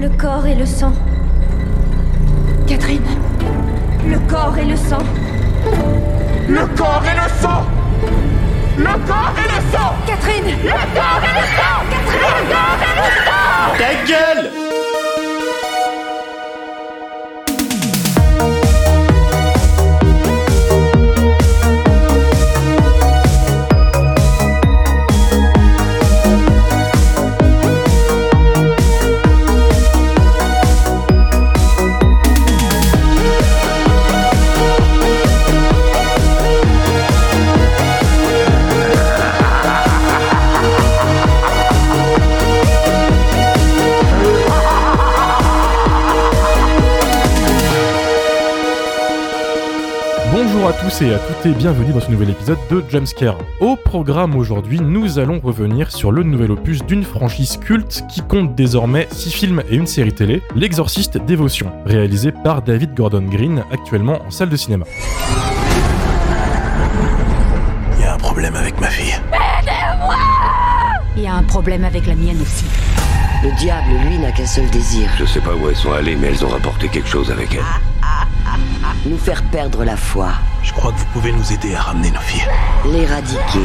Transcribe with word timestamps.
Le 0.00 0.08
corps 0.08 0.46
et 0.46 0.54
le 0.54 0.64
sang. 0.64 0.94
Catherine. 2.66 3.04
Le 4.06 4.18
corps 4.20 4.56
et 4.56 4.64
le 4.64 4.74
sang. 4.74 5.04
Le 6.48 6.66
corps 6.74 7.02
et 7.04 7.16
le 7.16 7.28
sang. 7.42 7.66
Le 8.78 9.06
corps 9.06 9.34
et 9.36 9.42
le 9.42 9.76
sang. 9.76 9.92
Catherine. 10.06 10.56
Le 10.64 10.70
corps 10.70 11.20
et 11.22 11.34
le 11.38 11.46
sang. 11.58 11.84
Catherine. 11.90 12.32
Le 12.32 12.50
corps 12.50 12.80
et 12.80 12.96
le 12.96 13.08
sang. 13.26 13.76
Ta 13.78 13.90
gueule 14.06 14.69
tous 51.00 51.04
et 51.04 51.14
à 51.14 51.18
toutes 51.18 51.46
et 51.46 51.54
bienvenue 51.54 51.92
dans 51.92 52.00
ce 52.00 52.10
nouvel 52.10 52.30
épisode 52.30 52.58
de 52.70 52.82
Jumpscare. 52.88 53.38
Au 53.60 53.76
programme 53.76 54.36
aujourd'hui, 54.36 54.80
nous 54.80 55.18
allons 55.18 55.40
revenir 55.40 55.90
sur 55.90 56.12
le 56.12 56.22
nouvel 56.22 56.50
opus 56.50 56.84
d'une 56.84 57.04
franchise 57.04 57.56
culte 57.56 58.04
qui 58.08 58.20
compte 58.22 58.54
désormais 58.54 59.06
6 59.10 59.30
films 59.30 59.62
et 59.68 59.76
une 59.76 59.86
série 59.86 60.12
télé, 60.12 60.42
L'Exorciste 60.54 61.18
Dévotion, 61.18 61.72
réalisé 61.86 62.32
par 62.32 62.62
David 62.62 62.94
Gordon 62.94 63.22
Green, 63.22 63.64
actuellement 63.72 64.20
en 64.26 64.30
salle 64.30 64.48
de 64.48 64.56
cinéma. 64.56 64.84
Il 67.96 68.02
y 68.02 68.04
a 68.04 68.14
un 68.14 68.18
problème 68.18 68.56
avec 68.56 68.80
ma 68.80 68.88
fille. 68.88 69.14
Il 71.16 71.22
y 71.22 71.26
a 71.26 71.34
un 71.34 71.42
problème 71.42 71.84
avec 71.84 72.06
la 72.06 72.14
mienne 72.14 72.40
aussi. 72.40 72.64
Le 73.42 73.56
diable, 73.58 73.90
lui, 74.06 74.18
n'a 74.18 74.32
qu'un 74.32 74.46
seul 74.46 74.68
désir, 74.70 75.08
Je 75.18 75.24
sais 75.24 75.40
pas 75.40 75.54
où 75.54 75.68
elles 75.68 75.76
sont 75.76 75.92
allées, 75.92 76.16
mais 76.16 76.28
elles 76.28 76.44
ont 76.44 76.48
rapporté 76.48 76.88
quelque 76.88 77.08
chose 77.08 77.30
avec 77.30 77.54
elles. 77.54 77.89
Nous 79.06 79.16
faire 79.16 79.42
perdre 79.50 79.84
la 79.84 79.96
foi, 79.96 80.30
Je 80.62 80.72
crois 80.72 80.92
que 80.92 80.98
vous 80.98 81.06
pouvez 81.12 81.32
nous 81.32 81.52
aider 81.52 81.74
à 81.74 81.80
ramener 81.80 82.10
nos 82.10 82.20
filles. 82.20 82.46
l'éradiquer. 82.92 83.60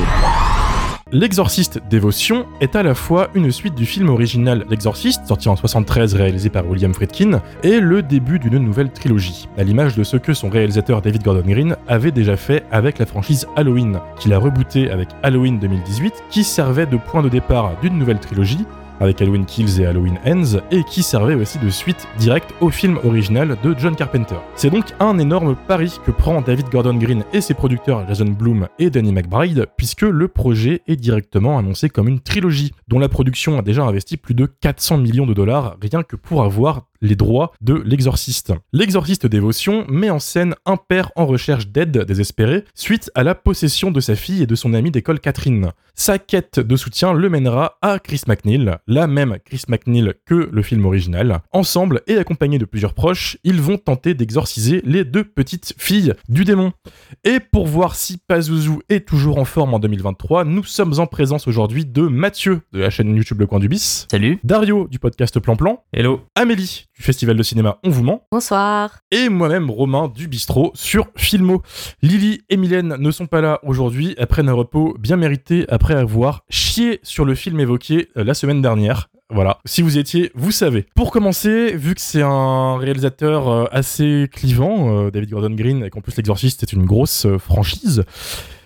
L'Exorciste 1.12 1.80
Dévotion 1.90 2.46
est 2.62 2.76
à 2.76 2.84
la 2.84 2.96
fois 2.96 3.30
une 3.36 3.52
suite 3.52 3.76
du 3.76 3.86
film 3.86 4.10
original 4.10 4.66
L'Exorciste, 4.70 5.28
sorti 5.28 5.48
en 5.50 5.56
73 5.56 6.16
réalisé 6.16 6.50
par 6.50 6.68
William 6.68 6.94
Friedkin, 6.94 7.42
et 7.64 7.80
le 7.80 8.02
début 8.02 8.40
d'une 8.40 8.58
nouvelle 8.58 8.92
trilogie, 8.92 9.48
à 9.58 9.64
l'image 9.64 9.96
de 9.96 10.04
ce 10.04 10.18
que 10.18 10.34
son 10.34 10.50
réalisateur 10.50 11.02
David 11.02 11.24
Gordon 11.24 11.44
Green 11.46 11.76
avait 11.88 12.12
déjà 12.12 12.38
fait 12.38 12.64
avec 12.72 12.98
la 12.98 13.06
franchise 13.06 13.46
Halloween, 13.56 14.00
qu'il 14.20 14.34
a 14.34 14.40
rebooté 14.40 14.90
avec 14.90 15.10
Halloween 15.22 15.60
2018, 15.60 16.14
qui 16.32 16.44
servait 16.44 16.88
de 16.88 16.98
point 16.98 17.22
de 17.22 17.30
départ 17.30 17.74
d'une 17.82 17.98
nouvelle 18.00 18.20
trilogie, 18.20 18.66
avec 19.00 19.22
Halloween 19.22 19.46
Kills 19.46 19.82
et 19.82 19.86
Halloween 19.86 20.20
Ends, 20.26 20.60
et 20.72 20.84
qui 20.84 21.04
servait 21.04 21.36
aussi 21.36 21.60
de 21.60 21.70
suite 21.70 22.08
directe 22.18 22.54
au 22.62 22.70
film 22.70 23.00
original 23.04 23.58
de 23.64 23.76
John 23.78 23.96
Carpenter. 23.96 24.36
C'est 24.56 24.70
donc 24.70 24.86
un 25.00 25.18
énorme 25.18 25.56
pari 25.68 26.00
que 26.06 26.12
prend 26.12 26.42
David 26.42 26.70
Gordon 26.70 26.96
Green 26.96 27.24
et 27.34 27.42
ses 27.42 27.54
producteurs 27.54 28.08
Jason 28.08 28.26
Blum 28.26 28.68
et 28.80 28.90
Danny 28.90 29.12
McBride, 29.12 29.68
puisque 29.78 30.02
le 30.02 30.28
projet 30.28 30.82
est 30.88 30.96
directement 30.96 31.58
annoncé 31.58 31.90
comme 31.90 32.08
une 32.08 32.20
trilogie, 32.20 32.74
dont 32.88 33.00
la 33.00 33.10
production 33.10 33.58
a 33.58 33.62
déjà 33.62 33.84
investi 33.84 34.18
plus 34.18 34.34
de 34.34 34.46
400 34.46 34.98
millions 34.98 35.26
de 35.26 35.34
dollars 35.34 35.78
rien 35.82 36.04
que 36.04 36.16
pour 36.16 36.44
avoir 36.44 36.88
les 37.02 37.16
droits 37.16 37.52
de 37.62 37.74
l'exorciste. 37.74 38.54
L'exorciste 38.74 39.28
dévotion 39.28 39.86
met 39.88 40.10
en 40.10 40.20
scène 40.20 40.56
un 40.66 40.78
père 40.78 41.12
en 41.16 41.26
recherche 41.26 41.68
d'aide 41.68 41.98
désespéré 42.06 42.66
suite 42.74 43.12
à 43.16 43.24
la 43.24 43.36
possession 43.36 43.92
de 43.92 44.00
sa 44.00 44.16
fille 44.16 44.44
et 44.44 44.48
de 44.48 44.56
son 44.56 44.74
amie 44.74 44.92
d'école 44.92 45.20
Catherine. 45.20 45.72
Sa 45.98 46.20
quête 46.20 46.60
de 46.60 46.76
soutien 46.76 47.14
le 47.14 47.30
mènera 47.30 47.78
à 47.82 48.00
Chris 48.00 48.22
McNeil, 48.28 48.76
la 48.86 49.08
même 49.08 49.38
Chris 49.46 49.64
McNeil 49.70 50.14
que 50.26 50.50
le 50.52 50.62
film 50.62 50.86
original. 50.86 51.42
Ensemble 51.52 52.02
et 52.08 52.18
accompagnés 52.18 52.60
de 52.60 52.66
plusieurs 52.66 52.94
proches, 52.94 53.38
ils 53.44 53.62
vont 53.62 53.78
tenter 53.78 54.14
d'exorciser 54.14 54.82
les 54.84 55.06
deux 55.06 55.24
petites 55.24 55.74
filles 55.78 56.14
du 56.28 56.44
démon. 56.44 56.74
Et 57.24 57.40
pour 57.40 57.68
voir 57.68 57.96
si 57.96 58.18
Pazuzu 58.18 58.80
est 58.90 59.08
toujours 59.08 59.38
en 59.38 59.46
forme 59.46 59.74
en 59.74 59.80
2023, 59.80 60.44
nous 60.44 60.64
sommes 60.64 61.00
en 61.00 61.08
présence 61.08 61.48
aujourd'hui 61.48 61.86
de 61.86 62.02
Mathieu 62.02 62.62
de 62.74 62.80
la 62.80 62.90
chaîne 62.90 63.16
YouTube 63.16 63.40
Le 63.40 63.48
Coin 63.48 63.60
du 63.60 63.70
Bis, 63.70 64.08
Salut 64.12 64.40
Dario 64.44 64.88
du 64.90 65.00
podcast 65.00 65.40
Plan 65.40 65.56
Plan, 65.56 65.84
Hello 65.94 66.22
Amélie 66.36 66.86
du 66.96 67.04
festival 67.04 67.36
de 67.36 67.44
cinéma 67.44 67.78
On 67.84 67.90
vous 67.90 68.04
ment, 68.04 68.26
Bonsoir. 68.32 69.00
et 69.12 69.30
moi-même 69.30 69.70
Romain 69.70 70.08
du 70.08 70.28
bistrot 70.28 70.72
sur 70.76 71.08
Filmo. 71.16 71.62
Lily 72.02 72.42
et 72.50 72.58
Mylène 72.58 72.96
ne 72.98 73.12
sont 73.12 73.28
pas 73.28 73.42
là 73.42 73.60
aujourd'hui, 73.64 74.16
prennent 74.30 74.50
un 74.50 74.54
repos 74.54 74.96
bien 75.00 75.18
mérité 75.18 75.66
après 75.70 75.94
avoir 75.96 76.44
chié 76.50 77.00
sur 77.04 77.26
le 77.26 77.36
film 77.36 77.60
évoqué 77.60 78.08
euh, 78.18 78.24
la 78.24 78.34
semaine 78.34 78.62
dernière. 78.62 79.10
Voilà, 79.32 79.58
si 79.66 79.82
vous 79.82 79.98
étiez, 79.98 80.32
vous 80.36 80.52
savez. 80.52 80.86
Pour 80.96 81.12
commencer, 81.12 81.76
vu 81.76 81.96
que 81.96 82.02
c'est 82.02 82.22
un 82.22 82.78
réalisateur 82.78 83.50
euh, 83.50 83.66
assez 83.72 84.30
clivant, 84.32 85.06
euh, 85.06 85.12
David 85.12 85.32
Gordon 85.32 85.50
Green, 85.56 85.84
et 85.84 85.90
qu'en 85.90 86.00
plus 86.02 86.16
l'exorciste 86.16 86.62
est 86.64 86.74
une 86.74 86.86
grosse 86.86 87.26
franchise, 87.40 88.04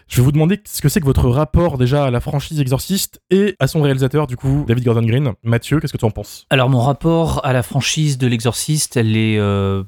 je 0.10 0.18
vais 0.18 0.24
vous 0.24 0.32
demander 0.32 0.60
ce 0.66 0.82
que 0.82 0.90
c'est 0.90 1.00
que 1.00 1.06
votre 1.06 1.30
rapport 1.30 1.78
déjà 1.78 2.06
à 2.06 2.12
la 2.12 2.20
franchise 2.20 2.60
Exorciste 2.60 3.22
et 3.30 3.56
à 3.60 3.68
son 3.68 3.82
réalisateur, 3.82 4.26
du 4.26 4.38
coup, 4.38 4.66
David 4.68 4.84
Gordon 4.84 5.04
Green. 5.04 5.34
Mathieu, 5.44 5.80
qu'est-ce 5.80 5.94
que 5.94 6.00
tu 6.00 6.06
en 6.06 6.10
penses? 6.10 6.48
Alors 6.50 6.68
mon 6.68 6.82
rapport 6.82 7.46
à 7.46 7.54
la 7.54 7.62
franchise 7.62 8.18
de 8.18 8.26
l'exorciste, 8.26 8.98
elle 8.98 9.16
est, 9.16 9.38
euh, 9.38 9.84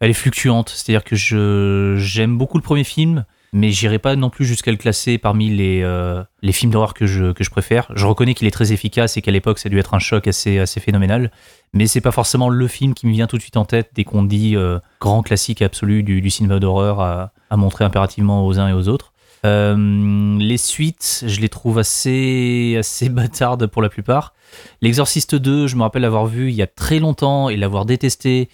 elle 0.00 0.10
est 0.10 0.14
fluctuante. 0.14 0.68
C'est-à-dire 0.68 1.04
que 1.04 1.16
je 1.16 1.94
j'aime 1.96 2.36
beaucoup 2.36 2.58
le 2.58 2.62
premier 2.62 2.84
film, 2.84 3.24
mais 3.54 3.70
j'irai 3.70 3.98
pas 3.98 4.14
non 4.14 4.28
plus 4.28 4.44
jusqu'à 4.44 4.70
le 4.70 4.76
classer 4.76 5.16
parmi 5.16 5.48
les, 5.48 5.80
euh, 5.82 6.22
les 6.42 6.52
films 6.52 6.70
d'horreur 6.70 6.92
que 6.92 7.06
je, 7.06 7.32
que 7.32 7.42
je 7.42 7.48
préfère. 7.48 7.90
Je 7.94 8.04
reconnais 8.04 8.34
qu'il 8.34 8.46
est 8.46 8.50
très 8.50 8.74
efficace 8.74 9.16
et 9.16 9.22
qu'à 9.22 9.30
l'époque 9.30 9.58
ça 9.58 9.68
a 9.68 9.70
dû 9.70 9.78
être 9.78 9.94
un 9.94 9.98
choc 9.98 10.28
assez, 10.28 10.58
assez 10.58 10.80
phénoménal, 10.80 11.30
mais 11.72 11.86
c'est 11.86 12.02
pas 12.02 12.12
forcément 12.12 12.50
le 12.50 12.68
film 12.68 12.92
qui 12.92 13.06
me 13.06 13.12
vient 13.12 13.26
tout 13.26 13.36
de 13.36 13.42
suite 13.42 13.56
en 13.56 13.64
tête 13.64 13.92
dès 13.94 14.04
qu'on 14.04 14.22
dit 14.22 14.54
euh, 14.54 14.80
grand 15.00 15.22
classique 15.22 15.62
absolu 15.62 16.02
du, 16.02 16.28
cinéma 16.28 16.58
d'horreur 16.58 17.00
à 17.00 17.56
montrer 17.56 17.84
impérativement 17.84 18.46
aux 18.46 18.60
uns 18.60 18.68
et 18.68 18.74
aux 18.74 18.88
autres. 18.88 19.14
Euh, 19.44 20.38
les 20.38 20.56
suites, 20.56 21.24
je 21.26 21.40
les 21.40 21.48
trouve 21.48 21.78
assez, 21.78 22.76
assez 22.78 23.08
bâtardes 23.10 23.66
pour 23.66 23.82
la 23.82 23.88
plupart. 23.88 24.34
L'Exorciste 24.80 25.34
2, 25.34 25.66
je 25.66 25.76
me 25.76 25.82
rappelle 25.82 26.02
l'avoir 26.02 26.26
vu 26.26 26.48
il 26.50 26.54
y 26.54 26.62
a 26.62 26.66
très 26.66 26.98
longtemps 26.98 27.48
et 27.48 27.56
l'avoir 27.56 27.84
détesté. 27.84 28.48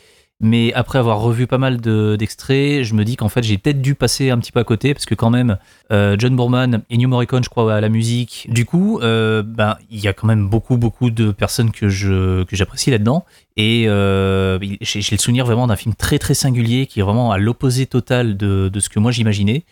Mais 0.44 0.72
après 0.72 0.98
avoir 0.98 1.20
revu 1.20 1.46
pas 1.46 1.58
mal 1.58 1.80
de- 1.80 2.16
d'extraits, 2.18 2.82
je 2.82 2.94
me 2.94 3.04
dis 3.04 3.14
qu'en 3.14 3.28
fait 3.28 3.44
j'ai 3.44 3.58
peut-être 3.58 3.80
dû 3.80 3.94
passer 3.94 4.30
un 4.30 4.38
petit 4.38 4.50
peu 4.50 4.58
à 4.58 4.64
côté 4.64 4.92
parce 4.92 5.06
que 5.06 5.14
quand 5.14 5.30
même 5.30 5.56
euh, 5.92 6.16
John 6.18 6.34
Boorman 6.34 6.82
et 6.90 6.96
New 6.96 7.08
Morricone, 7.08 7.44
je 7.44 7.48
crois, 7.48 7.72
à 7.72 7.80
la 7.80 7.88
musique. 7.88 8.48
Du 8.50 8.64
coup, 8.64 8.98
euh, 9.02 9.44
ben 9.44 9.76
il 9.88 10.00
y 10.00 10.08
a 10.08 10.12
quand 10.12 10.26
même 10.26 10.48
beaucoup 10.48 10.76
beaucoup 10.78 11.10
de 11.10 11.30
personnes 11.30 11.70
que 11.70 11.88
j'apprécie 11.88 12.90
là-dedans. 12.90 13.24
Et 13.56 13.84
euh, 13.86 14.58
j'ai 14.80 15.00
le 15.16 15.18
souvenir 15.20 15.44
vraiment 15.44 15.66
d'un 15.66 15.76
film 15.76 15.94
très 15.94 16.18
très 16.18 16.34
singulier 16.34 16.86
qui 16.86 17.00
est 17.00 17.02
vraiment 17.02 17.32
à 17.32 17.38
l'opposé 17.38 17.86
total 17.86 18.36
de, 18.36 18.70
de 18.72 18.80
ce 18.80 18.88
que 18.88 18.98
moi 18.98 19.10
j'imaginais. 19.12 19.64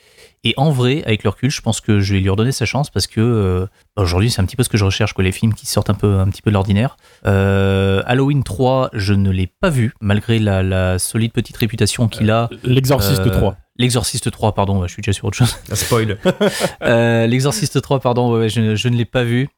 Et 0.45 0.55
en 0.57 0.71
vrai, 0.71 1.03
avec 1.05 1.23
le 1.25 1.31
recul, 1.31 1.51
je 1.51 1.61
pense 1.61 1.81
que 1.81 2.01
je 2.01 2.15
vais 2.15 2.21
lui 2.21 2.29
redonner 2.31 2.53
sa 2.53 2.65
chance 2.65 2.89
parce 2.91 3.07
que 3.07 3.21
euh, 3.21 3.67
aujourd'hui, 3.97 4.31
c'est 4.31 4.41
un 4.41 4.45
petit 4.47 4.57
peu 4.57 4.63
ce 4.63 4.69
que 4.71 4.79
je 4.79 4.85
recherche, 4.85 5.13
quoi, 5.13 5.23
les 5.25 5.33
films 5.33 5.53
qui 5.55 5.67
sortent 5.67 5.91
un 5.91 5.95
peu, 5.95 6.19
un 6.19 6.29
petit 6.29 6.41
peu 6.43 6.51
de 6.51 6.55
l'ordinaire. 6.55 6.97
Euh, 7.27 8.03
Halloween 8.07 8.43
3, 8.43 8.91
je 8.95 9.13
ne 9.13 9.31
l'ai 9.31 9.47
pas 9.47 9.69
vu, 9.71 9.93
malgré 10.01 10.39
la, 10.39 10.63
la 10.63 10.99
solide 10.99 11.33
petite 11.33 11.57
réputation 11.59 12.09
qu'il 12.09 12.31
a. 12.31 12.49
L'exorciste 12.65 13.27
Euh, 13.27 13.31
3. 13.31 13.57
L'Exorciste 13.77 14.31
3, 14.31 14.55
pardon, 14.55 14.87
je 14.87 14.93
suis 14.93 15.01
déjà 15.03 15.13
sur 15.15 15.25
autre 15.27 15.37
chose. 15.39 15.57
spoil. 15.73 16.19
Euh, 16.83 17.27
L'Exorciste 17.27 17.81
3, 17.81 18.01
pardon, 18.01 18.33
ouais, 18.33 18.41
ouais, 18.41 18.49
je, 18.49 18.75
je 18.77 18.89
ne 18.89 18.97
l'ai 18.97 19.05
pas 19.07 19.25
vu. 19.25 19.49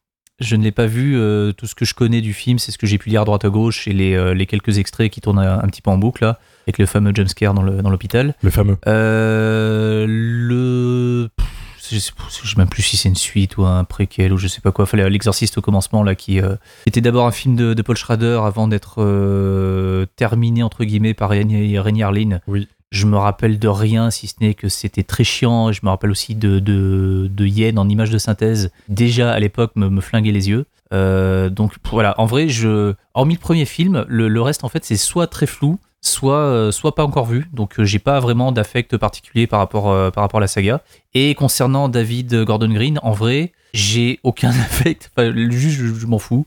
Je 0.43 0.57
ne 0.57 0.63
l'ai 0.63 0.73
pas 0.73 0.87
vu. 0.87 1.17
euh, 1.17 1.53
tout 1.53 1.67
ce 1.67 1.75
que 1.75 1.85
je 1.85 1.95
connais 1.95 2.21
du 2.21 2.33
film, 2.35 2.59
c'est 2.59 2.71
ce 2.73 2.79
que 2.79 2.87
j'ai 2.87 2.99
pu 2.99 3.09
lire 3.11 3.23
à 3.23 3.25
droite 3.25 3.45
à 3.45 3.49
gauche 3.49 3.89
et 3.89 3.93
les, 3.93 4.15
euh, 4.15 4.35
les 4.35 4.47
quelques 4.47 4.79
extraits 4.79 5.11
qui 5.11 5.21
tournent 5.21 5.39
un, 5.39 5.59
un 5.61 5.67
petit 5.69 5.81
peu 5.83 5.91
en 5.91 5.99
boucle, 5.99 6.25
là, 6.25 6.39
avec 6.67 6.79
le 6.79 6.87
fameux 6.87 7.13
jumpscare 7.15 7.55
dans 7.55 7.63
le- 7.63 7.81
dans 7.83 7.91
l'hôpital. 7.91 8.35
Le 8.43 8.51
fameux. 8.51 8.77
Euh, 8.87 10.05
le. 10.09 11.29
pff, 11.37 11.47
Je 11.91 11.99
sais, 11.99 12.13
je 12.43 12.49
sais 12.51 12.55
même 12.59 12.69
plus 12.69 12.83
si 12.83 12.97
c'est 12.97 13.09
une 13.09 13.17
suite 13.17 13.57
ou 13.57 13.65
un 13.65 13.85
préquel 13.85 14.33
ou 14.33 14.37
je 14.39 14.47
sais 14.49 14.61
pas 14.61 14.73
quoi. 14.73 14.87
Fallait 14.87 15.09
l'exorciste 15.11 15.59
au 15.59 15.61
commencement 15.61 16.03
là 16.03 16.15
qui 16.15 16.41
était 16.87 17.01
d'abord 17.01 17.27
un 17.27 17.33
film 17.33 17.57
de, 17.57 17.75
de 17.75 17.83
Paul 17.83 17.97
Schrader 17.97 18.41
avant 18.45 18.69
d'être 18.69 20.07
terminé 20.17 20.63
entre 20.63 20.85
guillemets 20.85 21.15
par 21.15 21.31
Rainier 21.31 21.77
Harlin. 22.03 22.41
Oui. 22.47 22.69
Je 22.93 23.07
me 23.07 23.17
rappelle 23.17 23.59
de 23.59 23.69
rien 23.69 24.11
si 24.11 24.29
ce 24.29 24.35
n'est 24.43 24.53
que 24.53 24.69
c'était 24.69 25.03
très 25.03 25.25
chiant. 25.25 25.73
Je 25.73 25.81
me 25.83 25.89
rappelle 25.89 26.11
aussi 26.11 26.35
de, 26.35 26.59
de, 26.59 27.47
Yen 27.47 27.79
en 27.79 27.89
image 27.89 28.11
de 28.11 28.19
synthèse. 28.19 28.71
Déjà 28.89 29.33
à 29.33 29.41
l'époque 29.41 29.73
me, 29.77 29.89
me 29.89 30.03
flinguait 30.03 30.31
les 30.31 30.51
yeux. 30.51 30.67
Euh, 30.93 31.49
donc 31.49 31.73
voilà, 31.91 32.15
en 32.21 32.27
vrai, 32.27 32.51
je, 32.51 32.93
hormis 33.15 33.35
le 33.35 33.41
premier 33.41 33.65
film, 33.65 34.05
le, 34.09 34.43
reste 34.43 34.63
en 34.63 34.69
fait 34.69 34.85
c'est 34.85 34.99
soit 34.99 35.27
très 35.27 35.47
flou, 35.47 35.79
soit, 36.03 36.37
euh, 36.37 36.71
soit 36.71 36.95
pas 36.95 37.03
encore 37.03 37.25
vu. 37.25 37.49
Donc 37.55 37.81
euh, 37.81 37.85
j'ai 37.85 37.99
pas 37.99 38.21
vraiment 38.21 38.53
d'affect 38.53 38.99
particulier 38.99 39.47
par 39.47 39.61
rapport, 39.61 39.85
par 40.13 40.23
rapport 40.23 40.39
à 40.39 40.43
la 40.43 40.47
saga. 40.47 40.83
Et 41.15 41.35
concernant 41.35 41.89
David 41.89 42.45
Gordon 42.45 42.69
Green, 42.69 43.01
en 43.03 43.13
vrai, 43.13 43.53
j'ai 43.73 44.21
aucun 44.23 44.51
affect. 44.51 45.11
Enfin, 45.17 45.33
juste, 45.51 45.79
je, 45.79 45.87
je 45.87 46.07
m'en 46.07 46.19
fous. 46.19 46.47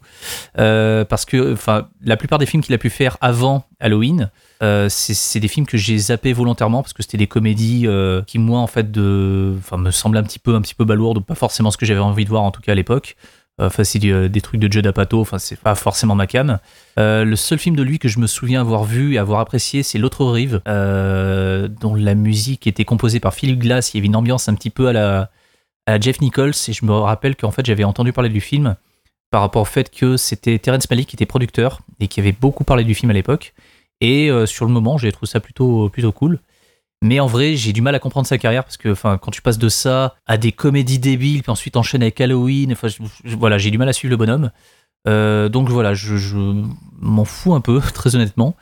Euh, 0.60 1.06
parce 1.06 1.26
que 1.26 1.54
enfin, 1.54 1.88
la 2.04 2.18
plupart 2.18 2.40
des 2.40 2.46
films 2.46 2.64
qu'il 2.64 2.74
a 2.76 2.78
pu 2.78 2.90
faire 2.90 3.18
avant 3.22 3.66
Halloween, 3.80 4.30
euh, 4.64 4.88
c'est 4.90 5.40
des 5.40 5.48
films 5.48 5.66
que 5.66 5.78
j'ai 5.78 5.98
zappé 5.98 6.34
volontairement 6.34 6.82
parce 6.82 6.94
que 6.94 7.04
c'était 7.04 7.18
des 7.18 7.28
comédies 7.28 7.84
euh, 7.88 8.22
qui 8.24 8.40
moi 8.40 8.60
en 8.60 8.68
fait 8.68 8.92
de, 8.92 9.54
enfin 9.58 9.78
me 9.78 9.92
semblaient 9.92 10.20
un 10.20 10.24
petit 10.24 10.40
peu 10.40 10.56
un 10.56 10.62
petit 10.62 10.76
peu 10.76 10.86
balourdes, 10.86 11.24
pas 11.26 11.36
forcément 11.36 11.72
ce 11.72 11.78
que 11.78 11.86
j'avais 11.86 12.00
envie 12.00 12.24
de 12.24 12.30
voir 12.30 12.44
en 12.44 12.52
tout 12.52 12.62
cas 12.62 12.72
à 12.72 12.76
l'époque. 12.76 13.16
Enfin 13.58 13.86
c'est 13.86 14.00
des 14.00 14.42
trucs 14.42 14.60
de 14.60 14.70
Judd 14.70 14.86
Apatow, 14.86 15.22
enfin 15.22 15.40
c'est 15.40 15.58
pas 15.58 15.76
forcément 15.76 16.14
ma 16.14 16.28
cam. 16.28 16.60
Le 16.98 17.36
seul 17.36 17.58
film 17.58 17.78
de 17.78 17.84
lui 17.84 18.00
que 18.00 18.10
je 18.10 18.20
me 18.20 18.28
souviens 18.28 18.60
avoir 18.60 18.84
vu 18.84 19.14
et 19.14 19.18
avoir 19.18 19.40
apprécié, 19.40 19.82
c'est 19.82 19.98
L'autre 19.98 20.26
rive, 20.26 20.60
dont 20.66 21.96
la 21.96 22.16
musique 22.16 22.68
était 22.68 22.84
composée 22.84 23.22
par 23.22 23.34
Philip 23.34 23.58
Glass. 23.58 23.94
Il 23.94 23.98
y 23.98 24.00
avait 24.02 24.08
une 24.08 24.18
ambiance 24.18 24.50
un 24.50 24.56
petit 24.56 24.70
peu 24.70 24.88
à 24.88 24.94
la, 24.94 25.30
Jeff 26.02 26.20
Nichols 26.22 26.54
et 26.68 26.74
je 26.74 26.86
me 26.86 26.92
rappelle 26.94 27.36
qu'en 27.36 27.52
fait 27.52 27.66
j'avais 27.66 27.84
entendu 27.84 28.12
parler 28.12 28.30
du 28.30 28.42
film 28.42 28.76
par 29.32 29.42
rapport 29.42 29.64
au 29.64 29.66
fait 29.66 29.90
que 29.90 30.18
c'était 30.18 30.58
Terrence 30.60 30.90
Malick 30.90 31.10
qui 31.10 31.16
était 31.16 31.26
producteur 31.26 31.80
et 32.00 32.08
qui 32.08 32.20
avait 32.20 32.32
beaucoup 32.32 32.64
parlé 32.64 32.84
du 32.84 32.96
film 32.96 33.10
à 33.10 33.14
l'époque. 33.14 33.54
Et 34.02 34.30
euh, 34.30 34.46
sur 34.46 34.66
le 34.66 34.72
moment, 34.72 34.98
j'ai 34.98 35.12
trouvé 35.12 35.28
ça 35.30 35.40
plutôt, 35.40 35.90
plutôt 35.90 36.12
cool. 36.12 36.40
Mais 37.02 37.20
en 37.20 37.28
vrai, 37.28 37.56
j'ai 37.56 37.74
du 37.74 37.82
mal 37.82 37.94
à 37.96 38.00
comprendre 38.00 38.26
sa 38.28 38.38
carrière 38.38 38.64
parce 38.64 38.78
que 38.78 38.90
enfin, 38.90 39.18
quand 39.18 39.32
tu 39.32 39.42
passes 39.42 39.58
de 39.58 39.70
ça 39.70 40.16
à 40.26 40.38
des 40.38 40.52
comédies 40.52 41.00
débiles, 41.00 41.44
puis 41.44 41.52
ensuite 41.52 41.78
enchaînes 41.78 42.02
avec 42.02 42.20
Halloween, 42.20 42.72
enfin, 42.72 42.88
voilà, 43.26 43.58
j'ai 43.58 43.72
du 43.72 43.78
mal 43.78 43.90
à 43.90 43.94
suivre 43.94 44.12
le 44.12 44.18
bonhomme. 44.18 44.52
Euh, 45.08 45.50
donc 45.50 45.70
voilà, 45.70 45.94
je 45.94 46.64
m'en 47.00 47.26
fous 47.26 47.54
un 47.54 47.62
peu, 47.62 47.80
très 47.94 48.16
honnêtement. 48.16 48.56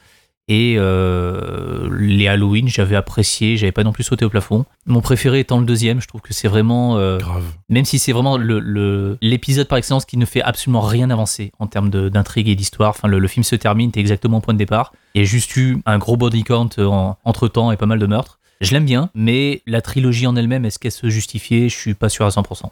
Et 0.55 0.75
euh, 0.77 1.89
les 1.99 2.27
Halloween, 2.27 2.67
j'avais 2.67 2.95
apprécié, 2.95 3.57
j'avais 3.57 3.71
pas 3.71 3.83
non 3.83 3.91
plus 3.91 4.03
sauté 4.03 4.23
au 4.23 4.29
plafond. 4.29 4.65
Mon 4.85 5.01
préféré 5.01 5.39
étant 5.39 5.59
le 5.59 5.65
deuxième, 5.65 5.99
je 5.99 6.07
trouve 6.07 6.21
que 6.21 6.31
c'est 6.31 6.47
vraiment, 6.47 6.97
euh, 6.99 7.17
Grave. 7.17 7.43
même 7.69 7.85
si 7.85 7.97
c'est 7.97 8.11
vraiment 8.11 8.37
le- 8.37 8.59
le- 8.59 9.17
l'épisode 9.19 9.67
par 9.67 9.79
excellence 9.79 10.05
qui 10.05 10.15
ne 10.17 10.25
fait 10.25 10.43
absolument 10.43 10.81
rien 10.81 11.09
avancer 11.09 11.51
en 11.57 11.65
termes 11.65 11.89
d'intrigue 11.89 12.49
et 12.49 12.55
d'histoire. 12.55 12.91
Enfin, 12.91 13.07
le, 13.07 13.17
le 13.17 13.27
film 13.27 13.43
se 13.43 13.55
termine, 13.55 13.91
t'es 13.91 13.99
exactement 13.99 14.37
au 14.37 14.41
point 14.41 14.53
de 14.53 14.59
départ. 14.59 14.93
Il 15.15 15.21
y 15.21 15.25
a 15.25 15.27
juste 15.27 15.55
eu 15.57 15.79
un 15.87 15.97
gros 15.97 16.17
body 16.17 16.43
count 16.43 16.69
en- 16.77 17.17
entre 17.25 17.47
temps 17.47 17.71
et 17.71 17.77
pas 17.77 17.87
mal 17.87 17.97
de 17.97 18.05
meurtres. 18.05 18.39
Je 18.61 18.73
l'aime 18.73 18.85
bien, 18.85 19.09
mais 19.15 19.63
la 19.65 19.81
trilogie 19.81 20.27
en 20.27 20.35
elle-même, 20.35 20.65
est-ce 20.65 20.77
qu'elle 20.77 20.91
se 20.91 21.09
justifiait 21.09 21.67
Je 21.67 21.75
suis 21.75 21.95
pas 21.95 22.09
sûr 22.09 22.25
à 22.25 22.29
100%. 22.29 22.71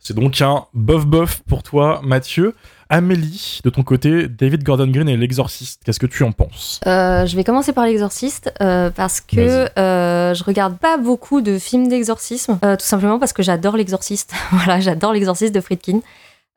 C'est 0.00 0.14
donc 0.14 0.40
un 0.40 0.66
bof-bof 0.74 1.42
pour 1.48 1.64
toi, 1.64 2.00
Mathieu. 2.04 2.54
Amélie, 2.90 3.60
de 3.64 3.68
ton 3.68 3.82
côté, 3.82 4.28
David 4.28 4.64
Gordon 4.64 4.86
Green 4.86 5.08
et 5.10 5.16
l'exorciste, 5.16 5.82
qu'est-ce 5.84 6.00
que 6.00 6.06
tu 6.06 6.22
en 6.22 6.32
penses? 6.32 6.80
Euh, 6.86 7.26
je 7.26 7.36
vais 7.36 7.44
commencer 7.44 7.74
par 7.74 7.84
l'exorciste 7.84 8.50
euh, 8.62 8.88
parce 8.90 9.20
que 9.20 9.68
euh, 9.78 10.32
je 10.32 10.42
regarde 10.42 10.78
pas 10.78 10.96
beaucoup 10.96 11.42
de 11.42 11.58
films 11.58 11.88
d'exorcisme, 11.88 12.58
euh, 12.64 12.76
tout 12.76 12.86
simplement 12.86 13.18
parce 13.18 13.34
que 13.34 13.42
j'adore 13.42 13.76
l'exorciste. 13.76 14.32
voilà, 14.52 14.80
j'adore 14.80 15.12
l'exorciste 15.12 15.54
de 15.54 15.60
Friedkin. 15.60 16.00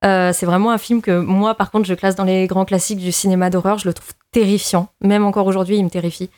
C'est 0.03 0.45
vraiment 0.45 0.71
un 0.71 0.77
film 0.77 1.01
que 1.01 1.19
moi, 1.19 1.53
par 1.53 1.69
contre, 1.69 1.85
je 1.85 1.93
classe 1.93 2.15
dans 2.15 2.23
les 2.23 2.47
grands 2.47 2.65
classiques 2.65 2.99
du 2.99 3.11
cinéma 3.11 3.49
d'horreur. 3.49 3.77
Je 3.77 3.87
le 3.87 3.93
trouve 3.93 4.13
terrifiant. 4.31 4.87
Même 5.01 5.25
encore 5.25 5.45
aujourd'hui, 5.45 5.77
il 5.77 5.83
me 5.83 5.89
terrifie. 5.89 6.29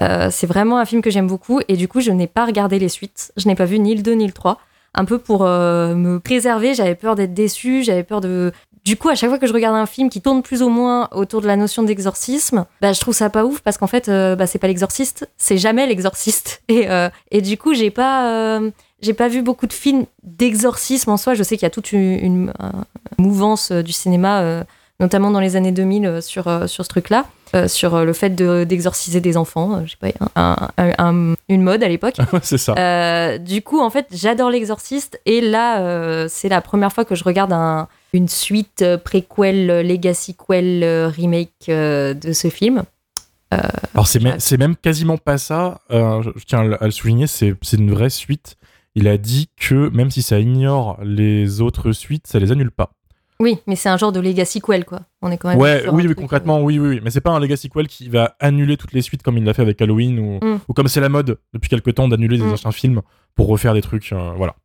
C'est 0.00 0.46
vraiment 0.46 0.78
un 0.78 0.84
film 0.84 1.02
que 1.02 1.10
j'aime 1.10 1.28
beaucoup 1.28 1.60
et 1.68 1.76
du 1.76 1.86
coup, 1.86 2.00
je 2.00 2.10
n'ai 2.10 2.26
pas 2.26 2.46
regardé 2.46 2.80
les 2.80 2.88
suites. 2.88 3.32
Je 3.36 3.46
n'ai 3.46 3.54
pas 3.54 3.64
vu 3.64 3.78
ni 3.78 3.94
le 3.94 4.02
2 4.02 4.14
ni 4.14 4.26
le 4.26 4.32
3. 4.32 4.58
Un 4.98 5.04
peu 5.04 5.18
pour 5.18 5.44
euh, 5.44 5.94
me 5.94 6.18
préserver, 6.18 6.74
j'avais 6.74 6.94
peur 6.94 7.16
d'être 7.16 7.34
déçue, 7.34 7.82
j'avais 7.82 8.02
peur 8.02 8.22
de, 8.22 8.52
du 8.86 8.96
coup, 8.96 9.08
à 9.08 9.14
chaque 9.16 9.28
fois 9.30 9.38
que 9.40 9.46
je 9.48 9.52
regarde 9.52 9.74
un 9.76 9.84
film 9.84 10.08
qui 10.08 10.20
tourne 10.22 10.42
plus 10.42 10.62
ou 10.62 10.68
moins 10.68 11.08
autour 11.10 11.40
de 11.42 11.46
la 11.48 11.56
notion 11.56 11.82
d'exorcisme, 11.82 12.64
bah, 12.80 12.92
je 12.92 13.00
trouve 13.00 13.14
ça 13.14 13.28
pas 13.30 13.44
ouf 13.44 13.60
parce 13.60 13.76
qu'en 13.78 13.88
fait, 13.88 14.08
euh, 14.08 14.36
bah, 14.36 14.46
c'est 14.46 14.60
pas 14.60 14.68
l'exorciste, 14.68 15.28
c'est 15.36 15.58
jamais 15.58 15.86
l'exorciste. 15.88 16.62
Et, 16.68 16.88
euh, 16.88 17.08
et 17.32 17.42
du 17.42 17.58
coup, 17.58 17.74
j'ai 17.74 17.90
pas, 17.90 18.30
euh, 18.32 18.70
j'ai 19.02 19.12
pas 19.12 19.26
vu 19.28 19.42
beaucoup 19.42 19.66
de 19.66 19.72
films 19.72 20.06
d'exorcisme 20.22 21.10
en 21.10 21.16
soi. 21.16 21.34
Je 21.34 21.42
sais 21.42 21.56
qu'il 21.56 21.64
y 21.64 21.66
a 21.66 21.70
toute 21.70 21.90
une, 21.92 22.00
une, 22.24 22.52
euh, 22.62 22.70
mouvance 23.18 23.72
du 23.72 23.92
cinéma, 23.92 24.62
notamment 25.00 25.30
dans 25.30 25.40
les 25.40 25.56
années 25.56 25.72
2000, 25.72 26.06
euh, 26.06 26.20
sur, 26.20 26.44
sur 26.68 26.84
ce 26.84 26.88
truc-là, 26.88 27.24
sur 27.66 28.04
le 28.04 28.12
fait 28.12 28.30
de- 28.30 28.64
d'exorciser 28.64 29.20
des 29.20 29.36
enfants. 29.36 29.82
je 29.84 29.92
sais 29.92 29.96
pas, 30.00 30.26
un- 30.36 30.68
un- 30.78 30.92
un- 30.98 31.34
une 31.48 31.62
mode 31.62 31.82
à 31.82 31.88
l'époque. 31.88 32.16
c'est 32.42 32.58
ça. 32.58 33.38
Du 33.38 33.62
coup, 33.62 33.80
en 33.80 33.90
fait, 33.90 34.06
j'adore 34.12 34.50
l'exorciste 34.50 35.20
et 35.26 35.40
là, 35.40 36.28
c'est 36.28 36.48
la 36.48 36.60
première 36.60 36.92
fois 36.92 37.04
que 37.04 37.14
je 37.14 37.24
regarde 37.24 37.52
un- 37.52 37.88
une 38.16 38.28
suite 38.28 38.82
euh, 38.82 38.98
préquel, 38.98 39.70
euh, 39.70 39.82
legacy 39.82 40.34
quel, 40.34 40.82
euh, 40.82 41.08
remake 41.08 41.68
de 41.68 42.32
ce 42.32 42.48
film. 42.48 42.82
Alors 43.50 44.06
c'est 44.08 44.58
même, 44.58 44.76
quasiment 44.76 45.16
pas 45.18 45.38
ça, 45.38 45.80
je, 45.90 46.30
je 46.36 46.44
tiens 46.44 46.70
à 46.72 46.84
le, 46.84 46.90
souligner, 46.90 47.26
c'est 47.26 47.54
une 47.72 47.90
vraie 47.90 48.10
suite. 48.10 48.56
Il 48.94 49.08
a 49.08 49.16
dit 49.18 49.48
que 49.56 49.88
même 49.90 50.10
si 50.10 50.22
ça 50.22 50.40
ignore 50.40 50.98
les 51.02 51.60
autres 51.60 51.92
suites, 51.92 52.26
ça 52.26 52.38
les 52.38 52.50
annule 52.52 52.70
pas. 52.70 52.90
Oui, 53.38 53.58
mais 53.66 53.76
c'est 53.76 53.90
un 53.90 53.98
genre 53.98 54.12
de 54.12 54.20
legacy 54.20 54.60
quel, 54.66 54.84
quoi. 54.86 55.00
On 55.20 55.30
est 55.30 55.36
quand 55.36 55.48
même. 55.50 55.58
Ouais, 55.58 55.86
oui, 55.90 56.04
truc, 56.04 56.16
concrètement, 56.18 56.62
oui, 56.62 56.78
oui, 56.78 56.88
oui. 56.88 57.00
Mais 57.04 57.10
c'est 57.10 57.20
pas 57.20 57.32
un 57.32 57.38
Legacy 57.40 57.68
Quell 57.68 57.86
qui 57.86 58.08
va 58.08 58.34
annuler 58.40 58.78
toutes 58.78 58.94
les 58.94 59.02
suites 59.02 59.22
comme 59.22 59.36
il 59.36 59.44
l'a 59.44 59.52
fait 59.52 59.60
avec 59.60 59.80
Halloween 59.82 60.18
ou, 60.18 60.38
Mm. 60.42 60.60
ou 60.68 60.72
comme 60.72 60.88
c'est 60.88 61.02
la 61.02 61.10
mode 61.10 61.38
depuis 61.52 61.68
quelques 61.68 61.94
temps 61.94 62.08
d'annuler 62.08 62.38
des 62.38 62.44
Mm. 62.44 62.52
anciens 62.52 62.72
films 62.72 63.02
pour 63.34 63.48
refaire 63.48 63.74
des 63.74 63.82
trucs. 63.82 64.10
euh, 64.12 64.32
voilà. 64.36 64.56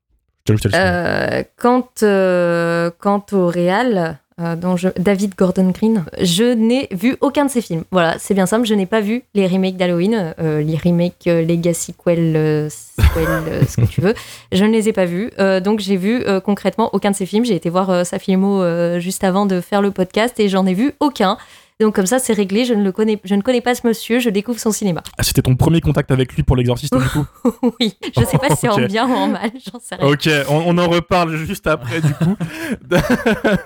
Euh, 0.73 1.43
quant, 1.57 1.87
euh, 2.03 2.89
quant 2.99 3.23
au 3.31 3.47
réal, 3.47 4.17
euh, 4.39 4.55
dont 4.55 4.75
je- 4.75 4.87
David 4.97 5.35
Gordon 5.37 5.69
Green, 5.69 6.03
je 6.19 6.53
n'ai 6.53 6.87
vu 6.91 7.15
aucun 7.21 7.45
de 7.45 7.51
ses 7.51 7.61
films. 7.61 7.83
Voilà, 7.91 8.15
c'est 8.17 8.33
bien 8.33 8.45
simple, 8.47 8.65
je 8.65 8.73
n'ai 8.73 8.87
pas 8.87 9.01
vu 9.01 9.23
les 9.35 9.45
remakes 9.45 9.77
d'Halloween, 9.77 10.33
euh, 10.39 10.61
les 10.61 10.77
remakes 10.77 11.25
Legacy 11.25 11.93
Quell, 11.93 12.35
euh, 12.35 12.69
sequel, 12.69 13.67
ce 13.67 13.75
que 13.81 13.85
tu 13.85 14.01
veux. 14.01 14.13
Je 14.51 14.65
ne 14.65 14.71
les 14.71 14.89
ai 14.89 14.93
pas 14.93 15.05
vus. 15.05 15.31
Donc 15.63 15.79
j'ai 15.79 15.95
vu 15.97 16.23
concrètement 16.43 16.89
aucun 16.93 17.11
de 17.11 17.15
ses 17.15 17.25
films. 17.25 17.45
J'ai 17.45 17.55
été 17.55 17.69
voir 17.69 18.05
sa 18.05 18.19
filmo 18.19 18.63
juste 18.99 19.23
avant 19.23 19.45
de 19.45 19.61
faire 19.61 19.81
le 19.81 19.91
podcast 19.91 20.39
et 20.39 20.49
j'en 20.49 20.65
ai 20.65 20.73
vu 20.73 20.93
aucun. 20.99 21.37
Donc 21.79 21.95
comme 21.95 22.05
ça, 22.05 22.19
c'est 22.19 22.33
réglé. 22.33 22.65
Je 22.65 22.73
ne 22.73 22.83
le 22.83 22.91
connais, 22.91 23.19
je 23.23 23.33
ne 23.35 23.41
connais 23.41 23.61
pas 23.61 23.73
ce 23.75 23.87
monsieur. 23.87 24.19
Je 24.19 24.29
découvre 24.29 24.59
son 24.59 24.71
cinéma. 24.71 25.01
Ah, 25.17 25.23
C'était 25.23 25.41
ton 25.41 25.55
premier 25.55 25.81
contact 25.81 26.11
avec 26.11 26.33
lui 26.33 26.43
pour 26.43 26.55
l'exorciste 26.55 26.93
du 26.95 27.09
coup? 27.09 27.25
Oui, 27.79 27.95
je 28.17 28.23
sais 28.23 28.37
pas 28.37 28.49
si 28.49 28.57
c'est 28.61 28.69
en 28.69 28.77
bien 28.87 29.07
ou 29.07 29.13
en 29.13 29.27
mal. 29.29 29.49
J'en 29.71 29.79
sais 29.79 29.95
rien. 29.95 30.07
Ok, 30.07 30.29
on, 30.49 30.63
on 30.67 30.77
en 30.77 30.87
reparle 30.87 31.35
juste 31.37 31.65
après 31.67 32.01
du 32.01 32.13
coup. 32.13 32.35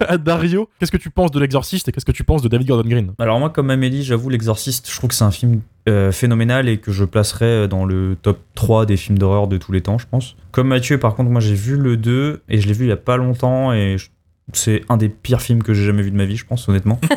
À 0.08 0.18
Dario, 0.26 0.70
qu'est-ce 0.80 0.92
que 0.92 0.98
tu 0.98 1.10
penses 1.10 1.32
de 1.32 1.40
l'exorciste 1.40 1.88
et 1.88 1.92
qu'est-ce 1.92 2.06
que 2.06 2.12
tu 2.12 2.24
penses 2.24 2.42
de 2.42 2.48
David 2.48 2.68
Gordon 2.68 2.88
Green? 2.90 3.12
Alors 3.20 3.40
moi, 3.40 3.50
comme 3.50 3.70
Amélie, 3.70 4.04
j'avoue, 4.04 4.30
L'Exorciste, 4.30 4.90
je 4.90 4.96
trouve 4.96 5.10
que 5.10 5.16
c'est 5.16 5.24
un 5.24 5.32
film 5.32 5.62
euh, 5.88 6.12
phénoménal 6.12 6.68
et 6.70 6.78
que 6.78 6.92
je 6.92 7.04
placerais 7.06 7.68
dans 7.68 7.86
le 7.86 8.18
top 8.22 8.40
3 8.56 8.86
des 8.86 8.98
films 8.98 9.18
d'horreur 9.18 9.48
de 9.48 9.58
tous 9.58 9.72
les 9.72 9.82
temps, 9.82 9.98
je 9.98 10.08
pense. 10.10 10.36
Comme 10.52 10.68
Mathieu, 10.70 10.98
par 11.00 11.16
contre, 11.16 11.30
moi 11.30 11.42
j'ai 11.42 11.54
vu 11.54 11.78
le 11.78 11.98
2 11.98 12.42
et 12.50 12.60
je 12.62 12.68
l'ai 12.68 12.74
vu 12.74 12.86
il 12.86 12.90
y 12.90 12.94
a 12.94 12.98
pas 12.98 13.18
longtemps 13.18 13.72
et 13.74 13.98
je- 13.98 14.08
c'est 14.54 14.84
un 14.90 14.98
des 14.98 15.10
pires 15.10 15.42
films 15.42 15.64
que 15.64 15.74
j'ai 15.74 15.86
jamais 15.86 16.04
vu 16.04 16.12
de 16.12 16.16
ma 16.18 16.26
vie, 16.26 16.38
je 16.38 16.46
pense, 16.46 16.68
honnêtement. 16.70 17.00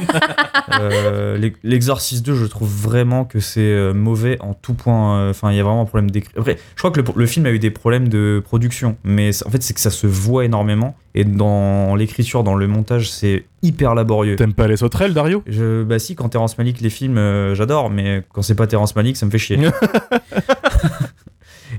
Euh, 0.81 1.39
L'Ex- 1.39 1.59
L'Exorciste 1.65 2.27
2, 2.27 2.35
je 2.35 2.45
trouve 2.45 2.69
vraiment 2.69 3.25
que 3.25 3.41
c'est 3.41 3.61
euh, 3.61 3.95
mauvais 3.95 4.37
en 4.41 4.53
tout 4.53 4.75
point. 4.75 5.17
euh, 5.19 5.31
Enfin, 5.31 5.51
il 5.51 5.57
y 5.57 5.61
a 5.61 5.63
vraiment 5.63 5.81
un 5.81 5.87
problème 5.87 6.11
d'écriture. 6.11 6.41
Après, 6.43 6.59
je 6.75 6.79
crois 6.79 6.91
que 6.91 7.01
le, 7.01 7.07
le 7.17 7.27
film 7.27 7.47
a 7.47 7.51
eu 7.51 7.59
des 7.59 7.71
problèmes 7.71 8.09
de 8.09 8.43
production, 8.45 8.97
mais 9.03 9.31
en 9.47 9.51
fait, 9.51 9.63
c'est 9.63 9.73
que 9.73 9.81
ça 9.81 9.91
se 9.91 10.07
voit 10.07 10.45
énormément. 10.45 10.95
Et 11.15 11.25
dans 11.25 11.95
l'écriture, 11.97 12.45
dans 12.45 12.55
le 12.55 12.67
montage, 12.69 13.11
c'est 13.11 13.47
hyper 13.63 13.95
laborieux. 13.95 14.37
T'aimes 14.37 14.53
pas 14.53 14.69
les 14.69 14.77
sauterelles, 14.77 15.15
Dario? 15.15 15.43
Je, 15.47 15.83
bah 15.85 15.99
si, 15.99 16.15
quand 16.15 16.29
Terrence 16.29 16.59
Malick 16.59 16.81
les 16.83 16.91
films, 16.91 17.17
euh, 17.17 17.55
j'adore, 17.55 17.89
mais 17.89 18.23
quand 18.33 18.43
c'est 18.43 18.55
pas 18.55 18.67
Terrence 18.67 18.95
Malick, 18.95 19.17
ça 19.17 19.25
me 19.25 19.31
fait 19.31 19.39
chier. 19.39 19.59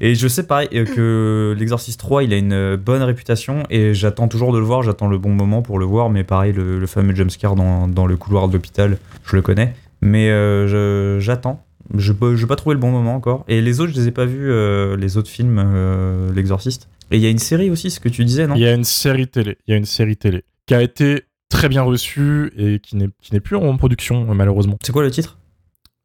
et 0.01 0.15
je 0.15 0.27
sais 0.27 0.44
pareil 0.44 0.70
euh, 0.74 0.86
que 0.86 1.56
l'Exorciste 1.58 2.00
3, 2.00 2.24
il 2.24 2.34
a 2.34 2.38
une 2.38 2.53
euh, 2.53 2.77
bonne 2.77 3.01
réputation 3.01 3.63
et 3.70 3.94
j'attends 3.94 4.27
toujours 4.27 4.53
de 4.53 4.60
le 4.60 4.65
voir, 4.65 4.84
j'attends 4.84 5.08
le 5.08 5.18
bon 5.18 5.32
moment 5.32 5.62
pour 5.62 5.79
le 5.79 5.86
voir, 5.86 6.10
mais 6.10 6.24
pareil, 6.24 6.53
le, 6.53 6.79
le 6.79 6.88
fameux 6.88 7.15
jumpscare 7.15 7.56
dans, 7.56 7.88
dans 7.88 8.06
le 8.06 8.18
couloir 8.18 8.48
de 8.48 8.53
l'hôpital, 8.53 8.98
je 9.25 9.36
le 9.36 9.41
connais. 9.41 9.74
Mais 10.01 10.29
euh, 10.29 11.20
j'attends. 11.20 11.63
Je 11.96 12.13
n'ai 12.13 12.46
pas 12.46 12.56
trouvé 12.56 12.75
le 12.75 12.79
bon 12.79 12.91
moment 12.91 13.15
encore. 13.15 13.44
Et 13.48 13.62
les 13.62 13.79
autres, 13.79 13.94
je 13.94 14.00
les 14.00 14.08
ai 14.08 14.12
pas 14.12 14.25
vus, 14.25 14.51
euh, 14.51 14.96
les 14.96 15.18
autres 15.18 15.29
films, 15.29 15.60
euh, 15.60 16.32
l'Exorciste. 16.34 16.88
Et 17.12 17.18
il 17.18 17.24
y 17.24 17.25
a 17.25 17.29
une 17.29 17.39
série 17.39 17.72
aussi, 17.72 17.89
ce 17.89 18.00
que 18.00 18.10
tu 18.10 18.24
disais, 18.24 18.46
non? 18.46 18.56
Il 18.56 18.62
y 18.62 18.68
a 18.68 18.74
une 18.74 18.84
série 18.84 19.27
télé, 19.27 19.58
il 19.68 19.72
y 19.72 19.74
a 19.74 19.77
une 19.77 19.86
série 19.86 20.15
télé 20.15 20.44
qui 20.68 20.75
a 20.75 20.84
été 20.84 21.24
très 21.50 21.68
bien 21.68 21.82
reçue 21.82 22.53
et 22.56 22.79
qui 22.79 22.96
n'est 22.96 23.39
plus 23.39 23.56
en 23.56 23.75
production 23.77 24.36
malheureusement. 24.36 24.77
C'est 24.84 24.91
quoi 24.91 25.01
le 25.01 25.10
titre? 25.10 25.38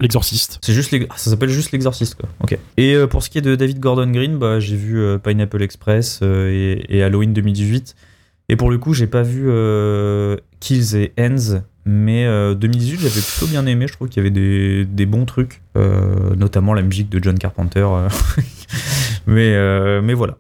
L'exorciste. 0.01 0.59
C'est 0.63 0.73
juste 0.73 0.93
ah, 1.09 1.15
ça 1.17 1.31
s'appelle 1.31 1.51
juste 1.51 1.71
l'exorciste 1.71 2.17
quoi. 2.17 2.29
Ok. 2.43 2.59
Et 2.77 2.95
euh, 2.95 3.07
pour 3.07 3.23
ce 3.23 3.31
qui 3.31 3.39
est 3.39 3.43
de 3.43 3.55
David 3.55 3.79
Gordon 3.79 4.11
Green, 4.11 4.39
bah, 4.39 4.59
j'ai 4.59 4.75
vu 4.75 4.99
euh, 4.99 5.19
Pineapple 5.19 5.63
Express 5.63 6.19
euh, 6.23 6.51
et, 6.51 6.99
et 6.99 7.03
Halloween 7.05 7.33
2018. 7.33 7.95
Et 8.49 8.57
pour 8.57 8.71
le 8.71 8.79
coup, 8.79 8.93
j'ai 8.93 9.07
pas 9.07 9.23
vu 9.23 9.45
Kills 10.61 10.97
et 10.97 11.13
Ends, 11.19 11.63
mais 11.87 12.27
euh, 12.27 12.55
2018 12.55 13.01
j'avais 13.01 13.21
plutôt 13.21 13.47
bien 13.47 13.65
aimé. 13.67 13.87
Je 13.87 13.93
trouve 13.95 14.09
qu'il 14.09 14.23
y 14.23 14.27
avait 14.27 14.33
des, 14.35 14.85
des 14.85 15.07
bons 15.07 15.25
trucs, 15.25 15.63
notamment 15.75 16.75
la 16.75 16.83
musique 16.83 17.09
de 17.09 17.23
John 17.23 17.39
Carpenter. 17.39 17.87
mais 19.27 20.03
mais 20.03 20.13
voilà. 20.15 20.37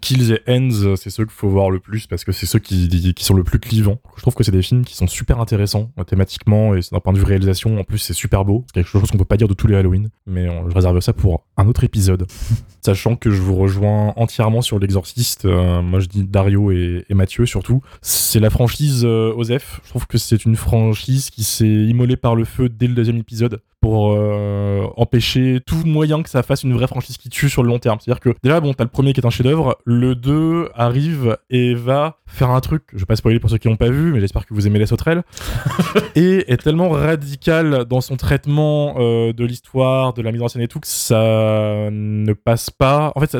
Kills 0.00 0.32
et 0.32 0.42
Ends, 0.48 0.96
c'est 0.96 1.10
ceux 1.10 1.24
qu'il 1.24 1.32
faut 1.32 1.48
voir 1.48 1.70
le 1.70 1.80
plus 1.80 2.06
parce 2.06 2.24
que 2.24 2.32
c'est 2.32 2.46
ceux 2.46 2.58
qui, 2.58 3.14
qui 3.14 3.24
sont 3.24 3.34
le 3.34 3.44
plus 3.44 3.58
clivants. 3.58 4.00
Je 4.16 4.22
trouve 4.22 4.34
que 4.34 4.42
c'est 4.44 4.52
des 4.52 4.62
films 4.62 4.84
qui 4.84 4.96
sont 4.96 5.06
super 5.06 5.40
intéressants 5.40 5.90
euh, 5.98 6.04
thématiquement 6.04 6.74
et 6.74 6.80
d'un 6.90 7.00
point 7.00 7.12
de 7.12 7.18
vue 7.18 7.24
réalisation. 7.24 7.78
En 7.78 7.84
plus, 7.84 7.98
c'est 7.98 8.12
super 8.12 8.44
beau. 8.44 8.64
C'est 8.68 8.74
quelque 8.74 8.88
chose 8.88 9.10
qu'on 9.10 9.18
peut 9.18 9.24
pas 9.24 9.36
dire 9.36 9.48
de 9.48 9.54
tous 9.54 9.66
les 9.66 9.76
Halloween, 9.76 10.08
mais 10.26 10.48
euh, 10.48 10.68
je 10.68 10.74
réserve 10.74 10.98
ça 11.00 11.12
pour 11.12 11.44
un 11.56 11.66
autre 11.68 11.84
épisode. 11.84 12.26
Sachant 12.84 13.16
que 13.16 13.30
je 13.30 13.40
vous 13.40 13.54
rejoins 13.56 14.12
entièrement 14.16 14.62
sur 14.62 14.78
l'exorciste. 14.78 15.44
euh, 15.44 15.82
moi, 15.82 16.00
je 16.00 16.06
dis 16.06 16.24
Dario 16.24 16.70
et, 16.72 17.04
et 17.08 17.14
Mathieu 17.14 17.46
surtout. 17.46 17.82
C'est 18.02 18.40
la 18.40 18.50
franchise 18.50 19.02
euh, 19.04 19.32
Osef. 19.36 19.80
Je 19.84 19.90
trouve 19.90 20.06
que 20.06 20.18
c'est 20.18 20.44
une 20.44 20.56
franchise 20.56 21.30
qui 21.30 21.44
s'est 21.44 21.66
immolée 21.66 22.16
par 22.16 22.34
le 22.34 22.44
feu 22.44 22.68
dès 22.68 22.86
le 22.86 22.94
deuxième 22.94 23.18
épisode 23.18 23.60
pour 23.80 24.12
euh, 24.12 24.86
empêcher 24.96 25.60
tout 25.64 25.82
moyen 25.84 26.22
que 26.22 26.30
ça 26.30 26.42
fasse 26.42 26.62
une 26.62 26.72
vraie 26.72 26.86
franchise 26.86 27.16
qui 27.16 27.28
tue 27.28 27.48
sur 27.48 27.62
le 27.62 27.68
long 27.68 27.78
terme. 27.78 27.98
C'est-à-dire 28.00 28.20
que 28.20 28.34
déjà, 28.42 28.60
bon, 28.60 28.74
t'as 28.74 28.84
le 28.84 28.90
premier 28.90 29.12
qui 29.12 29.20
est 29.20 29.26
un 29.26 29.30
chef-d'œuvre, 29.30 29.78
le 29.84 30.14
2 30.14 30.70
arrive 30.74 31.36
et 31.50 31.74
va 31.74 32.18
faire 32.26 32.50
un 32.50 32.60
truc, 32.60 32.84
je 32.92 32.98
vais 32.98 33.06
pas 33.06 33.16
spoiler 33.16 33.38
pour 33.38 33.50
ceux 33.50 33.58
qui 33.58 33.68
l'ont 33.68 33.76
pas 33.76 33.90
vu, 33.90 34.12
mais 34.12 34.20
j'espère 34.20 34.46
que 34.46 34.54
vous 34.54 34.66
aimez 34.66 34.78
les 34.78 34.86
sauterelles, 34.86 35.22
et 36.16 36.50
est 36.52 36.56
tellement 36.56 36.88
radical 36.90 37.84
dans 37.84 38.00
son 38.00 38.16
traitement 38.16 38.96
euh, 38.98 39.32
de 39.32 39.44
l'histoire, 39.44 40.14
de 40.14 40.22
la 40.22 40.32
mise 40.32 40.42
en 40.42 40.48
scène 40.48 40.62
et 40.62 40.68
tout, 40.68 40.80
que 40.80 40.88
ça 40.88 41.88
ne 41.90 42.32
passe 42.32 42.70
pas. 42.70 43.12
En 43.14 43.20
fait, 43.20 43.30
ça, 43.30 43.38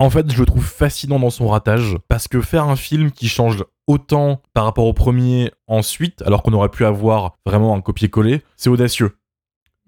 en 0.00 0.10
fait, 0.10 0.30
je 0.30 0.38
le 0.38 0.46
trouve 0.46 0.64
fascinant 0.64 1.18
dans 1.18 1.30
son 1.30 1.48
ratage, 1.48 1.96
parce 2.08 2.28
que 2.28 2.40
faire 2.40 2.64
un 2.64 2.76
film 2.76 3.10
qui 3.10 3.28
change 3.28 3.64
autant 3.88 4.42
par 4.54 4.64
rapport 4.64 4.84
au 4.84 4.92
premier 4.92 5.50
ensuite, 5.66 6.22
alors 6.22 6.42
qu'on 6.42 6.52
aurait 6.52 6.68
pu 6.68 6.84
avoir 6.84 7.36
vraiment 7.44 7.74
un 7.74 7.80
copier-coller, 7.80 8.42
c'est 8.56 8.70
audacieux 8.70 9.16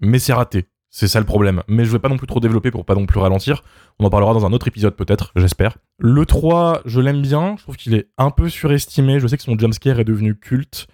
mais 0.01 0.19
c'est 0.19 0.33
raté. 0.33 0.67
C'est 0.93 1.07
ça 1.07 1.19
le 1.19 1.25
problème. 1.25 1.63
Mais 1.69 1.85
je 1.85 1.91
vais 1.91 1.99
pas 1.99 2.09
non 2.09 2.17
plus 2.17 2.27
trop 2.27 2.41
développer 2.41 2.69
pour 2.69 2.85
pas 2.85 2.95
non 2.95 3.05
plus 3.05 3.19
ralentir. 3.19 3.63
On 3.97 4.05
en 4.05 4.09
parlera 4.09 4.33
dans 4.33 4.45
un 4.45 4.51
autre 4.51 4.67
épisode 4.67 4.95
peut-être, 4.95 5.31
j'espère. 5.37 5.77
Le 5.97 6.25
3, 6.25 6.81
je 6.85 6.99
l'aime 6.99 7.21
bien. 7.21 7.55
Je 7.57 7.63
trouve 7.63 7.77
qu'il 7.77 7.93
est 7.93 8.09
un 8.17 8.29
peu 8.29 8.49
surestimé. 8.49 9.19
Je 9.21 9.27
sais 9.27 9.37
que 9.37 9.43
son 9.43 9.57
jumpscare 9.57 10.01
est 10.01 10.03
devenu 10.03 10.37
culte. 10.37 10.87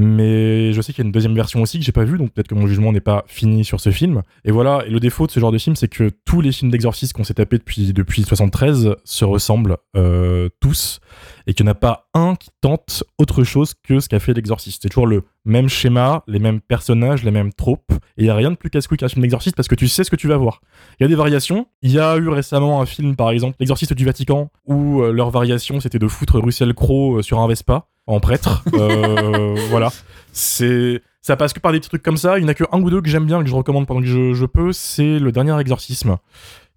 Mais 0.00 0.72
je 0.72 0.80
sais 0.80 0.92
qu'il 0.92 1.02
y 1.02 1.04
a 1.04 1.08
une 1.08 1.12
deuxième 1.12 1.34
version 1.34 1.60
aussi 1.60 1.80
que 1.80 1.84
j'ai 1.84 1.90
pas 1.90 2.04
vue, 2.04 2.18
donc 2.18 2.30
peut-être 2.30 2.46
que 2.46 2.54
mon 2.54 2.68
jugement 2.68 2.92
n'est 2.92 3.00
pas 3.00 3.24
fini 3.26 3.64
sur 3.64 3.80
ce 3.80 3.90
film. 3.90 4.22
Et 4.44 4.52
voilà, 4.52 4.84
et 4.86 4.90
le 4.90 5.00
défaut 5.00 5.26
de 5.26 5.32
ce 5.32 5.40
genre 5.40 5.50
de 5.50 5.58
film, 5.58 5.74
c'est 5.74 5.88
que 5.88 6.12
tous 6.24 6.40
les 6.40 6.52
films 6.52 6.70
d'exorcisme 6.70 7.16
qu'on 7.16 7.24
s'est 7.24 7.34
tapés 7.34 7.58
depuis, 7.58 7.92
depuis 7.92 8.22
73 8.22 8.94
se 9.02 9.24
ressemblent 9.24 9.76
euh, 9.96 10.50
tous, 10.60 11.00
et 11.48 11.52
qu'il 11.52 11.66
n'y 11.66 11.70
en 11.70 11.72
a 11.72 11.74
pas 11.74 12.08
un 12.14 12.36
qui 12.36 12.50
tente 12.60 13.02
autre 13.18 13.42
chose 13.42 13.74
que 13.74 13.98
ce 13.98 14.08
qu'a 14.08 14.20
fait 14.20 14.34
l'exorciste. 14.34 14.82
C'est 14.82 14.88
toujours 14.88 15.08
le 15.08 15.24
même 15.44 15.68
schéma, 15.68 16.22
les 16.28 16.38
mêmes 16.38 16.60
personnages, 16.60 17.24
les 17.24 17.32
mêmes 17.32 17.52
tropes, 17.52 17.90
et 17.90 18.22
il 18.22 18.24
n'y 18.24 18.30
a 18.30 18.36
rien 18.36 18.52
de 18.52 18.56
plus 18.56 18.70
casse-couille 18.70 18.98
qu'un 18.98 19.08
film 19.08 19.22
d'exorciste 19.22 19.56
parce 19.56 19.66
que 19.66 19.74
tu 19.74 19.88
sais 19.88 20.04
ce 20.04 20.12
que 20.12 20.16
tu 20.16 20.28
vas 20.28 20.36
voir. 20.36 20.60
Il 21.00 21.02
y 21.02 21.06
a 21.06 21.08
des 21.08 21.16
variations. 21.16 21.66
Il 21.82 21.90
y 21.90 21.98
a 21.98 22.16
eu 22.18 22.28
récemment 22.28 22.80
un 22.80 22.86
film, 22.86 23.16
par 23.16 23.30
exemple, 23.30 23.56
L'exorciste 23.58 23.94
du 23.94 24.04
Vatican, 24.04 24.52
où 24.64 25.02
euh, 25.02 25.10
leur 25.10 25.30
variation 25.30 25.80
c'était 25.80 25.98
de 25.98 26.06
foutre 26.06 26.38
Russell 26.38 26.72
Crowe 26.72 27.18
euh, 27.18 27.22
sur 27.22 27.40
un 27.40 27.48
Vespa 27.48 27.88
en 28.08 28.20
prêtre. 28.20 28.64
Euh, 28.74 29.56
voilà. 29.70 29.90
C'est 30.32 31.02
ça 31.20 31.36
passe 31.36 31.52
que 31.52 31.60
par 31.60 31.72
des 31.72 31.78
petits 31.78 31.88
trucs 31.88 32.02
comme 32.02 32.16
ça. 32.16 32.38
Il 32.38 32.42
n'y 32.42 32.46
en 32.46 32.48
a 32.48 32.54
que 32.54 32.64
un 32.72 32.80
ou 32.80 32.90
deux 32.90 33.02
que 33.02 33.08
j'aime 33.08 33.26
bien, 33.26 33.42
que 33.42 33.48
je 33.48 33.54
recommande 33.54 33.86
pendant 33.86 34.00
que 34.00 34.06
je, 34.06 34.34
je 34.34 34.46
peux. 34.46 34.72
C'est 34.72 35.18
le 35.18 35.32
dernier 35.32 35.58
exorcisme, 35.60 36.16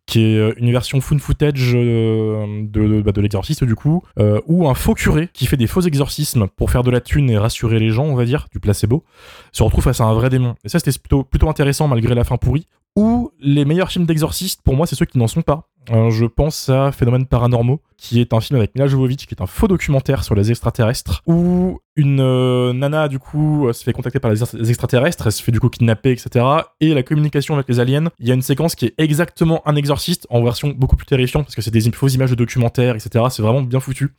qui 0.05 0.21
est 0.21 0.37
euh, 0.37 0.53
une 0.57 0.71
version 0.71 0.99
fun 0.99 1.17
footage 1.19 1.71
euh, 1.73 2.63
de, 2.63 2.87
de, 2.87 3.01
bah, 3.01 3.11
de 3.11 3.21
l'exorciste 3.21 3.63
du 3.63 3.75
coup, 3.75 4.03
euh, 4.19 4.41
où 4.47 4.67
un 4.67 4.73
faux 4.73 4.93
curé 4.93 5.29
qui 5.31 5.45
fait 5.45 5.57
des 5.57 5.67
faux 5.67 5.81
exorcismes 5.81 6.47
pour 6.47 6.71
faire 6.71 6.83
de 6.83 6.91
la 6.91 7.01
thune 7.01 7.29
et 7.29 7.37
rassurer 7.37 7.79
les 7.79 7.91
gens, 7.91 8.05
on 8.05 8.15
va 8.15 8.25
dire, 8.25 8.47
du 8.51 8.59
placebo, 8.59 9.03
se 9.51 9.63
retrouve 9.63 9.83
face 9.83 10.01
à 10.01 10.05
un 10.05 10.13
vrai 10.13 10.29
démon. 10.29 10.55
Et 10.63 10.69
ça, 10.69 10.79
c'était 10.79 10.97
plutôt, 10.97 11.23
plutôt 11.23 11.49
intéressant 11.49 11.87
malgré 11.87 12.15
la 12.15 12.23
fin 12.23 12.37
pourrie. 12.37 12.67
Ou 12.97 13.31
les 13.39 13.63
meilleurs 13.65 13.89
films 13.89 14.05
d'exorcistes, 14.05 14.61
pour 14.63 14.75
moi, 14.75 14.85
c'est 14.85 14.95
ceux 14.95 15.05
qui 15.05 15.17
n'en 15.17 15.27
sont 15.27 15.41
pas. 15.41 15.69
Euh, 15.91 16.11
je 16.11 16.25
pense 16.25 16.69
à 16.69 16.91
Phénomènes 16.91 17.25
paranormaux, 17.25 17.81
qui 17.97 18.19
est 18.21 18.33
un 18.33 18.39
film 18.41 18.59
avec 18.59 18.75
Mila 18.75 18.85
Jovovich, 18.87 19.25
qui 19.25 19.33
est 19.33 19.41
un 19.41 19.47
faux 19.47 19.67
documentaire 19.67 20.23
sur 20.23 20.35
les 20.35 20.51
extraterrestres, 20.51 21.23
où 21.25 21.79
une 21.95 22.19
euh, 22.19 22.71
nana, 22.73 23.07
du 23.07 23.17
coup, 23.17 23.67
euh, 23.67 23.73
se 23.73 23.83
fait 23.83 23.91
contacter 23.93 24.19
par 24.19 24.29
les, 24.29 24.41
ex- 24.43 24.53
les 24.53 24.69
extraterrestres, 24.69 25.25
elle 25.25 25.31
se 25.31 25.41
fait 25.41 25.51
du 25.51 25.59
coup 25.59 25.69
kidnapper, 25.69 26.11
etc. 26.11 26.45
Et 26.81 26.93
la 26.93 27.01
communication 27.01 27.55
avec 27.55 27.67
les 27.67 27.79
aliens, 27.79 28.09
il 28.19 28.27
y 28.27 28.31
a 28.31 28.35
une 28.35 28.43
séquence 28.43 28.75
qui 28.75 28.85
est 28.87 28.93
exactement 28.99 29.67
un 29.67 29.75
exorciste, 29.75 30.27
en 30.29 30.43
version 30.43 30.69
beaucoup 30.69 30.95
plus 30.97 31.07
terrifiante, 31.07 31.45
parce 31.45 31.55
que 31.55 31.61
c'est 31.63 31.71
des 31.71 31.89
fausses 31.91 32.13
images 32.13 32.29
de 32.29 32.35
documentaires, 32.35 32.95
etc. 32.95 33.25
C'est 33.31 33.41
vraiment 33.41 33.63
bien 33.63 33.79
foutu. 33.79 34.13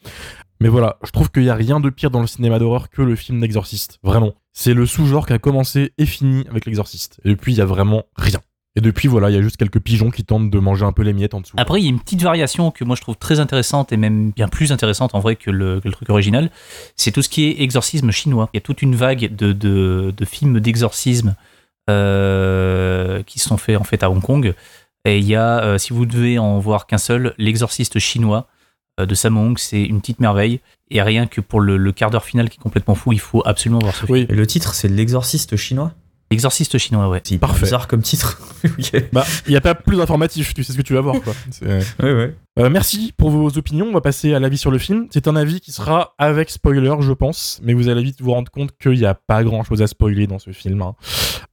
Mais 0.61 0.69
voilà, 0.69 0.97
je 1.05 1.11
trouve 1.13 1.31
qu'il 1.31 1.43
n'y 1.43 1.51
a 1.51 1.55
rien 1.55 1.79
de 1.79 1.91
pire 1.91 2.11
dans 2.11 2.21
le 2.21 2.27
cinéma 2.27 2.59
d'horreur 2.59 2.89
que 2.91 3.03
le 3.03 3.15
film 3.15 3.41
d'exorciste. 3.41 3.99
Vraiment. 4.03 4.33
C'est 4.53 4.75
le 4.75 4.85
sous-genre 4.87 5.27
qui 5.27 5.33
a 5.33 5.39
commencé 5.39 5.93
et 5.97 6.07
fini 6.07 6.45
avec 6.51 6.67
l'exorciste. 6.67 7.21
Et 7.25 7.29
depuis, 7.31 7.53
il 7.53 7.59
y 7.59 7.61
a 7.61 7.67
vraiment 7.67 8.05
rien. 8.17 8.41
Et 8.75 8.81
depuis, 8.81 9.07
voilà, 9.07 9.29
il 9.29 9.35
y 9.35 9.39
a 9.39 9.43
juste 9.43 9.59
quelques 9.59 9.81
pigeons 9.81 10.11
qui 10.11 10.25
tentent 10.25 10.51
de 10.51 10.59
manger 10.59 10.87
un 10.87 10.93
peu 10.93 11.03
les 11.03 11.13
miettes 11.13 11.35
en 11.35 11.43
dessous. 11.43 11.55
Après, 11.59 11.81
il 11.81 11.85
y 11.85 11.87
a 11.87 11.91
une 11.91 12.01
petite 12.01 12.23
variation 12.23 12.71
que 12.71 12.85
moi 12.85 12.97
je 12.97 13.03
trouve 13.03 13.17
très 13.17 13.39
intéressante 13.39 13.93
et 13.93 13.99
même 13.99 14.31
bien 14.31 14.49
plus 14.49 14.73
intéressante 14.73 15.15
en 15.15 15.21
vrai 15.21 15.37
que 15.37 15.51
le, 15.51 15.81
que 15.81 15.89
le 15.89 15.93
truc 15.95 16.09
original. 16.09 16.51
C'est 16.97 17.13
tout 17.13 17.21
ce 17.21 17.29
qui 17.29 17.45
est 17.45 17.61
exorcisme 17.61 18.11
chinois. 18.13 18.49
Il 18.55 18.57
y 18.57 18.59
a 18.59 18.63
toute 18.63 18.81
une 18.81 18.95
vague 18.95 19.35
de, 19.35 19.53
de, 19.53 20.15
de 20.17 20.25
films 20.25 20.59
d'exorcisme 20.61 21.35
euh, 21.91 23.23
qui 23.25 23.39
sont 23.39 23.59
faits 23.59 23.77
en 23.77 23.85
fait 23.85 24.03
à 24.03 24.11
Hong 24.11 24.23
Kong. 24.23 24.55
Et 25.05 25.19
il 25.19 25.25
y 25.25 25.35
a, 25.35 25.63
euh, 25.63 25.79
si 25.79 25.93
vous 25.93 26.07
devez 26.07 26.39
en 26.39 26.59
voir 26.59 26.87
qu'un 26.87 26.99
seul, 26.99 27.35
l'exorciste 27.37 27.99
chinois 27.99 28.47
euh, 29.01 29.05
de 29.07 29.15
Sammo 29.15 29.41
Hung, 29.41 29.59
c'est 29.59 29.83
une 29.83 30.01
petite 30.01 30.21
merveille. 30.21 30.61
Et 30.91 31.03
rien 31.03 31.27
que 31.27 31.41
pour 31.41 31.61
le, 31.61 31.77
le 31.77 31.93
quart 31.93 32.11
d'heure 32.11 32.25
final 32.25 32.49
qui 32.49 32.59
est 32.59 32.63
complètement 32.63 32.95
fou, 32.95 33.13
il 33.13 33.21
faut 33.21 33.43
absolument 33.45 33.81
voir 33.81 33.95
ce 33.95 34.07
film. 34.07 34.19
Oui, 34.19 34.27
Et 34.29 34.35
le 34.35 34.47
titre, 34.47 34.75
c'est 34.75 34.89
L'exorciste 34.89 35.57
chinois? 35.57 35.93
L'exorciste 36.33 36.77
chinois, 36.79 37.09
ouais. 37.09 37.21
C'est 37.25 37.39
Parfait. 37.39 37.63
bizarre 37.65 37.87
comme 37.89 38.03
titre. 38.03 38.41
bah, 39.13 39.25
il 39.47 39.51
n'y 39.51 39.57
a 39.57 39.61
pas 39.61 39.75
plus 39.75 39.97
d'informatif, 39.97 40.55
tu 40.55 40.65
sais 40.65 40.73
ce 40.73 40.79
que 40.79 40.83
tu 40.83 40.95
vas 40.95 41.01
voir, 41.01 41.17
quoi. 41.23 41.33
C'est- 41.51 41.67
Ouais, 42.03 42.13
ouais. 42.13 42.35
Euh, 42.59 42.69
merci 42.69 43.15
pour 43.17 43.31
vos 43.31 43.49
opinions. 43.57 43.87
On 43.89 43.93
va 43.95 44.03
passer 44.03 44.35
à 44.35 44.39
l'avis 44.39 44.59
sur 44.59 44.71
le 44.71 44.77
film. 44.79 45.07
C'est 45.11 45.27
un 45.27 45.37
avis 45.37 45.61
qui 45.61 45.73
sera 45.73 46.15
avec 46.19 46.51
spoiler, 46.51 46.93
je 47.01 47.13
pense, 47.13 47.61
mais 47.63 47.73
vous 47.73 47.89
allez 47.89 48.03
vite 48.03 48.21
vous 48.21 48.33
rendre 48.33 48.51
compte 48.51 48.71
qu'il 48.79 48.93
n'y 48.99 49.07
a 49.07 49.15
pas 49.15 49.43
grand 49.43 49.65
chose 49.65 49.81
à 49.81 49.87
spoiler 49.87 50.27
dans 50.27 50.39
ce 50.39 50.51
film. 50.51 50.83
hein. 50.83 50.95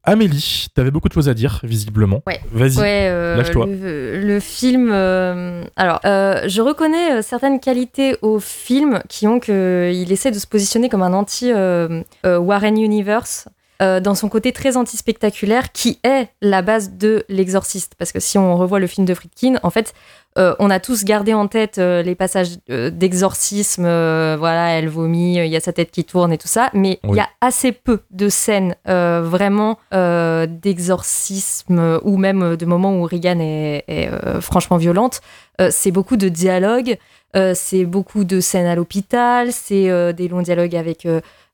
Amélie, 0.03 0.67
t'avais 0.75 0.91
beaucoup 0.91 1.07
de 1.07 1.13
choses 1.13 1.29
à 1.29 1.33
dire, 1.33 1.59
visiblement. 1.63 2.21
Ouais. 2.27 2.41
Vas-y. 2.51 2.77
Ouais, 2.79 3.07
euh, 3.09 3.35
lâche-toi. 3.37 3.65
Le, 3.67 4.19
le 4.25 4.39
film. 4.39 4.89
euh, 4.91 5.63
alors, 5.75 5.99
euh, 6.05 6.41
je 6.47 6.61
reconnais 6.61 7.19
euh, 7.19 7.21
certaines 7.21 7.59
qualités 7.59 8.17
au 8.21 8.39
film 8.39 9.01
qui 9.07 9.27
ont 9.27 9.39
qu'il 9.39 10.11
essaie 10.11 10.31
de 10.31 10.39
se 10.39 10.47
positionner 10.47 10.89
comme 10.89 11.01
un 11.03 11.13
anti 11.13 11.51
euh, 11.51 12.01
euh, 12.25 12.37
Warren 12.39 12.77
Universe. 12.77 13.47
Euh, 13.81 14.01
dans 14.01 14.13
son 14.13 14.27
côté 14.27 14.51
très 14.51 14.75
anti-spectaculaire, 14.75 15.71
qui 15.71 15.99
est 16.03 16.27
la 16.41 16.61
base 16.61 16.97
de 16.97 17.23
l'exorciste. 17.29 17.93
Parce 17.97 18.11
que 18.11 18.19
si 18.19 18.37
on 18.37 18.57
revoit 18.57 18.79
le 18.79 18.87
film 18.87 19.07
de 19.07 19.13
Friedkin, 19.13 19.55
en 19.63 19.69
fait, 19.69 19.93
euh, 20.37 20.53
on 20.59 20.69
a 20.69 20.81
tous 20.81 21.05
gardé 21.05 21.33
en 21.33 21.47
tête 21.47 21.77
euh, 21.77 22.01
les 22.01 22.13
passages 22.13 22.57
d'exorcisme, 22.67 23.83
voilà, 23.83 24.71
elle 24.71 24.89
vomit, 24.89 25.37
il 25.37 25.47
y 25.47 25.55
a 25.55 25.61
sa 25.61 25.71
tête 25.71 25.91
qui 25.91 26.03
tourne 26.03 26.33
et 26.33 26.37
tout 26.37 26.49
ça, 26.49 26.69
mais 26.73 26.99
il 27.05 27.11
Oui. 27.11 27.17
y 27.17 27.21
a 27.21 27.29
assez 27.39 27.71
peu 27.71 28.01
de 28.11 28.27
scènes 28.27 28.75
vraiment 28.83 29.77
d'exorcisme 29.91 31.99
ou 32.03 32.17
même 32.17 32.57
de 32.57 32.65
moments 32.65 32.99
où 32.99 33.03
Regan 33.03 33.39
est, 33.39 33.85
est, 33.87 34.09
franchement 34.41 34.77
violente. 34.77 35.21
C'est 35.69 35.91
beaucoup 35.91 36.17
de 36.17 36.29
dialogues, 36.29 36.97
c'est 37.53 37.85
beaucoup 37.85 38.23
de 38.23 38.39
scènes 38.39 38.67
à 38.67 38.75
l'hôpital, 38.75 39.51
c'est 39.51 40.13
des 40.13 40.27
longs 40.27 40.41
dialogues 40.41 40.75
avec 40.75 41.07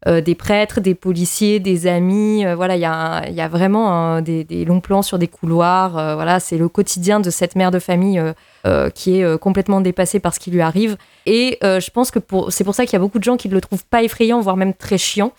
euh, 0.07 0.21
des 0.21 0.35
prêtres, 0.35 0.81
des 0.81 0.93
policiers, 0.93 1.59
des 1.59 1.87
amis. 1.87 2.45
euh, 2.45 2.55
voilà, 2.55 2.75
il 2.75 2.81
y, 2.81 2.85
a 2.85 3.27
y 3.29 3.41
a 3.41 3.47
vraiment 3.47 4.21
des, 4.21 4.43
des 4.43 4.63
longs 4.63 4.79
plans 4.79 5.01
sur 5.01 5.17
des 5.17 5.27
couloirs. 5.27 5.97
euh, 5.97 6.13
voilà, 6.13 6.39
c'est 6.39 6.57
le 6.57 6.69
quotidien 6.69 7.19
de 7.19 7.31
cette 7.31 7.55
mère 7.55 7.71
de 7.71 7.79
famille 7.79 8.21
qui 8.95 9.19
est 9.19 9.37
complètement 9.39 9.79
dépassée 9.79 10.19
par 10.19 10.33
ce 10.33 10.39
qui 10.39 10.49
lui 10.49 10.61
arrive. 10.61 10.97
Et 11.27 11.59
je 11.61 11.89
pense 11.91 12.09
que 12.09 12.19
c'est 12.49 12.63
pour 12.63 12.73
ça 12.73 12.85
qu'il 12.85 12.93
y 12.93 12.95
a 12.95 12.99
beaucoup 12.99 13.19
de 13.19 13.23
gens 13.23 13.37
qui 13.37 13.47
ne 13.47 13.53
le 13.53 13.61
trouvent 13.61 13.85
pas 13.85 14.01
effrayant, 14.01 14.39
voire 14.41 14.57
même 14.57 14.73
très 14.73 14.97
chiant. 14.97 15.33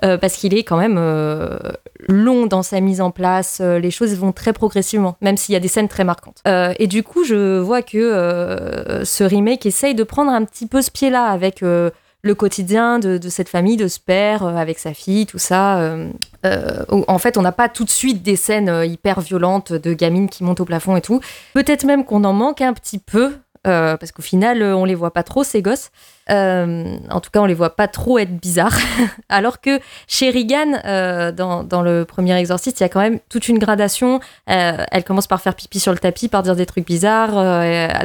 parce 0.00 0.34
qu'il 0.34 0.54
est 0.54 0.62
quand 0.64 0.78
même 0.78 0.98
long 2.08 2.46
dans 2.46 2.62
sa 2.62 2.80
mise 2.80 3.00
en 3.00 3.10
place, 3.10 3.60
les 3.60 3.90
choses 3.90 4.14
vont 4.16 4.32
très 4.32 4.52
progressivement, 4.54 5.16
même 5.20 5.36
s'il 5.36 5.52
y 5.52 5.56
a 5.56 5.60
des 5.60 5.68
scènes 5.68 5.88
très 5.88 6.04
marquantes. 6.04 6.42
Et 6.78 6.86
du 6.86 7.02
coup, 7.02 7.24
je 7.24 7.58
vois 7.58 7.82
que 7.82 9.02
ce 9.04 9.24
remake 9.24 9.66
essaye 9.66 9.94
de 9.94 10.04
prendre 10.04 10.30
un 10.30 10.44
petit 10.44 10.66
peu 10.66 10.80
ce 10.80 10.90
pied-là 10.90 11.24
avec 11.24 11.62
le 12.22 12.34
quotidien 12.34 13.00
de, 13.00 13.18
de 13.18 13.28
cette 13.28 13.48
famille, 13.48 13.76
de 13.76 13.88
ce 13.88 13.98
père, 13.98 14.44
euh, 14.44 14.54
avec 14.54 14.78
sa 14.78 14.94
fille, 14.94 15.26
tout 15.26 15.38
ça. 15.38 15.80
euh, 15.80 16.08
euh, 16.46 16.84
en 16.88 17.18
fait, 17.18 17.36
on 17.36 17.42
n'a 17.42 17.52
pas 17.52 17.68
tout 17.68 17.84
de 17.84 17.90
suite 17.90 18.22
des 18.22 18.36
scènes 18.36 18.68
euh, 18.68 18.86
hyper 18.86 19.20
violentes 19.20 19.72
de 19.72 19.92
gamines 19.92 20.28
qui 20.28 20.44
montent 20.44 20.60
au 20.60 20.64
plafond 20.64 20.96
et 20.96 21.00
tout. 21.00 21.20
Peut-être 21.52 21.84
même 21.84 22.04
qu'on 22.04 22.22
en 22.24 22.32
manque 22.32 22.60
un 22.60 22.72
petit 22.74 22.98
peu, 22.98 23.32
euh, 23.66 23.96
parce 23.96 24.10
qu'au 24.10 24.22
final, 24.22 24.60
euh, 24.60 24.74
on 24.74 24.84
les 24.84 24.96
voit 24.96 25.12
pas 25.12 25.22
trop, 25.22 25.44
ces 25.44 25.62
gosses. 25.62 25.90
Euh, 26.30 26.96
en 27.10 27.20
tout 27.20 27.30
cas, 27.30 27.40
on 27.40 27.46
les 27.46 27.54
voit 27.54 27.76
pas 27.76 27.86
trop 27.86 28.18
être 28.18 28.36
bizarres. 28.36 28.76
Alors 29.28 29.60
que 29.60 29.78
chez 30.08 30.30
Regan, 30.30 30.80
dans, 31.34 31.82
le 31.82 32.04
premier 32.04 32.36
exorciste, 32.36 32.80
il 32.80 32.82
y 32.82 32.86
a 32.86 32.88
quand 32.88 33.00
même 33.00 33.20
toute 33.28 33.48
une 33.48 33.58
gradation. 33.58 34.20
Elle 34.46 35.04
commence 35.04 35.26
par 35.26 35.40
faire 35.40 35.54
pipi 35.54 35.78
sur 35.78 35.92
le 35.92 35.98
tapis, 35.98 36.28
par 36.28 36.42
dire 36.42 36.56
des 36.56 36.66
trucs 36.66 36.86
bizarres, 36.86 37.34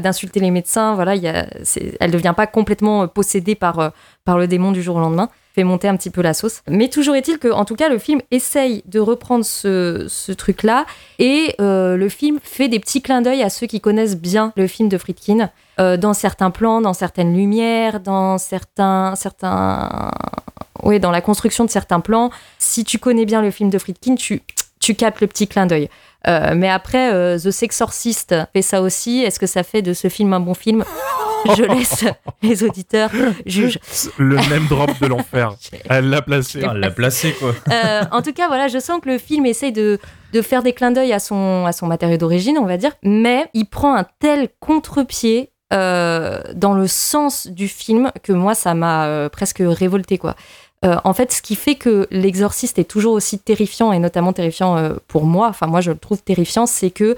d'insulter 0.02 0.40
les 0.40 0.52
médecins. 0.52 0.94
Voilà, 0.96 1.16
il 1.16 1.24
y 1.24 1.28
a, 1.28 1.48
elle 2.00 2.12
devient 2.12 2.34
pas 2.36 2.48
complètement 2.48 3.08
possédée 3.08 3.56
par, 3.56 3.92
par 4.26 4.38
le 4.38 4.48
démon 4.48 4.72
du 4.72 4.82
jour 4.82 4.98
au 4.98 5.00
lendemain. 5.00 5.30
Fait 5.58 5.64
monter 5.64 5.88
un 5.88 5.98
petit 5.98 6.12
peu 6.12 6.22
la 6.22 6.36
sauce. 6.36 6.62
Mais 6.70 6.88
toujours 6.88 7.16
est-il 7.16 7.40
que, 7.40 7.48
en 7.52 7.66
tout 7.66 7.76
cas, 7.76 7.90
le 7.90 7.98
film 7.98 8.22
essaye 8.30 8.84
de 8.86 9.00
reprendre 9.00 9.44
ce, 9.44 10.06
ce 10.08 10.32
truc-là 10.32 10.86
et 11.18 11.56
euh, 11.60 11.98
le 11.98 12.10
film 12.10 12.38
fait 12.44 12.68
des 12.68 12.80
petits 12.80 13.02
clins 13.02 13.24
d'œil 13.24 13.42
à 13.42 13.50
ceux 13.50 13.66
qui 13.66 13.82
connaissent 13.82 14.18
bien 14.18 14.54
le 14.56 14.68
film 14.68 14.88
de 14.88 15.00
Friedkin. 15.00 15.50
euh, 15.80 15.98
dans 15.98 16.14
certains 16.14 16.52
plans, 16.52 16.80
dans 16.82 16.94
certaines 16.94 17.34
lumières, 17.36 18.00
dans 18.00 18.38
certains, 18.38 19.16
certains, 19.16 20.12
oui, 20.84 21.00
dans 21.00 21.12
la 21.12 21.22
construction 21.22 21.66
de 21.66 21.72
certains 21.72 22.02
plans. 22.02 22.30
Si 22.60 22.84
tu 22.84 23.00
connais 23.00 23.26
bien 23.26 23.42
le 23.42 23.50
film 23.50 23.72
de 23.72 23.80
Friedkin, 23.80 24.14
tu, 24.14 24.44
tu 24.80 24.94
captes 24.94 25.22
le 25.22 25.28
petit 25.28 25.48
clin 25.48 25.66
d'œil. 25.66 25.90
Euh, 26.28 26.54
mais 26.56 26.70
après, 26.70 27.38
The 27.40 27.52
Sexorcist 27.52 28.36
fait 28.54 28.62
ça 28.62 28.82
aussi. 28.82 29.24
Est-ce 29.24 29.40
que 29.40 29.48
ça 29.48 29.64
fait 29.64 29.82
de 29.82 29.94
ce 29.94 30.08
film 30.08 30.34
un 30.34 30.40
bon 30.40 30.54
film? 30.54 30.84
Je 31.56 31.64
laisse 31.64 32.06
les 32.42 32.64
auditeurs 32.64 33.10
juger. 33.46 33.80
Le 34.18 34.36
même 34.50 34.68
drop 34.68 34.92
de 35.00 35.08
l'enfer. 35.08 35.54
Elle 35.90 36.10
l'a 36.10 36.22
placé. 36.22 36.60
Elle 36.60 36.80
l'a 36.80 36.92
placé, 36.92 37.34
quoi. 37.34 37.54
Euh, 37.72 38.04
en 38.12 38.22
tout 38.22 38.34
cas, 38.34 38.48
voilà, 38.48 38.68
je 38.68 38.80
sens 38.80 39.00
que 39.02 39.10
le 39.10 39.18
film 39.18 39.46
essaye 39.46 39.72
de, 39.72 40.00
de 40.34 40.42
faire 40.42 40.64
des 40.64 40.74
clins 40.74 40.92
d'œil 40.92 41.14
à 41.14 41.20
son, 41.20 41.66
à 41.66 41.72
son 41.72 41.88
matériau 41.88 42.18
d'origine, 42.18 42.58
on 42.58 42.66
va 42.66 42.78
dire, 42.78 42.92
mais 43.04 43.50
il 43.54 43.66
prend 43.66 43.96
un 43.96 44.06
tel 44.20 44.50
contre-pied 44.60 45.52
euh, 45.74 46.42
dans 46.56 46.74
le 46.74 46.88
sens 46.88 47.48
du 47.48 47.68
film 47.68 48.12
que 48.24 48.32
moi, 48.32 48.56
ça 48.56 48.74
m'a 48.74 49.06
euh, 49.08 49.30
presque 49.30 49.62
révolté, 49.62 50.18
quoi. 50.18 50.36
Euh, 50.86 50.96
en 51.04 51.14
fait, 51.14 51.32
ce 51.32 51.42
qui 51.42 51.56
fait 51.56 51.76
que 51.76 52.08
l'exorciste 52.12 52.78
est 52.78 52.84
toujours 52.84 53.14
aussi 53.14 53.40
terrifiant, 53.40 53.92
et 53.92 54.00
notamment 54.00 54.34
terrifiant 54.34 54.78
euh, 54.78 54.94
pour 55.08 55.26
moi, 55.26 55.48
enfin 55.48 55.66
moi 55.66 55.82
je 55.82 55.92
le 55.92 55.98
trouve 55.98 56.22
terrifiant, 56.22 56.66
c'est 56.66 56.92
que 56.92 57.16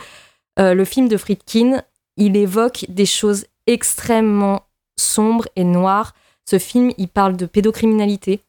euh, 0.59 0.73
le 0.73 0.85
film 0.85 1.09
de 1.09 1.17
Friedkin, 1.17 1.81
il 2.15 2.37
évoque 2.37 2.85
des 2.87 3.05
choses 3.05 3.45
extrêmement 3.69 4.63
sombres 4.97 5.47
et 5.55 5.63
noires. 5.63 6.13
Ce 6.45 6.57
film, 6.59 6.91
il 6.97 7.07
parle 7.07 7.37
de 7.37 7.45
pédocriminalité, 7.45 8.41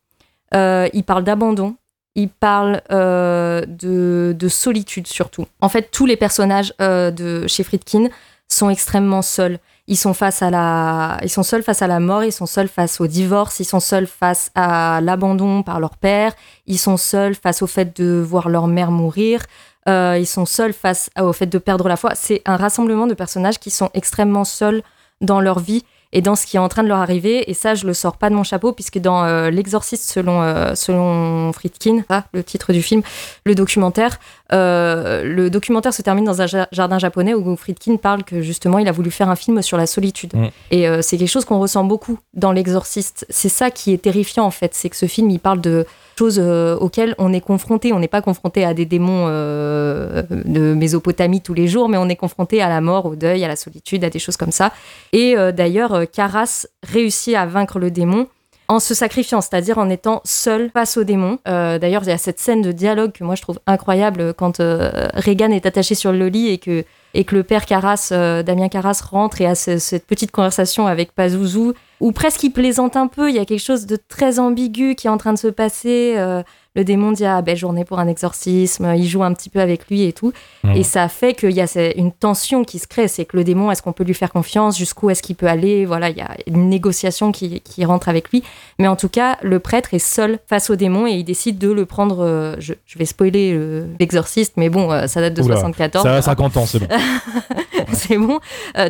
euh, 0.55 0.89
il 0.95 1.05
parle 1.05 1.23
d'abandon, 1.23 1.77
il 2.15 2.31
parle 2.31 2.81
euh, 2.91 3.65
de, 3.67 4.35
de 4.37 4.49
solitude 4.49 5.07
surtout. 5.07 5.47
En 5.61 5.69
fait, 5.69 5.91
tous 5.93 6.07
les 6.07 6.17
personnages 6.17 6.73
euh, 6.81 7.11
de 7.11 7.47
chez 7.47 7.62
Friedkin 7.62 8.09
sont 8.49 8.71
extrêmement 8.71 9.23
seuls. 9.23 9.59
Ils 9.87 9.99
sont 9.99 10.15
face 10.15 10.41
à 10.43 10.50
la, 10.50 11.19
ils 11.23 11.29
sont 11.29 11.43
seuls 11.43 11.62
face 11.62 11.83
à 11.83 11.87
la 11.87 12.00
mort, 12.00 12.25
ils 12.25 12.33
sont 12.33 12.47
seuls 12.47 12.69
face 12.69 13.00
au 13.00 13.07
divorce, 13.07 13.61
ils 13.61 13.65
sont 13.65 13.81
seuls 13.81 14.07
face 14.07 14.50
à 14.55 15.00
l'abandon 15.03 15.62
par 15.62 15.79
leur 15.79 15.97
père, 15.97 16.33
ils 16.67 16.79
sont 16.79 16.97
seuls 16.97 17.35
face 17.35 17.61
au 17.61 17.67
fait 17.67 18.00
de 18.00 18.19
voir 18.19 18.49
leur 18.49 18.67
mère 18.67 18.93
mourir, 18.93 19.43
ils 19.87 20.27
sont 20.27 20.47
seuls 20.47 20.73
face 20.73 21.11
au 21.19 21.33
fait 21.33 21.47
de 21.47 21.59
perdre 21.59 21.89
la 21.89 21.97
foi. 21.97 22.15
C'est 22.15 22.41
un 22.47 22.57
rassemblement 22.57 23.09
de 23.09 23.15
personnages 23.15 23.59
qui 23.59 23.71
sont 23.71 23.91
extrêmement 23.95 24.45
seuls 24.45 24.83
dans 25.21 25.41
leur 25.41 25.59
vie 25.59 25.85
et 26.12 26.23
dans 26.23 26.35
ce 26.35 26.45
qui 26.45 26.57
est 26.57 26.61
en 26.61 26.69
train 26.69 26.83
de 26.83 26.89
leur 26.89 26.99
arriver. 26.99 27.49
Et 27.49 27.55
ça, 27.55 27.75
je 27.75 27.87
le 27.87 27.95
sors 27.95 28.17
pas 28.17 28.31
de 28.31 28.35
mon 28.35 28.43
chapeau, 28.43 28.73
puisque 28.73 28.99
dans 28.99 29.25
euh, 29.25 29.50
L'Exorciste, 29.50 30.11
selon, 30.11 30.43
euh, 30.43 30.75
selon 30.75 31.53
Friedkin, 31.53 32.03
ah, 32.09 32.25
le 32.33 32.43
titre 32.43 32.73
du 32.73 32.83
film, 32.83 33.03
le 33.45 33.55
documentaire, 33.55 34.19
euh, 34.53 35.23
le 35.23 35.50
documentaire 35.50 35.95
se 35.95 36.03
termine 36.03 36.25
dans 36.25 36.43
un 36.43 36.47
ja- 36.47 36.67
jardin 36.73 36.99
japonais 36.99 37.35
où 37.35 37.57
Friedkin 37.57 37.97
parle 37.97 38.25
que 38.25 38.43
justement, 38.43 38.79
il 38.79 38.89
a 38.89 38.93
voulu 38.93 39.11
faire 39.12 39.29
un 39.29 39.37
film 39.37 39.62
sur 39.62 39.77
la 39.77 39.87
solitude. 39.87 40.35
Mm. 40.35 40.47
Et 40.73 40.89
euh, 40.89 41.00
c'est 41.00 41.17
quelque 41.17 41.29
chose 41.29 41.45
qu'on 41.45 41.61
ressent 41.61 41.85
beaucoup 41.85 42.19
dans 42.35 42.50
L'Exorciste. 42.50 43.25
C'est 43.31 43.49
ça 43.49 43.71
qui 43.71 43.93
est 43.93 43.99
terrifiant, 43.99 44.45
en 44.45 44.50
fait. 44.50 44.75
C'est 44.75 44.91
que 44.91 44.97
ce 44.97 45.07
film, 45.07 45.31
il 45.31 45.39
parle 45.39 45.61
de 45.61 45.87
choses 46.21 46.39
euh, 46.43 46.77
auxquelles 46.85 47.15
on 47.19 47.33
est 47.33 47.41
confronté. 47.53 47.93
On 47.93 47.99
n'est 48.00 48.15
pas 48.19 48.23
confronté 48.23 48.65
à 48.65 48.73
des 48.75 48.85
démons 48.95 49.25
euh, 49.29 50.23
de 50.45 50.75
Mésopotamie 50.75 51.41
tous 51.41 51.55
les 51.55 51.67
jours, 51.69 51.89
mais 51.89 51.97
on 52.05 52.09
est 52.09 52.17
confronté 52.25 52.61
à 52.61 52.69
la 52.69 52.81
mort, 52.81 53.07
au 53.07 53.17
deuil, 53.17 53.43
à 53.45 53.49
la 53.49 53.57
solitude, 53.57 54.05
à 54.05 54.11
des 54.11 54.19
choses 54.19 54.37
comme 54.37 54.53
ça. 54.53 54.69
Et 55.12 55.37
euh, 55.37 55.53
d'ailleurs, 55.53 55.93
Caras 56.12 56.67
réussit 56.83 57.35
à 57.35 57.47
vaincre 57.47 57.79
le 57.79 57.91
démon 57.91 58.27
en 58.69 58.79
se 58.79 58.95
sacrifiant, 58.95 59.41
c'est-à-dire 59.41 59.79
en 59.79 59.89
étant 59.91 60.21
seul 60.25 60.71
face 60.73 60.97
au 60.97 61.03
démon. 61.03 61.39
D'ailleurs, 61.45 62.03
il 62.05 62.09
y 62.09 62.12
a 62.12 62.19
cette 62.19 62.39
scène 62.39 62.62
de 62.62 62.71
dialogue 62.71 63.11
que 63.11 63.25
moi 63.25 63.35
je 63.35 63.43
trouve 63.43 63.59
incroyable 63.67 64.33
quand 64.35 64.61
euh, 64.61 65.09
Reagan 65.15 65.50
est 65.50 65.67
attaché 65.67 65.97
sur 65.97 66.12
le 66.12 66.29
lit 66.29 66.49
et 66.50 66.59
que, 66.59 66.85
et 67.15 67.25
que 67.25 67.35
le 67.35 67.43
père 67.43 67.67
Caras, 67.67 68.11
euh, 68.12 68.45
Damien 68.45 68.69
Caras, 68.69 69.00
rentre 69.11 69.41
et 69.41 69.47
a 69.47 69.57
ce- 69.57 69.79
cette 69.79 70.07
petite 70.07 70.31
conversation 70.31 70.87
avec 70.87 71.11
Pazuzu, 71.19 71.73
où 72.00 72.12
presque 72.12 72.42
il 72.42 72.50
plaisante 72.50 72.97
un 72.97 73.07
peu, 73.07 73.28
il 73.28 73.37
y 73.37 73.38
a 73.38 73.45
quelque 73.45 73.62
chose 73.62 73.87
de 73.87 73.97
très 73.97 74.38
ambigu 74.38 74.95
qui 74.95 75.07
est 75.07 75.11
en 75.11 75.19
train 75.19 75.33
de 75.33 75.38
se 75.38 75.49
passer. 75.49 76.14
euh, 76.16 76.42
le 76.77 76.85
démon 76.85 77.11
dit 77.11 77.25
ah 77.25 77.43
belle 77.43 77.57
journée 77.57 77.85
pour 77.85 77.99
un 77.99 78.07
exorcisme, 78.07 78.95
il 78.97 79.09
joue 79.09 79.25
un 79.25 79.35
petit 79.35 79.50
peu 79.50 79.61
avec 79.61 79.89
lui 79.89 80.05
et 80.05 80.12
tout. 80.12 80.33
Mhm. 80.62 80.77
Et 80.77 80.83
ça 80.85 81.09
fait 81.09 81.35
qu'il 81.35 81.50
y 81.50 81.61
a 81.61 81.67
une 81.97 82.12
tension 82.12 82.65
qui 82.65 82.79
se 82.79 82.87
crée, 82.87 83.09
c'est 83.09 83.25
que 83.25 83.37
le 83.37 83.43
démon, 83.43 83.71
est-ce 83.71 83.83
qu'on 83.83 83.93
peut 83.93 84.05
lui 84.05 84.15
faire 84.15 84.31
confiance, 84.31 84.79
jusqu'où 84.79 85.11
est-ce 85.11 85.23
qu'il 85.23 85.35
peut 85.35 85.49
aller, 85.49 85.85
voilà, 85.85 86.11
il 86.11 86.17
y 86.17 86.21
a 86.21 86.37
une 86.47 86.69
négociation 86.69 87.33
qui, 87.33 87.61
qui 87.61 87.85
rentre 87.85 88.09
avec 88.09 88.31
lui. 88.31 88.45
Mais 88.79 88.87
en 88.87 88.95
tout 88.95 89.09
cas, 89.09 89.37
le 89.43 89.59
prêtre 89.59 89.95
est 89.95 89.99
seul 89.99 90.39
face 90.47 90.71
au 90.71 90.77
démon 90.77 91.09
et 91.09 91.12
il 91.12 91.25
décide 91.25 91.59
de 91.59 91.73
le 91.73 91.87
prendre, 91.87 92.25
euh, 92.25 92.55
je, 92.61 92.75
je 92.87 92.99
vais 92.99 93.05
spoiler 93.05 93.53
euh, 93.53 93.87
l'exorciste, 93.99 94.53
mais 94.57 94.69
bon, 94.69 94.93
euh, 94.93 95.09
ça 95.09 95.21
date 95.21 95.35
de 95.35 95.43
Oula, 95.43 95.57
74. 95.57 96.05
Ça 96.05 96.15
a 96.15 96.23
50 96.23 96.57
ans, 96.57 96.67
c'est 96.67 96.79
bon. 96.79 96.89
c'est 97.93 98.19
bon. 98.19 98.39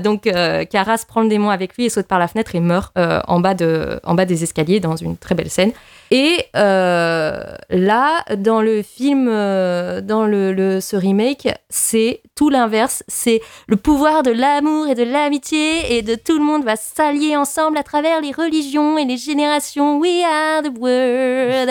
Donc, 0.03 0.31
Caras 0.71 1.05
prend 1.09 1.23
le 1.23 1.29
démon 1.29 1.49
avec 1.49 1.77
lui 1.77 1.87
et 1.87 1.88
saute 1.88 2.07
par 2.07 2.19
la 2.19 2.29
fenêtre 2.29 2.55
et 2.55 2.61
meurt 2.61 2.93
en, 2.97 3.40
bas 3.40 3.55
de, 3.55 4.01
en 4.05 4.14
bas 4.14 4.27
des 4.27 4.43
escaliers 4.43 4.81
dans 4.81 4.97
une 4.97 5.16
très 5.16 5.35
belle 5.35 5.51
scène. 5.51 5.73
Et 6.12 6.44
euh, 6.57 7.40
là, 7.70 8.25
dans 8.37 8.62
le 8.62 8.83
film, 8.83 9.29
euh, 9.31 10.01
dans 10.01 10.27
le, 10.27 10.53
le- 10.53 10.81
ce 10.81 10.96
remake, 10.96 11.49
c'est 11.68 12.20
tout 12.35 12.49
l'inverse. 12.51 13.05
C'est 13.07 13.40
le 13.68 13.77
pouvoir 13.77 14.23
de 14.25 14.33
l'amour 14.33 14.88
et 14.88 14.96
de 14.96 15.05
l'amitié 15.05 15.96
et 15.96 16.03
de 16.03 16.16
tout 16.16 16.37
le 16.37 16.42
monde 16.44 16.64
va 16.64 16.75
s'allier 16.75 17.37
ensemble 17.37 17.79
à 17.79 17.85
travers 17.85 18.20
les 18.20 18.33
religions 18.33 18.99
et 18.99 19.05
les 19.05 19.16
générations. 19.18 19.99
We 19.99 20.25
are 20.25 20.62
the 20.62 20.77
world. 20.77 21.70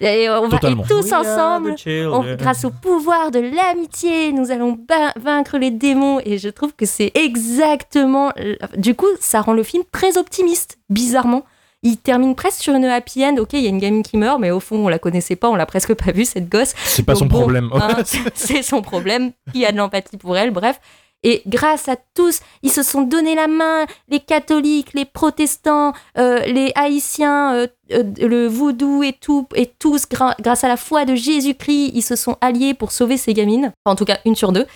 Et 0.00 0.28
on 0.28 0.48
va 0.48 0.56
et 0.70 0.74
tous 0.88 1.12
ensemble 1.12 1.70
on- 2.06 2.22
grâce 2.36 2.64
au 2.64 2.70
pouvoir 2.70 3.30
de 3.30 3.38
l'amitié, 3.38 4.32
nous 4.32 4.50
allons 4.50 4.78
vaincre 5.16 5.56
les 5.58 5.70
démons. 5.70 6.20
Et 6.24 6.38
je 6.38 6.48
trouve 6.48 6.74
que 6.74 6.86
c'est 6.86 7.12
exactement. 7.14 8.32
Du 8.76 8.94
coup, 8.94 9.06
ça 9.20 9.40
rend 9.40 9.52
le 9.52 9.62
film 9.62 9.82
très 9.92 10.16
optimiste, 10.18 10.78
bizarrement. 10.90 11.44
Il 11.84 11.98
termine 11.98 12.34
presque 12.34 12.62
sur 12.62 12.74
une 12.74 12.84
happy 12.86 13.24
end. 13.24 13.36
Ok, 13.38 13.52
il 13.52 13.60
y 13.60 13.66
a 13.66 13.68
une 13.68 13.78
gamine 13.78 14.02
qui 14.02 14.16
meurt, 14.16 14.40
mais 14.40 14.50
au 14.50 14.58
fond, 14.58 14.76
on 14.84 14.88
la 14.88 14.98
connaissait 14.98 15.36
pas, 15.36 15.48
on 15.50 15.54
l'a 15.54 15.66
presque 15.66 15.94
pas 15.94 16.10
vue, 16.12 16.24
cette 16.24 16.48
gosse. 16.48 16.74
C'est 16.84 17.02
pas 17.04 17.12
Donc 17.12 17.18
son 17.20 17.26
bon, 17.26 17.40
problème. 17.40 17.70
hein, 17.74 17.98
c'est 18.34 18.62
son 18.62 18.80
problème. 18.82 19.32
Qui 19.52 19.64
a 19.66 19.70
de 19.72 19.76
l'empathie 19.76 20.16
pour 20.16 20.36
elle, 20.36 20.50
bref. 20.50 20.80
Et 21.24 21.42
grâce 21.46 21.88
à 21.88 21.96
tous, 22.14 22.40
ils 22.62 22.70
se 22.70 22.82
sont 22.82 23.00
donné 23.02 23.34
la 23.34 23.48
main, 23.48 23.86
les 24.08 24.20
catholiques, 24.20 24.92
les 24.92 25.06
protestants, 25.06 25.94
euh, 26.18 26.40
les 26.40 26.70
haïtiens, 26.74 27.54
euh, 27.54 27.66
euh, 27.92 28.02
le 28.20 28.46
vaudou 28.46 29.02
et 29.02 29.14
tout, 29.14 29.48
et 29.54 29.66
tous, 29.66 30.04
grâce 30.06 30.64
à 30.64 30.68
la 30.68 30.76
foi 30.76 31.06
de 31.06 31.14
Jésus-Christ, 31.14 31.92
ils 31.94 32.02
se 32.02 32.14
sont 32.14 32.36
alliés 32.42 32.74
pour 32.74 32.92
sauver 32.92 33.16
ces 33.16 33.32
gamines. 33.32 33.72
En 33.86 33.96
tout 33.96 34.04
cas, 34.04 34.18
une 34.26 34.36
sur 34.36 34.52
deux. 34.52 34.66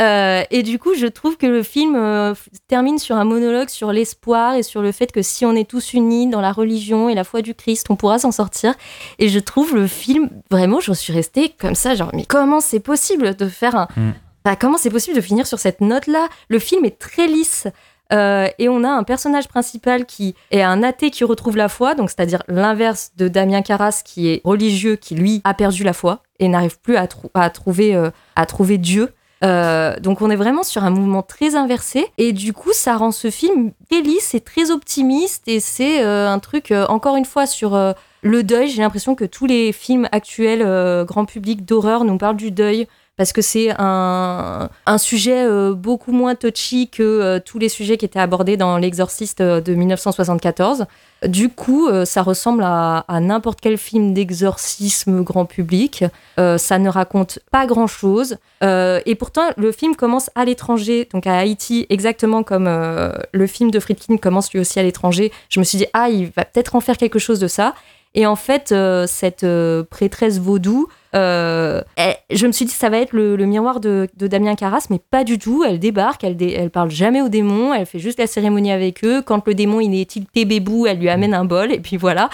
Et 0.00 0.62
du 0.62 0.78
coup, 0.78 0.94
je 0.94 1.08
trouve 1.08 1.36
que 1.36 1.46
le 1.46 1.64
film 1.64 2.34
termine 2.68 2.98
sur 2.98 3.16
un 3.16 3.24
monologue 3.24 3.68
sur 3.68 3.92
l'espoir 3.92 4.54
et 4.54 4.62
sur 4.62 4.80
le 4.80 4.92
fait 4.92 5.10
que 5.10 5.22
si 5.22 5.44
on 5.44 5.56
est 5.56 5.68
tous 5.68 5.92
unis 5.92 6.28
dans 6.28 6.40
la 6.40 6.52
religion 6.52 7.08
et 7.08 7.16
la 7.16 7.24
foi 7.24 7.42
du 7.42 7.52
Christ, 7.52 7.88
on 7.90 7.96
pourra 7.96 8.20
s'en 8.20 8.30
sortir. 8.30 8.74
Et 9.18 9.28
je 9.28 9.40
trouve 9.40 9.74
le 9.74 9.88
film, 9.88 10.30
vraiment, 10.52 10.78
je 10.78 10.92
suis 10.92 11.12
restée 11.12 11.48
comme 11.48 11.74
ça, 11.74 11.96
genre, 11.96 12.10
mais 12.14 12.24
comment 12.24 12.60
c'est 12.60 12.78
possible 12.78 13.34
de 13.34 13.48
faire 13.48 13.74
un. 13.74 13.88
Mm. 13.96 14.12
Enfin, 14.44 14.56
comment 14.56 14.78
c'est 14.78 14.90
possible 14.90 15.16
de 15.16 15.20
finir 15.20 15.46
sur 15.46 15.58
cette 15.58 15.80
note-là? 15.80 16.28
Le 16.48 16.58
film 16.58 16.84
est 16.84 16.98
très 16.98 17.26
lisse. 17.26 17.66
Euh, 18.10 18.48
et 18.58 18.70
on 18.70 18.84
a 18.84 18.88
un 18.88 19.02
personnage 19.02 19.48
principal 19.48 20.06
qui 20.06 20.34
est 20.50 20.62
un 20.62 20.82
athée 20.82 21.10
qui 21.10 21.24
retrouve 21.24 21.58
la 21.58 21.68
foi, 21.68 21.94
donc 21.94 22.08
c'est-à-dire 22.08 22.42
l'inverse 22.48 23.10
de 23.18 23.28
Damien 23.28 23.60
Carras 23.60 24.00
qui 24.02 24.30
est 24.30 24.40
religieux, 24.44 24.96
qui 24.96 25.14
lui 25.14 25.42
a 25.44 25.52
perdu 25.52 25.82
la 25.84 25.92
foi 25.92 26.22
et 26.38 26.48
n'arrive 26.48 26.80
plus 26.80 26.96
à, 26.96 27.06
trou- 27.06 27.30
à 27.34 27.50
trouver, 27.50 27.94
euh, 27.94 28.08
à 28.34 28.46
trouver 28.46 28.78
Dieu. 28.78 29.12
Euh, 29.44 30.00
donc 30.00 30.22
on 30.22 30.30
est 30.30 30.36
vraiment 30.36 30.62
sur 30.62 30.84
un 30.84 30.90
mouvement 30.90 31.22
très 31.22 31.54
inversé 31.54 32.06
et 32.16 32.32
du 32.32 32.54
coup 32.54 32.72
ça 32.72 32.96
rend 32.96 33.12
ce 33.12 33.30
film 33.30 33.72
très 33.90 34.00
lisse 34.00 34.34
et 34.34 34.40
très 34.40 34.70
optimiste 34.70 35.46
et 35.46 35.60
c'est 35.60 36.00
un 36.02 36.38
truc 36.38 36.72
encore 36.88 37.16
une 37.16 37.26
fois 37.26 37.46
sur 37.46 37.78
le 38.22 38.42
deuil. 38.42 38.68
J'ai 38.68 38.80
l'impression 38.80 39.14
que 39.14 39.26
tous 39.26 39.44
les 39.44 39.72
films 39.72 40.08
actuels 40.12 41.04
grand 41.04 41.26
public 41.26 41.64
d'horreur 41.64 42.04
nous 42.04 42.16
parlent 42.16 42.36
du 42.36 42.50
deuil 42.50 42.88
parce 43.18 43.32
que 43.32 43.42
c'est 43.42 43.74
un, 43.78 44.68
sujet 44.96 45.44
euh, 45.44 45.74
beaucoup 45.74 46.12
moins 46.12 46.36
touchy 46.36 46.88
que 46.88 47.02
euh, 47.02 47.40
tous 47.44 47.58
les 47.58 47.68
sujets 47.68 47.96
qui 47.96 48.04
étaient 48.04 48.20
abordés 48.20 48.56
dans 48.56 48.78
L'Exorciste 48.78 49.40
euh, 49.40 49.60
de 49.60 49.74
1974. 49.74 50.86
Du 51.26 51.48
coup, 51.48 51.88
ça 52.04 52.22
ressemble 52.22 52.62
à, 52.64 53.04
n'importe 53.20 53.60
quel 53.60 53.76
film 53.76 54.14
d'exorcisme 54.14 55.24
grand 55.24 55.46
public. 55.46 56.04
Ça 56.36 56.78
ne 56.78 56.88
raconte 56.88 57.40
pas 57.50 57.66
grand-chose. 57.66 58.36
Et 58.62 59.14
pourtant, 59.18 59.50
le 59.56 59.72
film 59.72 59.96
commence 59.96 60.30
à 60.36 60.44
l'étranger, 60.44 61.08
donc 61.12 61.26
à 61.26 61.36
Haïti, 61.36 61.88
exactement 61.90 62.44
comme 62.44 62.66
le 62.68 63.46
film 63.48 63.72
de 63.72 63.80
Friedkin 63.80 64.16
commence 64.18 64.52
lui 64.52 64.60
aussi 64.60 64.78
à 64.78 64.84
l'étranger. 64.84 65.32
Je 65.48 65.58
me 65.58 65.64
suis 65.64 65.78
dit, 65.78 65.86
ah, 65.92 66.08
il 66.08 66.26
va 66.26 66.44
peut-être 66.44 66.76
en 66.76 66.80
faire 66.80 66.96
quelque 66.96 67.18
chose 67.18 67.40
de 67.40 67.48
ça. 67.48 67.74
Et 68.14 68.26
en 68.26 68.36
fait, 68.36 68.72
euh, 68.72 69.06
cette 69.06 69.44
euh, 69.44 69.84
prêtresse 69.84 70.38
vaudou, 70.40 70.88
euh, 71.14 71.82
je 72.30 72.46
me 72.46 72.52
suis 72.52 72.64
dit 72.64 72.72
ça 72.72 72.88
va 72.88 72.98
être 72.98 73.12
le, 73.12 73.36
miroir 73.44 73.80
de, 73.80 74.08
Damien 74.16 74.54
Carras, 74.56 74.86
mais 74.90 74.98
pas 74.98 75.24
du 75.24 75.38
tout. 75.38 75.62
Elle 75.66 75.78
débarque, 75.78 76.24
elle, 76.24 76.36
dé- 76.36 76.68
parle 76.70 76.90
jamais 76.90 77.20
aux 77.22 77.28
démons, 77.28 77.72
elle 77.72 77.86
fait 77.86 77.98
juste 77.98 78.18
la 78.18 78.26
cérémonie 78.26 78.72
avec 78.72 79.04
eux. 79.04 79.22
Quand 79.22 79.46
le 79.46 79.54
démon 79.54 79.80
il 79.80 79.94
est 79.98 80.06
tilté 80.10 80.44
bébou, 80.44 80.86
elle 80.86 80.98
lui 80.98 81.08
amène 81.08 81.34
un 81.34 81.44
bol 81.44 81.70
et 81.72 81.80
puis 81.80 81.96
voilà. 81.96 82.28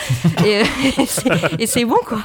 et 0.47 0.63
c'est- 1.67 1.85
bon 1.85 1.99
quoi. 2.07 2.19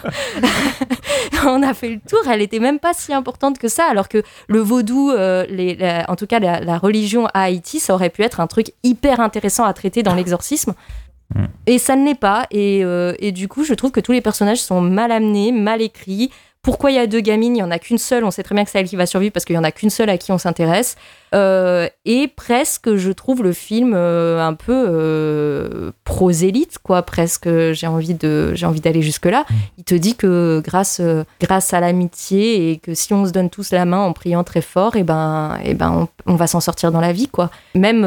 On 1.45 1.63
a 1.63 1.73
fait 1.73 1.89
le 1.89 1.99
tour. 2.07 2.19
Elle 2.31 2.41
était 2.41 2.59
même 2.59 2.79
pas 2.79 2.93
si 2.93 3.13
importante 3.13 3.57
que 3.59 3.67
ça, 3.67 3.85
alors 3.89 4.09
que 4.09 4.23
le 4.47 4.59
vaudou, 4.59 5.11
en 5.11 6.15
tout 6.15 6.27
cas 6.27 6.39
la, 6.39 6.59
la 6.61 6.77
religion 6.77 7.27
à 7.33 7.43
Haïti, 7.43 7.79
ça 7.79 7.93
aurait 7.93 8.09
pu 8.09 8.23
être 8.23 8.39
un 8.39 8.47
truc 8.47 8.73
hyper 8.83 9.19
intéressant 9.19 9.63
à 9.65 9.73
traiter 9.73 10.03
dans 10.03 10.15
l'exorcisme. 10.15 10.73
Et 11.67 11.77
ça 11.77 11.95
ne 11.95 12.05
l'est 12.05 12.15
pas. 12.15 12.47
Et, 12.51 12.83
euh, 12.83 13.13
et 13.19 13.31
du 13.31 13.47
coup, 13.47 13.63
je 13.63 13.73
trouve 13.73 13.91
que 13.91 13.99
tous 13.99 14.11
les 14.11 14.21
personnages 14.21 14.61
sont 14.61 14.81
mal 14.81 15.11
amenés, 15.11 15.51
mal 15.51 15.81
écrits. 15.81 16.31
Pourquoi 16.61 16.91
il 16.91 16.95
y 16.95 16.99
a 16.99 17.07
deux 17.07 17.21
gamines? 17.21 17.55
Il 17.55 17.59
n'y 17.59 17.63
en 17.63 17.71
a 17.71 17.79
qu'une 17.79 17.97
seule. 17.97 18.25
On 18.25 18.31
sait 18.31 18.43
très 18.43 18.53
bien 18.53 18.65
que 18.65 18.71
c'est 18.71 18.79
elle 18.79 18.87
qui 18.87 18.97
va 18.97 19.05
survivre 19.05 19.31
parce 19.31 19.45
qu'il 19.45 19.53
n'y 19.53 19.59
en 19.59 19.63
a 19.63 19.71
qu'une 19.71 19.89
seule 19.89 20.09
à 20.09 20.17
qui 20.17 20.33
on 20.33 20.37
s'intéresse. 20.37 20.97
Euh, 21.33 21.87
et 22.03 22.27
presque, 22.27 22.95
je 22.95 23.11
trouve 23.11 23.43
le 23.43 23.53
film 23.53 23.93
euh, 23.95 24.45
un 24.45 24.55
peu 24.55 25.93
prosélyte, 26.03 26.79
quoi. 26.79 27.03
Presque, 27.03 27.47
j'ai 27.71 27.87
envie 27.87 28.13
de, 28.13 28.53
j'ai 28.55 28.65
envie 28.65 28.81
d'aller 28.81 29.01
jusque 29.01 29.27
là. 29.27 29.45
Il 29.77 29.85
te 29.85 29.95
dit 29.95 30.15
que 30.15 30.61
grâce, 30.65 31.01
grâce 31.39 31.73
à 31.73 31.79
l'amitié 31.79 32.71
et 32.71 32.77
que 32.77 32.93
si 32.93 33.13
on 33.13 33.25
se 33.25 33.31
donne 33.31 33.49
tous 33.49 33.71
la 33.71 33.85
main 33.85 33.99
en 33.99 34.11
priant 34.11 34.43
très 34.43 34.61
fort, 34.61 34.97
et 34.97 35.03
ben, 35.03 35.57
et 35.63 35.75
ben, 35.75 36.09
on, 36.25 36.33
on 36.33 36.35
va 36.35 36.47
s'en 36.47 36.59
sortir 36.59 36.91
dans 36.91 37.01
la 37.01 37.13
vie, 37.13 37.27
quoi. 37.27 37.51
Même 37.73 38.03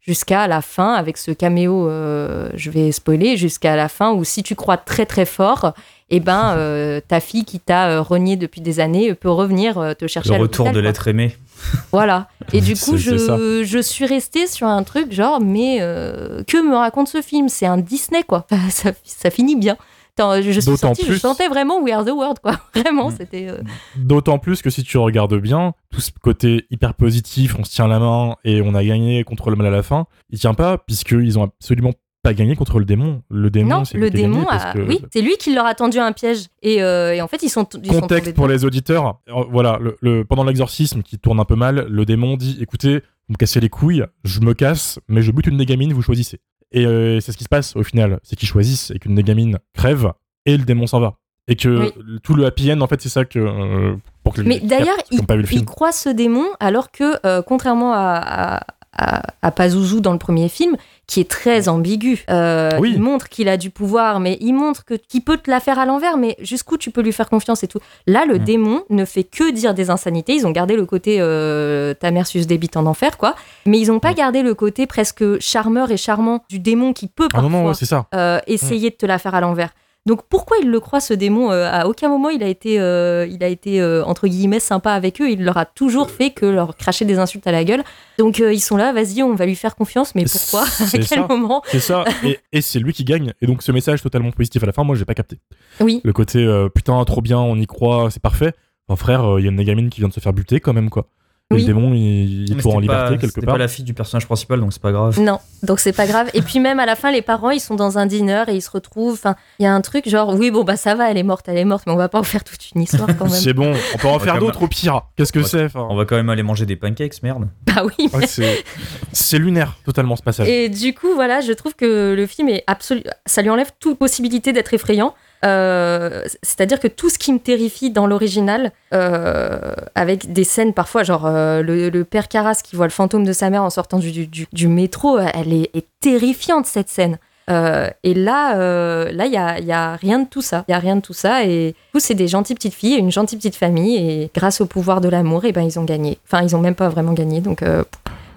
jusqu'à 0.00 0.46
la 0.46 0.62
fin 0.62 0.94
avec 0.94 1.16
ce 1.16 1.30
caméo, 1.30 1.88
euh, 1.88 2.48
je 2.54 2.70
vais 2.70 2.92
spoiler, 2.92 3.36
jusqu'à 3.36 3.76
la 3.76 3.88
fin 3.88 4.12
où 4.12 4.24
si 4.24 4.42
tu 4.42 4.54
crois 4.54 4.76
très 4.76 5.06
très 5.06 5.26
fort, 5.26 5.74
et 6.10 6.20
ben 6.20 6.54
euh, 6.56 7.00
ta 7.06 7.20
fille 7.20 7.44
qui 7.44 7.60
t'a 7.60 7.88
euh, 7.88 8.00
renié 8.02 8.36
depuis 8.36 8.60
des 8.60 8.80
années 8.80 9.14
peut 9.14 9.30
revenir 9.30 9.94
te 9.98 10.06
chercher 10.06 10.30
Le 10.30 10.36
à 10.36 10.38
retour 10.38 10.70
de 10.72 10.80
l'être 10.80 11.08
aimé. 11.08 11.36
Voilà. 11.92 12.28
Et 12.52 12.60
du 12.60 12.74
coup, 12.76 12.96
je, 12.96 13.62
je 13.64 13.78
suis 13.78 14.06
restée 14.06 14.46
sur 14.46 14.66
un 14.66 14.82
truc 14.82 15.12
genre, 15.12 15.40
mais 15.40 15.78
euh, 15.80 16.42
que 16.44 16.56
me 16.56 16.74
raconte 16.74 17.08
ce 17.08 17.22
film? 17.22 17.48
C'est 17.48 17.66
un 17.66 17.78
Disney, 17.78 18.22
quoi. 18.22 18.46
Ça, 18.70 18.92
ça 19.04 19.30
finit 19.30 19.56
bien. 19.56 19.76
Je, 20.18 21.04
suis 21.12 21.18
sentais 21.18 21.48
vraiment 21.48 21.80
We 21.80 21.92
Are 21.92 22.04
the 22.04 22.10
World, 22.10 22.38
quoi. 22.40 22.52
Vraiment, 22.74 23.08
Mm. 23.10 23.14
c'était. 23.18 23.48
euh, 23.48 23.58
D'autant 23.96 24.38
plus 24.38 24.62
que 24.62 24.70
si 24.70 24.82
tu 24.82 24.98
regardes 24.98 25.34
bien, 25.40 25.74
tout 25.90 26.00
ce 26.00 26.10
côté 26.20 26.66
hyper 26.70 26.94
positif, 26.94 27.56
on 27.58 27.64
se 27.64 27.70
tient 27.72 27.88
la 27.88 27.98
main 27.98 28.36
et 28.44 28.62
on 28.62 28.74
a 28.74 28.84
gagné 28.84 29.24
contre 29.24 29.50
le 29.50 29.56
mal 29.56 29.66
à 29.66 29.70
la 29.70 29.82
fin, 29.82 30.06
il 30.30 30.38
tient 30.38 30.54
pas 30.54 30.78
puisqu'ils 30.78 31.38
ont 31.38 31.44
absolument 31.44 31.92
pas 32.22 32.34
gagné 32.34 32.54
contre 32.54 32.78
le 32.78 32.84
démon. 32.84 33.22
Le 33.30 33.48
démon, 33.48 33.78
Non, 33.78 33.84
c'est 33.86 33.96
le 33.96 34.10
démon, 34.10 34.44
parce 34.44 34.64
a... 34.66 34.72
que- 34.74 34.80
oui, 34.86 35.00
c'est 35.10 35.22
lui 35.22 35.36
qui 35.38 35.54
leur 35.54 35.64
a 35.64 35.74
tendu 35.74 35.98
un 35.98 36.12
piège. 36.12 36.48
Et, 36.62 36.82
euh, 36.82 37.14
et 37.14 37.22
en 37.22 37.28
fait, 37.28 37.42
ils 37.42 37.48
sont. 37.48 37.66
Ils 37.82 37.90
Contexte 37.90 38.34
pour 38.34 38.46
les 38.46 38.64
auditeurs, 38.66 39.20
euh, 39.30 39.44
voilà, 39.50 39.78
le, 39.80 39.96
le- 40.02 40.24
pendant 40.26 40.44
l'exorcisme 40.44 41.02
qui 41.02 41.18
tourne 41.18 41.40
un 41.40 41.46
peu 41.46 41.56
mal, 41.56 41.86
le 41.88 42.04
démon 42.04 42.36
dit 42.36 42.58
écoutez, 42.60 42.96
vous 43.28 43.32
me 43.32 43.36
cassez 43.38 43.58
les 43.60 43.70
couilles, 43.70 44.04
je 44.24 44.40
me 44.40 44.52
casse, 44.52 44.98
mais 45.08 45.22
je 45.22 45.32
bute 45.32 45.46
une 45.46 45.56
des 45.56 45.64
gamines, 45.64 45.94
vous 45.94 46.02
choisissez. 46.02 46.40
Et 46.72 46.86
euh, 46.86 47.20
c'est 47.20 47.32
ce 47.32 47.36
qui 47.36 47.44
se 47.44 47.48
passe 47.48 47.74
au 47.76 47.82
final, 47.82 48.20
c'est 48.22 48.36
qu'ils 48.36 48.48
choisissent 48.48 48.90
et 48.94 48.98
qu'une 48.98 49.14
des 49.14 49.22
gamines 49.24 49.58
crève 49.74 50.12
et 50.46 50.56
le 50.56 50.64
démon 50.64 50.86
s'en 50.86 51.00
va. 51.00 51.14
Et 51.48 51.56
que 51.56 51.68
Oui. 51.80 51.92
tout 52.22 52.34
le 52.34 52.46
happy 52.46 52.72
end, 52.72 52.80
en 52.80 52.86
fait, 52.86 53.00
c'est 53.02 53.08
ça 53.08 53.24
que. 53.24 53.38
euh, 53.40 53.96
pour 54.22 54.34
que 54.34 54.40
les 54.42 54.48
Mais 54.48 54.60
d'ailleurs, 54.60 54.96
il, 55.10 55.20
il 55.52 55.64
croit 55.64 55.90
ce 55.90 56.08
démon, 56.08 56.46
alors 56.60 56.92
que, 56.92 57.14
euh, 57.26 57.42
contrairement 57.42 57.92
à, 57.92 58.20
à, 58.22 58.66
à, 58.92 59.22
à 59.42 59.50
Pazuzu 59.50 60.00
dans 60.00 60.12
le 60.12 60.18
premier 60.18 60.48
film, 60.48 60.76
qui 61.10 61.18
est 61.20 61.28
très 61.28 61.68
ambigu, 61.68 62.24
euh, 62.30 62.70
Oui. 62.78 62.92
il 62.94 63.00
montre 63.02 63.28
qu'il 63.28 63.48
a 63.48 63.56
du 63.56 63.70
pouvoir, 63.70 64.20
mais 64.20 64.38
il 64.40 64.52
montre 64.52 64.84
que 64.84 64.94
qu'il 64.94 65.22
peut 65.22 65.38
te 65.38 65.50
la 65.50 65.58
faire 65.58 65.78
à 65.80 65.84
l'envers, 65.84 66.16
mais 66.16 66.36
jusqu'où 66.40 66.76
tu 66.76 66.92
peux 66.92 67.00
lui 67.02 67.12
faire 67.12 67.28
confiance 67.28 67.64
et 67.64 67.66
tout. 67.66 67.80
Là, 68.06 68.24
le 68.26 68.36
Mm. 68.38 68.44
démon 68.44 68.82
ne 68.90 69.04
fait 69.04 69.24
que 69.24 69.50
dire 69.50 69.74
des 69.74 69.90
insanités. 69.90 70.34
Ils 70.34 70.46
ont 70.46 70.52
gardé 70.52 70.76
le 70.76 70.86
côté 70.86 71.16
euh, 71.18 71.94
ta 71.94 72.12
mère 72.12 72.28
sus 72.28 72.46
débite 72.46 72.76
en 72.76 72.86
enfer, 72.86 73.18
quoi. 73.18 73.34
Mais 73.66 73.80
ils 73.80 73.88
n'ont 73.88 73.98
pas 73.98 74.12
Mm. 74.12 74.14
gardé 74.22 74.42
le 74.42 74.54
côté 74.54 74.86
presque 74.86 75.24
charmeur 75.40 75.90
et 75.90 75.96
charmant 75.96 76.44
du 76.48 76.60
démon 76.60 76.92
qui 76.92 77.08
peut 77.08 77.26
Ah 77.32 77.40
parfois 77.40 77.50
non, 77.50 77.62
non, 77.62 77.68
ouais, 77.68 77.74
c'est 77.74 77.86
ça. 77.86 78.06
euh, 78.14 78.38
essayer 78.46 78.90
de 78.90 78.94
te 78.94 79.04
la 79.06 79.18
faire 79.18 79.34
à 79.34 79.40
l'envers. 79.40 79.70
Donc 80.06 80.22
pourquoi 80.28 80.56
il 80.62 80.70
le 80.70 80.80
croit 80.80 81.00
ce 81.00 81.12
démon 81.12 81.52
Euh, 81.52 81.68
À 81.70 81.86
aucun 81.86 82.08
moment 82.08 82.30
il 82.30 82.42
a 82.42 82.48
été, 82.48 82.80
euh, 82.80 83.26
il 83.30 83.44
a 83.44 83.48
été 83.48 83.80
euh, 83.82 84.02
entre 84.04 84.28
guillemets 84.28 84.58
sympa 84.60 84.92
avec 84.92 85.20
eux. 85.20 85.30
Il 85.30 85.44
leur 85.44 85.58
a 85.58 85.66
toujours 85.66 86.10
fait 86.10 86.30
que 86.30 86.46
leur 86.46 86.76
cracher 86.76 87.04
des 87.04 87.18
insultes 87.18 87.46
à 87.46 87.52
la 87.52 87.64
gueule. 87.64 87.84
Donc 88.18 88.40
euh, 88.40 88.52
ils 88.52 88.60
sont 88.60 88.76
là, 88.76 88.92
vas-y, 88.92 89.22
on 89.22 89.34
va 89.34 89.44
lui 89.46 89.54
faire 89.56 89.76
confiance. 89.76 90.14
Mais 90.14 90.24
pourquoi 90.24 90.62
À 90.80 90.90
quel 90.90 91.04
ça. 91.04 91.26
moment 91.28 91.62
C'est 91.66 91.80
ça, 91.80 92.04
et, 92.24 92.38
et 92.52 92.62
c'est 92.62 92.78
lui 92.78 92.92
qui 92.94 93.04
gagne. 93.04 93.34
Et 93.42 93.46
donc 93.46 93.62
ce 93.62 93.72
message 93.72 94.02
totalement 94.02 94.30
positif 94.30 94.62
à 94.62 94.66
la 94.66 94.72
fin, 94.72 94.84
moi 94.84 94.96
j'ai 94.96 95.04
pas 95.04 95.14
capté. 95.14 95.38
Oui. 95.80 96.00
Le 96.02 96.12
côté 96.12 96.46
putain, 96.74 97.04
trop 97.04 97.20
bien, 97.20 97.38
on 97.38 97.56
y 97.56 97.66
croit, 97.66 98.08
c'est 98.10 98.22
parfait. 98.22 98.52
Enfin, 98.88 98.96
frère, 99.04 99.38
il 99.38 99.44
y 99.44 99.48
a 99.48 99.50
une 99.50 99.62
gamine 99.62 99.90
qui 99.90 100.00
vient 100.00 100.08
de 100.08 100.12
se 100.14 100.20
faire 100.20 100.32
buter 100.32 100.58
quand 100.60 100.72
même, 100.72 100.90
quoi. 100.90 101.06
Et 101.52 101.56
Oui. 101.56 101.60
le 101.62 101.66
démon, 101.66 101.92
il, 101.94 102.48
il 102.48 102.62
court 102.62 102.72
en 102.72 102.74
pas- 102.76 102.80
liberté 102.80 103.18
quelque 103.18 103.40
part. 103.40 103.54
pas 103.54 103.58
la 103.58 103.66
fille 103.66 103.84
du 103.84 103.92
personnage 103.92 104.24
principal, 104.24 104.60
donc 104.60 104.72
c'est 104.72 104.80
pas 104.80 104.92
grave. 104.92 105.18
Non, 105.20 105.40
donc 105.64 105.80
c'est 105.80 105.92
pas 105.92 106.06
grave. 106.06 106.30
Et 106.32 106.42
puis 106.42 106.60
même 106.60 106.78
à 106.78 106.86
la 106.86 106.94
fin, 106.94 107.10
les 107.10 107.22
parents, 107.22 107.50
ils 107.50 107.58
sont 107.58 107.74
dans 107.74 107.98
un 107.98 108.06
dîner 108.06 108.44
et 108.46 108.52
ils 108.54 108.62
se 108.62 108.70
retrouvent. 108.70 109.14
Enfin, 109.14 109.34
il 109.58 109.64
y 109.64 109.66
a 109.66 109.74
un 109.74 109.80
truc 109.80 110.08
genre, 110.08 110.32
oui, 110.38 110.52
bon 110.52 110.62
bah 110.62 110.76
ça 110.76 110.94
va, 110.94 111.10
elle 111.10 111.18
est 111.18 111.24
morte, 111.24 111.48
elle 111.48 111.58
est 111.58 111.64
morte, 111.64 111.82
mais 111.88 111.92
on 111.92 111.96
va 111.96 112.08
pas 112.08 112.20
en 112.20 112.22
faire 112.22 112.44
toute 112.44 112.70
une 112.76 112.82
histoire 112.82 113.08
quand 113.18 113.24
même. 113.24 113.34
C'est 113.34 113.52
bon, 113.52 113.74
on 113.94 113.98
peut 113.98 114.06
en 114.06 114.20
faire 114.20 114.38
d'autres 114.38 114.62
au 114.62 114.68
pire. 114.68 115.02
Qu'est-ce 115.16 115.32
que 115.32 115.42
c'est 115.42 115.64
enfin, 115.64 115.88
On 115.90 115.96
va 115.96 116.04
quand 116.04 116.14
même 116.14 116.30
aller 116.30 116.44
manger 116.44 116.66
des 116.66 116.76
pancakes, 116.76 117.20
merde. 117.24 117.48
bah 117.66 117.82
oui. 117.84 118.08
ouais, 118.14 118.26
c'est- 118.28 118.64
C'est 119.12 119.38
lunaire, 119.38 119.76
totalement, 119.84 120.14
ce 120.14 120.22
passage. 120.22 120.46
Et 120.48 120.68
du 120.68 120.94
coup, 120.94 121.14
voilà, 121.16 121.40
je 121.40 121.52
trouve 121.52 121.74
que 121.74 122.14
le 122.16 122.26
film 122.26 122.48
est 122.48 122.62
absolu. 122.68 123.02
Ça 123.26 123.42
lui 123.42 123.50
enlève 123.50 123.70
toute 123.80 123.98
possibilité 123.98 124.52
d'être 124.52 124.72
effrayant. 124.72 125.14
Euh, 125.44 126.22
C'est-à-dire 126.42 126.80
que 126.80 126.88
tout 126.88 127.08
ce 127.08 127.18
qui 127.18 127.32
me 127.32 127.38
terrifie 127.38 127.90
dans 127.90 128.06
l'original, 128.06 128.72
euh, 128.92 129.74
avec 129.94 130.32
des 130.32 130.44
scènes 130.44 130.74
parfois, 130.74 131.02
genre 131.02 131.26
euh, 131.26 131.62
le, 131.62 131.88
le 131.90 132.04
père 132.04 132.28
Carras 132.28 132.60
qui 132.62 132.76
voit 132.76 132.86
le 132.86 132.90
fantôme 132.92 133.24
de 133.24 133.32
sa 133.32 133.48
mère 133.50 133.62
en 133.62 133.70
sortant 133.70 133.98
du, 133.98 134.26
du- 134.26 134.46
du 134.52 134.68
métro, 134.68 135.18
elle 135.18 135.52
est, 135.52 135.70
est 135.74 135.86
terrifiante 136.00 136.66
cette 136.66 136.88
scène. 136.88 137.18
Euh, 137.50 137.88
et 138.04 138.14
là, 138.14 138.58
euh, 138.58 139.10
là, 139.12 139.26
il 139.26 139.32
y 139.32 139.36
a, 139.36 139.58
y 139.58 139.72
a 139.72 139.96
rien 139.96 140.20
de 140.20 140.28
tout 140.28 140.42
ça. 140.42 140.64
Il 140.68 140.70
y 140.70 140.74
a 140.74 140.78
rien 140.78 140.94
de 140.96 141.00
tout 141.00 141.14
ça. 141.14 141.44
Et 141.44 141.74
du 141.94 141.98
c'est 141.98 142.14
des 142.14 142.28
gentilles 142.28 142.54
petites 142.54 142.74
filles, 142.74 142.94
une 142.96 143.10
gentille 143.10 143.38
petite 143.38 143.56
famille. 143.56 143.96
Et 143.96 144.30
grâce 144.32 144.60
au 144.60 144.66
pouvoir 144.66 145.00
de 145.00 145.08
l'amour, 145.08 145.44
et 145.44 145.50
ben, 145.52 145.62
ils 145.62 145.76
ont 145.78 145.84
gagné. 145.84 146.18
Enfin, 146.28 146.44
ils 146.44 146.54
ont 146.54 146.60
même 146.60 146.76
pas 146.76 146.88
vraiment 146.88 147.12
gagné. 147.12 147.40
Donc 147.40 147.62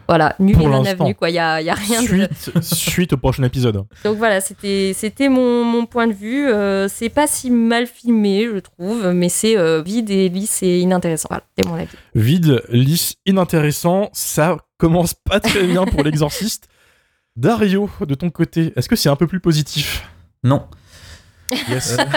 voilà, 0.08 0.36
nul 0.40 0.56
Pour 0.56 0.68
et 0.68 0.70
non 0.70 0.84
l'instant. 0.84 1.04
avenu. 1.04 1.16
Quoi, 1.16 1.30
il 1.30 1.36
y 1.36 1.40
a, 1.40 1.62
y 1.62 1.70
a 1.70 1.74
rien 1.74 2.02
de. 2.02 2.08
Suite, 2.08 2.64
suite 2.64 3.14
au 3.14 3.18
prochain 3.18 3.44
épisode. 3.44 3.84
Donc 4.04 4.18
voilà, 4.18 4.42
c'était 4.42 4.92
c'était 4.96 5.30
mon, 5.30 5.64
mon 5.64 5.86
point 5.86 6.08
de 6.08 6.14
vue. 6.14 6.48
Euh, 6.50 6.88
c'est 6.88 7.10
pas 7.10 7.28
si 7.28 7.50
mal 7.52 7.88
filmé, 7.88 8.48
je 8.54 8.60
trouve, 8.60 9.12
mais 9.14 9.30
c'est 9.30 9.58
euh, 9.58 9.82
vide 9.82 10.10
et 10.10 10.30
lisse 10.30 10.62
et 10.64 10.80
inintéressant. 10.80 11.28
Voilà, 11.30 11.44
c'est 11.58 11.66
mon 11.68 11.76
avis. 11.76 11.88
Vide, 12.16 12.62
lisse, 12.70 13.16
inintéressant, 13.26 14.10
ça 14.14 14.58
commence 14.78 15.14
pas 15.14 15.40
très 15.40 15.64
bien 15.64 15.86
pour 15.86 16.04
l'exorciste. 16.04 16.68
Dario, 17.36 17.90
de 18.06 18.14
ton 18.16 18.30
côté, 18.30 18.74
est-ce 18.76 18.88
que 18.88 18.96
c'est 18.96 19.10
un 19.10 19.16
peu 19.16 19.26
plus 19.28 19.40
positif? 19.40 20.08
Non. 20.44 20.64
Yes. 21.70 21.98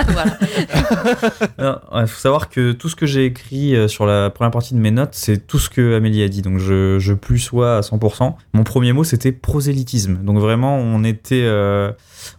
Il 1.59 2.07
faut 2.07 2.21
savoir 2.21 2.49
que 2.49 2.73
tout 2.73 2.89
ce 2.89 2.97
que 2.97 3.07
j'ai 3.07 3.25
écrit 3.27 3.75
euh, 3.75 3.89
sur 3.89 4.07
la 4.07 4.31
première 4.31 4.51
partie 4.51 4.75
de 4.75 4.79
mes 4.81 4.91
notes, 4.91 5.13
c'est 5.15 5.47
tout 5.47 5.59
ce 5.59 5.69
que 5.71 5.95
Amélie 5.97 6.23
a 6.23 6.29
dit. 6.29 6.43
Donc 6.43 6.59
je, 6.59 6.99
je 6.99 7.13
plus 7.13 7.39
sois 7.39 7.79
à 7.79 7.81
100%. 7.81 8.35
Mon 8.55 8.65
premier 8.65 8.93
mot, 8.93 9.05
c'était 9.05 9.33
prosélytisme. 9.33 10.19
Donc 10.23 10.39
vraiment, 10.39 10.77
on 10.79 11.05
était 11.05 11.43
euh, 11.45 11.93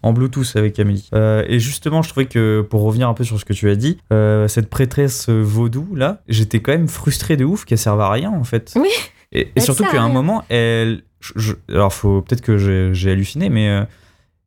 en 0.03 0.13
Bluetooth 0.13 0.55
avec 0.55 0.79
Amélie. 0.79 1.09
Euh, 1.13 1.43
et 1.47 1.59
justement, 1.59 2.01
je 2.01 2.09
trouvais 2.09 2.25
que, 2.25 2.65
pour 2.67 2.81
revenir 2.83 3.07
un 3.09 3.13
peu 3.13 3.23
sur 3.23 3.39
ce 3.39 3.45
que 3.45 3.53
tu 3.53 3.69
as 3.69 3.75
dit, 3.75 3.97
euh, 4.11 4.47
cette 4.47 4.69
prêtresse 4.69 5.29
vaudou, 5.29 5.87
là, 5.95 6.21
j'étais 6.27 6.59
quand 6.59 6.71
même 6.71 6.87
frustré 6.87 7.37
de 7.37 7.45
ouf 7.45 7.65
qu'elle 7.65 7.77
serve 7.77 8.01
à 8.01 8.09
rien, 8.11 8.31
en 8.31 8.43
fait. 8.43 8.73
Oui. 8.75 8.89
Et, 9.31 9.51
surtout 9.59 9.83
qu'à 9.85 10.01
un 10.01 10.09
moment, 10.09 10.43
elle... 10.49 11.03
je- 11.19 11.33
je- 11.35 11.53
alors, 11.69 11.93
faut 11.93 12.21
peut-être 12.21 12.41
que 12.41 12.57
j'ai 12.93 13.11
halluciné, 13.11 13.49
mais 13.49 13.69
à 13.69 13.87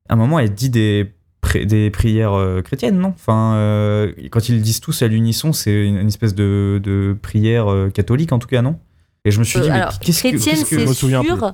un 0.08 0.16
moment, 0.16 0.38
elle 0.38 0.52
dit 0.54 0.70
des 0.70 1.12
pri- 1.50 1.66
des 1.66 1.90
prières 1.90 2.32
euh, 2.34 2.62
chrétiennes, 2.62 2.98
non? 2.98 3.08
Enfin, 3.16 3.54
euh, 3.56 4.12
quand 4.30 4.48
ils 4.48 4.56
le 4.56 4.60
disent 4.60 4.80
tous 4.80 5.02
à 5.02 5.08
l'unisson, 5.08 5.52
c'est 5.52 5.72
une, 5.86 5.96
une 5.98 6.08
espèce 6.08 6.34
de, 6.34 6.80
de 6.82 7.16
prière 7.20 7.70
euh, 7.70 7.90
catholique, 7.90 8.32
en 8.32 8.38
tout 8.38 8.48
cas, 8.48 8.62
non? 8.62 8.76
Et 9.24 9.30
je 9.30 9.38
me 9.38 9.44
suis 9.44 9.60
dit, 9.60 9.68
Euh, 9.68 9.72
mais 9.72 9.80
alors, 9.80 9.98
qu'est-ce 9.98 10.22
que... 10.22 10.28
qu'est-ce 10.30 10.64
que- 10.64 10.78
Je 10.78 10.82
me 10.82 10.86
c'est 10.86 10.94
souviens 10.94 11.22
sûr. 11.22 11.52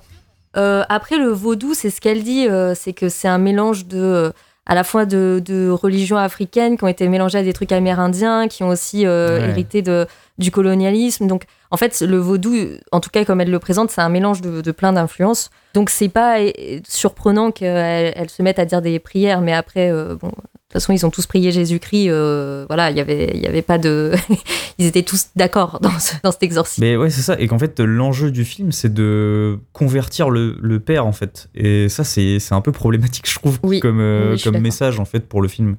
Euh, 0.56 0.84
après, 0.88 1.18
le 1.18 1.28
vaudou, 1.28 1.74
c'est 1.74 1.90
ce 1.90 2.00
qu'elle 2.00 2.22
dit, 2.22 2.46
euh, 2.48 2.74
c'est 2.74 2.92
que 2.92 3.08
c'est 3.08 3.28
un 3.28 3.38
mélange 3.38 3.86
de, 3.86 4.32
à 4.66 4.74
la 4.74 4.84
fois 4.84 5.04
de, 5.04 5.42
de 5.44 5.68
religions 5.68 6.16
africaines 6.16 6.78
qui 6.78 6.84
ont 6.84 6.88
été 6.88 7.08
mélangées 7.08 7.38
à 7.38 7.42
des 7.42 7.52
trucs 7.52 7.72
amérindiens, 7.72 8.48
qui 8.48 8.62
ont 8.62 8.68
aussi 8.68 9.06
euh, 9.06 9.38
Ouais. 9.40 9.50
hérité 9.50 9.82
de, 9.82 10.06
du 10.38 10.50
colonialisme. 10.50 11.26
Donc, 11.26 11.44
en 11.70 11.76
fait, 11.76 12.00
le 12.00 12.18
vaudou, 12.18 12.54
en 12.92 13.00
tout 13.00 13.10
cas 13.10 13.24
comme 13.24 13.40
elle 13.40 13.50
le 13.50 13.58
présente, 13.58 13.90
c'est 13.90 14.00
un 14.00 14.08
mélange 14.08 14.40
de, 14.40 14.60
de 14.60 14.70
plein 14.72 14.92
d'influences. 14.92 15.50
Donc, 15.74 15.90
c'est 15.90 16.08
pas 16.08 16.40
euh, 16.40 16.50
surprenant 16.88 17.50
qu'elle 17.50 18.12
elle 18.16 18.30
se 18.30 18.42
mette 18.42 18.58
à 18.58 18.64
dire 18.64 18.82
des 18.82 18.98
prières, 18.98 19.40
mais 19.40 19.52
après, 19.52 19.90
euh, 19.90 20.14
bon, 20.14 20.28
toute 20.68 20.72
façon, 20.82 20.92
ils 20.92 21.06
ont 21.06 21.10
tous 21.10 21.26
prié 21.26 21.52
Jésus-Christ. 21.52 22.08
euh, 22.10 22.64
voilà, 22.68 22.90
il 22.90 22.96
y 22.96 23.00
avait, 23.00 23.30
il 23.34 23.40
y 23.40 23.46
avait 23.46 23.62
pas 23.62 23.78
de. 23.78 24.12
ils 24.78 24.86
étaient 24.86 25.02
tous 25.04 25.26
d'accord 25.36 25.78
dans, 25.80 25.96
ce- 25.98 26.14
dans 26.22 26.32
cet 26.32 26.42
exorcisme. 26.42 26.82
Mais 26.84 26.96
ouais, 26.96 27.08
c'est 27.08 27.22
ça. 27.22 27.36
Et 27.38 27.46
qu'en 27.46 27.58
fait, 27.58 27.78
l'enjeu 27.80 28.30
du 28.30 28.44
film, 28.44 28.72
c'est 28.72 28.92
de 28.92 29.58
convertir 29.72 30.28
le, 30.28 30.56
le 30.60 30.80
père, 30.80 31.06
en 31.06 31.12
fait. 31.12 31.48
Et 31.54 31.88
ça, 31.88 32.04
c'est 32.04 32.38
c'est 32.40 32.54
un 32.54 32.60
peu 32.60 32.72
problématique, 32.72 33.28
je 33.30 33.36
trouve, 33.38 33.58
Oui. 33.62 33.80
comme, 33.80 34.00
euh, 34.00 34.32
Oui, 34.32 34.38
je 34.38 34.50
comme 34.50 34.60
message, 34.60 34.98
en 35.00 35.04
fait, 35.04 35.20
pour 35.28 35.40
le 35.40 35.48
film. 35.48 35.76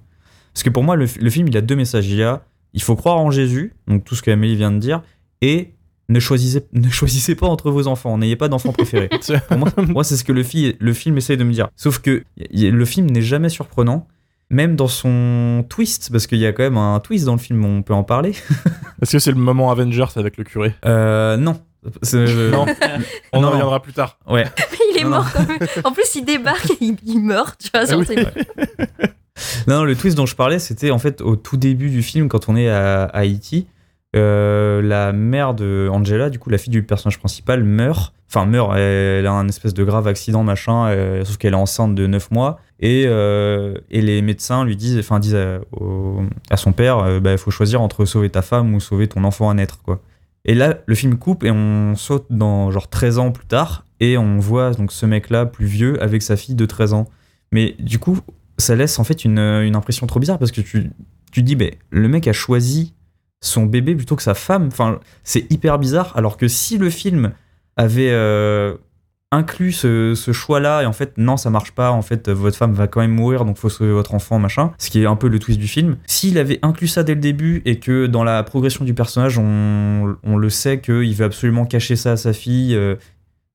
Parce 0.54 0.64
que 0.64 0.70
pour 0.70 0.84
moi, 0.84 0.96
le, 0.96 1.06
le 1.20 1.30
film, 1.30 1.48
il 1.50 1.58
a 1.58 1.62
deux 1.62 1.76
messages. 1.76 2.08
Il 2.08 2.16
y 2.16 2.24
a, 2.24 2.42
il 2.74 2.82
faut 2.82 2.96
croire 2.96 3.18
en 3.18 3.32
Jésus, 3.32 3.74
donc 3.88 4.04
tout 4.04 4.16
ce 4.16 4.22
qu'Amélie 4.22 4.56
vient 4.56 4.72
de 4.72 4.80
dire, 4.80 5.02
et 5.42 5.74
ne 6.10 6.20
choisissez, 6.20 6.66
ne 6.74 6.90
choisissez 6.90 7.36
pas 7.36 7.48
entre 7.48 7.72
vos 7.72 7.88
enfants, 7.88 8.18
n'ayez 8.18 8.36
pas 8.36 8.48
d'enfants 8.50 8.74
préférés. 8.74 9.10
pour 9.50 9.58
moi, 9.58 9.70
moi 9.88 10.04
c'est 10.04 10.18
ce 10.18 10.24
que 10.24 10.32
le, 10.34 10.44
fi- 10.44 10.76
le 10.80 10.94
film 10.94 11.18
essaye 11.18 11.38
de 11.38 11.44
me 11.44 11.52
dire. 11.54 11.70
Sauf 11.76 12.00
que 12.00 12.24
le 12.52 12.86
film 12.86 13.08
n'est 13.10 13.22
jamais 13.22 13.50
surprenant. 13.50 14.08
Même 14.50 14.78
dans 14.78 14.88
son 14.88 15.66
twist, 15.68 16.10
parce 16.10 16.26
qu'il 16.26 16.38
y 16.38 16.46
a 16.46 16.54
quand 16.54 16.64
même 16.64 16.78
un 16.78 17.02
twist 17.02 17.26
dans 17.26 17.34
le 17.34 17.38
film, 17.38 17.66
on 17.66 17.82
peut 17.82 17.94
en 17.94 18.06
parler. 18.06 18.30
Est-ce 19.02 19.12
que 19.12 19.20
c'est 19.20 19.32
le 19.32 19.38
moment 19.38 19.72
Avengers 19.72 20.06
avec 20.16 20.38
le 20.38 20.46
curé? 20.46 20.74
Euh, 20.86 21.36
non. 21.36 21.60
On 22.14 23.42
Non. 23.42 23.48
en 23.48 23.52
reviendra 23.52 23.82
plus 23.82 23.92
tard. 23.92 24.18
Ouais. 24.26 24.46
il 24.94 25.00
est 25.00 25.04
Non, 25.04 25.10
mort 25.10 25.28
quand 25.34 25.46
même. 25.46 25.60
En 25.84 25.92
plus, 25.92 26.16
il 26.16 26.24
débarque 26.24 26.70
et 26.72 26.78
il, 26.80 26.96
il 27.06 27.20
meurt. 27.20 27.60
Tu 27.60 27.70
vois, 27.74 27.84
genre, 27.84 28.04
Ah 28.08 28.14
oui. 28.80 28.86
Non, 29.68 29.84
le 29.84 29.96
twist 29.96 30.18
dont 30.18 30.26
je 30.26 30.36
parlais, 30.36 30.60
c'était 30.60 30.92
en 30.92 31.00
fait 31.00 31.22
au 31.22 31.36
tout 31.36 31.58
début 31.58 31.90
du 31.90 32.02
film, 32.02 32.30
quand 32.30 32.50
on 32.50 32.56
est 32.56 32.70
à, 32.70 33.06
Haïti. 33.06 33.68
euh, 34.16 34.82
la 34.82 35.12
mère 35.12 35.54
de 35.54 35.90
Angela, 35.92 36.30
du 36.30 36.40
coup 36.40 36.50
la 36.50 36.58
fille 36.58 36.72
du 36.72 36.84
personnage 36.84 37.20
principal, 37.20 37.64
meurt. 37.64 38.14
Enfin, 38.30 38.46
meurt, 38.46 38.76
elle, 38.76 39.26
a 39.26 39.32
un 39.32 39.48
espèce 39.48 39.74
de 39.74 39.84
grave 39.86 40.06
accident, 40.08 40.44
machin, 40.44 40.88
euh, 40.88 41.24
sauf 41.24 41.38
qu'elle 41.38 41.54
est 41.54 41.58
enceinte 41.58 41.96
de 41.96 42.08
9 42.08 42.32
mois. 42.32 42.60
Et, 42.80 43.06
euh, 43.08 43.76
et 43.90 44.02
les 44.02 44.22
médecins 44.22 44.66
lui 44.66 44.76
disent, 44.76 45.00
enfin, 45.00 45.20
disent 45.20 45.38
à, 46.50 46.58
son 46.58 46.74
père, 46.74 47.00
euh, 47.00 47.20
bah, 47.22 47.32
il 47.32 47.38
faut 47.38 47.52
choisir 47.52 47.82
entre 47.82 48.04
sauver 48.06 48.30
ta 48.30 48.42
femme 48.42 48.74
ou 48.76 48.80
sauver 48.82 49.08
ton 49.08 49.24
enfant 49.24 49.50
à 49.50 49.54
naître, 49.54 49.82
quoi. 49.82 50.02
Et 50.44 50.56
là, 50.56 50.78
le 50.86 50.96
film 50.96 51.18
coupe 51.18 51.44
et 51.44 51.52
on 51.52 51.96
saute 51.96 52.26
dans 52.30 52.72
genre 52.72 52.90
13 52.90 53.20
ans 53.20 53.32
plus 53.32 53.46
tard 53.46 53.86
et 54.00 54.18
on 54.18 54.40
voit 54.40 54.72
donc 54.72 54.94
ce 54.94 55.06
mec-là 55.06 55.46
plus 55.46 55.66
vieux 55.66 56.02
avec 56.02 56.22
sa 56.22 56.38
fille 56.38 56.56
de 56.56 56.66
13 56.66 56.94
ans. 56.94 57.08
Mais 57.52 57.76
du 57.80 58.00
coup, 58.00 58.20
ça 58.58 58.76
laisse 58.76 59.00
en 59.00 59.04
fait 59.04 59.26
une, 59.26 59.40
une 59.40 59.76
impression 59.76 60.08
trop 60.08 60.20
bizarre 60.20 60.40
parce 60.40 60.52
que 60.52 60.62
tu, 60.62 60.92
tu 61.32 61.44
dis, 61.44 61.58
le 61.90 62.08
mec 62.08 62.28
a 62.28 62.34
choisi 62.34 62.94
son 63.42 63.66
bébé 63.66 63.96
plutôt 63.96 64.16
que 64.16 64.24
sa 64.24 64.34
femme. 64.34 64.70
C'est 65.24 65.52
hyper 65.52 65.80
bizarre. 65.80 66.14
Alors 66.16 66.38
que 66.38 66.48
si 66.48 66.78
le 66.78 66.90
film 66.90 67.32
avait 67.76 68.10
euh, 68.12 68.76
inclus 69.32 69.74
ce, 69.74 70.32
choix-là 70.32 70.82
et 70.82 70.86
en 70.86 70.94
fait, 70.94 71.14
non, 71.18 71.38
ça 71.38 71.50
marche 71.50 71.72
pas. 71.72 71.92
En 71.92 72.02
fait, 72.02 72.30
votre 72.30 72.58
femme 72.58 72.74
va 72.74 72.88
quand 72.88 73.02
même 73.02 73.12
mourir, 73.12 73.46
donc 73.46 73.58
faut 73.58 73.70
sauver 73.70 73.92
votre 73.92 74.14
enfant, 74.14 74.40
machin. 74.40 74.72
Ce 74.78 74.90
qui 74.90 75.02
est 75.02 75.06
un 75.06 75.16
peu 75.16 75.28
le 75.28 75.40
twist 75.40 75.60
du 75.60 75.68
film. 75.68 75.98
S'il 76.06 76.38
avait 76.38 76.60
inclus 76.62 76.88
ça 76.88 77.04
dès 77.04 77.16
le 77.16 77.22
début 77.22 77.62
et 77.66 77.80
que 77.80 78.08
dans 78.08 78.24
la 78.24 78.42
progression 78.44 78.86
du 78.86 78.94
personnage, 78.94 79.38
on, 79.38 80.16
on 80.24 80.38
le 80.38 80.50
sait 80.50 80.80
qu'il 80.80 81.14
veut 81.14 81.26
absolument 81.26 81.66
cacher 81.66 81.96
ça 81.96 82.14
à 82.14 82.18
sa 82.18 82.34
fille. 82.34 82.76
euh, 82.76 82.96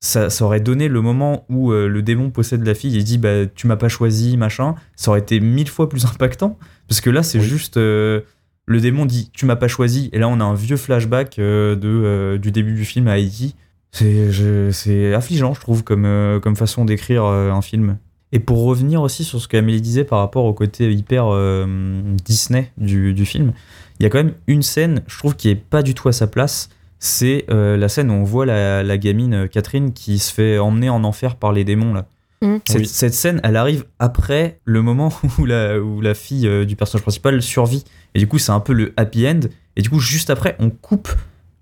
ça, 0.03 0.29
ça 0.29 0.43
aurait 0.43 0.59
donné 0.59 0.89
le 0.89 0.99
moment 0.99 1.45
où 1.47 1.71
euh, 1.71 1.87
le 1.87 2.01
démon 2.01 2.29
possède 2.29 2.67
la 2.67 2.73
fille 2.73 2.97
et 2.99 3.03
dit 3.03 3.17
bah 3.17 3.45
tu 3.45 3.67
m'as 3.67 3.77
pas 3.77 3.87
choisi 3.87 4.35
machin. 4.35 4.75
Ça 4.97 5.11
aurait 5.11 5.21
été 5.21 5.39
mille 5.39 5.69
fois 5.69 5.87
plus 5.87 6.05
impactant. 6.13 6.59
Parce 6.89 6.99
que 6.99 7.09
là 7.09 7.23
c'est 7.23 7.39
juste 7.39 7.77
euh, 7.77 8.19
le 8.65 8.81
démon 8.81 9.05
dit 9.05 9.31
tu 9.31 9.45
m'as 9.45 9.55
pas 9.55 9.69
choisi. 9.69 10.09
Et 10.11 10.19
là 10.19 10.27
on 10.27 10.41
a 10.41 10.43
un 10.43 10.55
vieux 10.55 10.75
flashback 10.75 11.39
euh, 11.39 11.77
de 11.77 12.35
du 12.37 12.51
début 12.51 12.73
du 12.73 12.83
film 12.83 13.07
à 13.07 13.13
Haïti. 13.13 13.55
C'est 13.91 15.13
affligeant 15.13 15.53
je 15.53 15.61
trouve 15.61 15.85
comme 15.85 16.39
comme 16.43 16.57
façon 16.57 16.83
d'écrire 16.83 17.23
un 17.23 17.61
film. 17.61 17.97
Et 18.33 18.39
pour 18.39 18.65
revenir 18.65 19.01
aussi 19.01 19.23
sur 19.23 19.39
ce 19.39 19.47
qu'Amélie 19.47 19.79
disait 19.79 20.03
par 20.03 20.19
rapport 20.19 20.43
au 20.43 20.53
côté 20.53 20.91
hyper 20.91 21.27
Disney 22.25 22.71
du, 22.77 23.13
du 23.13 23.25
film 23.25 23.53
il 23.99 24.03
y 24.03 24.05
a 24.07 24.09
quand 24.09 24.17
même 24.17 24.33
une 24.47 24.63
scène 24.63 25.03
je 25.07 25.17
trouve 25.17 25.35
qui 25.35 25.49
est 25.49 25.55
pas 25.55 25.83
du 25.83 25.93
tout 25.93 26.09
à 26.09 26.11
sa 26.11 26.25
place 26.25 26.69
c'est 27.05 27.43
euh, 27.49 27.75
la 27.75 27.89
scène 27.89 28.09
où 28.09 28.13
on 28.13 28.23
voit 28.23 28.45
la, 28.45 28.81
la 28.81 28.97
gamine 28.97 29.33
euh, 29.33 29.47
Catherine 29.47 29.91
qui 29.91 30.19
se 30.19 30.33
fait 30.33 30.57
emmener 30.57 30.89
en 30.89 31.03
enfer 31.03 31.35
par 31.35 31.51
les 31.51 31.65
démons 31.65 31.93
là. 31.93 32.05
Cette, 32.65 32.77
Oui. 32.77 32.85
cette 32.87 33.13
scène, 33.13 33.41
elle 33.43 33.57
arrive 33.57 33.83
après 33.99 34.59
le 34.63 34.81
moment 34.81 35.11
où 35.37 35.45
la, 35.45 35.79
où 35.81 35.99
la 35.99 36.13
fille 36.13 36.47
euh, 36.47 36.63
du 36.63 36.77
personnage 36.77 37.01
principal 37.01 37.41
survit. 37.41 37.83
Et 38.15 38.19
du 38.19 38.27
coup, 38.27 38.37
c'est 38.39 38.51
un 38.53 38.61
peu 38.61 38.71
le 38.71 38.93
happy 38.95 39.27
end. 39.27 39.41
Et 39.75 39.81
du 39.81 39.89
coup, 39.89 39.99
juste 39.99 40.29
après, 40.29 40.55
on 40.59 40.69
coupe 40.69 41.09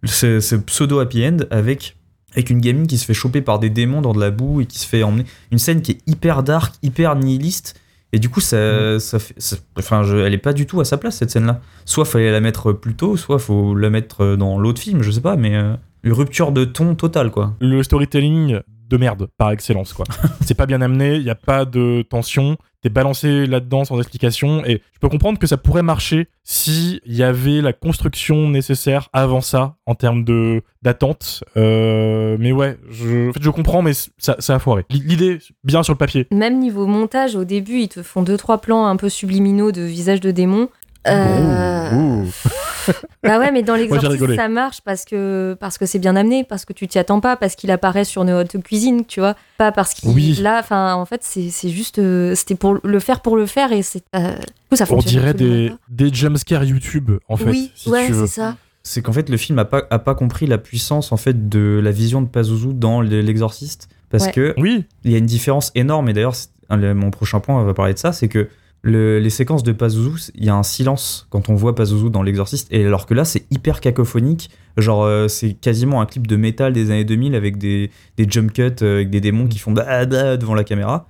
ce, 0.04 0.40
ce 0.40 0.56
pseudo 0.56 1.00
happy 1.00 1.26
end 1.26 1.38
avec, 1.50 1.98
avec 2.34 2.52
une 2.52 2.62
gamine 2.62 2.86
qui 2.86 3.00
se 3.00 3.06
fait 3.06 3.14
choper 3.16 3.42
par 3.42 3.58
des 3.58 3.72
démons 3.72 4.02
dans 4.02 4.14
de 4.14 4.20
la 4.20 4.30
boue 4.30 4.62
et 4.62 4.68
qui 4.68 4.78
se 4.78 4.88
fait 4.88 5.02
emmener. 5.02 5.26
Une 5.52 5.58
scène 5.60 5.82
qui 5.82 5.92
est 5.94 6.00
hyper 6.06 6.44
dark, 6.44 6.76
hyper 6.84 7.16
nihiliste. 7.16 7.80
Et 8.14 8.20
du 8.20 8.30
coup, 8.30 8.42
ça, 8.42 9.00
ça 9.00 9.20
fait. 9.20 9.34
ça- 9.38 9.56
enfin, 9.78 10.04
je- 10.04 10.18
elle 10.18 10.34
est 10.34 10.38
pas 10.38 10.54
du 10.54 10.66
tout 10.68 10.82
à 10.82 10.86
sa 10.86 10.98
place, 10.98 11.16
cette 11.18 11.30
scène-là. 11.32 11.62
Soit 11.86 12.06
fallait 12.06 12.32
la 12.32 12.42
mettre 12.42 12.74
plus 12.74 12.94
tôt, 12.96 13.16
soit 13.18 13.40
faut 13.40 13.74
la 13.76 13.90
mettre 13.90 14.36
dans 14.36 14.60
l'autre 14.60 14.82
film, 14.82 15.02
je 15.02 15.12
sais 15.12 15.22
pas, 15.22 15.36
mais. 15.36 15.56
euh, 15.56 15.76
une 16.04 16.14
rupture 16.14 16.52
de 16.52 16.66
ton 16.66 16.96
totale, 16.96 17.30
quoi. 17.30 17.54
Le 17.62 17.84
storytelling 17.84 18.60
de 18.92 18.98
merde, 18.98 19.28
par 19.38 19.52
excellence, 19.52 19.94
quoi. 19.94 20.06
c'est 20.42 20.54
pas 20.54 20.66
bien 20.66 20.82
amené, 20.82 21.16
il 21.16 21.24
y 21.24 21.30
a 21.30 21.36
pas 21.36 21.66
de 21.66 22.04
tension, 22.08 22.58
t'es 22.82 22.90
balancé 22.90 23.48
là-dedans 23.48 23.86
sans 23.86 24.00
explication, 24.00 24.66
et 24.66 24.82
je 24.94 25.00
peux 25.00 25.10
comprendre 25.10 25.40
que 25.40 25.48
ça 25.48 25.58
pourrait 25.58 25.84
marcher 25.84 26.28
si 26.44 27.00
il 27.06 27.16
y 27.16 27.24
avait 27.24 27.62
la 27.62 27.74
construction 27.74 28.50
nécessaire 28.50 29.10
avant 29.14 29.42
ça, 29.42 29.76
en 29.86 29.96
termes 29.96 30.24
de 30.24 30.62
d'attente. 30.82 31.44
Euh, 31.58 32.38
mais 32.40 32.52
ouais, 32.52 32.78
je, 32.90 33.30
en 33.30 33.34
fait, 33.34 33.44
je 33.44 33.50
comprends, 33.50 33.82
mais 33.82 33.94
ça, 34.18 34.36
ça 34.40 34.56
a 34.56 34.60
foiré. 34.60 34.86
L'idée, 34.90 35.38
bien 35.64 35.84
sur 35.84 35.94
le 35.94 35.98
papier. 35.98 36.28
Même 36.32 36.60
niveau 36.60 36.88
montage, 36.88 37.36
au 37.36 37.44
début, 37.46 37.80
ils 37.80 37.90
te 37.90 38.04
font 38.04 38.24
deux 38.24 38.38
trois 38.38 38.60
plans 38.60 38.88
un 38.88 38.96
peu 38.96 39.10
subliminaux 39.10 39.72
de 39.72 39.82
visage 39.82 40.22
de 40.22 40.32
démon. 40.32 40.70
Euh, 41.08 41.92
Ouh, 41.92 42.24
ouh. 42.24 42.28
Bah 43.24 43.38
ouais, 43.38 43.52
mais 43.52 43.62
dans 43.62 43.76
rigolé. 43.76 44.36
ça 44.36 44.48
marche 44.50 44.82
parce 44.82 45.06
que 45.06 45.56
parce 45.60 45.78
que 45.78 45.86
c'est 45.86 46.00
bien 46.00 46.16
amené, 46.16 46.44
parce 46.44 46.66
que 46.66 46.74
tu 46.74 46.88
t'y 46.88 46.98
attends 46.98 47.20
pas, 47.20 47.36
parce 47.38 47.56
qu'il 47.56 47.70
apparaît 47.70 48.04
sur 48.06 48.24
une 48.24 48.32
haute 48.32 48.60
cuisine, 48.64 49.06
tu 49.06 49.20
vois, 49.20 49.36
pas 49.60 49.72
parce 49.72 49.94
qu'il 49.94 50.10
Oui. 50.10 50.34
là, 50.42 50.58
enfin, 50.60 50.96
en 50.96 51.06
fait, 51.06 51.22
c'est 51.24 51.50
c'est 51.52 51.70
juste, 51.70 52.00
euh, 52.00 52.34
c'était 52.34 52.56
pour 52.56 52.80
le 52.84 53.00
faire 53.00 53.22
pour 53.22 53.36
le 53.38 53.46
faire 53.46 53.72
et 53.72 53.84
c'est, 53.84 54.04
euh, 54.16 54.36
ça 54.74 54.86
On 54.90 54.98
dirait 54.98 55.36
des, 55.36 55.72
des 55.90 56.12
jumpscares 56.12 56.64
YouTube, 56.64 57.12
en 57.30 57.38
fait. 57.38 57.50
oui, 57.52 57.72
si 57.76 57.90
ouais, 57.90 58.08
c'est 58.12 58.28
ça. 58.28 58.56
c'est 58.82 59.04
qu'en 59.04 59.14
fait 59.14 59.30
le 59.30 59.38
film 59.38 59.60
a 59.60 59.66
pas, 59.66 59.84
a 59.92 60.00
pas 60.00 60.16
compris 60.16 60.48
la 60.48 60.58
puissance 60.58 61.12
en 61.12 61.18
fait 61.18 61.50
de 61.50 61.80
la 61.84 61.92
vision 61.92 62.22
de 62.24 62.28
Pazuzu 62.28 62.74
dans 62.74 63.02
le- 63.02 63.22
l'exorciste 63.22 63.90
parce 64.10 64.26
Ouais. 64.26 64.32
que 64.32 64.54
Oui, 64.58 64.86
il 65.04 65.12
y 65.12 65.16
a 65.16 65.20
une 65.20 65.26
différence 65.28 65.72
énorme 65.76 66.10
et 66.10 66.14
d'ailleurs 66.14 66.34
mon 66.72 67.12
prochain 67.12 67.40
point 67.40 67.64
va 67.64 67.74
parler 67.76 67.94
de 67.94 68.00
ça 68.00 68.12
c'est 68.14 68.28
que 68.28 68.50
le- 68.84 69.20
les 69.20 69.30
séquences 69.30 69.64
de 69.64 69.72
Pazuzu 69.72 70.32
il 70.36 70.46
y 70.46 70.50
a 70.50 70.56
un 70.56 70.64
silence 70.64 71.28
quand 71.30 71.50
on 71.50 71.56
voit 71.56 71.76
Pazuzu 71.76 72.10
dans 72.10 72.24
l'exorciste 72.24 72.68
et 72.72 72.86
alors 72.86 73.06
que 73.06 73.14
là 73.14 73.26
c'est 73.26 73.46
hyper 73.52 73.80
cacophonique 73.80 74.50
genre 74.78 75.04
euh, 75.04 75.28
c'est 75.28 75.54
quasiment 75.54 76.02
un 76.02 76.06
clip 76.06 76.26
de 76.28 76.36
métal 76.36 76.74
des 76.74 76.90
années 76.90 77.06
2000 77.06 77.36
avec 77.36 77.58
des, 77.58 77.92
des 78.18 78.26
jump 78.30 78.52
cuts 78.54 78.64
euh, 78.82 78.96
avec 78.96 79.10
des 79.12 79.22
démons 79.22 79.48
qui 79.48 79.60
font 79.60 79.72
bah, 79.72 80.06
bah 80.06 80.38
devant 80.38 80.56
la 80.56 80.64
caméra 80.64 81.08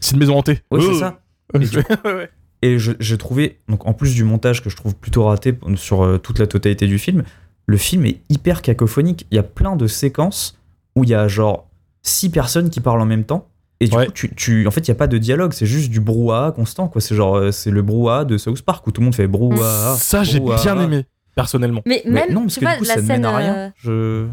c'est 0.00 0.14
une 0.14 0.18
maison 0.20 0.36
hantée. 0.38 0.60
Oh. 0.70 0.80
c'est 0.80 0.94
ça 0.98 1.20
Et 1.54 1.58
du- 1.60 1.76
Ouais. 2.04 2.28
Et 2.62 2.78
je- 2.78 2.92
j'ai 3.00 3.18
trouvé, 3.18 3.58
donc 3.68 3.86
en 3.86 3.92
plus 3.92 4.14
du 4.14 4.24
montage 4.24 4.62
que 4.62 4.70
je 4.70 4.76
trouve 4.76 4.94
plutôt 4.96 5.24
raté 5.24 5.54
sur 5.76 6.02
euh, 6.02 6.18
toute 6.18 6.38
la 6.40 6.46
totalité 6.48 6.86
du 6.88 6.98
film, 6.98 7.22
le 7.66 7.76
film 7.76 8.06
est 8.06 8.20
hyper 8.28 8.62
cacophonique. 8.62 9.26
Il 9.30 9.36
y 9.36 9.38
a 9.38 9.42
plein 9.44 9.76
de 9.76 9.86
séquences 9.86 10.58
où 10.96 11.04
il 11.04 11.10
y 11.10 11.14
a 11.14 11.28
genre 11.28 11.68
six 12.02 12.30
personnes 12.30 12.70
qui 12.70 12.80
parlent 12.80 13.00
en 13.00 13.06
même 13.06 13.24
temps. 13.24 13.48
Et 13.82 13.88
du 13.88 13.96
Ouais. 13.96 14.06
coup, 14.06 14.12
tu, 14.12 14.32
tu- 14.34 14.66
en 14.66 14.70
fait, 14.70 14.86
il 14.86 14.90
n'y 14.90 14.96
a 14.96 14.98
pas 14.98 15.08
de 15.08 15.18
dialogue, 15.18 15.52
c'est 15.52 15.66
juste 15.66 15.90
du 15.90 16.00
brouhaha 16.00 16.52
constant. 16.52 16.86
quoi. 16.88 17.00
C'est 17.00 17.14
genre, 17.16 17.34
euh, 17.36 17.50
c'est 17.50 17.70
le 17.70 17.82
brouhaha 17.82 18.24
de 18.24 18.38
South 18.38 18.62
Park 18.62 18.86
où 18.86 18.92
tout 18.92 19.00
le 19.00 19.06
monde 19.06 19.14
fait 19.14 19.26
brouhaha. 19.26 19.96
Ça, 19.98 20.22
j'ai 20.22 20.38
bien 20.40 20.80
aimé, 20.80 21.04
personnellement. 21.34 21.82
Mais 21.84 22.00
Mais 22.04 22.26
même, 22.26 22.32
non, 22.32 22.42
parce 22.42 22.54
que 22.58 22.60
du 22.60 22.78
coup, 22.78 22.84
la 22.84 22.94
ça 22.94 23.00
ne 23.00 23.06
scène, 23.06 23.22
mène 23.22 23.24
à 23.24 23.32
euh, 23.34 23.36
rien. 23.36 23.72
Je... 23.76 24.26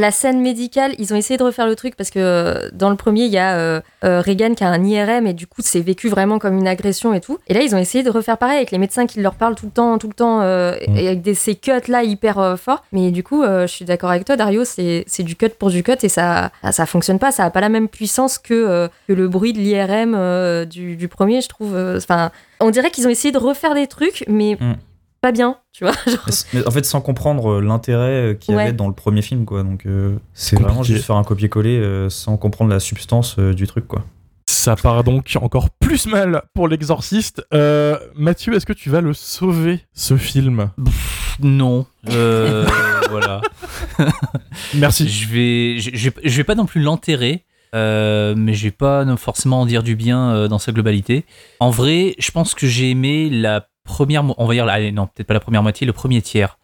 La 0.00 0.10
scène 0.12 0.40
médicale, 0.40 0.94
ils 0.98 1.12
ont 1.12 1.16
essayé 1.16 1.36
de 1.36 1.42
refaire 1.42 1.66
le 1.66 1.76
truc 1.76 1.94
parce 1.94 2.08
que 2.08 2.18
euh, 2.18 2.70
dans 2.72 2.88
le 2.88 2.96
premier, 2.96 3.24
il 3.24 3.30
y 3.32 3.36
a 3.36 3.58
euh, 3.58 3.82
euh, 4.02 4.22
Reagan 4.22 4.54
qui 4.54 4.64
a 4.64 4.68
un 4.68 4.82
IRM 4.82 5.26
et 5.26 5.34
du 5.34 5.46
coup, 5.46 5.60
c'est 5.62 5.80
vécu 5.82 6.08
vraiment 6.08 6.38
comme 6.38 6.56
une 6.56 6.66
agression 6.66 7.12
et 7.12 7.20
tout. 7.20 7.36
Et 7.48 7.52
là, 7.52 7.60
ils 7.60 7.74
ont 7.74 7.78
essayé 7.78 8.02
de 8.02 8.08
refaire 8.08 8.38
pareil 8.38 8.56
avec 8.56 8.70
les 8.70 8.78
médecins 8.78 9.06
qui 9.06 9.20
leur 9.20 9.34
parlent 9.34 9.56
tout 9.56 9.66
le 9.66 9.72
temps, 9.72 9.98
tout 9.98 10.08
le 10.08 10.14
temps, 10.14 10.40
euh, 10.40 10.74
Mm. 10.88 10.96
et 10.96 11.06
avec 11.06 11.20
des, 11.20 11.34
ces 11.34 11.54
cuts 11.54 11.72
là 11.88 12.02
hyper 12.02 12.56
forts. 12.58 12.82
Mais 12.92 13.10
du 13.10 13.22
coup, 13.22 13.42
je 13.44 13.66
suis 13.66 13.84
d'accord 13.84 14.08
avec 14.08 14.24
toi, 14.24 14.36
Dario, 14.36 14.64
c'est 14.64 15.04
du 15.22 15.36
cut 15.36 15.50
pour 15.58 15.68
du 15.68 15.82
cut 15.82 15.92
et 16.02 16.08
ça, 16.08 16.50
ça, 16.70 16.86
fonctionne 16.86 17.18
pas. 17.18 17.30
Ça 17.30 17.44
a 17.44 17.50
pas 17.50 17.60
la 17.60 17.68
même 17.68 17.88
puissance 17.88 18.38
que, 18.38 18.88
que 19.06 19.12
le 19.12 19.28
bruit 19.28 19.52
de 19.52 19.58
l'IRM 19.58 20.64
du, 20.64 20.96
du 20.96 21.08
premier, 21.08 21.42
je 21.42 21.48
trouve. 21.50 21.76
Enfin, 21.98 22.30
on 22.58 22.70
dirait 22.70 22.90
qu'ils 22.90 23.06
ont 23.06 23.10
essayé 23.10 23.32
de 23.32 23.38
refaire 23.38 23.74
des 23.74 23.86
trucs, 23.86 24.24
mais 24.28 24.56
Mm. 24.58 24.74
Pas 25.20 25.32
bien, 25.32 25.56
tu 25.72 25.84
vois. 25.84 25.92
genre. 26.06 26.24
Mais 26.54 26.66
en 26.66 26.70
fait, 26.70 26.84
sans 26.84 27.00
comprendre 27.00 27.52
euh, 27.54 27.60
l'intérêt 27.60 28.30
euh, 28.30 28.34
qu'il 28.34 28.54
y 28.54 28.56
Ouais. 28.56 28.64
avait 28.64 28.72
dans 28.72 28.88
le 28.88 28.94
premier 28.94 29.22
film, 29.22 29.44
quoi. 29.44 29.62
Donc, 29.62 29.86
euh, 29.86 30.16
c'est 30.34 30.58
vraiment 30.58 30.82
juste 30.82 31.04
faire 31.04 31.16
un 31.16 31.24
copier-coller 31.24 31.78
euh, 31.78 32.08
sans 32.10 32.36
comprendre 32.36 32.70
la 32.70 32.80
substance 32.80 33.36
euh, 33.38 33.52
du 33.54 33.66
truc, 33.66 33.86
quoi. 33.86 34.02
Ça 34.48 34.74
part 34.76 35.04
donc 35.04 35.36
encore 35.40 35.70
plus 35.70 36.06
mal 36.06 36.42
pour 36.54 36.66
l'exorciste. 36.68 37.42
Euh, 37.54 37.96
Mathieu, 38.16 38.54
est-ce 38.54 38.66
que 38.66 38.72
tu 38.72 38.90
vas 38.90 39.00
le 39.00 39.12
sauver, 39.14 39.80
ce 39.94 40.16
film? 40.16 40.70
Non. 41.38 41.86
Euh, 42.08 42.66
voilà. 43.10 43.40
Merci. 44.74 45.08
Je 45.08 45.28
vais, 45.28 45.78
je, 45.78 45.90
je 45.94 46.10
vais- 46.10 46.20
je 46.28 46.36
vais 46.36 46.44
pas 46.44 46.54
non 46.54 46.66
plus 46.66 46.80
l'enterrer, 46.82 47.44
euh, 47.74 48.34
mais 48.36 48.54
je 48.54 48.64
vais 48.64 48.70
pas 48.70 49.04
non- 49.04 49.16
forcément 49.16 49.60
en 49.60 49.66
dire 49.66 49.82
du 49.82 49.96
bien 49.96 50.34
euh, 50.34 50.48
dans 50.48 50.58
sa 50.58 50.72
globalité. 50.72 51.24
En 51.60 51.70
vrai, 51.70 52.14
je 52.18 52.30
pense 52.30 52.54
que 52.54 52.66
j'ai 52.66 52.90
aimé 52.90 53.30
la 53.30 53.66
première, 53.90 54.24
on 54.38 54.46
va 54.46 54.54
dire, 54.54 54.68
allez, 54.68 54.92
non, 54.92 55.06
peut-être 55.06 55.26
pas 55.26 55.34
la 55.34 55.40
première 55.40 55.62
moitié, 55.62 55.86
le 55.86 55.92
premier 55.92 56.22
tiers. 56.22 56.58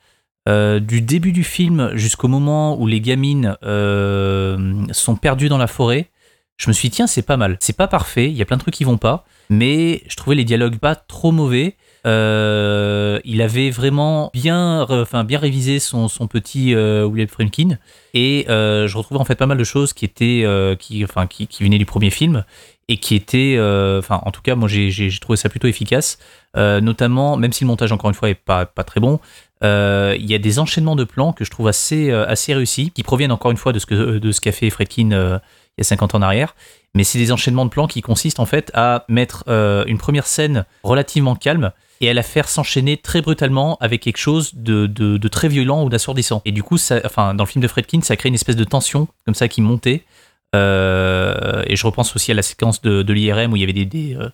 Euh, 0.48 0.78
du 0.78 1.00
début 1.00 1.32
du 1.32 1.42
film 1.42 1.90
jusqu'au 1.94 2.28
moment 2.28 2.80
où 2.80 2.86
les 2.86 3.00
gamines 3.00 3.56
euh, 3.64 4.84
sont 4.92 5.16
perdues 5.16 5.48
dans 5.48 5.58
la 5.58 5.66
forêt, 5.66 6.10
je 6.56 6.68
me 6.68 6.72
suis 6.72 6.88
dit, 6.88 6.96
tiens, 6.96 7.08
c'est 7.08 7.22
pas 7.22 7.36
mal. 7.36 7.56
C'est 7.60 7.76
pas 7.76 7.88
parfait, 7.88 8.30
il 8.30 8.36
y 8.36 8.42
a 8.42 8.44
plein 8.44 8.56
de 8.56 8.62
trucs 8.62 8.74
qui 8.74 8.84
vont 8.84 8.96
pas, 8.96 9.24
mais 9.50 10.02
je 10.08 10.16
trouvais 10.16 10.36
les 10.36 10.44
dialogues 10.44 10.78
pas 10.78 10.94
trop 10.94 11.32
mauvais. 11.32 11.76
Euh, 12.06 13.18
il 13.24 13.42
avait 13.42 13.70
vraiment 13.70 14.30
bien, 14.32 14.86
enfin, 14.88 15.24
bien 15.24 15.40
révisé 15.40 15.80
son, 15.80 16.06
son 16.06 16.28
petit 16.28 16.76
William 16.76 17.26
Friedkin 17.26 17.78
et 18.14 18.44
je 18.48 18.96
retrouvais 18.96 19.20
en 19.20 19.24
fait 19.24 19.34
pas 19.34 19.46
mal 19.46 19.58
de 19.58 19.64
choses 19.64 19.92
qui 19.92 20.04
étaient, 20.04 20.46
qui, 20.78 21.04
enfin, 21.04 21.26
qui, 21.26 21.48
qui 21.48 21.64
venaient 21.64 21.78
du 21.78 21.86
premier 21.86 22.10
film 22.10 22.44
et 22.88 22.99
qui 22.99 23.14
étaient, 23.14 23.57
euh, 23.59 23.99
enfin, 23.99 24.20
en 24.25 24.31
tout 24.31 24.42
cas, 24.42 24.55
moi 24.55 24.68
j'ai 24.68 25.11
trouvé 25.20 25.37
ça 25.37 25.49
plutôt 25.49 25.68
efficace, 25.68 26.18
Euh, 26.57 26.81
notamment, 26.81 27.37
même 27.37 27.53
si 27.53 27.64
le 27.64 27.68
montage 27.68 27.92
encore 27.92 28.09
une 28.09 28.14
fois 28.14 28.31
est 28.31 28.35
pas, 28.35 28.64
très 28.64 28.99
bon, 28.99 29.20
euh, 29.62 30.16
il 30.18 30.25
y 30.25 30.35
a 30.35 30.38
des 30.38 30.59
enchaînements 30.59 30.96
de 30.96 31.05
plans 31.05 31.35
que 31.35 31.44
je 31.44 31.51
trouve 31.51 31.68
assez, 31.68 32.11
assez 32.11 32.55
réussis, 32.55 32.92
qui 32.92 33.03
proviennent 33.03 33.33
encore 33.33 33.51
une 33.51 33.59
fois 33.59 33.75
de 33.75 33.79
ce 33.79 33.85
que 33.85 34.16
de 34.16 34.33
ce 34.33 34.40
qu'a 34.40 34.53
fait 34.53 34.70
Fredkin 34.70 35.11
il 35.11 35.81
y 35.81 35.81
a 35.83 35.85
50 35.85 36.14
ans 36.14 36.18
en 36.18 36.22
arrière. 36.22 36.55
Mais 36.94 37.05
c'est 37.05 37.18
des 37.18 37.31
enchaînements 37.31 37.66
de 37.66 37.70
plans 37.70 37.87
qui 37.87 38.01
consistent 38.01 38.40
en 38.40 38.46
fait 38.46 38.70
à 38.72 39.05
mettre 39.09 39.44
une 39.87 39.99
première 39.99 40.27
scène 40.27 40.64
relativement 40.83 41.35
calme 41.35 41.72
et 42.01 42.11
à 42.11 42.14
la 42.14 42.22
faire 42.22 42.49
s'enchaîner 42.49 42.96
très 42.96 43.22
brutalement 43.22 43.77
avec 43.81 44.03
quelque 44.03 44.18
chose 44.18 44.53
de, 44.55 45.29
très 45.29 45.49
violent 45.49 45.85
ou 45.85 45.88
d'assourdissant. 45.88 46.42
Et 46.44 46.53
du 46.53 46.62
coup, 46.62 46.79
dans 46.88 47.37
le 47.38 47.46
film 47.46 47.62
de 47.62 47.68
Fredkin, 47.68 48.01
ça 48.01 48.16
crée 48.16 48.29
une 48.29 48.35
espèce 48.35 48.57
de 48.57 48.64
tension 48.64 49.09
comme 49.25 49.35
ça 49.35 49.49
qui 49.49 49.61
montait. 49.61 50.05
Euh, 50.54 51.62
et 51.66 51.76
je 51.76 51.87
repense 51.87 52.14
aussi 52.16 52.30
à 52.30 52.35
la 52.35 52.42
séquence 52.42 52.80
de, 52.82 53.12
l'IRM 53.12 53.52
où 53.52 53.56
il 53.56 53.61
y 53.61 53.62
avait 53.62 54.16
euh, 54.16 54.30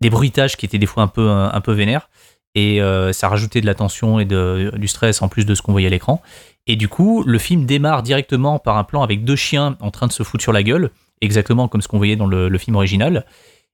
des 0.00 0.10
bruitages 0.10 0.56
qui 0.56 0.66
étaient 0.66 0.78
des 0.78 0.86
fois 0.86 1.02
un 1.02 1.08
peu, 1.08 1.28
un, 1.28 1.62
vénères. 1.66 2.08
Et 2.54 2.80
euh, 2.80 3.12
ça 3.12 3.28
rajoutait 3.28 3.60
de 3.60 3.66
la 3.66 3.74
tension 3.74 4.18
et 4.18 4.24
du 4.24 4.88
stress 4.88 5.20
en 5.20 5.28
plus 5.28 5.44
de 5.44 5.54
ce 5.54 5.62
qu'on 5.62 5.72
voyait 5.72 5.88
à 5.88 5.90
l'écran. 5.90 6.22
Et 6.66 6.76
du 6.76 6.88
coup, 6.88 7.22
le 7.24 7.38
film 7.38 7.66
démarre 7.66 8.02
directement 8.02 8.58
par 8.58 8.76
un 8.76 8.84
plan 8.84 9.02
avec 9.02 9.24
deux 9.24 9.36
chiens 9.36 9.76
en 9.80 9.90
train 9.90 10.06
de 10.06 10.12
se 10.12 10.22
foutre 10.22 10.42
sur 10.42 10.52
la 10.52 10.62
gueule, 10.62 10.90
exactement 11.20 11.68
comme 11.68 11.82
ce 11.82 11.88
qu'on 11.88 11.98
voyait 11.98 12.16
dans 12.16 12.26
le, 12.26 12.48
le 12.48 12.58
film 12.58 12.76
original. 12.76 13.24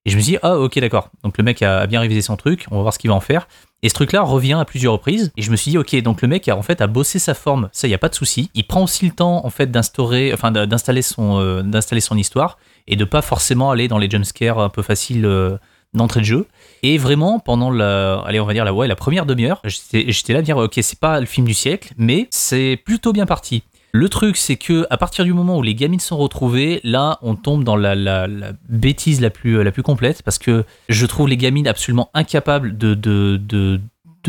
Et 0.04 0.10
je 0.10 0.16
me 0.16 0.22
dit, 0.22 0.36
ah 0.42 0.58
ok 0.58 0.78
d'accord, 0.80 1.10
donc 1.22 1.38
le 1.38 1.44
mec 1.44 1.62
a 1.62 1.86
bien 1.86 2.00
révisé 2.00 2.22
son 2.22 2.36
truc, 2.36 2.66
on 2.72 2.76
va 2.76 2.82
voir 2.82 2.92
ce 2.92 2.98
qu'il 2.98 3.08
va 3.08 3.14
en 3.14 3.20
faire. 3.20 3.46
Et 3.82 3.88
ce 3.88 3.94
truc-là 3.94 4.22
revient 4.22 4.54
à 4.54 4.64
plusieurs 4.64 4.92
reprises. 4.92 5.32
Et 5.36 5.42
je 5.42 5.50
me 5.50 5.56
suis 5.56 5.72
dit, 5.72 5.78
ok, 5.78 5.94
donc 6.02 6.22
le 6.22 6.28
mec 6.28 6.48
a 6.48 6.56
en 6.56 6.62
fait 6.62 6.80
a 6.80 6.86
bossé 6.86 7.18
sa 7.18 7.34
forme, 7.34 7.68
ça 7.72 7.88
y 7.88 7.94
a 7.94 7.98
pas 7.98 8.08
de 8.08 8.14
souci. 8.14 8.50
Il 8.54 8.64
prend 8.64 8.82
aussi 8.84 9.04
le 9.04 9.12
temps 9.12 9.44
en 9.44 9.50
fait 9.50 9.70
d'instaurer, 9.70 10.32
euh, 10.32 11.62
d'installer 11.62 12.00
son 12.00 12.16
histoire 12.16 12.58
et 12.86 12.96
de 12.96 13.04
pas 13.04 13.22
forcément 13.22 13.70
aller 13.70 13.88
dans 13.88 13.98
les 13.98 14.08
jumpscares 14.08 14.58
un 14.58 14.68
peu 14.68 14.82
faciles 14.82 15.26
euh, 15.26 15.56
d'entrée 15.94 16.20
de 16.20 16.26
jeu. 16.26 16.46
Et 16.82 16.96
vraiment 16.96 17.40
pendant 17.40 17.70
la, 17.70 18.20
allez 18.20 18.40
on 18.40 18.46
va 18.46 18.54
dire 18.54 18.64
la 18.64 18.72
ouais 18.72 18.86
la 18.86 18.96
première 18.96 19.26
demi-heure, 19.26 19.60
j'étais 19.64 20.10
j'étais 20.10 20.32
là 20.32 20.38
à 20.40 20.42
dire, 20.42 20.56
ok 20.56 20.78
c'est 20.80 20.98
pas 20.98 21.20
le 21.20 21.26
film 21.26 21.46
du 21.46 21.54
siècle, 21.54 21.92
mais 21.96 22.28
c'est 22.30 22.80
plutôt 22.84 23.12
bien 23.12 23.26
parti. 23.26 23.62
Le 23.94 24.08
truc, 24.08 24.38
c'est 24.38 24.56
que 24.56 24.86
à 24.88 24.96
partir 24.96 25.24
du 25.26 25.34
moment 25.34 25.58
où 25.58 25.62
les 25.62 25.74
gamines 25.74 26.00
sont 26.00 26.16
retrouvées, 26.16 26.80
là, 26.82 27.18
on 27.20 27.36
tombe 27.36 27.62
dans 27.62 27.76
la, 27.76 27.94
la- 27.94 28.26
bêtise 28.68 29.20
la 29.20 29.28
plus, 29.28 29.62
la 29.62 29.70
plus 29.70 29.82
complète 29.82 30.22
parce 30.22 30.38
que 30.38 30.64
je 30.88 31.04
trouve 31.04 31.28
les 31.28 31.36
gamines 31.36 31.68
absolument 31.68 32.10
incapables 32.14 32.78
de 32.78 33.78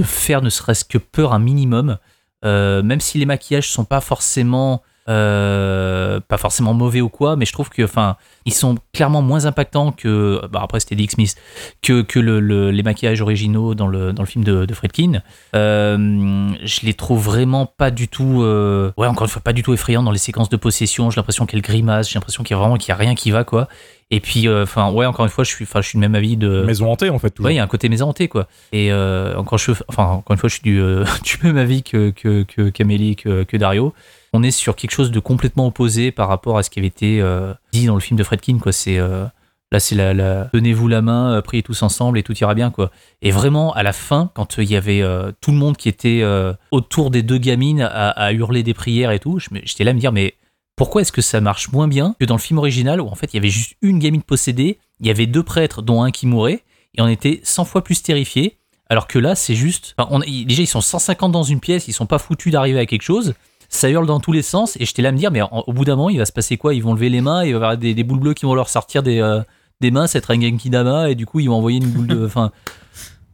faire 0.03 0.41
ne 0.41 0.49
serait-ce 0.49 0.83
que 0.83 0.97
peur 0.97 1.33
un 1.33 1.39
minimum. 1.39 1.97
Euh, 2.43 2.83
même 2.83 2.99
si 2.99 3.17
les 3.19 3.25
maquillages 3.25 3.69
sont 3.69 3.85
pas 3.85 4.01
forcément 4.01 4.83
euh, 5.09 6.19
pas 6.27 6.37
forcément 6.37 6.73
mauvais 6.73 7.01
ou 7.01 7.09
quoi, 7.09 7.35
mais 7.35 7.45
je 7.45 7.51
trouve 7.53 7.69
que 7.69 7.83
enfin 7.83 8.15
ils 8.45 8.53
sont 8.53 8.75
clairement 8.93 9.21
moins 9.21 9.45
impactants 9.45 9.91
que 9.91 10.41
bah 10.51 10.61
après 10.63 10.79
c'était 10.79 10.95
Dick 10.95 11.11
Smith 11.11 11.35
que, 11.81 12.01
que 12.01 12.19
le- 12.19 12.39
le- 12.39 12.71
les 12.71 12.83
maquillages 12.83 13.21
originaux 13.21 13.73
dans 13.75 13.87
le, 13.87 14.13
dans 14.13 14.21
le 14.23 14.27
film 14.27 14.43
de, 14.43 14.65
de 14.65 14.73
Fredkin. 14.73 15.21
Euh, 15.55 16.49
je 16.63 16.85
les 16.85 16.93
trouve 16.93 17.23
vraiment 17.23 17.65
pas 17.65 17.91
du 17.91 18.07
tout 18.07 18.41
euh, 18.43 18.91
ouais 18.97 19.07
encore 19.07 19.23
une 19.25 19.29
fois 19.31 19.41
pas 19.41 19.53
du 19.53 19.63
tout 19.63 19.73
effrayants 19.73 20.03
dans 20.03 20.11
les 20.11 20.17
séquences 20.17 20.49
de 20.49 20.57
possession. 20.57 21.09
J'ai 21.09 21.17
l'impression 21.17 21.45
qu'elles 21.45 21.61
grimacent, 21.61 22.09
j'ai 22.09 22.15
l'impression 22.19 22.43
qu'il 22.43 22.55
y 22.55 22.57
a 22.57 22.59
vraiment 22.59 22.77
qu'il 22.77 22.89
y 22.89 22.91
a 22.91 22.95
rien 22.95 23.15
qui 23.15 23.31
va 23.31 23.43
quoi. 23.43 23.67
Et 24.11 24.19
puis 24.19 24.47
enfin 24.49 24.91
ouais 24.91 25.05
encore 25.05 25.25
une 25.25 25.31
fois 25.31 25.43
je 25.43 25.49
suis 25.49 25.63
enfin 25.63 25.81
je 25.81 25.87
suis 25.89 25.97
du 25.97 26.01
même 26.01 26.15
avis 26.15 26.37
de 26.37 26.63
Maison 26.63 26.91
hantée, 26.91 27.09
en 27.09 27.19
fait, 27.19 27.29
toujours. 27.31 27.47
Ouais, 27.47 27.53
il 27.53 27.57
y 27.57 27.59
a 27.59 27.63
un 27.63 27.67
côté 27.67 27.89
maison 27.89 28.09
hantée, 28.09 28.27
quoi. 28.27 28.47
Et 28.71 28.91
encore, 28.93 29.57
je, 29.57 29.71
enfin, 29.87 30.03
encore 30.05 30.33
une 30.33 30.37
fois, 30.37 30.49
je 30.49 30.53
suis 30.55 30.61
du, 30.63 30.79
du 31.23 31.37
même 31.43 31.57
avis 31.57 31.83
que, 31.83 32.11
que, 32.11 32.43
que 32.43 32.69
qu'Amélie, 32.69 33.15
que, 33.15 33.43
que 33.43 33.57
Dario. 33.57 33.93
On 34.33 34.41
est 34.41 34.51
sur 34.51 34.75
quelque 34.75 34.91
chose 34.91 35.11
de 35.11 35.19
complètement 35.19 35.67
opposé 35.67 36.11
par 36.11 36.27
rapport 36.27 36.57
à 36.57 36.63
ce 36.63 36.69
qui 36.69 36.79
avait 36.79 36.87
été 36.87 37.21
euh, 37.21 37.53
dit 37.71 37.85
dans 37.85 37.93
le 37.93 37.99
film 37.99 38.17
de 38.17 38.23
Fredkin, 38.23 38.57
quoi. 38.57 38.71
C'est, 38.71 38.97
euh, 38.97 39.25
là, 39.71 39.79
c'est 39.79 39.93
la, 39.93 40.13
la 40.15 40.49
tenez-vous 40.51 40.87
la 40.87 41.03
main, 41.03 41.33
euh, 41.33 41.41
priez 41.41 41.61
tous 41.61 41.83
ensemble 41.83 42.17
et 42.17 42.23
tout 42.23 42.35
ira 42.37 42.55
bien. 42.55 42.73
Et 43.21 43.29
vraiment, 43.29 43.73
à 43.73 43.83
la 43.83 43.93
fin, 43.93 44.31
quand 44.33 44.57
il 44.57 44.69
y 44.69 44.75
avait 44.75 45.03
tout 45.39 45.51
le 45.51 45.57
monde 45.57 45.77
qui 45.77 45.87
était 45.87 46.23
autour 46.71 47.11
des 47.11 47.21
deux 47.21 47.37
gamines 47.37 47.81
à, 47.81 48.33
hurler 48.33 48.63
des 48.63 48.73
prières 48.73 49.11
et 49.11 49.19
tout, 49.19 49.39
j'étais 49.63 49.83
là 49.83 49.91
à 49.91 49.93
me 49.93 49.99
dire, 49.99 50.11
mais 50.11 50.33
pourquoi 50.75 51.01
est-ce 51.01 51.11
que 51.11 51.21
ça 51.21 51.39
marche 51.39 51.71
moins 51.71 51.87
bien 51.87 52.15
que 52.19 52.25
dans 52.25 52.35
le 52.35 52.41
film 52.41 52.57
original 52.57 52.99
où 52.99 53.07
en 53.07 53.13
fait 53.13 53.31
il 53.31 53.35
y 53.35 53.39
avait 53.39 53.49
juste 53.49 53.75
une 53.83 53.99
gamine 53.99 54.23
possédée, 54.23 54.79
il 54.99 55.05
y 55.05 55.11
avait 55.11 55.27
deux 55.27 55.43
prêtres 55.43 55.83
dont 55.83 56.01
un 56.01 56.09
qui 56.09 56.25
mourait 56.25 56.63
et 56.95 57.01
on 57.01 57.07
était 57.07 57.41
100 57.43 57.65
fois 57.65 57.83
plus 57.83 58.01
terrifiés. 58.01 58.57
Alors 58.89 59.07
que 59.07 59.17
là, 59.17 59.35
c'est 59.35 59.55
juste. 59.55 59.95
déjà, 60.27 60.61
ils 60.61 60.67
sont 60.67 60.81
150 60.81 61.31
dans 61.31 61.43
une 61.43 61.59
pièce, 61.59 61.87
ils 61.87 61.93
sont 61.93 62.05
pas 62.05 62.19
foutus 62.19 62.51
d'arriver 62.51 62.79
à 62.79 62.85
quelque 62.85 63.01
chose. 63.01 63.33
Ça 63.75 63.89
hurle 63.89 64.05
dans 64.05 64.19
tous 64.19 64.31
les 64.31 64.43
sens 64.43 64.75
et 64.79 64.85
j'étais 64.85 65.01
là 65.01 65.09
à 65.09 65.11
me 65.11 65.17
dire, 65.17 65.31
mais 65.31 65.41
en- 65.41 65.63
au 65.65 65.73
bout 65.73 65.83
d'un 65.83 65.95
moment, 65.95 66.09
il 66.09 66.17
va 66.19 66.25
se 66.25 66.31
passer 66.31 66.57
quoi? 66.57 66.73
Ils 66.75 66.83
vont 66.83 66.93
lever 66.93 67.09
les 67.09 67.21
mains, 67.21 67.43
il 67.43 67.47
va 67.47 67.51
y 67.51 67.55
avoir 67.55 67.77
des, 67.77 67.93
des 67.95 68.03
boules 68.03 68.19
bleues 68.19 68.33
qui 68.35 68.45
vont 68.45 68.53
leur 68.53 68.69
sortir 68.69 69.01
des, 69.01 69.19
euh, 69.19 69.41
des 69.81 69.89
mains, 69.89 70.05
ça 70.07 70.19
va 70.19 70.23
être 70.23 70.31
un 70.31 70.39
Genki 70.39 70.69
Dama 70.69 71.09
et 71.09 71.15
du 71.15 71.25
coup, 71.25 71.39
ils 71.39 71.47
vont 71.49 71.55
envoyer 71.55 71.79
une 71.79 71.89
boule 71.89 72.07
de. 72.07 72.25
Enfin. 72.25 72.51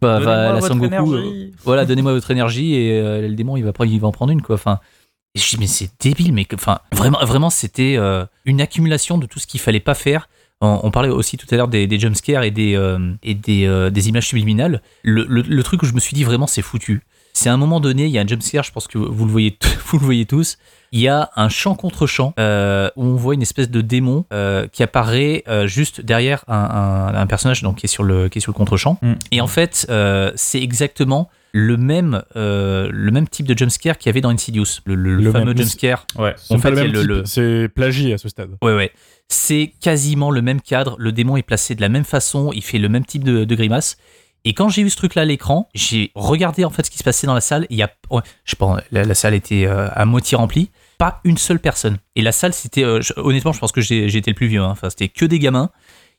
bah, 0.01 0.19
va- 0.19 0.53
la 0.53 0.61
Sangoku, 0.69 1.13
euh, 1.13 1.51
voilà, 1.65 1.85
donnez-moi 1.85 2.13
votre 2.13 2.31
énergie 2.31 2.73
et 2.75 2.99
euh, 2.99 3.27
le 3.27 3.35
démon, 3.35 3.57
il 3.57 3.63
va, 3.65 3.73
prendre- 3.73 3.91
il 3.91 3.99
va 3.99 4.07
en 4.07 4.11
prendre 4.11 4.31
une, 4.31 4.41
quoi. 4.41 4.55
Enfin. 4.55 4.79
Et 5.35 5.39
je 5.39 5.47
dis, 5.49 5.57
mais 5.59 5.67
c'est 5.67 5.91
débile, 6.01 6.33
mais 6.33 6.47
enfin, 6.55 6.79
vraiment, 6.91 7.19
vraiment, 7.23 7.49
c'était 7.51 7.95
euh, 7.97 8.25
une 8.45 8.61
accumulation 8.61 9.17
de 9.19 9.25
tout 9.27 9.37
ce 9.39 9.45
qu'il 9.45 9.59
fallait 9.59 9.79
pas 9.79 9.93
faire. 9.93 10.27
On, 10.61 10.79
on 10.83 10.89
parlait 10.91 11.09
aussi 11.09 11.37
tout 11.37 11.45
à 11.51 11.55
l'heure 11.55 11.67
des, 11.67 11.85
des 11.85 11.99
jumpscares 11.99 12.43
et 12.43 12.51
des, 12.51 12.75
euh, 12.75 13.13
et 13.23 13.35
des, 13.35 13.65
euh, 13.65 13.89
des 13.91 14.09
images 14.09 14.27
subliminales. 14.27 14.81
Le, 15.03 15.25
le- 15.29 15.41
le 15.43 15.63
truc 15.63 15.83
où 15.83 15.85
je 15.85 15.93
me 15.93 15.99
suis 15.99 16.15
dit 16.15 16.23
vraiment, 16.23 16.47
c'est 16.47 16.61
foutu. 16.63 17.01
C'est 17.33 17.49
à 17.49 17.53
un 17.53 17.57
moment 17.57 17.79
donné, 17.79 18.05
il 18.05 18.11
y 18.11 18.17
a 18.17 18.21
un 18.21 18.27
jumpscare, 18.27 18.63
je 18.63 18.71
pense 18.71 18.87
que 18.87 18.97
vous 18.97 19.25
le 19.25 19.31
voyez, 19.31 19.57
vous 19.87 19.97
le 19.99 20.05
voyez 20.05 20.25
tous. 20.25 20.57
Il 20.91 20.99
y 20.99 21.07
a 21.07 21.29
un 21.35 21.49
champ 21.49 21.75
contre 21.75 22.07
champ 22.07 22.33
euh, 22.39 22.89
où 22.95 23.03
on 23.05 23.15
voit 23.15 23.35
une 23.35 23.43
espèce 23.43 23.69
de 23.69 23.81
démon 23.81 24.25
euh, 24.33 24.67
qui 24.67 24.81
apparaît 24.81 25.43
euh, 25.47 25.67
juste 25.67 26.01
derrière 26.01 26.43
un, 26.47 26.55
un- 26.55 27.13
un 27.15 27.27
personnage 27.27 27.61
donc 27.61 27.77
qui 27.77 27.85
est 27.85 27.89
sur 27.89 28.03
le 28.03 28.27
qui 28.27 28.39
est 28.39 28.41
sur 28.41 28.51
le 28.51 28.57
contre-champ. 28.57 28.97
Mm. 29.03 29.13
Et 29.31 29.41
en 29.41 29.47
fait, 29.47 29.87
c'est 30.35 30.61
exactement 30.61 31.29
le 31.51 31.77
même 31.77 32.21
euh, 32.35 32.89
le 32.91 33.11
même 33.11 33.27
type 33.27 33.47
de 33.47 33.57
jumpscare 33.57 33.97
qu'il 33.97 34.09
y 34.09 34.11
avait 34.11 34.21
dans 34.21 34.29
Insidious, 34.29 34.65
le, 34.85 34.95
le 34.95 35.15
Le 35.15 35.31
fameux 35.31 35.53
jumpscare. 35.55 36.05
Ouais. 36.17 36.35
C'est 37.25 37.67
plagié 37.73 38.13
à 38.13 38.17
ce 38.17 38.27
stade. 38.29 38.49
Ouais, 38.63 38.75
ouais. 38.75 38.91
C'est 39.27 39.71
quasiment 39.79 40.31
le 40.31 40.41
même 40.41 40.59
cadre. 40.61 40.95
Le 40.99 41.11
démon 41.11 41.37
est 41.37 41.43
placé 41.43 41.75
de 41.75 41.81
la 41.81 41.89
même 41.89 42.03
façon. 42.03 42.51
Il 42.53 42.63
fait 42.63 42.79
le 42.79 42.89
même 42.89 43.05
type 43.05 43.23
de, 43.23 43.45
de 43.45 43.55
grimace. 43.55 43.97
Et 44.45 44.53
quand 44.53 44.69
j'ai 44.69 44.83
vu 44.83 44.89
ce 44.89 44.95
truc-là 44.97 45.23
à 45.23 45.25
l'écran, 45.25 45.69
j'ai 45.73 46.11
regardé 46.15 46.63
en 46.65 46.69
fait 46.69 46.85
ce 46.85 46.91
qui 46.91 46.97
se 46.97 47.03
passait 47.03 47.27
dans 47.27 47.33
la 47.33 47.41
salle. 47.41 47.67
Il 47.69 47.77
y 47.77 47.83
a, 47.83 47.89
ouais, 48.09 48.21
je 48.45 48.51
sais 48.51 48.55
pas, 48.57 48.77
la, 48.91 49.03
la 49.03 49.13
salle 49.13 49.33
était 49.33 49.65
euh, 49.65 49.89
à 49.93 50.05
moitié 50.05 50.37
remplie. 50.37 50.71
Pas 50.97 51.19
une 51.23 51.37
seule 51.37 51.59
personne. 51.59 51.97
Et 52.15 52.21
la 52.21 52.31
salle, 52.31 52.53
c'était, 52.53 52.83
euh, 52.83 53.01
je- 53.01 53.13
honnêtement, 53.17 53.53
je 53.53 53.59
pense 53.59 53.71
que 53.71 53.79
été 53.81 54.31
le 54.31 54.35
plus 54.35 54.47
vieux. 54.47 54.61
hein. 54.61 54.69
Enfin, 54.71 54.89
c'était 54.89 55.07
que 55.09 55.25
des 55.25 55.39
gamins. 55.39 55.69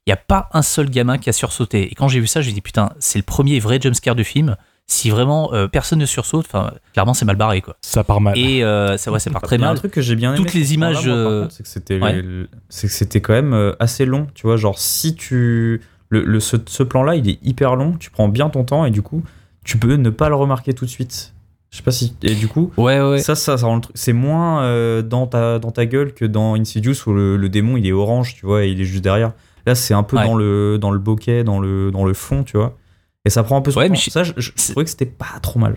Il 0.06 0.10
n'y 0.10 0.14
a 0.14 0.16
pas 0.16 0.48
un 0.52 0.62
seul 0.62 0.88
gamin 0.88 1.18
qui 1.18 1.28
a 1.28 1.32
sursauté. 1.32 1.90
Et 1.92 1.94
quand 1.94 2.08
j'ai 2.08 2.20
vu 2.20 2.26
ça, 2.26 2.40
j'ai 2.40 2.52
dit 2.52 2.62
putain, 2.62 2.90
c'est 2.98 3.18
le 3.18 3.22
premier 3.22 3.58
vrai 3.60 3.78
jumpscare 3.80 4.14
du 4.14 4.24
film. 4.24 4.56
Si 4.86 5.08
vraiment 5.10 5.52
euh, 5.52 5.68
personne 5.68 5.98
ne 6.00 6.06
sursaute, 6.06 6.46
enfin, 6.46 6.72
clairement, 6.94 7.14
c'est 7.14 7.24
mal 7.26 7.36
barré 7.36 7.60
quoi. 7.60 7.76
Ça 7.82 8.02
part 8.02 8.20
mal. 8.20 8.36
Et 8.36 8.64
euh, 8.64 8.96
ça, 8.96 9.12
ouais, 9.12 9.20
ça 9.20 9.30
part 9.30 9.42
très 9.42 9.56
mal. 9.58 9.70
un 9.70 9.74
truc 9.76 9.92
que 9.92 10.00
j'ai 10.00 10.16
bien 10.16 10.34
aimé. 10.34 10.42
Toutes 10.42 10.54
les 10.54 10.74
images, 10.74 11.02
c'est 11.50 11.62
que 11.62 11.68
c'était 11.68 12.00
ouais. 12.00 12.20
le- 12.22 12.48
c'est 12.70 12.88
que 12.88 12.92
c'était 12.92 13.20
quand 13.20 13.34
même 13.34 13.74
assez 13.78 14.04
long. 14.04 14.26
Tu 14.34 14.46
vois, 14.46 14.56
genre 14.56 14.78
si 14.78 15.14
tu 15.14 15.80
le, 16.10 16.22
le- 16.24 16.40
ce, 16.40 16.56
ce 16.66 16.82
plan-là, 16.82 17.14
il 17.16 17.28
est 17.28 17.38
hyper 17.42 17.74
long. 17.76 17.92
Tu 17.98 18.10
prends 18.10 18.28
bien 18.28 18.50
ton 18.50 18.62
temps 18.64 18.84
et 18.84 18.90
du 18.90 19.00
coup, 19.02 19.22
tu 19.64 19.78
peux 19.78 19.94
ne 19.94 20.10
pas 20.10 20.28
le 20.28 20.34
remarquer 20.34 20.74
tout 20.74 20.84
de 20.84 20.90
suite. 20.90 21.32
Je 21.70 21.76
sais 21.78 21.82
pas 21.84 21.92
si 21.92 22.16
et 22.22 22.34
du 22.34 22.48
coup. 22.48 22.72
Ouais, 22.76 23.00
ouais. 23.00 23.20
Ça, 23.20 23.34
ça, 23.36 23.56
ça 23.56 23.66
rend 23.66 23.76
le 23.76 23.80
truc- 23.80 23.96
C'est 23.96 24.12
moins 24.12 24.62
euh, 24.64 25.02
dans, 25.02 25.26
ta, 25.28 25.58
dans 25.60 25.70
ta 25.70 25.86
gueule 25.86 26.12
que 26.12 26.24
dans 26.24 26.54
Insidious 26.54 26.94
où 27.06 27.12
le, 27.12 27.36
le 27.36 27.48
démon 27.48 27.76
il 27.76 27.86
est 27.86 27.92
orange, 27.92 28.34
tu 28.34 28.44
vois, 28.44 28.64
et 28.64 28.70
il 28.70 28.80
est 28.80 28.84
juste 28.84 29.04
derrière. 29.04 29.32
Là, 29.66 29.74
c'est 29.76 29.94
un 29.94 30.02
peu 30.02 30.16
Ouais. 30.16 30.24
dans, 30.26 30.34
le, 30.34 30.78
dans 30.80 30.90
le 30.90 30.98
bokeh, 30.98 31.44
dans 31.44 31.60
le, 31.60 31.90
dans 31.92 32.04
le 32.04 32.12
fond, 32.14 32.42
tu 32.42 32.56
vois. 32.56 32.76
Et 33.24 33.30
ça 33.30 33.42
prend 33.44 33.56
un 33.56 33.60
peu 33.60 33.70
son 33.70 33.78
Ouais, 33.80 33.86
temps. 33.86 33.92
mais 33.92 33.98
je- 33.98 34.10
Ça, 34.10 34.24
je, 34.24 34.32
je 34.36 34.50
trouvais 34.72 34.84
que 34.84 34.90
c'était 34.90 35.06
pas 35.06 35.38
trop 35.42 35.60
mal. 35.60 35.76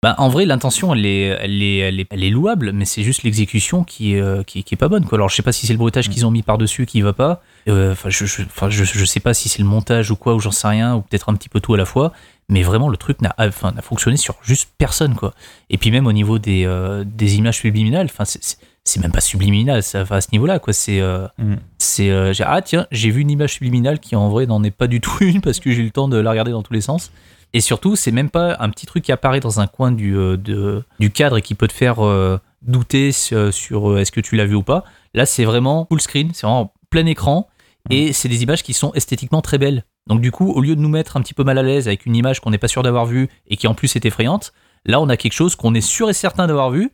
Bah, 0.00 0.14
en 0.18 0.28
vrai, 0.28 0.44
l'intention, 0.46 0.94
elle 0.94 1.04
est, 1.06 1.22
elle, 1.40 1.60
est, 1.60 1.78
elle, 1.78 1.98
est, 1.98 2.06
elle 2.10 2.22
est 2.22 2.30
louable, 2.30 2.70
mais 2.72 2.84
c'est 2.84 3.02
juste 3.02 3.24
l'exécution 3.24 3.82
qui, 3.82 4.14
euh, 4.14 4.44
qui, 4.44 4.60
est- 4.60 4.62
qui 4.62 4.74
est 4.74 4.78
pas 4.78 4.86
bonne. 4.88 5.04
Quoi. 5.04 5.18
Alors, 5.18 5.28
je 5.28 5.34
sais 5.34 5.42
pas 5.42 5.50
si 5.50 5.66
c'est 5.66 5.72
le 5.72 5.78
bruitage 5.78 6.08
qu'ils 6.08 6.24
ont 6.24 6.30
mis 6.30 6.42
par-dessus 6.42 6.86
qui 6.86 7.00
va 7.00 7.12
pas. 7.12 7.42
Euh, 7.68 7.90
Enfin, 7.92 8.08
je, 8.08 8.24
je, 8.24 8.42
je, 8.68 8.84
je 8.84 9.04
sais 9.04 9.18
pas 9.18 9.34
si 9.34 9.48
c'est 9.48 9.58
le 9.60 9.64
montage 9.68 10.12
ou 10.12 10.16
quoi, 10.16 10.36
ou 10.36 10.38
j'en 10.40 10.52
sais 10.52 10.68
rien, 10.68 10.94
ou 10.94 11.00
peut-être 11.00 11.28
un 11.30 11.34
petit 11.34 11.48
peu 11.48 11.58
tout 11.58 11.74
à 11.74 11.76
la 11.76 11.84
fois. 11.84 12.12
Mais 12.48 12.62
vraiment, 12.62 12.88
le 12.88 12.96
truc 12.96 13.20
n'a 13.22 13.34
enfin, 13.38 13.72
n'a 13.72 13.82
fonctionné 13.82 14.16
sur 14.16 14.36
juste 14.42 14.70
personne. 14.78 15.16
quoi. 15.16 15.34
Et 15.68 15.78
puis, 15.78 15.90
même 15.90 16.06
au 16.06 16.12
niveau 16.12 16.38
des, 16.38 16.64
euh, 16.64 17.02
des 17.04 17.34
images 17.36 17.56
subliminales, 17.56 18.06
enfin, 18.08 18.24
c'est- 18.24 18.56
même 19.02 19.12
pas 19.12 19.20
subliminal 19.20 19.82
ça, 19.82 20.04
à 20.08 20.20
ce 20.22 20.28
niveau-là 20.32 20.58
quoi. 20.60 20.72
C'est 20.72 21.00
euh, 21.02 21.26
Mm. 21.36 21.56
c'est 21.76 22.10
ah 22.40 22.62
tiens 22.62 22.86
j'ai 22.90 23.10
vu 23.10 23.20
une 23.20 23.30
image 23.30 23.52
subliminale 23.52 23.98
qui 24.00 24.16
en 24.16 24.30
vrai 24.30 24.46
n'en 24.46 24.64
est 24.64 24.70
pas 24.70 24.86
du 24.86 25.02
tout 25.02 25.12
une 25.20 25.42
parce 25.42 25.60
que 25.60 25.70
j'ai 25.70 25.82
eu 25.82 25.84
le 25.84 25.90
temps 25.90 26.08
de 26.08 26.16
la 26.16 26.30
regarder 26.30 26.52
dans 26.52 26.62
tous 26.62 26.72
les 26.72 26.80
sens. 26.80 27.12
Et 27.52 27.60
surtout 27.60 27.96
c'est 27.96 28.10
même 28.12 28.30
pas 28.30 28.56
un 28.60 28.68
petit 28.70 28.86
truc 28.86 29.04
qui 29.04 29.12
apparaît 29.12 29.40
dans 29.40 29.60
un 29.60 29.66
coin 29.66 29.90
du 29.92 30.16
euh, 30.16 30.36
de- 30.36 30.82
du 31.00 31.10
cadre 31.10 31.38
et 31.38 31.42
qui 31.42 31.54
peut 31.54 31.68
te 31.68 31.72
faire 31.72 32.04
euh, 32.04 32.38
douter 32.62 33.12
sur, 33.12 33.52
sur, 33.54 33.90
euh, 33.90 33.98
est-ce 33.98 34.12
que 34.12 34.20
tu 34.20 34.36
l'as 34.36 34.44
vu 34.44 34.54
ou 34.54 34.62
pas. 34.62 34.84
Là 35.14 35.24
c'est 35.26 35.44
vraiment 35.44 35.86
full 35.90 36.00
screen, 36.00 36.30
c'est 36.34 36.46
vraiment 36.46 36.72
plein 36.90 37.06
écran 37.06 37.48
et 37.90 38.12
c'est 38.12 38.28
des 38.28 38.42
images 38.42 38.62
qui 38.62 38.74
sont 38.74 38.92
esthétiquement 38.92 39.40
très 39.40 39.56
belles. 39.56 39.84
Donc 40.08 40.20
du 40.20 40.30
coup, 40.30 40.50
au 40.50 40.60
lieu 40.60 40.76
de 40.76 40.80
nous 40.80 40.88
mettre 40.90 41.16
un 41.16 41.20
petit 41.22 41.34
peu 41.34 41.44
mal 41.44 41.56
à 41.58 41.62
l'aise 41.62 41.86
avec 41.86 42.04
une 42.06 42.16
image 42.16 42.40
qu'on 42.40 42.50
n'est 42.50 42.58
pas 42.58 42.68
sûr 42.68 42.82
d'avoir 42.82 43.06
vue 43.06 43.28
et 43.46 43.56
qui 43.56 43.66
en 43.66 43.74
plus 43.74 43.94
est 43.96 44.04
effrayante, 44.04 44.52
là 44.84 45.00
on 45.00 45.08
a 45.08 45.16
quelque 45.16 45.32
chose 45.32 45.54
qu'on 45.56 45.74
est 45.74 45.80
sûr 45.80 46.10
et 46.10 46.14
certain 46.14 46.46
d'avoir 46.46 46.70
vu 46.70 46.90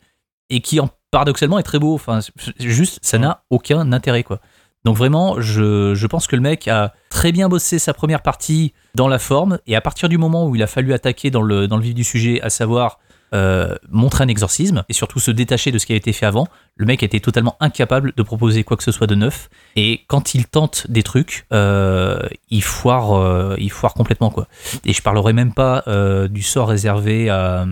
et 0.49 0.61
qui 0.61 0.79
en, 0.79 0.89
paradoxalement 1.11 1.57
est 1.59 1.63
très 1.63 1.79
beau. 1.79 1.93
Enfin, 1.95 2.19
juste, 2.59 2.99
ça 3.01 3.17
n'a 3.17 3.43
aucun 3.49 3.91
intérêt 3.91 4.23
quoi. 4.23 4.39
Donc 4.85 4.95
vraiment, 4.95 5.41
je, 5.41 6.05
pense 6.05 6.27
que 6.27 6.35
le 6.35 6.43
mec 6.43 6.67
a 6.67 6.93
très 7.09 7.31
bien 7.31 7.49
bossé 7.49 7.79
sa 7.79 7.93
première 7.93 8.21
partie 8.21 8.73
dans 8.93 9.07
la 9.07 9.17
forme 9.17 9.57
et 9.65 9.75
à 9.75 9.81
partir 9.81 10.09
du 10.09 10.19
moment 10.19 10.47
où 10.47 10.55
il 10.55 10.61
a 10.61 10.67
fallu 10.67 10.93
attaquer 10.93 11.31
dans 11.31 11.41
le, 11.41 11.67
vif 11.79 11.95
du 11.95 12.03
sujet, 12.03 12.39
à 12.41 12.51
savoir 12.51 12.99
euh, 13.33 13.75
montrer 13.89 14.23
un 14.23 14.27
exorcisme 14.27 14.83
et 14.87 14.93
surtout 14.93 15.19
se 15.19 15.31
détacher 15.31 15.71
de 15.71 15.79
ce 15.79 15.87
qui 15.87 15.93
a 15.93 15.95
été 15.95 16.13
fait 16.13 16.27
avant, 16.27 16.47
le 16.75 16.85
mec 16.85 17.01
était 17.01 17.19
totalement 17.19 17.57
incapable 17.59 18.13
de 18.15 18.21
proposer 18.21 18.63
quoi 18.63 18.77
que 18.77 18.83
ce 18.83 18.91
soit 18.91 19.07
de 19.07 19.15
neuf. 19.15 19.49
Et 19.75 20.01
quand 20.07 20.35
il 20.35 20.45
tente 20.45 20.85
des 20.87 21.01
trucs, 21.01 21.47
euh, 21.51 22.19
il 22.51 22.61
foire, 22.61 23.13
euh, 23.13 23.55
il 23.57 23.71
foire 23.71 23.95
complètement 23.95 24.29
quoi. 24.29 24.47
Et 24.85 24.93
je 24.93 25.01
parlerai 25.01 25.33
même 25.33 25.53
pas 25.53 25.83
du 26.29 26.43
sort 26.43 26.69
réservé 26.69 27.29
à, 27.29 27.65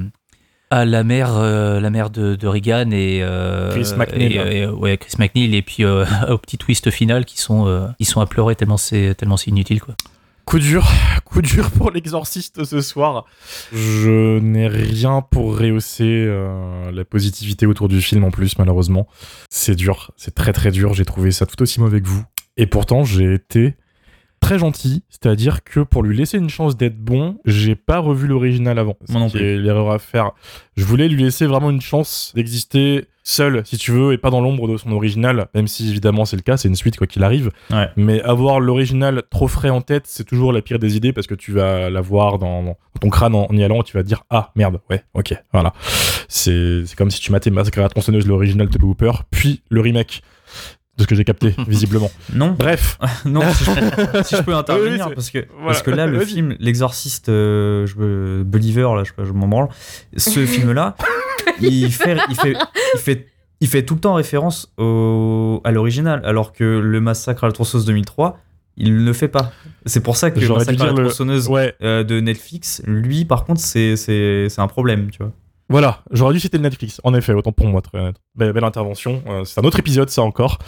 à 0.73 0.85
la 0.85 1.03
mère, 1.03 1.35
euh, 1.37 1.79
la 1.79 1.89
mère 1.89 2.09
de, 2.09 2.35
de 2.35 2.47
Reagan 2.47 2.89
et 2.91 3.19
euh, 3.21 3.71
Chris 3.71 3.93
McNeil. 3.97 4.33
et, 4.37 4.57
et- 4.61 4.67
ouais, 4.67 4.97
Chris 4.97 5.13
McNeil 5.19 5.55
et 5.55 5.61
puis 5.61 5.83
euh, 5.83 6.05
au 6.29 6.37
petit 6.37 6.57
twist 6.57 6.89
final 6.89 7.25
qui 7.25 7.37
sont, 7.39 7.67
euh, 7.67 7.87
ils 7.99 8.05
sont 8.05 8.21
à 8.21 8.25
pleurer 8.25 8.55
tellement 8.55 8.77
c'est 8.77 9.15
tellement 9.15 9.37
c'est 9.37 9.51
inutile 9.51 9.81
quoi. 9.81 9.95
Coup 10.45 10.59
dur, 10.59 10.85
coup 11.25 11.41
dur 11.41 11.71
pour 11.71 11.89
l'exorciste 11.91 12.65
ce 12.65 12.81
soir. 12.81 13.25
Je 13.71 14.39
n'ai 14.39 14.67
rien 14.67 15.21
pour 15.21 15.57
rehausser 15.57 16.03
euh, 16.27 16.91
la 16.91 17.05
positivité 17.05 17.65
autour 17.65 17.87
du 17.87 18.01
film 18.01 18.25
en 18.25 18.31
plus, 18.31 18.57
malheureusement. 18.57 19.07
C'est 19.49 19.75
dur, 19.75 20.11
c'est 20.17 20.35
très 20.35 20.51
très 20.51 20.71
dur. 20.71 20.93
J'ai 20.93 21.05
trouvé 21.05 21.31
ça 21.31 21.45
tout 21.45 21.61
aussi 21.61 21.79
mauvais 21.79 22.01
que 22.01 22.07
vous. 22.07 22.23
Et 22.57 22.67
pourtant, 22.67 23.03
j'ai 23.05 23.33
été 23.33 23.75
très 24.43 24.59
gentil, 24.59 25.03
c'est-à-dire 25.09 25.63
que 25.63 25.79
pour 25.79 26.03
lui 26.03 26.17
laisser 26.17 26.37
une 26.37 26.49
chance 26.49 26.75
d'être 26.75 26.97
bon, 26.97 27.37
j'ai 27.45 27.75
pas 27.75 27.99
revu 27.99 28.27
l'original 28.27 28.77
avant. 28.77 28.97
Moi 29.07 29.21
non 29.21 29.29
est 29.29 29.55
l'erreur 29.55 29.89
à 29.89 29.99
faire. 29.99 30.31
Je 30.75 30.83
voulais 30.83 31.07
lui 31.07 31.23
laisser 31.23 31.45
vraiment 31.45 31.69
une 31.69 31.79
chance 31.79 32.33
d'exister 32.35 33.05
seul, 33.23 33.61
si 33.65 33.77
tu 33.77 33.91
veux, 33.91 34.11
et 34.11 34.17
pas 34.17 34.31
dans 34.31 34.41
l'ombre 34.41 34.67
de 34.67 34.75
son 34.75 34.91
original, 34.91 35.47
même 35.55 35.67
si 35.67 35.89
évidemment 35.89 36.25
c'est 36.25 36.35
le 36.35 36.41
cas, 36.41 36.57
c'est 36.57 36.67
une 36.67 36.75
suite 36.75 36.97
quoi 36.97 37.07
qu'il 37.07 37.23
arrive. 37.23 37.51
Ouais. 37.71 37.87
Mais 37.95 38.21
avoir 38.23 38.59
l'original 38.59 39.23
trop 39.29 39.47
frais 39.47 39.69
en 39.69 39.79
tête, 39.79 40.07
c'est 40.07 40.25
toujours 40.25 40.51
la 40.51 40.61
pire 40.61 40.77
des 40.77 40.97
idées 40.97 41.13
parce 41.13 41.25
que 41.25 41.35
tu 41.35 41.53
vas 41.53 41.89
l'avoir 41.89 42.37
dans, 42.37 42.63
dans 42.63 42.75
ton 42.99 43.09
crâne 43.09 43.35
en, 43.35 43.47
en 43.49 43.55
y 43.55 43.63
allant 43.63 43.81
tu 43.81 43.95
vas 43.95 44.03
te 44.03 44.07
dire 44.09 44.25
Ah 44.29 44.51
merde, 44.57 44.81
ouais, 44.89 45.03
ok, 45.13 45.33
voilà. 45.53 45.71
C'est 46.27 46.83
comme 46.97 47.11
si 47.11 47.21
tu 47.21 47.31
matais 47.31 47.49
Massacre 47.49 47.79
à 47.79 47.83
la 47.83 47.89
tronçonneuse, 47.89 48.27
l'original 48.27 48.67
de 48.67 48.77
Hooper, 48.83 49.11
puis 49.31 49.61
le 49.69 49.79
remake. 49.79 50.21
De 50.97 51.03
ce 51.03 51.07
que 51.07 51.15
j'ai 51.15 51.23
capté, 51.23 51.55
visiblement. 51.67 52.11
Non, 52.33 52.55
Bref, 52.57 52.99
non, 53.25 53.41
si 53.53 53.63
je, 53.65 53.71
si 54.23 54.35
je 54.35 54.41
peux 54.43 54.53
intervenir, 54.53 55.07
Oui, 55.07 55.15
parce 55.15 55.31
que, 55.31 55.39
voilà. 55.49 55.65
parce 55.67 55.81
que 55.81 55.89
là, 55.91 56.05
le 56.05 56.19
film, 56.23 56.55
L'Exorciste, 56.59 57.29
euh, 57.29 57.87
je 57.87 58.43
Believer, 58.43 58.89
là, 58.95 59.03
je, 59.03 59.11
je 59.25 59.31
m'en 59.31 59.47
branle, 59.47 59.69
ce 60.15 60.45
film-là, 60.45 60.95
il 61.61 61.91
fait, 61.91 62.17
il, 62.29 62.35
fait, 62.35 62.53
il, 62.93 62.99
fait, 62.99 63.27
il 63.59 63.67
fait 63.67 63.83
tout 63.83 63.95
le 63.95 63.99
temps 64.01 64.13
référence 64.13 64.71
au, 64.77 65.61
à 65.63 65.71
l'original, 65.71 66.21
alors 66.25 66.53
que 66.53 66.63
le 66.63 67.01
Massacre 67.01 67.43
à 67.43 67.47
la 67.47 67.53
tronçonneuse 67.53 67.85
2003, 67.87 68.37
il 68.77 68.95
ne 68.95 69.03
le 69.03 69.13
fait 69.13 69.27
pas. 69.27 69.51
C'est 69.87 70.01
pour 70.01 70.15
ça 70.17 70.29
que 70.31 70.39
le 70.39 70.47
Massacre 70.47 70.81
à 70.83 70.85
la 70.87 70.93
dire 70.93 71.03
le- 71.25 71.47
ouais, 71.49 71.73
euh, 71.83 72.03
de 72.03 72.19
Netflix, 72.19 72.81
lui, 72.85 73.25
par 73.25 73.45
contre, 73.45 73.61
c'est 73.61 73.95
c'est- 73.95 74.47
c'est 74.49 74.61
un 74.61 74.67
problème, 74.67 75.09
tu 75.11 75.19
vois. 75.23 75.31
Voilà, 75.69 76.03
j'aurais 76.11 76.33
dû 76.33 76.39
citer 76.39 76.57
le 76.57 76.63
Netflix. 76.63 76.99
En 77.03 77.13
effet, 77.13 77.33
autant 77.33 77.51
pour 77.51 77.67
moi, 77.67 77.81
très 77.81 77.97
honnête. 77.99 78.17
Belle, 78.35 78.53
belle 78.53 78.63
intervention. 78.65 79.23
Euh, 79.27 79.43
c'est 79.45 79.59
un 79.59 79.63
autre 79.63 79.79
épisode, 79.79 80.09
ça 80.09 80.21
encore. 80.21 80.59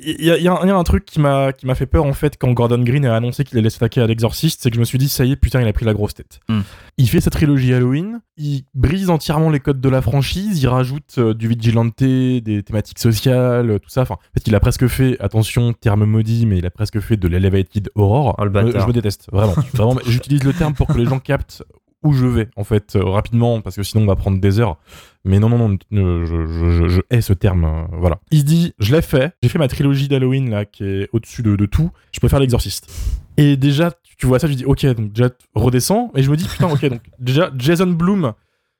Il 0.00 0.24
y, 0.24 0.30
a- 0.32 0.38
y 0.38 0.48
un- 0.48 0.58
il 0.64 0.66
y 0.68 0.70
a 0.72 0.76
un 0.76 0.82
truc 0.82 1.04
qui 1.04 1.20
m'a 1.20 1.52
qui 1.52 1.66
m'a 1.66 1.76
fait 1.76 1.86
peur 1.86 2.04
en 2.04 2.14
fait 2.14 2.36
quand 2.36 2.50
Gordon 2.52 2.82
Green 2.82 3.06
a 3.06 3.14
annoncé 3.14 3.44
qu'il 3.44 3.56
allait 3.58 3.70
s'attaquer 3.70 4.00
à 4.00 4.08
l'exorciste, 4.08 4.60
c'est 4.60 4.68
que 4.70 4.74
je 4.74 4.80
me 4.80 4.84
suis 4.84 4.98
dit 4.98 5.08
ça 5.08 5.24
y 5.24 5.30
est, 5.30 5.36
putain, 5.36 5.60
il 5.62 5.68
a 5.68 5.72
pris 5.72 5.84
la 5.84 5.94
grosse 5.94 6.14
tête. 6.14 6.40
Hmm. 6.48 6.62
Il 6.98 7.08
fait 7.08 7.20
sa 7.20 7.30
trilogie 7.30 7.72
Halloween, 7.72 8.20
il 8.36 8.64
brise 8.74 9.08
entièrement 9.08 9.50
les 9.50 9.60
codes 9.60 9.80
de 9.80 9.88
la 9.88 10.02
franchise, 10.02 10.60
il 10.60 10.66
rajoute 10.66 11.14
euh, 11.18 11.32
du 11.32 11.46
vigilante, 11.46 11.94
des 11.98 12.62
thématiques 12.66 12.98
sociales, 12.98 13.78
tout 13.80 13.88
ça. 13.88 14.02
Enfin, 14.02 14.14
en 14.14 14.18
fait, 14.36 14.48
il 14.48 14.54
a 14.56 14.58
presque 14.60 14.88
fait, 14.88 15.16
attention, 15.20 15.72
terme 15.72 16.04
maudit, 16.06 16.44
mais 16.46 16.58
il 16.58 16.66
a 16.66 16.70
presque 16.70 16.98
fait 16.98 17.16
de 17.16 17.28
l'elevated 17.28 17.88
horror. 17.94 18.34
Oh, 18.38 18.44
le 18.44 18.50
Euh, 18.56 18.80
je 18.80 18.86
me 18.88 18.92
déteste, 18.92 19.28
vraiment. 19.32 19.54
vraiment 19.74 20.00
J'utilise 20.08 20.42
le 20.42 20.52
terme 20.54 20.74
pour 20.74 20.88
que 20.88 20.98
les 20.98 21.04
gens 21.06 21.20
captent 21.20 21.62
où 22.04 22.12
je 22.12 22.26
vais, 22.26 22.48
en 22.56 22.64
fait, 22.64 22.96
euh, 22.96 23.04
rapidement, 23.04 23.60
parce 23.60 23.76
que 23.76 23.82
sinon 23.82 24.04
on 24.04 24.06
va 24.06 24.16
prendre 24.16 24.38
des 24.38 24.60
heures. 24.60 24.78
Mais 25.24 25.38
non, 25.38 25.48
non, 25.48 25.58
non, 25.58 25.76
je, 25.90 26.24
je, 26.26 26.46
je, 26.46 26.88
je 26.88 27.00
hais 27.10 27.20
ce 27.22 27.32
terme. 27.32 27.64
euh, 27.64 27.84
voilà. 27.98 28.20
Il 28.30 28.40
se 28.40 28.44
dit, 28.44 28.74
je 28.78 28.94
l'ai 28.94 29.02
fait, 29.02 29.34
j'ai 29.42 29.48
fait 29.48 29.58
ma 29.58 29.68
trilogie 29.68 30.06
d'Halloween, 30.08 30.50
là, 30.50 30.64
qui 30.64 30.84
est 30.84 31.08
au-dessus 31.12 31.42
de, 31.42 31.56
de 31.56 31.66
tout, 31.66 31.90
je 32.12 32.20
peux 32.20 32.28
faire 32.28 32.40
l'exorciste. 32.40 32.92
Et 33.36 33.56
déjà, 33.56 33.90
tu 33.90 34.16
tu 34.16 34.26
vois 34.26 34.38
ça, 34.38 34.48
tu 34.48 34.54
dis, 34.54 34.64
ok, 34.64 34.86
donc 34.94 35.12
déjà, 35.12 35.30
redescends. 35.54 36.12
Et 36.14 36.22
je 36.22 36.30
me 36.30 36.36
dis, 36.36 36.46
putain, 36.46 36.68
ok, 36.70 36.84
donc 36.86 37.00
déjà, 37.18 37.50
Jason 37.56 37.86
Bloom, 37.88 38.32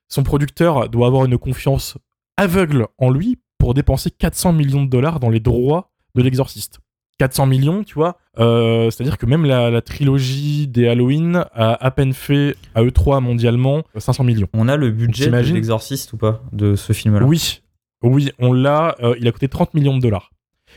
son 0.08 0.22
producteur, 0.22 0.88
doit 0.88 1.06
avoir 1.08 1.24
une 1.24 1.38
confiance 1.38 1.98
aveugle 2.36 2.86
en 2.98 3.10
lui 3.10 3.38
pour 3.58 3.74
dépenser 3.74 4.10
400 4.10 4.52
millions 4.52 4.84
de 4.84 4.90
dollars 4.90 5.18
dans 5.18 5.30
les 5.30 5.40
droits 5.40 5.90
de 6.14 6.22
l'exorciste. 6.22 6.78
400 7.18 7.46
millions, 7.46 7.84
tu 7.84 7.94
vois. 7.94 8.16
Euh, 8.38 8.90
C'est-à-dire 8.90 9.18
que 9.18 9.26
même 9.26 9.44
la, 9.44 9.70
la 9.70 9.80
trilogie 9.82 10.66
des 10.66 10.88
Halloween 10.88 11.44
a 11.52 11.84
à 11.84 11.90
peine 11.90 12.12
fait 12.12 12.56
à 12.74 12.82
E3 12.82 13.20
mondialement 13.20 13.82
500 13.96 14.24
millions. 14.24 14.48
On 14.52 14.68
a 14.68 14.76
le 14.76 14.90
budget 14.90 15.26
de 15.26 15.30
l'exorciste 15.54 16.12
ou 16.12 16.16
pas 16.16 16.42
de 16.52 16.74
ce 16.76 16.92
film-là? 16.92 17.24
Oui, 17.24 17.62
oui, 18.02 18.30
on 18.38 18.52
l'a. 18.52 18.96
euh, 19.02 19.14
il 19.20 19.28
a 19.28 19.32
coûté 19.32 19.48
30 19.48 19.74
millions 19.74 19.96
de 19.96 20.02
dollars. 20.02 20.30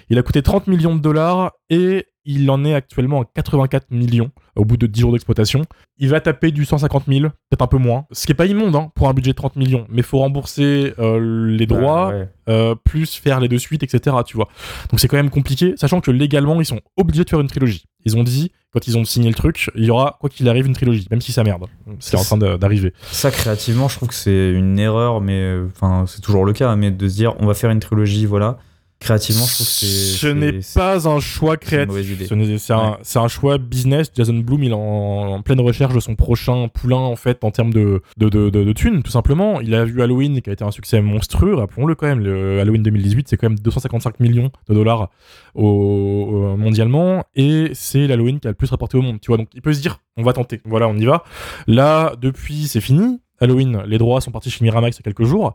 Il 0.10 0.18
a 0.20 0.24
coûté 0.24 0.42
30 0.42 0.68
millions 0.68 0.96
de 0.96 1.02
dollars 1.02 1.54
et 1.70 2.06
il 2.28 2.50
en 2.52 2.64
est 2.66 2.76
actuellement 2.76 3.22
à 3.22 3.26
84 3.26 3.88
millions 3.90 4.30
au 4.56 4.66
bout 4.66 4.78
de 4.78 4.86
10 4.86 5.02
jours 5.02 5.12
d'exploitation. 5.14 5.64
Il 5.98 6.10
va 6.10 6.20
taper 6.20 6.52
du 6.52 6.66
150 6.66 7.06
000, 7.08 7.22
peut-être 7.22 7.62
un 7.62 7.68
peu 7.68 7.78
moins. 7.78 8.06
Ce 8.12 8.26
qui 8.26 8.34
est 8.34 8.36
pas 8.36 8.46
immonde 8.46 8.76
hein, 8.76 8.92
pour 8.94 9.08
un 9.08 9.14
budget 9.14 9.32
de 9.32 9.36
30 9.38 9.56
millions, 9.56 9.88
mais 9.90 10.02
faut 10.02 10.20
rembourser 10.20 10.94
euh, 11.00 11.48
les 11.50 11.66
droits, 11.66 12.10
ouais. 12.10 12.30
euh, 12.50 12.76
plus 12.76 13.16
faire 13.16 13.40
les 13.40 13.48
deux 13.48 13.58
suites, 13.58 13.82
etc. 13.82 14.18
Tu 14.26 14.36
vois. 14.36 14.50
Donc 14.92 15.00
c'est 15.00 15.08
quand 15.08 15.18
même 15.18 15.30
compliqué, 15.30 15.74
sachant 15.78 16.02
que 16.02 16.12
légalement 16.12 16.60
ils 16.60 16.66
sont 16.66 16.82
obligés 16.98 17.24
de 17.24 17.30
faire 17.30 17.40
une 17.40 17.48
trilogie. 17.48 17.86
Ils 18.06 18.18
ont 18.18 18.24
dit 18.24 18.52
quand 18.74 18.88
ils 18.88 18.98
ont 18.98 19.06
signé 19.06 19.30
le 19.30 19.36
truc, 19.36 19.72
il 19.76 19.86
y 19.86 19.90
aura 19.90 20.18
quoi 20.20 20.30
qu'il 20.30 20.48
arrive 20.50 20.68
une 20.68 20.74
trilogie, 20.74 21.08
même 21.10 21.22
si 21.22 21.32
ça 21.32 21.44
merde. 21.44 21.66
C'est 22.00 22.18
en 22.18 22.24
train 22.24 22.38
d'arriver. 22.38 22.94
Ça, 23.12 23.32
créativement, 23.32 23.88
je 23.88 23.96
trouve 23.96 24.10
que 24.10 24.16
c'est 24.16 24.52
une 24.52 24.78
erreur, 24.78 25.22
mais 25.22 25.42
euh, 25.42 25.68
enfin, 25.74 26.06
c'est 26.06 26.22
toujours 26.22 26.46
le 26.46 26.54
cas, 26.54 26.76
mais 26.76 26.92
de 26.92 27.08
se 27.08 27.16
dire 27.16 27.36
on 27.40 27.46
va 27.46 27.54
faire 27.54 27.72
une 27.72 27.80
trilogie, 27.80 28.26
voilà. 28.26 28.58
Créativement, 29.00 29.46
je 29.46 29.54
trouve 29.54 29.68
que 29.68 29.72
c'est. 29.72 29.86
Ce 29.86 30.28
n'est 30.28 30.60
pas 30.74 31.08
un 31.08 31.20
choix 31.20 31.56
créatif. 31.56 32.28
C'est 32.58 32.74
un, 32.74 32.92
Ouais. 32.92 32.98
un 33.16 33.28
choix 33.28 33.58
business. 33.60 34.12
Jason 34.16 34.34
Bloom, 34.34 34.64
il 34.64 34.72
est 34.72 34.74
en, 34.74 34.80
en 34.80 35.42
pleine 35.44 35.62
recherche 35.62 35.94
de 35.94 36.00
son 36.00 36.16
prochain 36.16 36.68
poulain, 36.68 36.98
en 36.98 37.16
fait, 37.16 37.44
en 37.44 37.52
termes 37.52 37.72
de, 37.72 38.02
de, 38.18 38.30
de, 38.30 38.50
de, 38.50 38.64
de 38.64 38.74
thunes, 38.74 39.04
tout 39.04 39.12
simplement. 39.12 39.62
Il 39.62 39.76
a 39.76 39.86
vu 39.86 40.02
Halloween, 40.02 40.42
qui 40.42 40.50
a 40.50 40.54
été 40.54 40.64
un 40.64 40.72
succès 40.72 41.00
monstrueux, 41.02 41.54
rappelons-le 41.54 41.94
quand 41.94 42.08
même. 42.08 42.20
Le 42.22 42.60
Halloween 42.60 42.82
2018, 42.82 43.28
c'est 43.30 43.38
quand 43.38 43.50
même 43.50 43.60
255 43.60 44.20
millions 44.20 44.50
de 44.68 44.74
dollars 44.74 45.10
au, 45.54 45.64
au- 45.68 46.58
mondialement. 46.58 47.24
Et 47.36 47.70
c'est 47.74 48.08
l'Halloween 48.08 48.40
qui 48.40 48.48
a 48.48 48.52
le 48.52 48.56
plus 48.56 48.70
rapporté 48.70 48.98
au 48.98 49.02
monde, 49.04 49.20
tu 49.22 49.28
vois. 49.28 49.38
Donc 49.38 49.50
il 49.54 49.62
peut 49.62 49.74
se 49.74 49.82
dire, 49.82 50.00
on 50.18 50.24
va 50.24 50.34
tenter. 50.34 50.60
Voilà, 50.66 50.88
on 50.88 50.96
y 50.98 51.06
va. 51.06 51.24
Là, 51.68 52.14
depuis, 52.20 52.68
c'est 52.68 52.82
fini. 52.82 53.20
Halloween, 53.40 53.84
les 53.86 53.98
droits 53.98 54.22
sont 54.22 54.32
partis 54.32 54.50
chez 54.50 54.64
Miramax 54.64 54.98
il 54.98 55.00
y 55.00 55.04
a 55.04 55.04
quelques 55.04 55.24
jours. 55.24 55.54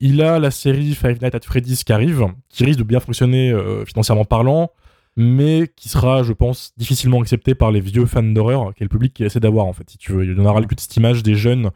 Il 0.00 0.22
a 0.22 0.38
la 0.38 0.50
série 0.50 0.94
Five 0.94 1.22
Nights 1.22 1.34
at 1.34 1.40
Freddy's 1.42 1.84
qui 1.84 1.92
arrive, 1.92 2.26
qui 2.48 2.64
risque 2.64 2.78
de 2.78 2.84
bien 2.84 3.00
fonctionner 3.00 3.50
euh, 3.50 3.84
financièrement 3.84 4.24
parlant, 4.24 4.70
mais 5.16 5.70
qui 5.76 5.88
sera, 5.88 6.22
je 6.22 6.32
pense, 6.32 6.72
difficilement 6.76 7.20
accepté 7.20 7.54
par 7.54 7.70
les 7.70 7.80
vieux 7.80 8.06
fans 8.06 8.22
d'horreur, 8.22 8.74
qui 8.74 8.82
est 8.82 8.86
le 8.86 8.88
public 8.88 9.14
qui 9.14 9.24
essaie 9.24 9.40
d'avoir 9.40 9.66
en 9.66 9.72
fait. 9.72 9.88
Si 9.88 9.98
tu 9.98 10.12
veux, 10.12 10.24
il 10.24 10.36
y 10.36 10.40
en 10.40 10.44
aura 10.44 10.60
le 10.60 10.66
coup 10.66 10.74
de 10.74 10.80
cette 10.80 10.96
image 10.96 11.22
des 11.22 11.34
jeunes 11.34 11.70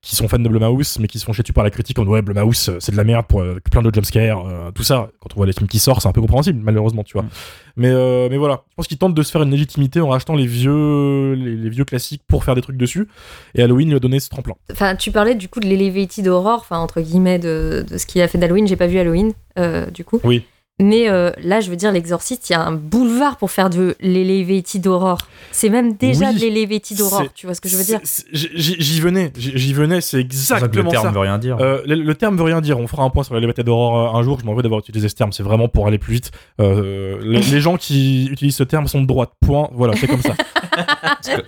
qui 0.00 0.16
sont 0.16 0.28
fans 0.28 0.38
de 0.38 0.48
Blumhouse, 0.48 0.98
mais 1.00 1.08
qui 1.08 1.18
se 1.18 1.24
font 1.24 1.32
chier 1.32 1.42
dessus 1.42 1.52
par 1.52 1.64
la 1.64 1.70
critique 1.70 1.98
en 1.98 2.02
disant 2.02 2.12
ouais 2.12 2.22
Blumhouse 2.22 2.68
euh, 2.68 2.76
c'est 2.78 2.92
de 2.92 2.96
la 2.96 3.04
merde 3.04 3.26
pour 3.26 3.40
euh, 3.40 3.58
plein 3.70 3.82
de 3.82 3.92
jumpscares, 3.92 4.46
euh, 4.46 4.70
tout 4.70 4.82
ça. 4.82 5.08
Quand 5.20 5.30
on 5.32 5.36
voit 5.36 5.46
les 5.46 5.52
films 5.52 5.66
qui 5.66 5.78
sortent, 5.78 6.02
c'est 6.02 6.08
un 6.08 6.12
peu 6.12 6.20
compréhensible 6.20 6.60
malheureusement, 6.62 7.02
tu 7.04 7.14
vois. 7.14 7.22
Mm. 7.22 7.30
Mais 7.76 7.88
euh, 7.88 8.28
mais 8.30 8.36
voilà, 8.36 8.62
je 8.70 8.74
pense 8.76 8.86
qu'ils 8.86 8.98
tentent 8.98 9.14
de 9.14 9.22
se 9.22 9.32
faire 9.32 9.42
une 9.42 9.50
légitimité 9.50 10.00
en 10.00 10.08
rachetant 10.08 10.36
les 10.36 10.46
vieux 10.46 11.32
les, 11.32 11.56
les 11.56 11.70
vieux 11.70 11.84
classiques 11.84 12.22
pour 12.28 12.44
faire 12.44 12.54
des 12.54 12.62
trucs 12.62 12.76
dessus. 12.76 13.08
Et 13.54 13.62
Halloween 13.62 13.88
lui 13.88 13.96
a 13.96 14.00
donné 14.00 14.20
ce 14.20 14.28
tremplin. 14.28 14.54
Enfin, 14.70 14.94
tu 14.94 15.10
parlais 15.10 15.34
du 15.34 15.48
coup 15.48 15.58
de 15.58 15.66
l'elevated 15.66 16.28
horror, 16.28 16.60
enfin 16.60 16.78
entre 16.78 17.00
guillemets 17.00 17.38
de, 17.38 17.84
de 17.88 17.98
ce 17.98 18.06
qu'il 18.06 18.20
a 18.22 18.28
fait 18.28 18.38
d'Halloween. 18.38 18.66
J'ai 18.68 18.76
pas 18.76 18.86
vu 18.86 18.98
Halloween, 18.98 19.32
euh, 19.58 19.90
du 19.90 20.04
coup. 20.04 20.20
Oui. 20.22 20.44
Mais 20.80 21.08
euh, 21.08 21.30
là, 21.40 21.60
je 21.60 21.70
veux 21.70 21.76
dire, 21.76 21.92
l'exorciste, 21.92 22.50
il 22.50 22.54
y 22.54 22.56
a 22.56 22.60
un 22.60 22.72
boulevard 22.72 23.36
pour 23.36 23.52
faire 23.52 23.70
de 23.70 23.94
l'elevated 24.00 24.84
horror. 24.88 25.18
C'est 25.52 25.68
même 25.68 25.94
déjà 25.94 26.30
Oui, 26.30 26.34
de 26.40 27.02
horror, 27.02 27.22
c'est- 27.22 27.34
tu 27.34 27.46
vois 27.46 27.54
ce 27.54 27.60
que 27.60 27.68
je 27.68 27.76
veux 27.76 27.84
dire? 27.84 28.00
J'y 28.32 29.00
venais, 29.00 29.32
j'y 29.36 29.72
venais, 29.72 30.00
c'est 30.00 30.24
pour 30.24 30.32
ça 30.36 30.54
exactement 30.56 30.84
le 30.86 30.90
terme 30.90 31.04
ça. 31.04 31.10
veut 31.12 31.20
rien 31.20 31.38
dire. 31.38 31.58
Euh, 31.60 31.80
le, 31.86 31.94
le 31.94 32.14
terme 32.16 32.36
veut 32.36 32.42
rien 32.42 32.60
dire. 32.60 32.80
On 32.80 32.88
fera 32.88 33.04
un 33.04 33.10
point 33.10 33.22
sur 33.22 33.38
les 33.38 33.46
batailles 33.46 33.64
d'horreur 33.64 34.16
euh, 34.16 34.18
un 34.18 34.22
jour. 34.24 34.40
Je 34.40 34.44
m'en 34.46 34.54
veux 34.54 34.62
d'avoir 34.62 34.80
utilisé 34.80 35.08
ce 35.08 35.14
terme. 35.14 35.30
C'est 35.32 35.44
vraiment 35.44 35.68
pour 35.68 35.86
aller 35.86 35.98
plus 35.98 36.14
vite. 36.14 36.32
Euh, 36.60 37.18
les, 37.22 37.40
les 37.40 37.60
gens 37.60 37.76
qui 37.76 38.26
utilisent 38.26 38.56
ce 38.56 38.64
terme 38.64 38.88
sont 38.88 39.00
de 39.00 39.06
droite. 39.06 39.30
Point. 39.40 39.68
Voilà, 39.74 39.94
c'est 39.94 40.08
comme 40.08 40.22
ça. 40.22 40.34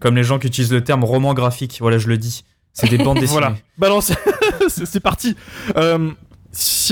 Comme 0.00 0.16
les 0.16 0.24
gens 0.24 0.40
qui 0.40 0.48
utilisent 0.48 0.72
le 0.72 0.82
terme 0.82 1.04
roman 1.04 1.32
graphique, 1.34 1.76
voilà, 1.80 1.98
je 1.98 2.08
le 2.08 2.18
dis. 2.18 2.42
C'est 2.72 2.88
des 2.90 2.98
bandes 2.98 3.14
dessinées. 3.20 3.30
voilà. 3.40 3.54
Balance. 3.78 4.12
c'est 4.68 4.86
c'est 4.86 4.98
parti. 5.00 5.36
Euh, 5.76 6.10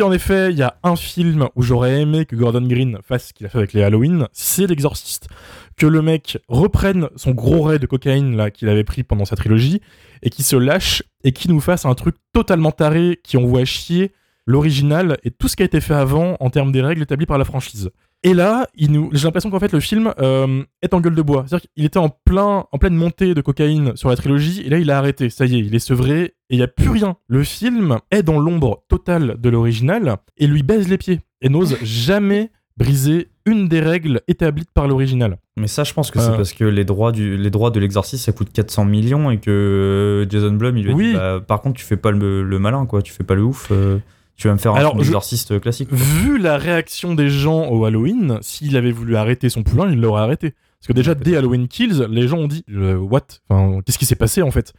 en 0.03 0.13
effet 0.13 0.51
il 0.51 0.59
y 0.59 0.63
a 0.63 0.77
un 0.83 0.97
film 0.97 1.49
où 1.57 1.63
j'aurais 1.63 2.01
aimé 2.01 2.25
que 2.25 2.37
Gordon 2.37 2.67
Green 2.67 2.99
fasse 3.03 3.29
ce 3.29 3.33
qu'il 3.33 3.47
a 3.47 3.49
fait 3.49 3.59
avec 3.59 3.73
les 3.73 3.83
Halloween, 3.83 4.27
c'est 4.33 4.67
L'Exorciste. 4.67 5.29
Que 5.77 5.87
le 5.87 6.03
mec 6.03 6.39
reprenne 6.49 7.09
son 7.17 7.31
gros 7.31 7.63
ray 7.63 7.79
de 7.79 7.87
cocaïne 7.87 8.37
là 8.37 8.51
qu'il 8.51 8.69
avait 8.69 8.85
pris 8.85 9.03
pendant 9.03 9.25
sa 9.25 9.37
trilogie 9.37 9.81
et 10.23 10.31
qui 10.31 10.43
se 10.43 10.57
lâche 10.57 11.03
et 11.25 11.33
qui 11.33 11.49
nous 11.49 11.61
fasse 11.61 11.87
un 11.87 11.95
truc 11.95 12.17
totalement 12.33 12.73
taré 12.73 13.21
qui 13.23 13.37
envoie 13.37 13.65
chier 13.65 14.13
l'original 14.47 15.19
et 15.23 15.31
tout 15.31 15.49
ce 15.49 15.57
qui 15.57 15.63
a 15.63 15.67
été 15.67 15.81
fait 15.81 15.95
avant 15.95 16.37
en 16.41 16.51
termes 16.51 16.73
des 16.73 16.83
règles 16.83 17.03
établies 17.03 17.27
par 17.27 17.39
la 17.39 17.45
franchise. 17.45 17.91
Et 18.23 18.35
là, 18.35 18.67
il 18.75 18.93
nous, 18.93 19.09
j'ai 19.13 19.25
l'impression 19.25 19.49
qu'en 19.51 19.59
fait 19.61 19.73
le 19.73 19.81
film 19.81 20.13
euh, 20.21 20.63
est 20.83 20.93
en 20.93 21.01
gueule 21.01 21.15
de 21.15 21.23
bois. 21.23 21.45
C'est-à-dire 21.47 21.67
qu'il 21.75 21.85
était 21.87 21.99
en 21.99 22.11
plein, 22.11 22.67
en 22.71 22.79
pleine 22.79 22.95
montée 22.95 23.33
de 23.35 23.41
cocaïne 23.41 23.97
sur 23.97 24.11
la 24.11 24.17
trilogie, 24.17 24.61
et 24.65 24.69
là 24.69 24.79
il 24.79 24.91
a 24.91 24.99
arrêté. 24.99 25.31
Ça 25.31 25.47
y 25.47 25.55
est, 25.57 25.61
il 25.61 25.75
est 25.75 25.79
sevré, 25.79 26.23
et 26.23 26.35
il 26.51 26.59
y 26.59 26.63
a 26.63 26.69
plus 26.69 26.91
rien. 26.91 27.17
Le 27.29 27.43
film 27.45 27.99
est 28.11 28.23
dans 28.23 28.39
l'ombre 28.39 28.83
totale 28.89 29.37
de 29.41 29.49
l'original 29.49 30.17
et 30.37 30.47
lui 30.47 30.63
baise 30.63 30.89
les 30.89 30.99
pieds 30.99 31.21
et 31.41 31.49
n'ose 31.49 31.77
jamais 31.83 32.51
briser 32.77 33.29
une 33.47 33.69
des 33.69 33.81
règles 33.81 34.21
établies 34.29 34.65
par 34.75 34.87
l'original. 34.87 35.39
Mais 35.57 35.67
ça, 35.67 35.85
je 35.85 35.93
pense 35.95 36.11
que 36.11 36.19
c'est 36.19 36.31
Euh. 36.31 36.37
parce 36.37 36.53
que 36.53 36.65
les 36.65 36.85
droits, 36.85 37.13
du, 37.13 37.37
les 37.37 37.51
droits 37.51 37.71
de 37.71 37.81
l'exorciste, 37.81 38.25
ça 38.27 38.33
coûte 38.33 38.51
400 38.53 38.85
millions 38.85 39.31
et 39.31 39.39
que 39.39 39.51
euh, 39.51 40.31
Jason 40.31 40.53
Blum, 40.53 40.77
il 40.77 40.85
lui 40.85 40.93
a 40.93 40.95
Oui. 40.95 41.07
dit, 41.09 41.15
bah, 41.15 41.41
par 41.47 41.61
contre, 41.63 41.79
tu 41.79 41.85
fais 41.85 41.97
pas 41.97 42.11
le, 42.11 42.43
le 42.43 42.59
malin, 42.59 42.85
quoi. 42.87 43.03
Tu 43.03 43.13
fais 43.13 43.25
pas 43.25 43.35
le 43.35 43.43
ouf. 43.43 43.69
euh, 43.71 43.99
tu 44.41 44.49
vas 44.49 44.55
me 44.55 44.59
faire 44.59 44.73
un 44.73 44.77
Alors, 44.79 44.97
d'exorciste 44.97 45.61
classique. 45.61 45.91
quoi. 45.91 45.99
Vu 45.99 46.39
la 46.39 46.57
réaction 46.57 47.15
des 47.15 47.29
gens 47.29 47.69
au 47.69 47.85
Halloween, 47.85 48.39
s'il 48.41 48.75
avait 48.75 48.91
voulu 48.91 49.17
arrêter 49.17 49.51
son 49.51 49.63
poulain, 49.63 49.91
il 49.93 50.01
l'aurait 50.01 50.23
arrêté. 50.23 50.55
Parce 50.81 50.87
que 50.89 50.93
déjà, 50.95 51.15
dès 51.15 51.37
Halloween 51.37 51.69
Kills, 51.69 52.07
les 52.09 52.27
gens 52.27 52.39
ont 52.39 52.49
dit 52.49 52.65
euh, 52.71 52.97
What? 52.97 53.21
Enfin, 53.51 53.81
Qu'est-ce 53.85 53.99
qui 53.99 54.07
s'est 54.07 54.15
passé 54.15 54.41
en 54.41 54.51
fait? 54.51 54.73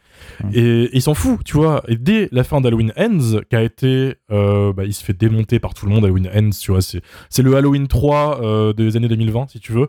Et 0.52 0.82
et 0.86 0.96
il 0.96 1.00
s'en 1.00 1.14
fout, 1.14 1.38
tu 1.44 1.56
vois. 1.56 1.84
Et 1.86 1.94
dès 1.94 2.28
la 2.32 2.42
fin 2.42 2.60
d'Halloween 2.60 2.92
Ends, 2.98 3.38
qui 3.48 3.54
a 3.54 3.62
été. 3.62 4.16
euh, 4.32 4.72
bah, 4.72 4.82
il 4.84 4.94
se 4.94 5.04
fait 5.04 5.12
démonter 5.16 5.60
par 5.60 5.74
tout 5.74 5.86
le 5.86 5.92
monde, 5.92 6.04
Halloween 6.04 6.28
Ends, 6.34 6.50
tu 6.60 6.72
vois. 6.72 6.80
C'est 6.82 7.42
le 7.42 7.54
Halloween 7.54 7.86
3 7.86 8.40
euh, 8.42 8.72
des 8.72 8.96
années 8.96 9.06
2020, 9.06 9.46
si 9.50 9.60
tu 9.60 9.70
veux. 9.70 9.86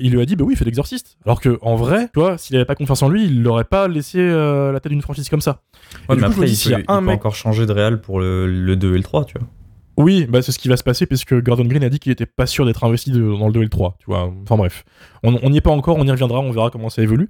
Il 0.00 0.10
lui 0.10 0.22
a 0.22 0.24
dit 0.24 0.36
Bah 0.36 0.44
oui, 0.46 0.54
il 0.54 0.56
fait 0.56 0.64
l'exorciste. 0.64 1.18
Alors 1.26 1.42
que 1.42 1.58
en 1.60 1.76
vrai, 1.76 2.08
tu 2.14 2.20
vois, 2.20 2.38
s'il 2.38 2.56
avait 2.56 2.64
pas 2.64 2.74
confiance 2.74 3.02
en 3.02 3.10
lui, 3.10 3.26
il 3.26 3.42
l'aurait 3.42 3.64
pas 3.64 3.88
laissé 3.88 4.26
la 4.26 4.80
tête 4.80 4.90
d'une 4.92 5.02
franchise 5.02 5.28
comme 5.28 5.42
ça. 5.42 5.60
Ouais, 6.08 6.16
du 6.16 6.22
mais 6.22 6.26
coup, 6.28 6.32
après, 6.34 6.46
dis, 6.46 6.52
il, 6.52 6.56
s'il 6.56 6.72
y 6.72 6.74
peut, 6.74 6.82
a 6.88 6.92
un 6.92 6.96
il 6.96 7.00
peut 7.00 7.06
mec 7.06 7.14
encore 7.20 7.34
changer 7.34 7.66
de 7.66 7.72
réal 7.72 8.00
pour 8.00 8.20
le, 8.20 8.46
le 8.46 8.76
2 8.76 8.94
et 8.94 8.96
le 8.96 9.02
3, 9.02 9.24
tu 9.24 9.34
vois. 9.38 9.48
Oui, 9.96 10.26
bah 10.28 10.42
c'est 10.42 10.52
ce 10.52 10.58
qui 10.60 10.68
va 10.68 10.76
se 10.76 10.84
passer 10.84 11.06
puisque 11.06 11.34
Gordon 11.42 11.64
Green 11.64 11.82
a 11.82 11.88
dit 11.88 11.98
qu'il 11.98 12.12
était 12.12 12.24
pas 12.26 12.46
sûr 12.46 12.64
d'être 12.64 12.84
investi 12.84 13.10
de- 13.10 13.20
dans 13.20 13.46
le 13.48 13.52
2 13.52 13.60
et 13.60 13.64
le 13.64 13.68
3, 13.68 13.96
tu 13.98 14.06
vois. 14.06 14.32
Enfin 14.44 14.56
bref, 14.56 14.84
on 15.24 15.50
n'y 15.50 15.56
est 15.56 15.60
pas 15.60 15.70
encore, 15.70 15.96
on 15.98 16.06
y 16.06 16.10
reviendra, 16.10 16.38
on 16.38 16.52
verra 16.52 16.70
comment 16.70 16.88
ça 16.88 17.02
évolue. 17.02 17.28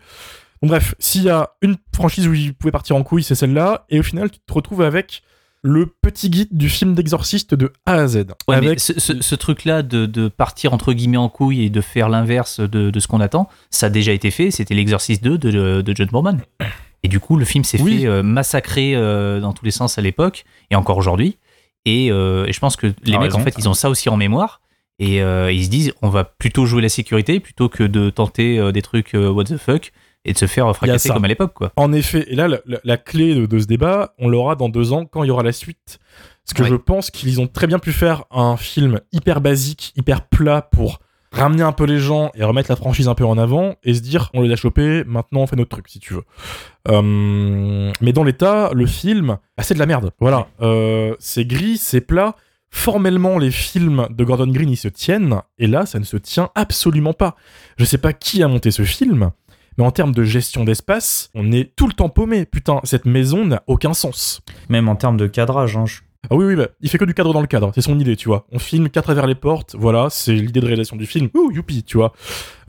Donc 0.62 0.70
bref, 0.72 0.94
s'il 0.98 1.22
y 1.22 1.30
a 1.30 1.50
une 1.62 1.76
franchise 1.94 2.28
où 2.28 2.34
il 2.34 2.52
pouvait 2.52 2.72
partir 2.72 2.94
en 2.96 3.02
couille, 3.04 3.22
c'est 3.22 3.34
celle-là, 3.34 3.86
et 3.88 4.00
au 4.00 4.02
final, 4.02 4.30
tu 4.30 4.38
te 4.40 4.52
retrouves 4.52 4.82
avec 4.82 5.22
le 5.62 5.86
petit 5.86 6.28
guide 6.30 6.48
du 6.56 6.68
film 6.68 6.94
d'exorciste 6.94 7.54
de 7.54 7.72
A 7.86 7.94
à 7.94 8.06
Z. 8.06 8.16
Ouais, 8.16 8.60
mais 8.60 8.66
avec... 8.66 8.80
ce, 8.80 8.98
ce- 9.00 9.20
ce 9.22 9.34
truc-là 9.34 9.82
de, 9.82 10.04
de 10.06 10.28
partir 10.28 10.72
entre 10.74 10.92
guillemets 10.92 11.16
en 11.16 11.28
couille 11.30 11.64
et 11.64 11.70
de 11.70 11.80
faire 11.80 12.08
l'inverse 12.10 12.60
de, 12.60 12.90
de 12.90 13.00
ce 13.00 13.08
qu'on 13.08 13.20
attend, 13.20 13.48
ça 13.70 13.86
a 13.86 13.90
déjà 13.90 14.12
été 14.12 14.30
fait. 14.30 14.50
C'était 14.50 14.74
l'exercice 14.74 15.20
2 15.22 15.38
de, 15.38 15.80
de 15.80 15.96
John 15.96 16.08
Boorman. 16.12 16.40
Et 17.02 17.08
du 17.08 17.20
coup, 17.20 17.36
le 17.36 17.44
film 17.44 17.64
s'est 17.64 17.80
Oui. 17.80 18.00
fait 18.00 18.06
euh, 18.06 18.22
massacrer 18.22 18.94
euh, 18.94 19.40
dans 19.40 19.52
tous 19.52 19.64
les 19.64 19.70
sens 19.70 19.98
à 19.98 20.02
l'époque 20.02 20.44
et 20.70 20.76
encore 20.76 20.96
aujourd'hui. 20.96 21.38
Et, 21.84 22.10
euh, 22.10 22.44
et 22.46 22.52
je 22.52 22.58
pense 22.60 22.76
que 22.76 22.88
les 23.04 23.12
mecs, 23.12 23.20
raison. 23.32 23.38
en 23.40 23.42
fait, 23.44 23.54
ils 23.58 23.68
ont 23.68 23.74
ça 23.74 23.88
aussi 23.88 24.08
en 24.08 24.16
mémoire. 24.16 24.60
Et 24.98 25.22
euh, 25.22 25.52
ils 25.52 25.64
se 25.66 25.70
disent, 25.70 25.92
on 26.02 26.08
va 26.08 26.24
plutôt 26.24 26.66
jouer 26.66 26.82
la 26.82 26.88
sécurité 26.88 27.38
plutôt 27.38 27.68
que 27.68 27.84
de 27.84 28.10
tenter 28.10 28.72
des 28.72 28.82
trucs 28.82 29.12
what 29.14 29.44
the 29.44 29.56
fuck 29.56 29.92
et 30.24 30.32
de 30.32 30.38
se 30.38 30.46
faire 30.46 30.74
fracasser 30.74 31.08
comme 31.10 31.24
à 31.24 31.28
l'époque, 31.28 31.54
quoi. 31.54 31.72
En 31.76 31.92
effet, 31.92 32.26
et 32.28 32.34
là, 32.34 32.48
la, 32.48 32.58
la- 32.66 32.80
la 32.82 32.96
clé 32.96 33.36
de, 33.36 33.46
de 33.46 33.58
ce 33.60 33.66
débat, 33.66 34.14
on 34.18 34.28
l'aura 34.28 34.56
dans 34.56 34.68
deux 34.68 34.92
ans 34.92 35.04
quand 35.06 35.22
il 35.22 35.28
y 35.28 35.30
aura 35.30 35.44
la 35.44 35.52
suite. 35.52 36.00
Parce 36.44 36.54
que 36.56 36.62
Ouais. 36.64 36.68
je 36.68 36.74
pense 36.74 37.12
qu'ils 37.12 37.40
ont 37.40 37.46
très 37.46 37.68
bien 37.68 37.78
pu 37.78 37.92
faire 37.92 38.24
un 38.32 38.56
film 38.56 39.00
hyper 39.12 39.40
basique, 39.40 39.92
hyper 39.96 40.26
plat 40.26 40.62
pour 40.62 40.98
ramener 41.32 41.62
un 41.62 41.72
peu 41.72 41.84
les 41.84 41.98
gens 41.98 42.30
et 42.34 42.44
remettre 42.44 42.70
la 42.70 42.76
franchise 42.76 43.08
un 43.08 43.14
peu 43.14 43.24
en 43.24 43.36
avant 43.38 43.74
et 43.84 43.94
se 43.94 44.00
dire 44.00 44.30
on 44.34 44.42
les 44.42 44.52
a 44.52 44.56
chopés, 44.56 45.04
maintenant 45.06 45.40
on 45.40 45.46
fait 45.46 45.56
notre 45.56 45.70
truc 45.70 45.88
si 45.88 45.98
tu 46.00 46.14
veux. 46.14 46.24
Euh, 46.88 47.92
mais 48.00 48.12
dans 48.12 48.24
l'état, 48.24 48.70
le 48.72 48.86
film, 48.86 49.38
bah, 49.56 49.62
c'est 49.62 49.74
de 49.74 49.78
la 49.78 49.86
merde. 49.86 50.10
Voilà, 50.20 50.48
Euh, 50.62 51.14
c'est 51.18 51.44
gris, 51.44 51.76
c'est 51.76 52.00
plat. 52.00 52.34
Formellement, 52.70 53.38
les 53.38 53.50
films 53.50 54.08
de 54.10 54.24
Gordon 54.24 54.46
Green, 54.46 54.68
ils 54.70 54.76
se 54.76 54.88
tiennent, 54.88 55.40
et 55.58 55.66
là, 55.66 55.86
ça 55.86 55.98
ne 55.98 56.04
se 56.04 56.18
tient 56.18 56.50
absolument 56.54 57.14
pas. 57.14 57.34
Je 57.78 57.84
sais 57.84 57.96
pas 57.98 58.12
qui 58.12 58.42
a 58.42 58.48
monté 58.48 58.70
ce 58.70 58.82
film, 58.82 59.30
mais 59.78 59.84
en 59.84 59.90
termes 59.90 60.12
de 60.12 60.22
gestion 60.22 60.64
d'espace, 60.64 61.30
on 61.34 61.50
est 61.50 61.74
tout 61.76 61.86
le 61.86 61.94
temps 61.94 62.10
paumé. 62.10 62.44
Putain, 62.44 62.80
cette 62.84 63.06
maison 63.06 63.46
n'a 63.46 63.62
aucun 63.68 63.94
sens. 63.94 64.42
Même 64.68 64.88
en 64.88 64.96
termes 64.96 65.16
de 65.16 65.26
cadrage, 65.26 65.76
hein, 65.78 65.86
je- 65.86 66.00
Ah 66.30 66.36
oui, 66.36 66.44
oui, 66.44 66.56
bah, 66.56 66.68
il 66.80 66.88
fait 66.88 66.98
que 66.98 67.04
du 67.04 67.14
cadre 67.14 67.32
dans 67.32 67.40
le 67.40 67.46
cadre. 67.46 67.72
C'est 67.74 67.80
son 67.80 67.98
idée, 67.98 68.16
tu 68.16 68.28
vois. 68.28 68.46
On 68.52 68.58
filme 68.58 68.88
qu'à 68.88 69.02
travers 69.02 69.26
les 69.26 69.34
portes. 69.34 69.74
Voilà, 69.78 70.08
c'est 70.10 70.34
l'idée 70.34 70.60
de 70.60 70.66
réalisation 70.66 70.96
du 70.96 71.06
film. 71.06 71.28
Ouh, 71.34 71.50
youpi, 71.50 71.82
tu 71.82 71.96
vois. 71.96 72.12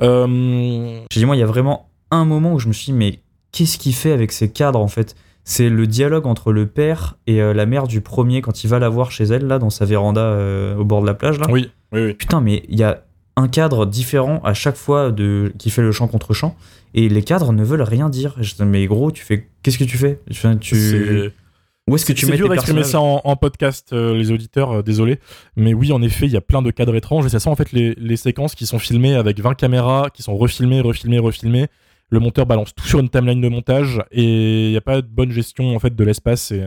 Euh, 0.01 1.01
J'ai 1.11 1.19
dit, 1.19 1.25
moi, 1.25 1.35
il 1.35 1.39
y 1.39 1.43
a 1.43 1.47
vraiment 1.47 1.89
un 2.11 2.25
moment 2.25 2.53
où 2.53 2.59
je 2.59 2.67
me 2.67 2.73
suis 2.73 2.87
dit, 2.87 2.93
mais 2.93 3.19
qu'est-ce 3.51 3.77
qu'il 3.77 3.93
fait 3.93 4.11
avec 4.11 4.31
ces 4.31 4.51
cadres, 4.51 4.79
en 4.79 4.87
fait? 4.87 5.15
C'est 5.43 5.69
le 5.69 5.87
dialogue 5.87 6.27
entre 6.27 6.51
le 6.51 6.67
père 6.67 7.17
et 7.25 7.41
euh, 7.41 7.53
la 7.53 7.65
mère 7.65 7.87
du 7.87 8.01
premier 8.01 8.41
quand 8.41 8.63
il 8.63 8.67
va 8.67 8.79
la 8.79 8.89
voir 8.89 9.11
chez 9.11 9.23
elle, 9.23 9.47
là, 9.47 9.57
dans 9.59 9.69
sa 9.69 9.85
véranda 9.85 10.21
euh, 10.21 10.75
au 10.75 10.85
bord 10.85 11.01
de 11.01 11.07
la 11.07 11.13
plage, 11.13 11.39
là. 11.39 11.47
Oui, 11.49 11.71
oui, 11.91 12.01
oui. 12.01 12.13
Putain, 12.13 12.39
mais 12.39 12.63
il 12.69 12.77
y 12.77 12.83
a 12.83 13.03
un 13.35 13.47
cadre 13.47 13.85
différent 13.85 14.41
à 14.43 14.53
chaque 14.53 14.75
fois 14.75 15.11
de 15.11 15.53
qui 15.57 15.69
fait 15.69 15.81
le 15.81 15.91
chant 15.91 16.07
contre 16.07 16.33
chant 16.33 16.55
et 16.93 17.07
les 17.07 17.23
cadres 17.23 17.53
ne 17.53 17.63
veulent 17.63 17.81
rien 17.81 18.09
dire. 18.09 18.35
Je 18.41 18.53
dis, 18.53 18.63
mais 18.63 18.85
gros, 18.85 19.11
tu 19.11 19.23
fais 19.23 19.47
qu'est-ce 19.63 19.77
que 19.77 19.85
tu 19.85 19.97
fais? 19.97 20.19
Tu 20.59 21.31
où 21.89 21.95
est-ce 21.95 22.05
que 22.05 22.13
tu 22.13 22.25
C'est 22.25 22.31
mets 22.31 22.37
dur 22.37 22.49
d'exprimer 22.49 22.83
ça 22.83 23.01
en, 23.01 23.21
en 23.23 23.35
podcast, 23.35 23.89
euh, 23.93 24.13
les 24.15 24.31
auditeurs, 24.31 24.71
euh, 24.71 24.81
désolé. 24.81 25.19
Mais 25.55 25.73
oui, 25.73 25.91
en 25.91 26.01
effet, 26.01 26.25
il 26.25 26.31
y 26.31 26.37
a 26.37 26.41
plein 26.41 26.61
de 26.61 26.71
cadres 26.71 26.95
étranges 26.95 27.25
et 27.25 27.29
ça 27.29 27.39
sent 27.39 27.49
en 27.49 27.55
fait 27.55 27.71
les, 27.71 27.95
les 27.95 28.17
séquences 28.17 28.55
qui 28.55 28.65
sont 28.65 28.79
filmées 28.79 29.15
avec 29.15 29.39
20 29.39 29.55
caméras, 29.55 30.09
qui 30.13 30.23
sont 30.23 30.37
refilmées, 30.37 30.81
refilmées, 30.81 31.19
refilmées. 31.19 31.67
Le 32.11 32.19
monteur 32.19 32.47
balance 32.47 32.73
tout 32.73 32.85
sur 32.87 32.99
une 32.99 33.09
timeline 33.09 33.39
de 33.39 33.49
montage 33.49 34.01
et 34.11 34.65
il 34.67 34.71
n'y 34.71 34.77
a 34.77 34.81
pas 34.81 35.01
de 35.01 35.07
bonne 35.07 35.31
gestion 35.31 35.75
en 35.75 35.79
fait 35.79 35.95
de 35.95 36.03
l'espace 36.03 36.49
et, 36.51 36.63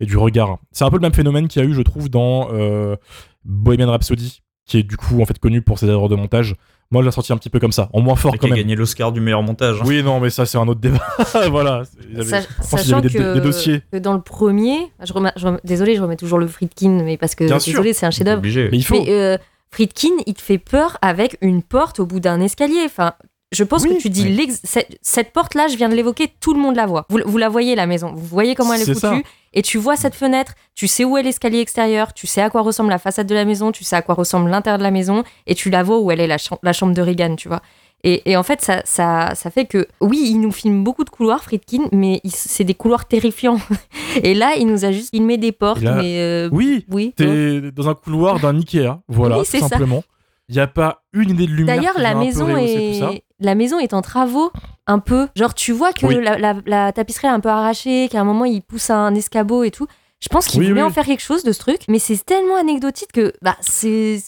et 0.00 0.06
du 0.06 0.16
regard. 0.16 0.58
C'est 0.72 0.84
un 0.84 0.90
peu 0.90 0.96
le 0.96 1.02
même 1.02 1.14
phénomène 1.14 1.48
qu'il 1.48 1.62
y 1.62 1.64
a 1.64 1.68
eu, 1.68 1.74
je 1.74 1.82
trouve, 1.82 2.08
dans 2.08 2.48
euh, 2.52 2.96
Bohemian 3.44 3.90
Rhapsody, 3.90 4.42
qui 4.66 4.78
est 4.78 4.82
du 4.82 4.96
coup 4.96 5.20
en 5.20 5.24
fait 5.24 5.38
connu 5.38 5.62
pour 5.62 5.78
ses 5.78 5.86
erreurs 5.86 6.08
de 6.08 6.16
montage. 6.16 6.54
Moi, 6.94 7.02
je 7.02 7.08
l'ai 7.08 7.12
sorti 7.12 7.32
un 7.32 7.36
petit 7.36 7.50
peu 7.50 7.60
comme 7.60 7.72
ça, 7.72 7.90
en 7.92 8.00
moins 8.00 8.16
fort 8.16 8.34
Et 8.34 8.38
quand 8.38 8.46
qui 8.46 8.52
a 8.52 8.56
même. 8.56 8.62
gagné 8.64 8.76
l'Oscar 8.76 9.12
du 9.12 9.20
meilleur 9.20 9.42
montage. 9.42 9.76
hein. 9.80 9.84
Oui, 9.86 10.02
non, 10.02 10.18
mais 10.20 10.30
ça 10.30 10.46
c'est 10.46 10.56
un 10.56 10.66
autre 10.66 10.80
débat. 10.80 11.02
voilà. 11.50 11.82
Ils 12.10 12.20
avaient- 12.20 12.30
Sa- 12.30 12.40
je 12.40 12.46
pense 12.46 12.68
qu'il 12.68 12.78
y 12.78 12.82
Sachant 12.82 12.98
avait 12.98 13.08
des, 13.08 13.18
que, 13.18 13.34
des 13.34 13.40
dossiers. 13.40 13.82
que 13.92 13.98
dans 13.98 14.14
le 14.14 14.22
premier, 14.22 14.90
je 15.04 15.12
remets, 15.12 15.32
je 15.36 15.46
remets- 15.46 15.60
désolé, 15.64 15.96
je 15.96 16.00
remets 16.02 16.16
toujours 16.16 16.38
le 16.38 16.46
Friedkin, 16.46 17.02
mais 17.04 17.16
parce 17.18 17.34
que 17.34 17.44
Bien 17.44 17.58
sûr. 17.58 17.72
désolé, 17.74 17.92
c'est 17.92 18.06
un 18.06 18.10
chef-d'œuvre. 18.10 18.38
Obligé. 18.38 18.68
Mais 18.70 18.78
il 18.78 18.82
faut. 18.84 18.94
Mais 19.02 19.10
euh, 19.10 19.36
Friedkin, 19.70 20.10
il 20.26 20.34
te 20.34 20.40
fait 20.42 20.58
peur 20.58 20.96
avec 21.02 21.36
une 21.40 21.62
porte 21.62 21.98
au 22.00 22.06
bout 22.06 22.20
d'un 22.20 22.40
escalier. 22.40 22.82
Enfin, 22.86 23.14
je 23.52 23.64
pense 23.64 23.82
Oui. 23.82 23.96
que 23.96 24.00
tu 24.02 24.08
dis 24.10 24.22
Oui. 24.38 24.52
cette, 24.62 24.96
cette 25.02 25.32
porte-là, 25.32 25.66
je 25.68 25.76
viens 25.76 25.88
de 25.88 25.94
l'évoquer, 25.94 26.32
tout 26.40 26.54
le 26.54 26.60
monde 26.60 26.76
la 26.76 26.86
voit. 26.86 27.06
Vous, 27.08 27.18
vous 27.24 27.38
la 27.38 27.48
voyez 27.48 27.74
la 27.74 27.86
maison, 27.86 28.12
vous 28.14 28.24
voyez 28.26 28.54
comment 28.54 28.72
elle 28.74 28.82
est, 28.82 28.84
C'est 28.84 28.94
ça. 28.94 29.14
Et 29.54 29.62
tu 29.62 29.78
vois 29.78 29.96
cette 29.96 30.14
fenêtre, 30.14 30.54
tu 30.74 30.86
sais 30.88 31.04
où 31.04 31.16
est 31.16 31.22
l'escalier 31.22 31.60
extérieur, 31.60 32.12
tu 32.12 32.26
sais 32.26 32.42
à 32.42 32.50
quoi 32.50 32.60
ressemble 32.62 32.90
la 32.90 32.98
façade 32.98 33.26
de 33.26 33.34
la 33.34 33.44
maison, 33.46 33.72
tu 33.72 33.84
sais 33.84 33.96
à 33.96 34.02
quoi 34.02 34.14
ressemble 34.14 34.50
l'intérieur 34.50 34.78
de 34.78 34.82
la 34.84 34.90
maison, 34.90 35.24
et 35.46 35.54
tu 35.54 35.70
la 35.70 35.82
vois 35.82 35.98
où 36.00 36.10
elle 36.10 36.20
est 36.20 36.26
la, 36.26 36.38
cham- 36.38 36.58
la 36.62 36.72
chambre 36.72 36.92
de 36.94 37.00
Reagan, 37.00 37.36
tu 37.36 37.48
vois. 37.48 37.62
Et, 38.06 38.30
et 38.30 38.36
en 38.36 38.42
fait, 38.42 38.60
ça, 38.60 38.82
ça, 38.84 39.34
ça 39.34 39.50
fait 39.50 39.64
que, 39.64 39.88
oui, 40.02 40.26
il 40.30 40.38
nous 40.38 40.52
filme 40.52 40.84
beaucoup 40.84 41.04
de 41.04 41.08
couloirs, 41.10 41.42
Friedkin, 41.42 41.84
mais 41.90 42.20
c'est 42.26 42.64
des 42.64 42.74
couloirs 42.74 43.06
terrifiants. 43.06 43.58
Et 44.22 44.34
là, 44.34 44.56
il 44.58 44.66
nous 44.66 44.84
a 44.84 44.92
juste 44.92 45.08
filmé 45.10 45.38
des 45.38 45.52
portes, 45.52 45.80
là- 45.80 45.94
mais 46.02 46.18
euh, 46.20 46.50
Oui, 46.52 46.84
oui. 46.90 47.14
T'es 47.16 47.70
dans 47.72 47.88
un 47.88 47.94
couloir 47.94 48.40
d'un 48.40 48.54
Ikea, 48.58 48.98
voilà, 49.08 49.38
Oui, 49.38 49.44
tout 49.44 49.50
simplement. 49.70 50.04
Il 50.50 50.54
n'y 50.56 50.60
a 50.60 50.66
pas 50.66 51.02
une 51.14 51.30
idée 51.30 51.46
de 51.46 51.52
lumière. 51.52 51.76
D'ailleurs, 51.76 51.94
maison 52.26 52.46
est 52.58 53.22
la 53.40 53.54
maison 53.54 53.78
est 53.78 53.94
en 53.94 54.02
travaux 54.02 54.52
un 54.86 54.98
peu. 54.98 55.28
Genre, 55.36 55.54
tu 55.54 55.72
vois 55.72 55.92
que 55.92 56.06
Oui. 56.06 56.18
la, 56.22 56.38
la- 56.38 56.56
la 56.66 56.92
tapisserie 56.92 57.26
est 57.28 57.30
un 57.30 57.40
peu 57.40 57.48
arrachée, 57.48 58.08
qu'à 58.10 58.20
un 58.20 58.24
moment 58.24 58.44
il 58.44 58.62
pousse 58.62 58.90
un 58.90 59.14
escabeau 59.14 59.64
et 59.64 59.70
tout. 59.70 59.86
Je 60.20 60.28
pense 60.28 60.46
qu'il 60.46 60.60
Oui, 60.60 60.68
voulait 60.68 60.80
oui. 60.82 60.86
en 60.86 60.90
faire 60.90 61.04
quelque 61.04 61.20
chose 61.22 61.42
de 61.44 61.52
ce 61.52 61.58
truc, 61.58 61.82
mais 61.88 61.98
c'est 61.98 62.24
tellement 62.24 62.56
anecdotique 62.56 63.12
que 63.12 63.32
bah 63.42 63.56
c'est 63.60 64.22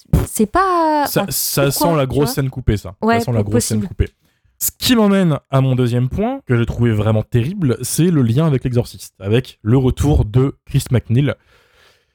pas. 0.52 1.06
Ça, 1.06 1.22
enfin, 1.22 1.30
ça 1.30 1.70
sent 1.70 1.94
la 1.96 2.06
grosse 2.06 2.34
scène 2.34 2.50
coupée, 2.50 2.76
ça. 2.76 2.94
Ouais, 3.02 3.18
ça 3.20 3.26
sent 3.26 3.32
la 3.32 3.42
grosse 3.42 3.64
scène 3.64 3.86
coupée. 3.86 4.08
Ce 4.58 4.70
qui 4.78 4.96
m'emmène 4.96 5.38
à 5.50 5.60
mon 5.60 5.74
deuxième 5.74 6.08
point, 6.08 6.40
que 6.46 6.56
j'ai 6.56 6.64
trouvé 6.66 6.90
vraiment 6.90 7.22
terrible, 7.22 7.76
c'est 7.82 8.10
le 8.10 8.22
lien 8.22 8.46
avec 8.46 8.64
l'exorciste, 8.64 9.14
avec 9.20 9.58
le 9.62 9.76
retour 9.76 10.24
de 10.24 10.56
Chris 10.66 10.84
McNeil, 10.90 11.34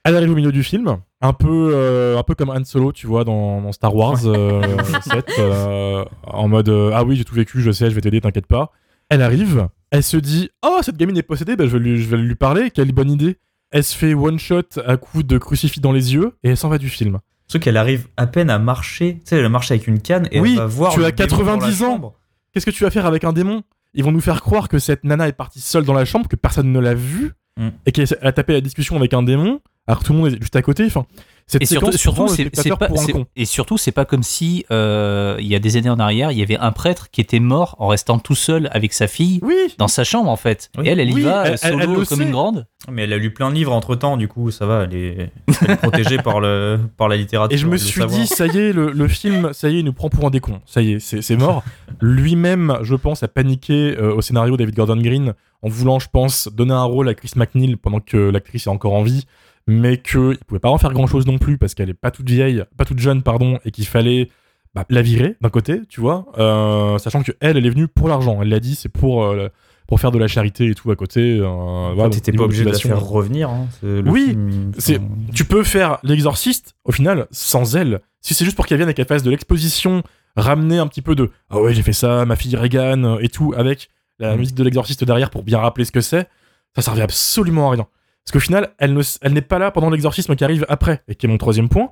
Elle 0.04 0.16
arrive 0.16 0.32
au 0.32 0.36
milieu 0.36 0.52
du 0.52 0.64
film, 0.64 0.98
un 1.22 1.34
peu, 1.34 1.72
euh, 1.74 2.17
un 2.17 2.24
peu 2.24 2.34
comme 2.36 2.49
Han 2.49 2.63
Solo, 2.65 2.91
tu 2.91 3.07
vois, 3.07 3.24
dans, 3.24 3.61
dans 3.61 3.72
Star 3.72 3.95
Wars 3.95 4.19
euh, 4.26 4.61
7, 5.01 5.26
euh, 5.39 6.03
en 6.24 6.47
mode 6.47 6.69
euh, 6.69 6.91
ah 6.93 7.03
oui 7.03 7.15
j'ai 7.15 7.24
tout 7.26 7.36
vécu, 7.36 7.61
je 7.61 7.72
sais, 7.72 7.89
je 7.89 7.95
vais 7.95 8.01
t'aider, 8.01 8.22
t'inquiète 8.22 8.47
pas. 8.47 8.72
Elle 9.09 9.22
arrive, 9.22 9.67
elle 9.91 10.03
se 10.03 10.17
dit 10.17 10.49
oh 10.65 10.80
cette 10.82 10.97
gamine 10.97 11.17
est 11.17 11.24
possédée, 11.24 11.55
bah, 11.55 11.65
je, 11.67 11.72
vais 11.78 11.80
lui, 11.80 12.01
je 12.01 12.07
vais 12.09 12.17
lui 12.17 12.36
parler, 12.36 12.72
quelle 12.72 12.91
bonne 12.91 13.11
idée. 13.11 13.38
Elle 13.72 13.84
se 13.84 13.95
fait 13.95 14.13
one 14.13 14.38
shot 14.39 14.63
à 14.86 14.97
coup 14.97 15.24
de 15.24 15.38
crucifix 15.38 15.80
dans 15.80 15.91
les 15.93 16.13
yeux 16.13 16.34
et 16.43 16.49
elle 16.49 16.57
s'en 16.57 16.69
va 16.69 16.78
du 16.78 16.89
film. 16.89 17.19
Sauf 17.47 17.61
qu'elle 17.61 17.78
arrive 17.78 18.07
à 18.17 18.28
peine 18.28 18.49
à 18.49 18.59
marcher. 18.59 19.15
Tu 19.15 19.30
sais, 19.30 19.38
elle 19.38 19.47
marche 19.49 19.72
avec 19.72 19.88
une 19.88 19.99
canne 20.01 20.28
et 20.32 20.39
Oui, 20.41 20.51
elle 20.53 20.57
va 20.59 20.65
voir. 20.65 20.93
tu 20.93 21.03
as 21.05 21.11
démon 21.11 21.28
dans 21.28 21.38
la 21.38 21.57
90 21.57 21.84
ans. 21.84 22.13
Qu'est-ce 22.53 22.65
que 22.65 22.72
tu 22.72 22.84
vas 22.84 22.89
faire 22.91 23.05
avec 23.05 23.24
un 23.24 23.32
démon? 23.34 23.63
Ils 23.93 24.03
vont 24.03 24.11
nous 24.11 24.22
faire 24.22 24.41
croire 24.41 24.67
que 24.69 24.80
cette 24.80 25.03
nana 25.03 25.28
est 25.28 25.34
partie 25.34 25.61
seule 25.61 25.86
dans 25.86 25.93
la 25.93 26.03
chambre, 26.05 26.28
que 26.28 26.36
personne 26.36 26.72
ne 26.72 26.80
l'a 26.80 26.93
vue, 26.93 27.32
Mm. 27.57 27.67
et 27.86 27.91
qu'elle 27.91 28.07
a 28.22 28.32
tapé 28.32 28.53
la 28.53 28.61
discussion 28.61 28.95
avec 28.95 29.13
un 29.13 29.24
démon, 29.24 29.59
alors 29.88 29.99
que 30.01 30.05
tout 30.05 30.13
le 30.13 30.19
monde 30.19 30.27
est 30.34 30.39
juste 30.41 30.55
à 30.55 30.61
côté. 30.61 30.86
Enfin, 30.86 31.05
cette 31.47 31.63
Et 31.63 31.65
surtout, 31.65 31.91
séquence 31.91 32.36
c'est 32.53 32.69
pas, 32.77 32.88
pour 32.88 33.01
un 33.01 33.05
c'est- 33.05 33.11
con. 33.11 33.25
et 33.36 33.43
surtout, 33.43 33.77
c'est 33.77 33.91
pas 33.91 34.05
comme 34.05 34.23
si 34.23 34.63
euh, 34.71 35.36
il 35.39 35.47
y 35.47 35.55
a 35.55 35.59
des 35.59 35.75
années 35.75 35.89
en 35.89 35.99
arrière, 35.99 36.32
il 36.32 36.38
y 36.38 36.41
avait 36.43 36.55
un 36.57 36.71
prêtre 36.71 37.09
qui 37.11 37.19
était 37.19 37.41
mort 37.41 37.75
en 37.79 37.88
restant 37.88 38.19
tout 38.19 38.36
seul 38.36 38.69
avec 38.71 38.93
sa 38.93 39.07
fille 39.07 39.39
Oui, 39.41 39.55
dans 39.77 39.89
sa 39.89 40.05
chambre 40.05 40.29
en 40.29 40.38
fait. 40.38 40.69
Oui. 40.77 40.86
Et 40.88 40.91
elle, 40.91 40.99
elle 41.01 41.09
y 41.09 41.13
Oui, 41.15 41.21
va 41.23 41.43
elle- 41.47 41.53
euh, 41.53 41.57
elle- 41.63 41.71
solo 41.82 42.01
elle 42.01 42.07
comme 42.07 42.21
une 42.21 42.32
grande. 42.32 42.67
Mais 42.89 43.03
elle 43.03 43.11
a 43.13 43.17
lu 43.17 43.34
plein 43.34 43.49
de 43.49 43.55
livres 43.55 43.73
entre 43.73 43.95
temps, 43.95 44.15
du 44.15 44.27
coup, 44.29 44.49
ça 44.49 44.65
va, 44.65 44.84
elle 44.84 44.93
est, 44.95 45.32
elle 45.61 45.71
est 45.71 45.75
protégée 45.75 46.17
par, 46.19 46.39
le, 46.39 46.79
par 46.95 47.09
la 47.09 47.17
littérature. 47.17 47.53
Et 47.53 47.57
je 47.57 47.67
me 47.67 47.75
suis 47.75 47.99
savoir. 47.99 48.17
dit, 48.17 48.27
ça 48.27 48.45
y 48.47 48.57
est, 48.57 48.71
le, 48.71 48.91
le 48.91 49.07
film, 49.09 49.51
ça 49.51 49.67
y 49.69 49.75
est, 49.75 49.79
il 49.79 49.86
nous 49.86 49.93
prend 49.93 50.09
pour 50.09 50.25
un 50.25 50.29
décon. 50.29 50.61
Ça 50.65 50.82
y 50.82 50.93
est, 50.93 50.99
c'est 50.99 51.21
c'est 51.21 51.36
mort. 51.36 51.63
Lui-même, 51.99 52.77
je 52.82 52.95
pense, 52.95 53.23
a 53.23 53.27
paniqué 53.27 53.95
euh, 53.97 54.13
au 54.15 54.21
scénario 54.21 54.55
David 54.57 54.75
Gordon 54.75 54.97
Green 54.97 55.34
en 55.63 55.69
voulant, 55.69 55.99
je 55.99 56.07
pense, 56.11 56.47
donner 56.51 56.73
un 56.73 56.84
rôle 56.84 57.09
à 57.09 57.13
Chris 57.13 57.32
McNeil 57.36 57.75
pendant 57.75 57.99
que 57.99 58.17
l'actrice 58.17 58.67
est 58.67 58.69
encore 58.69 58.93
en 58.93 59.03
vie, 59.03 59.25
mais 59.68 59.97
qu'il 59.97 60.38
pouvait 60.47 60.59
pas 60.59 60.70
en 60.70 60.78
faire 60.78 60.91
grand-chose 60.93 61.26
non 61.28 61.38
plus 61.38 61.57
parce 61.57 61.74
qu'elle 61.76 61.89
est 61.89 61.93
pas 61.93 62.12
toute 62.12 62.30
vieille, 62.30 62.64
pas 62.78 62.86
toute 62.86 62.99
jeune, 62.99 63.22
pardon, 63.24 63.59
et 63.66 63.72
qu'il 63.72 63.86
fallait 63.88 64.30
bah, 64.74 64.86
la 64.89 65.01
virer 65.01 65.36
d'un 65.41 65.49
côté, 65.49 65.82
tu 65.89 65.99
vois, 66.01 66.26
euh, 66.38 66.97
sachant 66.97 67.24
que 67.24 67.32
elle, 67.41 67.57
elle 67.57 67.66
est 67.66 67.70
venue 67.70 67.88
pour 67.88 68.07
l'argent. 68.07 68.39
Elle 68.41 68.49
l'a 68.49 68.59
dit, 68.59 68.76
c'est 68.76 68.89
pour 68.89 69.24
euh, 69.24 69.49
pour 69.88 69.99
faire 69.99 70.12
de 70.12 70.18
la 70.18 70.28
charité 70.30 70.68
et 70.68 70.74
tout 70.76 70.89
à 70.91 70.95
côté. 70.95 71.38
Euh, 71.39 71.45
voilà, 71.47 71.93
Toi, 71.95 72.03
donc, 72.05 72.14
t'étais 72.14 72.32
pas 72.32 72.43
obligé 72.43 72.64
de 72.64 72.70
la 72.70 72.78
faire 72.78 73.01
revenir. 73.05 73.49
Hein. 73.49 73.68
le 73.84 74.09
Oui, 74.09 74.38
c'est- 74.78 75.01
tu 75.34 75.43
peux 75.43 75.64
faire 75.64 75.97
l'exorciste 76.03 76.76
au 76.86 76.91
final 76.93 77.28
sans 77.32 77.76
elle. 77.76 77.99
Si 78.22 78.34
c'est 78.34 78.45
juste 78.45 78.55
pour 78.55 78.66
qu'elle 78.68 78.78
vienne 78.78 78.89
et 78.89 78.93
qu'elle 78.93 79.05
fasse 79.07 79.24
de 79.24 79.30
l'exposition, 79.32 80.03
ramener 80.38 80.78
un 80.78 80.88
petit 80.88 81.01
peu 81.01 81.14
de 81.16 81.30
ah 81.49 81.59
ouais 81.59 81.74
j'ai 81.74 81.82
fait 81.84 81.91
ça, 81.93 82.26
ma 82.26 82.38
fille 82.38 82.55
Reagan 82.55 83.03
euh, 83.03 83.18
et 83.20 83.28
tout 83.28 83.53
avec 83.57 83.89
la 84.20 84.36
Mm. 84.36 84.39
musique 84.39 84.55
de 84.55 84.64
l'exorciste 84.64 85.03
derrière 85.03 85.30
pour 85.30 85.43
bien 85.43 85.57
rappeler 85.59 85.84
ce 85.84 85.91
que 85.91 85.99
c'est, 85.99 86.30
ça 86.76 86.82
servait 86.82 87.01
absolument 87.01 87.68
à 87.70 87.72
rien. 87.74 87.88
Parce 88.26 88.34
qu'au 88.34 88.39
final, 88.39 88.74
elle 88.78 88.93
ne- 88.93 89.01
elle 89.22 89.34
n'est 89.34 89.41
pas 89.41 89.59
là 89.59 89.72
pendant 89.72 89.89
l'exorcisme 89.89 90.36
qui 90.36 90.43
arrive 90.43 90.65
après 90.69 91.03
et 91.07 91.15
qui 91.15 91.26
est 91.26 91.30
mon 91.30 91.38
troisième 91.38 91.69
point. 91.69 91.89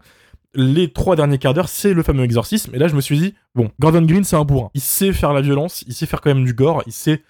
Les 0.56 0.92
trois 0.92 1.16
derniers 1.16 1.38
quarts 1.38 1.54
d'heure, 1.54 1.70
c'est 1.70 1.94
le 1.94 2.02
fameux 2.04 2.24
exorcisme. 2.24 2.72
Et 2.74 2.80
là, 2.80 2.88
je 2.88 2.96
me 2.96 3.02
suis 3.02 3.18
dit, 3.20 3.36
bon, 3.56 3.70
Gordon 3.80 4.02
Green, 4.02 4.24
c'est 4.24 4.36
un 4.36 4.46
bourrin. 4.46 4.72
Il 4.74 4.82
sait 4.82 5.14
faire 5.14 5.34
la 5.34 5.42
violence, 5.42 5.84
il 5.88 5.94
sait 5.94 6.06
faire 6.08 6.22
quand 6.22 6.34
même 6.34 6.44
du 6.46 6.54
gore, 6.54 6.82
il 6.88 6.94
sait 6.94 7.24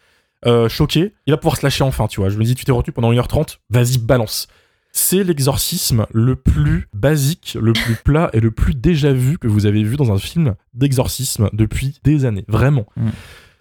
euh, 0.45 0.69
choquer. 0.69 1.13
Il 1.27 1.31
va 1.31 1.37
pouvoir 1.37 1.57
se 1.57 1.65
lâcher 1.65 1.83
enfin, 1.83 2.07
tu 2.07 2.21
vois. 2.21 2.29
Je 2.29 2.37
me 2.37 2.43
dis, 2.45 2.55
tu 2.55 2.63
t'es 2.63 2.71
retenu 2.71 2.93
pendant 2.93 3.11
1h30, 3.11 3.57
vas-y, 3.69 3.97
balance. 3.97 4.47
C'est 4.91 5.23
l'exorcisme 5.23 6.05
le 6.11 6.35
plus 6.37 6.87
basique, 6.93 7.57
le 7.61 7.73
plus 7.73 7.95
plat 8.05 8.29
et 8.33 8.39
le 8.39 8.51
plus 8.51 8.73
déjà 8.73 9.11
vu 9.13 9.37
que 9.37 9.47
vous 9.47 9.65
avez 9.65 9.83
vu 9.83 9.97
dans 9.97 10.11
un 10.13 10.17
film 10.17 10.55
d'exorcisme 10.73 11.49
depuis 11.53 11.99
des 12.03 12.23
années. 12.25 12.45
Vraiment. 12.47 12.85
Mm. 12.95 13.09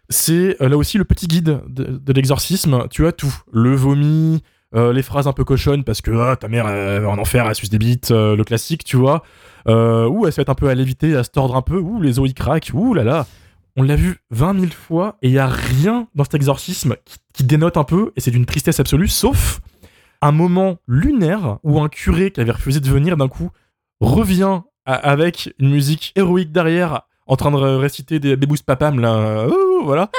C'est 0.08 0.56
euh, 0.62 0.68
là 0.68 0.76
aussi 0.76 0.98
le 0.98 1.04
petit 1.04 1.26
guide 1.26 1.60
de, 1.68 1.84
de 2.02 2.12
l'exorcisme. 2.12 2.86
Tu 2.90 3.06
as 3.06 3.12
tout. 3.12 3.34
Le 3.52 3.74
vomi, 3.74 4.42
euh, 4.74 4.92
les 4.92 5.02
phrases 5.02 5.26
un 5.26 5.32
peu 5.32 5.44
cochonnes 5.44 5.84
parce 5.84 6.02
que 6.02 6.10
ah, 6.10 6.36
ta 6.36 6.48
mère 6.48 6.66
euh, 6.66 7.04
en 7.06 7.18
enfer, 7.18 7.46
elle 7.48 7.54
suce 7.54 7.70
des 7.70 7.78
bites, 7.78 8.10
euh, 8.10 8.36
le 8.36 8.44
classique, 8.44 8.84
tu 8.84 8.96
vois. 8.96 9.22
Euh, 9.66 10.06
ou 10.06 10.26
elle 10.26 10.32
se 10.32 10.40
met 10.40 10.50
un 10.50 10.54
peu 10.54 10.68
à 10.68 10.74
léviter, 10.74 11.16
à 11.16 11.24
se 11.24 11.30
tordre 11.30 11.56
un 11.56 11.62
peu, 11.62 11.78
ou 11.78 12.00
les 12.00 12.18
os 12.18 12.28
ils 12.28 12.34
craquent, 12.34 12.70
ouh 12.74 12.94
là 12.94 13.04
là. 13.04 13.26
On 13.76 13.82
l'a 13.82 13.96
vu 13.96 14.18
20 14.30 14.58
000 14.58 14.72
fois 14.72 15.16
et 15.22 15.28
il 15.28 15.34
y 15.34 15.38
a 15.38 15.46
rien 15.46 16.08
dans 16.14 16.24
cet 16.24 16.34
exorcisme 16.34 16.96
qui, 17.32 17.44
dénote 17.44 17.76
un 17.76 17.84
peu 17.84 18.10
et 18.16 18.20
c'est 18.20 18.32
d'une 18.32 18.46
tristesse 18.46 18.80
absolue, 18.80 19.06
sauf 19.06 19.60
un 20.20 20.32
moment 20.32 20.78
lunaire 20.88 21.58
où 21.62 21.80
un 21.80 21.88
curé 21.88 22.32
qui 22.32 22.40
avait 22.40 22.50
refusé 22.50 22.80
de 22.80 22.88
venir 22.88 23.16
d'un 23.16 23.28
coup 23.28 23.50
revient 24.00 24.62
avec 24.84 25.54
une 25.60 25.70
musique 25.70 26.12
héroïque 26.16 26.50
derrière 26.50 27.02
en 27.28 27.36
train 27.36 27.52
de 27.52 27.56
réciter 27.56 28.18
des 28.18 28.34
bébous 28.34 28.56
papam 28.66 28.98
là, 28.98 29.46
voilà, 29.84 30.10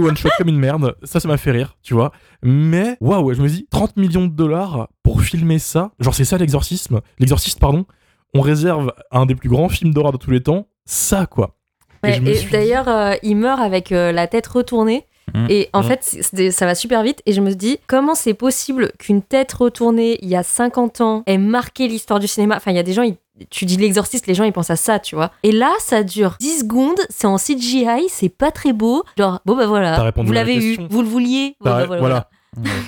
fait 0.00 0.08
one 0.08 0.16
shot 0.16 0.28
comme 0.38 0.48
une 0.48 0.58
merde. 0.58 0.96
Ça, 1.02 1.20
ça 1.20 1.28
m'a 1.28 1.36
fait 1.36 1.50
rire, 1.50 1.76
tu 1.82 1.94
vois. 1.94 2.12
Mais 2.42 2.96
waouh, 3.00 3.32
je 3.34 3.42
me 3.42 3.48
dis 3.48 3.66
30 3.70 3.96
millions 3.96 4.26
de 4.26 4.32
dollars 4.32 4.88
pour 5.02 5.22
filmer 5.22 5.58
ça, 5.58 5.92
genre 6.00 6.14
c'est 6.14 6.24
ça 6.24 6.38
l'exorcisme, 6.38 7.00
l'exorciste 7.18 7.60
pardon. 7.60 7.86
On 8.34 8.40
réserve 8.40 8.92
un 9.10 9.26
des 9.26 9.34
plus 9.34 9.48
grands 9.48 9.68
films 9.68 9.94
d'horreur 9.94 10.12
de 10.12 10.18
tous 10.18 10.30
les 10.30 10.42
temps, 10.42 10.68
ça 10.84 11.26
quoi. 11.26 11.56
Et 12.04 12.20
Ouais, 12.20 12.46
d'ailleurs, 12.52 12.88
euh, 12.88 13.14
il 13.22 13.36
meurt 13.36 13.60
avec 13.60 13.90
euh, 13.90 14.12
la 14.12 14.26
tête 14.26 14.46
retournée. 14.46 15.06
Mhm. 15.34 15.46
Et 15.50 15.68
en 15.72 15.82
Mhm. 15.82 15.88
fait, 15.88 16.50
ça 16.52 16.66
va 16.66 16.74
super 16.74 17.02
vite. 17.02 17.20
Et 17.26 17.32
je 17.32 17.40
me 17.40 17.52
dis, 17.54 17.78
comment 17.86 18.14
c'est 18.14 18.34
possible 18.34 18.92
qu'une 18.98 19.22
tête 19.22 19.52
retournée 19.52 20.18
il 20.22 20.28
y 20.28 20.36
a 20.36 20.42
50 20.42 21.00
ans 21.00 21.22
ait 21.26 21.38
marqué 21.38 21.88
l'histoire 21.88 22.20
du 22.20 22.28
cinéma? 22.28 22.56
Enfin, 22.56 22.70
il 22.70 22.76
y 22.76 22.80
a 22.80 22.82
des 22.84 22.92
gens, 22.92 23.02
ils- 23.02 23.16
tu 23.50 23.64
dis 23.66 23.76
l'exorciste, 23.76 24.26
les 24.26 24.34
gens 24.34 24.44
ils 24.44 24.52
pensent 24.52 24.70
à 24.70 24.76
ça, 24.76 24.98
tu 24.98 25.14
vois. 25.14 25.30
Et 25.42 25.52
là, 25.52 25.70
ça 25.80 26.02
dure 26.02 26.36
10 26.40 26.60
secondes, 26.60 26.98
c'est 27.10 27.26
en 27.26 27.36
CGI, 27.38 28.08
c'est 28.08 28.28
pas 28.30 28.50
très 28.50 28.72
beau. 28.72 29.04
Genre, 29.18 29.40
bon 29.44 29.56
bah 29.56 29.66
voilà, 29.66 30.00
répondu 30.02 30.28
vous 30.28 30.32
à 30.32 30.36
la 30.36 30.40
l'avez 30.44 30.56
eu, 30.64 30.78
vous 30.88 31.02
le 31.02 31.08
vouliez. 31.08 31.56
Bah, 31.60 31.84
voilà, 31.86 32.00
voilà. 32.00 32.30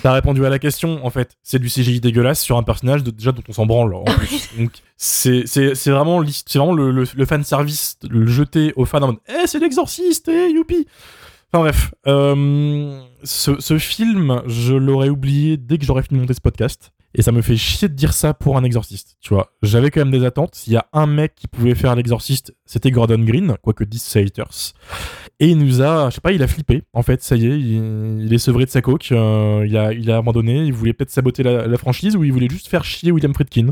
T'as 0.02 0.12
répondu 0.12 0.46
à 0.46 0.48
la 0.48 0.58
question, 0.58 1.04
en 1.04 1.10
fait. 1.10 1.36
C'est 1.42 1.58
du 1.58 1.68
CGI 1.68 2.00
dégueulasse 2.00 2.40
sur 2.40 2.56
un 2.56 2.62
personnage 2.62 3.02
de- 3.02 3.10
déjà 3.10 3.32
dont 3.32 3.42
on 3.46 3.52
s'en 3.52 3.66
branle. 3.66 3.92
En 3.94 4.04
plus. 4.04 4.48
Donc, 4.58 4.70
vraiment, 4.96 6.22
c'est 6.26 6.40
vraiment 6.40 6.72
le, 6.72 6.90
le, 6.90 7.04
le 7.14 7.26
fan 7.26 7.44
service, 7.44 7.98
le 8.08 8.26
jeter 8.26 8.72
aux 8.76 8.86
fans 8.86 9.02
en 9.02 9.08
mode 9.08 9.16
Eh, 9.28 9.46
c'est 9.46 9.58
l'exorciste, 9.58 10.28
eh, 10.28 10.50
youpi 10.50 10.86
Enfin 11.52 11.62
bref, 11.62 11.94
euh, 12.06 13.00
ce, 13.24 13.78
film, 13.78 14.42
je 14.46 14.74
l'aurais 14.74 15.08
oublié 15.08 15.56
dès 15.56 15.78
que 15.78 15.84
j'aurais 15.84 16.02
fini 16.02 16.18
de 16.18 16.22
monter 16.22 16.34
ce 16.34 16.40
podcast. 16.40 16.92
Et 17.14 17.22
ça 17.22 17.32
me 17.32 17.40
fait 17.40 17.56
chier 17.56 17.88
de 17.88 17.94
dire 17.94 18.12
ça 18.12 18.34
pour 18.34 18.58
un 18.58 18.64
exorciste, 18.64 19.16
tu 19.22 19.32
vois. 19.32 19.50
J'avais 19.62 19.90
quand 19.90 20.00
même 20.00 20.10
des 20.10 20.26
attentes. 20.26 20.54
S'il 20.54 20.74
y 20.74 20.76
a 20.76 20.86
un 20.92 21.06
mec 21.06 21.34
qui 21.34 21.48
pouvait 21.48 21.74
faire 21.74 21.96
l'exorciste, 21.96 22.54
c'était 22.66 22.90
Gordon 22.90 23.18
Green, 23.20 23.56
quoique 23.62 23.82
10 23.82 23.98
c'est 24.02 24.20
haters. 24.22 24.74
Et 25.40 25.48
il 25.48 25.56
nous 25.56 25.80
a, 25.80 26.10
je 26.10 26.16
sais 26.16 26.20
pas, 26.20 26.32
il 26.32 26.42
a 26.42 26.46
flippé. 26.46 26.82
En 26.92 27.02
fait, 27.02 27.22
ça 27.22 27.36
y 27.36 27.46
est, 27.46 27.58
il, 27.58 28.28
est 28.30 28.38
sevré 28.38 28.66
de 28.66 28.70
sa 28.70 28.82
coque. 28.82 29.10
euh, 29.12 29.64
il, 29.66 29.76
a, 29.78 29.94
il 29.94 30.10
a 30.10 30.18
abandonné. 30.18 30.64
Il 30.64 30.74
voulait 30.74 30.92
peut-être 30.92 31.10
saboter 31.10 31.42
la, 31.42 31.66
la 31.66 31.78
franchise 31.78 32.14
ou 32.14 32.24
il 32.24 32.32
voulait 32.32 32.48
juste 32.50 32.68
faire 32.68 32.84
chier 32.84 33.10
William 33.10 33.32
Friedkin. 33.32 33.70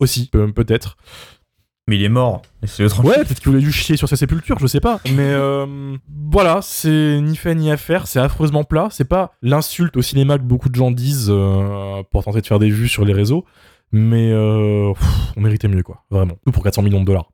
Aussi, 0.00 0.28
peu- 0.28 0.50
peut-être. 0.52 0.96
Mais 1.88 1.96
il 1.96 2.04
est 2.04 2.10
mort. 2.10 2.42
Laissez-le 2.60 2.90
tranquille. 2.90 3.10
Ouais, 3.10 3.24
peut-être 3.24 3.40
qu'il 3.40 3.50
voulait 3.50 3.64
juste 3.64 3.78
chier 3.78 3.96
sur 3.96 4.10
sa 4.10 4.16
sépulture, 4.16 4.58
je 4.58 4.66
sais 4.66 4.78
pas. 4.78 5.00
Mais 5.06 5.32
euh, 5.32 5.96
voilà, 6.30 6.60
c'est 6.60 7.18
ni 7.22 7.34
fait 7.34 7.54
ni 7.54 7.70
à 7.70 7.78
faire. 7.78 8.06
C'est 8.06 8.20
affreusement 8.20 8.62
plat. 8.62 8.88
C'est 8.90 9.08
pas 9.08 9.32
l'insulte 9.40 9.96
au 9.96 10.02
cinéma 10.02 10.36
que 10.36 10.42
beaucoup 10.42 10.68
de 10.68 10.74
gens 10.74 10.90
disent 10.90 11.30
euh, 11.30 12.02
pour 12.12 12.24
tenter 12.24 12.42
de 12.42 12.46
faire 12.46 12.58
des 12.58 12.68
vues 12.68 12.88
sur 12.88 13.06
les 13.06 13.14
réseaux. 13.14 13.46
Mais 13.90 14.30
euh, 14.30 14.92
on 15.34 15.40
méritait 15.40 15.66
mieux, 15.66 15.82
quoi. 15.82 16.04
Vraiment. 16.10 16.34
Tout 16.44 16.52
pour 16.52 16.62
400 16.62 16.82
millions 16.82 17.00
de 17.00 17.06
dollars. 17.06 17.30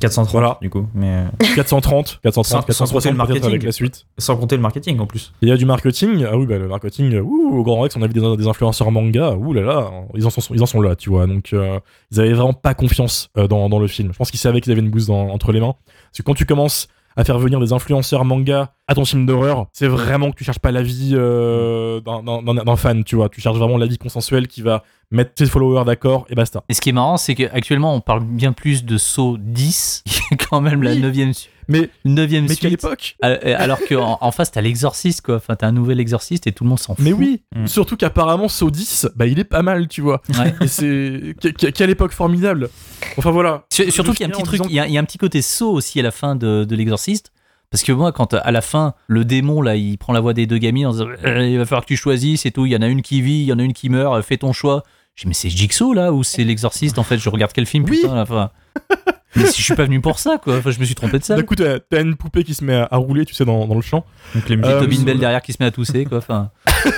430 0.00 0.32
Voilà. 0.32 0.58
du 0.62 0.70
coup. 0.70 0.86
Mais 0.94 1.24
430, 1.54 2.20
430, 2.22 2.32
Sans- 2.32 2.42
sans 2.52 2.56
compter 2.58 2.66
460 2.66 3.04
le 3.04 3.10
peut-être 3.10 3.16
marketing. 3.16 3.48
avec 3.50 3.62
la 3.62 3.72
suite. 3.72 4.06
sans 4.18 4.36
compter 4.36 4.56
le 4.56 4.62
marketing 4.62 4.98
en 5.00 5.06
plus. 5.06 5.32
Il 5.42 5.48
y 5.48 5.52
a 5.52 5.56
du 5.56 5.64
marketing. 5.66 6.24
Ah 6.30 6.36
oui, 6.36 6.46
bah 6.46 6.58
le 6.58 6.68
marketing, 6.68 7.14
euh, 7.14 7.20
ouh, 7.20 7.58
au 7.58 7.62
Grand 7.62 7.80
Rex, 7.80 7.96
on 7.96 8.02
a 8.02 8.06
vu 8.06 8.12
des, 8.12 8.36
des 8.36 8.46
influenceurs 8.46 8.90
manga. 8.90 9.32
Ouh 9.32 9.52
là 9.52 9.62
là, 9.62 9.90
ils 10.14 10.26
en 10.26 10.30
sont, 10.30 10.42
ils 10.54 10.62
en 10.62 10.66
sont 10.66 10.80
là, 10.80 10.96
tu 10.96 11.10
vois. 11.10 11.26
Donc, 11.26 11.50
euh, 11.52 11.78
ils 12.12 12.20
avaient 12.20 12.32
vraiment 12.32 12.52
pas 12.52 12.74
confiance 12.74 13.28
euh, 13.36 13.46
dans, 13.48 13.68
dans 13.68 13.78
le 13.78 13.86
film. 13.86 14.12
Je 14.12 14.18
pense 14.18 14.30
qu'ils 14.30 14.40
savaient 14.40 14.60
qu'ils 14.60 14.72
avaient 14.72 14.80
une 14.82 14.90
bouse 14.90 15.06
dans- 15.06 15.28
entre 15.30 15.52
les 15.52 15.60
mains. 15.60 15.74
Parce 16.10 16.18
que 16.18 16.22
quand 16.22 16.34
tu 16.34 16.46
commences 16.46 16.88
à 17.18 17.24
faire 17.24 17.38
venir 17.38 17.58
des 17.60 17.72
influenceurs 17.74 18.24
manga 18.24 18.72
à 18.86 18.94
ton 18.94 19.04
film 19.04 19.26
d'horreur, 19.26 19.66
c'est 19.72 19.88
vraiment 19.88 20.30
que 20.30 20.36
tu 20.36 20.44
cherches 20.44 20.60
pas 20.60 20.70
l'avis 20.70 21.10
euh, 21.14 22.00
d'un- 22.00 22.22
d'un 22.54 22.76
fan, 22.76 23.02
tu 23.04 23.16
vois. 23.16 23.28
Tu 23.28 23.40
cherches 23.40 23.58
vraiment 23.58 23.76
l'avis 23.76 23.98
consensuel 23.98 24.46
qui 24.48 24.62
va 24.62 24.84
mettre 25.10 25.32
ses 25.36 25.46
followers 25.46 25.84
d'accord 25.84 26.26
et 26.30 26.34
basta. 26.34 26.62
Et 26.68 26.74
ce 26.74 26.80
qui 26.80 26.90
est 26.90 26.92
marrant, 26.92 27.16
c'est 27.16 27.34
qu'actuellement, 27.34 27.94
on 27.94 28.00
parle 28.00 28.22
bien 28.24 28.52
plus 28.52 28.84
de 28.84 28.96
Saw 28.96 29.36
10, 29.38 30.04
qui 30.06 30.20
est 30.32 30.36
quand 30.48 30.60
même 30.60 30.82
la 30.82 30.92
Oui. 30.92 31.00
9 31.00 31.16
Mais, 31.68 31.90
neuvième 32.04 32.44
mais 32.44 32.56
quelle 32.56 32.70
suite. 32.70 32.84
époque 32.84 33.16
Euh, 33.24 33.54
Alors 33.58 33.78
qu'en 33.88 34.18
en 34.20 34.32
face, 34.32 34.50
t'as 34.50 34.60
l'exorciste, 34.62 35.20
quoi. 35.22 35.36
Enfin, 35.36 35.54
t'as 35.54 35.66
un 35.66 35.72
nouvel 35.72 36.00
exorciste 36.00 36.46
et 36.46 36.52
tout 36.52 36.64
le 36.64 36.70
monde 36.70 36.78
s'en 36.78 36.94
fout. 36.94 37.04
Mais 37.04 37.12
oui, 37.12 37.42
Mm. 37.54 37.66
surtout 37.66 37.96
qu'apparemment 37.96 38.48
Saw 38.48 38.70
10, 38.70 39.08
bah 39.16 39.26
il 39.26 39.38
est 39.38 39.44
pas 39.44 39.62
mal, 39.62 39.86
tu 39.88 40.00
vois. 40.00 40.22
Ouais. 40.38 40.54
Et 40.62 40.66
c'est 40.66 41.34
que- 41.40 41.48
que- 41.48 41.66
quelle 41.70 41.90
époque 41.90 42.12
formidable. 42.12 42.70
Enfin 43.16 43.30
voilà. 43.30 43.64
Sur- 43.72 43.92
Surtout 43.92 44.12
qu'il 44.12 44.20
y 44.20 44.24
a 44.24 44.28
un 44.28 44.30
petit 44.30 44.42
truc, 44.42 44.62
il 44.68 44.74
y, 44.74 44.80
a, 44.80 44.86
il 44.86 44.92
y 44.92 44.96
a 44.98 45.00
un 45.00 45.04
petit 45.04 45.18
côté 45.18 45.42
saut 45.42 45.70
aussi 45.72 46.00
à 46.00 46.02
la 46.02 46.10
fin 46.10 46.36
de, 46.36 46.64
de 46.64 46.76
l'exorciste. 46.76 47.32
Parce 47.70 47.82
que 47.82 47.92
moi, 47.92 48.12
quand 48.12 48.32
à 48.32 48.50
la 48.50 48.62
fin, 48.62 48.94
le 49.08 49.26
démon, 49.26 49.60
là, 49.60 49.76
il 49.76 49.98
prend 49.98 50.14
la 50.14 50.20
voix 50.20 50.32
des 50.32 50.46
deux 50.46 50.56
gamines 50.56 50.86
en 50.86 50.92
disant 50.92 51.06
Euh, 51.26 51.46
Il 51.46 51.58
va 51.58 51.66
falloir 51.66 51.82
que 51.82 51.88
tu 51.88 51.96
choisisses 51.96 52.46
et 52.46 52.50
tout. 52.50 52.64
Il 52.64 52.72
y 52.72 52.76
en 52.76 52.80
a 52.80 52.86
une 52.88 53.02
qui 53.02 53.20
vit, 53.20 53.40
il 53.40 53.44
y 53.44 53.52
en 53.52 53.58
a 53.58 53.62
une 53.62 53.74
qui 53.74 53.90
meurt, 53.90 54.14
euh, 54.16 54.22
fais 54.22 54.38
ton 54.38 54.54
choix. 54.54 54.84
Je 55.16 55.24
dis 55.24 55.28
Mais 55.28 55.34
c'est 55.34 55.50
Jigsaw, 55.50 55.92
là, 55.92 56.12
ou 56.12 56.22
c'est 56.24 56.44
l'exorciste 56.44 56.98
En 56.98 57.02
fait, 57.02 57.18
je 57.18 57.28
regarde 57.28 57.52
quel 57.52 57.66
film 57.66 57.84
Oui. 57.86 57.98
putain, 58.00 58.14
là, 58.14 58.22
enfin, 58.22 58.50
Mais 59.38 59.46
si 59.46 59.58
je 59.60 59.64
suis 59.64 59.74
pas 59.74 59.84
venu 59.84 60.00
pour 60.00 60.18
ça, 60.18 60.38
quoi. 60.42 60.56
Enfin, 60.58 60.70
je 60.70 60.78
me 60.80 60.84
suis 60.84 60.94
trompé 60.94 61.18
de 61.18 61.24
ça. 61.24 61.36
D'un 61.36 61.42
coup, 61.42 61.54
t'as 61.54 61.78
une 62.00 62.16
poupée 62.16 62.44
qui 62.44 62.54
se 62.54 62.64
met 62.64 62.74
à, 62.74 62.88
à 62.90 62.96
rouler, 62.96 63.24
tu 63.24 63.34
sais, 63.34 63.44
dans, 63.44 63.66
dans 63.66 63.74
le 63.74 63.80
champ. 63.80 64.04
Donc 64.34 64.48
les 64.48 64.56
Euh, 64.56 64.58
musiques 64.58 64.78
Tobin 64.80 65.02
Bell 65.04 65.18
derrière 65.18 65.42
qui 65.42 65.52
se 65.52 65.58
met 65.60 65.66
à 65.66 65.70
tousser, 65.70 66.04
quoi. 66.04 66.18
Enfin, 66.18 66.50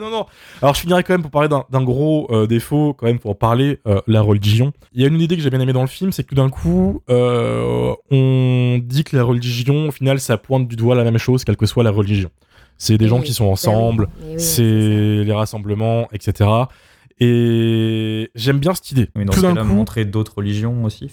non, 0.00 0.10
non. 0.10 0.26
Alors, 0.62 0.74
je 0.74 0.80
finirai 0.80 1.02
quand 1.02 1.14
même 1.14 1.22
pour 1.22 1.30
parler 1.30 1.48
d'un 1.48 1.82
gros 1.82 2.26
euh, 2.30 2.46
défaut, 2.46 2.94
quand 2.94 3.06
même, 3.06 3.18
pour 3.18 3.30
en 3.30 3.34
parler, 3.34 3.78
euh, 3.86 4.00
la 4.06 4.20
religion. 4.20 4.72
Il 4.92 5.02
y 5.02 5.04
a 5.04 5.08
une 5.08 5.20
idée 5.20 5.36
que 5.36 5.42
j'ai 5.42 5.50
bien 5.50 5.60
aimée 5.60 5.72
dans 5.72 5.82
le 5.82 5.88
film, 5.88 6.12
c'est 6.12 6.22
que 6.24 6.28
tout 6.28 6.34
d'un 6.34 6.48
coup, 6.50 7.02
euh, 7.10 7.94
on 8.10 8.78
dit 8.82 9.04
que 9.04 9.16
la 9.16 9.24
religion, 9.24 9.88
au 9.88 9.90
final, 9.92 10.20
ça 10.20 10.36
pointe 10.38 10.68
du 10.68 10.76
doigt 10.76 10.94
la 10.94 11.04
même 11.04 11.18
chose, 11.18 11.44
quelle 11.44 11.56
que 11.56 11.66
soit 11.66 11.84
la 11.84 11.90
religion. 11.90 12.30
C'est 12.80 12.96
des 12.96 13.08
gens 13.08 13.18
Oui, 13.18 13.24
qui 13.24 13.34
sont 13.34 13.46
oui. 13.46 13.50
ensemble, 13.52 14.08
oui, 14.24 14.34
c'est 14.38 14.62
les 14.62 15.32
rassemblements, 15.32 16.06
etc. 16.12 16.48
Et 17.20 18.30
j'aime 18.34 18.58
bien 18.58 18.74
cette 18.74 18.92
idée. 18.92 19.08
Oui, 19.16 19.24
dans 19.24 19.32
tout 19.32 19.40
ce 19.40 19.46
d'un 19.46 19.54
coup, 19.56 19.64
montrer 19.64 20.04
d'autres 20.04 20.36
religions 20.36 20.84
aussi. 20.84 21.10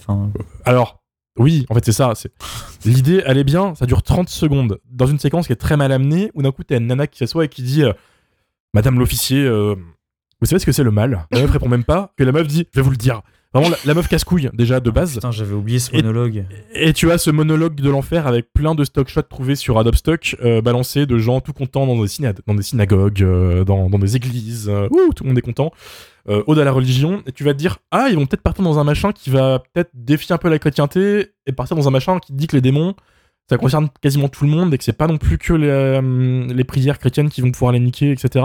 Alors, 0.64 1.02
oui, 1.38 1.66
en 1.68 1.74
fait, 1.74 1.84
c'est 1.84 1.92
ça. 1.92 2.12
c'est 2.14 2.32
L'idée, 2.84 3.22
elle 3.26 3.38
est 3.38 3.44
bien, 3.44 3.74
ça 3.74 3.86
dure 3.86 4.02
30 4.02 4.28
secondes. 4.28 4.78
Dans 4.90 5.06
une 5.06 5.18
séquence 5.18 5.46
qui 5.46 5.52
est 5.52 5.56
très 5.56 5.76
mal 5.76 5.92
amenée, 5.92 6.30
où 6.34 6.42
d'un 6.42 6.52
coup, 6.52 6.64
t'as 6.64 6.78
une 6.78 6.86
nana 6.86 7.06
qui 7.06 7.18
s'assoit 7.18 7.44
et 7.44 7.48
qui 7.48 7.62
dit 7.62 7.82
euh, 7.82 7.92
Madame 8.74 8.98
l'officier, 8.98 9.42
euh, 9.44 9.74
vous 10.40 10.46
savez 10.46 10.58
ce 10.58 10.66
que 10.66 10.72
c'est 10.72 10.84
le 10.84 10.90
mal? 10.90 11.26
La 11.30 11.40
meuf 11.40 11.50
répond 11.50 11.68
même 11.68 11.84
pas, 11.84 12.12
que 12.16 12.24
la 12.24 12.32
meuf 12.32 12.46
dit 12.46 12.66
Je 12.72 12.80
vais 12.80 12.84
vous 12.84 12.90
le 12.90 12.96
dire. 12.96 13.22
Vraiment, 13.56 13.70
la, 13.70 13.76
la 13.86 13.94
meuf 13.94 14.08
casse-couille, 14.08 14.50
déjà, 14.52 14.80
de 14.80 14.90
base. 14.90 15.14
putain, 15.14 15.30
j'avais 15.30 15.54
oublié 15.54 15.78
ce 15.78 15.94
monologue. 15.94 16.44
Et 16.74 16.92
tu 16.92 17.10
as 17.10 17.18
ce 17.18 17.30
monologue 17.30 17.74
de 17.76 17.88
l'enfer 17.88 18.26
avec 18.26 18.52
plein 18.52 18.74
de 18.74 18.84
stock 18.84 19.08
shots 19.08 19.22
trouvés 19.22 19.56
sur 19.56 19.78
Adobe 19.78 19.94
Stock, 19.94 20.36
euh, 20.44 20.60
balancés 20.60 21.06
de 21.06 21.16
gens 21.18 21.40
tout 21.40 21.52
contents 21.52 21.86
dans 21.86 22.02
des, 22.02 22.08
dans 22.46 22.54
des 22.54 22.62
synagogues, 22.62 23.22
euh, 23.22 23.64
dans, 23.64 23.88
dans 23.88 23.98
des 23.98 24.16
églises. 24.16 24.68
euh, 24.68 24.88
ouh, 24.90 25.12
tout 25.14 25.24
le 25.24 25.28
monde 25.30 25.38
est 25.38 25.42
content. 25.42 25.72
Euh, 26.28 26.42
Ode 26.46 26.58
à 26.58 26.64
la 26.64 26.72
religion. 26.72 27.22
Et 27.26 27.32
tu 27.32 27.44
vas 27.44 27.54
te 27.54 27.58
dire, 27.58 27.78
ah, 27.92 28.08
ils 28.10 28.16
vont 28.16 28.26
peut-être 28.26 28.42
partir 28.42 28.62
dans 28.64 28.78
un 28.78 28.84
machin 28.84 29.12
qui 29.12 29.30
va 29.30 29.60
peut-être 29.72 29.90
défier 29.94 30.34
un 30.34 30.38
peu 30.38 30.48
la 30.50 30.58
chrétienté 30.58 31.28
et 31.46 31.52
partir 31.52 31.76
dans 31.76 31.88
un 31.88 31.92
machin 31.92 32.18
qui 32.18 32.32
dit 32.32 32.48
que 32.48 32.56
les 32.56 32.62
démons, 32.62 32.94
ça 33.48 33.56
concerne 33.56 33.88
quasiment 34.02 34.28
tout 34.28 34.44
le 34.44 34.50
monde 34.50 34.74
et 34.74 34.78
que 34.78 34.84
c'est 34.84 34.92
pas 34.92 35.06
non 35.06 35.18
plus 35.18 35.38
que 35.38 35.54
les, 35.54 36.52
les 36.52 36.64
prières 36.64 36.98
chrétiennes 36.98 37.30
qui 37.30 37.40
vont 37.40 37.52
pouvoir 37.52 37.72
les 37.72 37.80
niquer, 37.80 38.10
etc. 38.10 38.44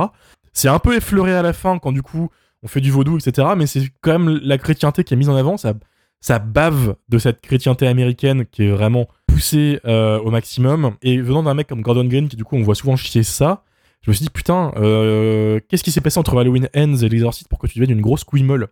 C'est 0.53 0.67
un 0.69 0.79
peu 0.79 0.95
effleuré 0.95 1.33
à 1.33 1.41
la 1.41 1.53
fin 1.53 1.79
quand 1.79 1.91
du 1.91 2.03
coup 2.03 2.29
on 2.63 2.67
fait 2.67 2.81
du 2.81 2.91
vaudou, 2.91 3.17
etc. 3.17 3.49
Mais 3.57 3.67
c'est 3.67 3.81
quand 4.01 4.19
même 4.19 4.39
la 4.43 4.57
chrétienté 4.57 5.03
qui 5.03 5.13
est 5.13 5.17
mise 5.17 5.29
en 5.29 5.35
avant. 5.35 5.57
Ça, 5.57 6.39
bave 6.39 6.95
de 7.09 7.17
cette 7.17 7.41
chrétienté 7.41 7.87
américaine 7.87 8.45
qui 8.45 8.63
est 8.63 8.71
vraiment 8.71 9.07
poussée 9.27 9.79
euh, 9.85 10.19
au 10.19 10.31
maximum. 10.31 10.95
Et 11.01 11.19
venant 11.19 11.43
d'un 11.43 11.53
mec 11.53 11.67
comme 11.67 11.81
Gordon 11.81 12.05
Green, 12.05 12.27
qui 12.27 12.35
du 12.35 12.43
coup 12.43 12.55
on 12.55 12.61
voit 12.61 12.75
souvent 12.75 12.95
chier 12.95 13.23
ça, 13.23 13.63
je 14.01 14.09
me 14.09 14.15
suis 14.15 14.23
dit 14.23 14.29
putain, 14.29 14.71
euh, 14.77 15.59
qu'est-ce 15.67 15.83
qui 15.83 15.91
s'est 15.91 16.01
passé 16.01 16.19
entre 16.19 16.37
Halloween 16.37 16.67
Ends 16.75 16.97
et 16.97 17.09
l'exorciste 17.09 17.47
pour 17.47 17.59
que 17.59 17.67
tu 17.67 17.79
deviennes 17.79 17.97
une 17.97 18.03
grosse 18.03 18.23
couille 18.23 18.43
molle? 18.43 18.67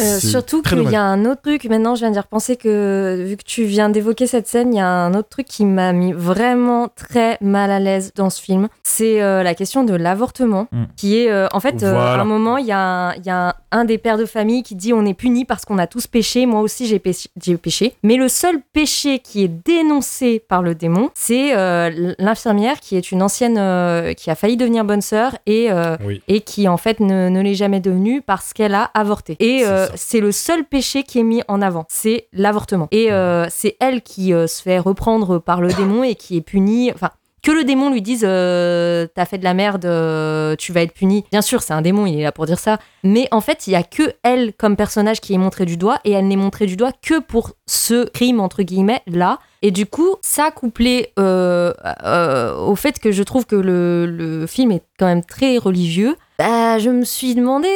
Euh, 0.00 0.18
surtout 0.18 0.62
qu'il 0.62 0.90
y 0.90 0.96
a 0.96 1.02
un 1.02 1.24
autre 1.26 1.42
truc, 1.42 1.64
maintenant 1.66 1.94
je 1.94 2.00
viens 2.00 2.10
d'y 2.10 2.18
repenser 2.18 2.56
que 2.56 3.24
vu 3.26 3.36
que 3.36 3.42
tu 3.44 3.64
viens 3.64 3.90
d'évoquer 3.90 4.26
cette 4.26 4.46
scène, 4.48 4.72
il 4.72 4.78
y 4.78 4.80
a 4.80 4.86
un 4.88 5.12
autre 5.14 5.28
truc 5.28 5.46
qui 5.46 5.64
m'a 5.66 5.92
mis 5.92 6.12
vraiment 6.12 6.88
très 6.88 7.36
mal 7.42 7.70
à 7.70 7.78
l'aise 7.78 8.12
dans 8.14 8.30
ce 8.30 8.40
film. 8.40 8.68
C'est 8.82 9.20
euh, 9.22 9.42
la 9.42 9.54
question 9.54 9.84
de 9.84 9.94
l'avortement, 9.94 10.66
Mm. 10.72 10.84
qui 10.96 11.18
est 11.18 11.30
euh, 11.30 11.46
en 11.52 11.60
fait, 11.60 11.76
Voilà. 11.80 12.14
à 12.14 12.20
un 12.20 12.24
moment, 12.24 12.56
il 12.56 12.66
y 12.66 12.72
a, 12.72 12.78
un, 12.78 13.14
il 13.16 13.26
y 13.26 13.30
a 13.30 13.48
un, 13.48 13.54
un 13.70 13.84
des 13.84 13.98
pères 13.98 14.16
de 14.18 14.24
famille 14.24 14.62
qui 14.62 14.74
dit 14.76 14.92
on 14.94 15.04
est 15.04 15.14
puni 15.14 15.44
parce 15.44 15.64
qu'on 15.64 15.78
a 15.78 15.86
tous 15.86 16.06
péché, 16.06 16.46
moi 16.46 16.60
aussi 16.60 16.86
j'ai 16.86 16.98
péché. 16.98 17.94
Mais 18.02 18.16
le 18.16 18.28
seul 18.28 18.60
péché 18.72 19.18
qui 19.18 19.44
est 19.44 19.48
dénoncé 19.48 20.38
par 20.46 20.62
le 20.62 20.74
démon, 20.74 21.10
c'est 21.14 21.52
l'infirmière 22.18 22.80
qui 22.80 22.96
est 22.96 23.12
une 23.12 23.22
ancienne, 23.22 23.54
qui 24.14 24.30
a 24.30 24.34
failli 24.34 24.56
devenir 24.56 24.84
bonne 24.84 25.00
sœur 25.02 25.36
et 25.46 25.68
Oui. 26.04 26.22
et 26.28 26.40
qui 26.40 26.68
en 26.68 26.76
fait 26.76 27.00
ne, 27.00 27.28
ne 27.28 27.40
l'est 27.40 27.54
jamais 27.54 27.80
devenue 27.80 28.22
parce 28.22 28.52
qu'elle 28.52 28.74
a 28.74 28.90
avorté. 28.94 29.36
Et 29.40 29.64
euh, 29.82 29.92
c'est 29.94 30.20
le 30.20 30.32
seul 30.32 30.64
péché 30.64 31.02
qui 31.02 31.18
est 31.18 31.24
mis 31.24 31.42
en 31.48 31.62
avant, 31.62 31.84
c'est 31.88 32.28
l'avortement. 32.32 32.88
Et 32.90 33.12
euh, 33.12 33.46
c'est 33.50 33.76
elle 33.80 34.02
qui 34.02 34.32
euh, 34.32 34.46
se 34.46 34.62
fait 34.62 34.78
reprendre 34.78 35.38
par 35.38 35.60
le 35.60 35.72
démon 35.72 36.02
et 36.04 36.14
qui 36.14 36.36
est 36.36 36.42
punie. 36.42 36.90
Enfin. 36.94 37.10
Que 37.44 37.50
le 37.50 37.64
démon 37.64 37.90
lui 37.90 38.02
dise 38.02 38.22
euh, 38.24 39.08
t'as 39.16 39.24
fait 39.24 39.36
de 39.36 39.42
la 39.42 39.52
merde, 39.52 39.84
euh, 39.84 40.54
tu 40.54 40.72
vas 40.72 40.80
être 40.82 40.92
puni. 40.94 41.24
Bien 41.32 41.42
sûr, 41.42 41.60
c'est 41.60 41.72
un 41.72 41.82
démon, 41.82 42.06
il 42.06 42.16
est 42.20 42.22
là 42.22 42.30
pour 42.30 42.46
dire 42.46 42.60
ça. 42.60 42.78
Mais 43.02 43.26
en 43.32 43.40
fait, 43.40 43.66
il 43.66 43.72
y 43.72 43.74
a 43.74 43.82
que 43.82 44.12
elle 44.22 44.52
comme 44.52 44.76
personnage 44.76 45.20
qui 45.20 45.34
est 45.34 45.38
montrée 45.38 45.64
du 45.64 45.76
doigt 45.76 45.98
et 46.04 46.12
elle 46.12 46.28
n'est 46.28 46.36
montrée 46.36 46.66
du 46.66 46.76
doigt 46.76 46.92
que 47.02 47.18
pour 47.18 47.54
ce 47.66 48.08
crime 48.10 48.38
entre 48.38 48.62
guillemets 48.62 49.02
là. 49.08 49.40
Et 49.60 49.72
du 49.72 49.86
coup, 49.86 50.14
ça 50.22 50.52
couplé 50.52 51.12
euh, 51.18 51.72
au 52.64 52.76
fait 52.76 53.00
que 53.00 53.10
je 53.10 53.24
trouve 53.24 53.44
que 53.44 53.56
le, 53.56 54.06
le 54.06 54.46
film 54.46 54.70
est 54.70 54.84
quand 54.96 55.06
même 55.06 55.24
très 55.24 55.58
religieux, 55.58 56.14
bah, 56.42 56.78
je 56.78 56.90
me 56.90 57.04
suis 57.04 57.34
demandé 57.34 57.68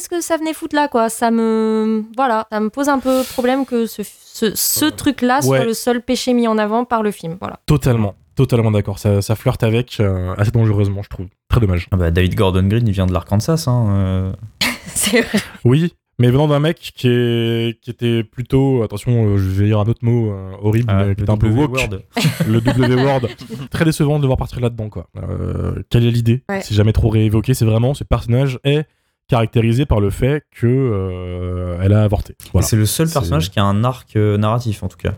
ce 0.00 0.08
que 0.08 0.20
ça 0.20 0.36
venait 0.36 0.54
foutre 0.54 0.74
là, 0.74 0.88
quoi. 0.88 1.08
Ça 1.08 1.30
me, 1.30 2.04
voilà, 2.16 2.46
ça 2.50 2.60
me 2.60 2.70
pose 2.70 2.88
un 2.88 2.98
peu 2.98 3.22
problème 3.32 3.66
que 3.66 3.86
ce, 3.86 4.02
ce, 4.02 4.54
ce 4.54 4.86
truc-là 4.86 5.42
soit 5.42 5.64
le 5.64 5.74
seul 5.74 6.00
péché 6.00 6.32
mis 6.32 6.48
en 6.48 6.56
avant 6.58 6.84
par 6.84 7.02
le 7.02 7.10
film, 7.10 7.36
voilà. 7.40 7.60
Totalement, 7.66 8.14
totalement 8.34 8.70
d'accord. 8.70 8.98
Ça, 8.98 9.20
ça 9.20 9.34
flirte 9.34 9.62
avec 9.62 9.98
euh, 10.00 10.34
assez 10.38 10.50
dangereusement, 10.50 11.02
je 11.02 11.08
trouve. 11.08 11.26
Très 11.48 11.60
dommage. 11.60 11.86
Ah 11.90 11.96
bah, 11.96 12.10
David 12.10 12.34
Gordon 12.34 12.62
Green, 12.66 12.86
il 12.86 12.92
vient 12.92 13.06
de 13.06 13.12
l'Arkansas. 13.12 13.64
Hein, 13.66 13.86
euh. 13.90 14.32
C'est 14.86 15.20
vrai. 15.20 15.38
Oui, 15.64 15.94
mais 16.18 16.30
venant 16.30 16.46
d'un 16.48 16.60
mec 16.60 16.78
qui, 16.94 17.08
est, 17.08 17.80
qui 17.80 17.90
était 17.90 18.22
plutôt, 18.24 18.82
attention, 18.82 19.26
euh, 19.26 19.36
je 19.36 19.48
vais 19.48 19.66
dire 19.66 19.80
un 19.80 19.84
autre 19.84 20.04
mot 20.04 20.30
euh, 20.32 20.52
horrible, 20.62 20.86
Ah, 20.88 21.04
mais 21.04 21.14
qui 21.14 21.20
le 21.20 21.22
était 21.24 21.30
un 21.30 21.36
peu 21.36 21.48
W 21.48 21.62
woke, 21.62 21.76
word. 21.76 22.02
le 22.48 22.60
W-word. 22.60 23.20
Très 23.70 23.84
décevant 23.84 24.16
de 24.18 24.22
devoir 24.22 24.38
partir 24.38 24.60
là-dedans, 24.60 24.88
quoi. 24.88 25.08
Euh, 25.16 25.82
quelle 25.90 26.04
est 26.04 26.10
l'idée 26.10 26.42
Ouais. 26.48 26.60
C'est 26.62 26.74
jamais 26.74 26.92
trop 26.92 27.08
réévoqué, 27.08 27.54
c'est 27.54 27.64
vraiment, 27.64 27.94
ce 27.94 28.04
personnage 28.04 28.58
est 28.64 28.86
caractérisé 29.28 29.86
par 29.86 30.00
le 30.00 30.10
fait 30.10 30.44
que 30.50 30.66
euh, 30.66 31.78
elle 31.82 31.92
a 31.92 32.02
avorté. 32.04 32.36
Voilà. 32.52 32.66
C'est 32.66 32.76
le 32.76 32.86
seul 32.86 33.08
personnage 33.08 33.50
qui 33.50 33.58
a 33.58 33.64
un 33.64 33.84
arc 33.84 34.16
euh, 34.16 34.36
narratif, 34.36 34.82
en 34.82 34.88
tout 34.88 34.98
cas. 34.98 35.14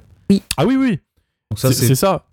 Ah 0.57 0.65
oui, 0.67 0.77
oui, 0.77 1.01
Donc 1.51 1.59
ça, 1.59 1.73
c'est 1.73 1.95
ça. 1.95 2.25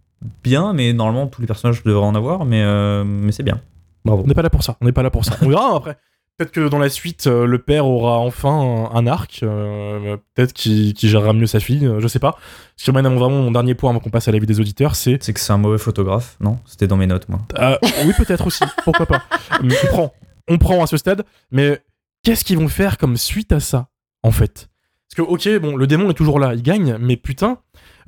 bien, 0.43 0.73
mais 0.73 0.93
normalement, 0.93 1.27
tous 1.27 1.41
les 1.41 1.47
personnages 1.47 1.83
devraient 1.83 2.05
en 2.05 2.15
avoir, 2.15 2.45
mais, 2.45 2.61
euh, 2.63 3.03
mais 3.03 3.31
c'est 3.31 3.43
bien. 3.43 3.59
Bravo. 4.05 4.23
On 4.23 4.27
n'est 4.27 4.33
pas 4.33 4.41
là 4.41 4.49
pour 4.49 4.63
ça. 4.63 4.77
On 4.81 4.85
n'est 4.85 4.91
pas 4.91 5.03
là 5.03 5.09
pour 5.11 5.25
ça. 5.25 5.35
On 5.41 5.49
verra 5.49 5.75
après. 5.75 5.97
Peut-être 6.37 6.51
que 6.51 6.67
dans 6.67 6.79
la 6.79 6.89
suite, 6.89 7.27
euh, 7.27 7.45
le 7.45 7.59
père 7.59 7.85
aura 7.85 8.17
enfin 8.17 8.89
un, 8.91 9.05
arc. 9.05 9.41
euh, 9.43 10.17
Peut-être 10.33 10.53
qu'il 10.53 10.95
gérera 10.97 11.31
mieux 11.33 11.45
sa 11.45 11.59
fille. 11.59 11.85
euh, 11.85 11.99
je 11.99 12.07
sais 12.07 12.17
pas. 12.19 12.35
Ce 12.75 12.83
qui 12.85 12.91
mon- 12.91 13.01
vraiment 13.01 13.41
mon 13.43 13.51
dernier 13.51 13.75
point 13.75 13.91
avant 13.91 13.99
qu'on 13.99 14.09
passe 14.09 14.27
à 14.27 14.31
l'avis 14.31 14.47
des 14.47 14.59
auditeurs, 14.59 14.95
c'est 14.95 15.21
C'est 15.23 15.33
que 15.33 15.39
c'est 15.39 15.53
un 15.53 15.57
mauvais 15.57 15.77
photographe, 15.77 16.35
non? 16.39 16.57
C'était 16.65 16.87
dans 16.87 16.97
mes 16.97 17.05
notes, 17.07 17.29
moi. 17.29 17.39
Euh, 17.59 17.77
oui, 18.05 18.13
peut-être 18.17 18.47
aussi. 18.47 18.63
Pourquoi 18.83 19.05
pas? 19.05 19.21
Mais 19.61 19.75
On 19.83 19.87
prend. 19.87 20.13
On 20.47 20.57
prend 20.57 20.83
à 20.83 20.87
ce 20.87 20.97
stade. 20.97 21.23
Mais 21.51 21.79
qu'est-ce 22.23 22.43
qu'ils 22.43 22.57
vont 22.57 22.67
faire 22.67 22.97
comme 22.97 23.15
suite 23.15 23.51
à 23.51 23.59
ça, 23.59 23.87
en 24.23 24.31
fait? 24.31 24.69
Parce 25.15 25.27
que, 25.27 25.31
ok, 25.31 25.61
bon, 25.61 25.75
le 25.75 25.85
démon 25.85 26.09
est 26.09 26.15
toujours 26.15 26.39
là, 26.39 26.55
il 26.55 26.63
gagne, 26.63 26.97
mais 26.99 27.15
putain, 27.17 27.59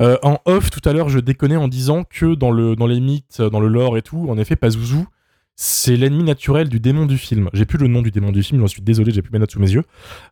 euh, 0.01 0.17
en 0.23 0.39
off, 0.45 0.71
tout 0.71 0.81
à 0.89 0.93
l'heure, 0.93 1.09
je 1.09 1.19
déconnais 1.19 1.55
en 1.57 1.67
disant 1.67 2.03
que 2.03 2.33
dans, 2.33 2.49
le, 2.49 2.75
dans 2.75 2.87
les 2.87 2.99
mythes, 2.99 3.39
dans 3.43 3.59
le 3.59 3.67
lore 3.67 3.95
et 3.97 4.01
tout, 4.01 4.25
en 4.29 4.37
effet, 4.39 4.55
Pazuzu, 4.55 5.05
c'est 5.55 5.95
l'ennemi 5.95 6.23
naturel 6.23 6.69
du 6.69 6.79
démon 6.79 7.05
du 7.05 7.17
film. 7.17 7.49
J'ai 7.53 7.65
plus 7.65 7.77
le 7.77 7.87
nom 7.87 8.01
du 8.01 8.11
démon 8.11 8.31
du 8.31 8.43
film, 8.43 8.61
j'en 8.61 8.67
suis 8.67 8.81
désolé, 8.81 9.11
j'ai 9.11 9.21
plus 9.21 9.31
mes 9.31 9.39
notes 9.39 9.51
sous 9.51 9.59
mes 9.59 9.71
yeux. 9.71 9.83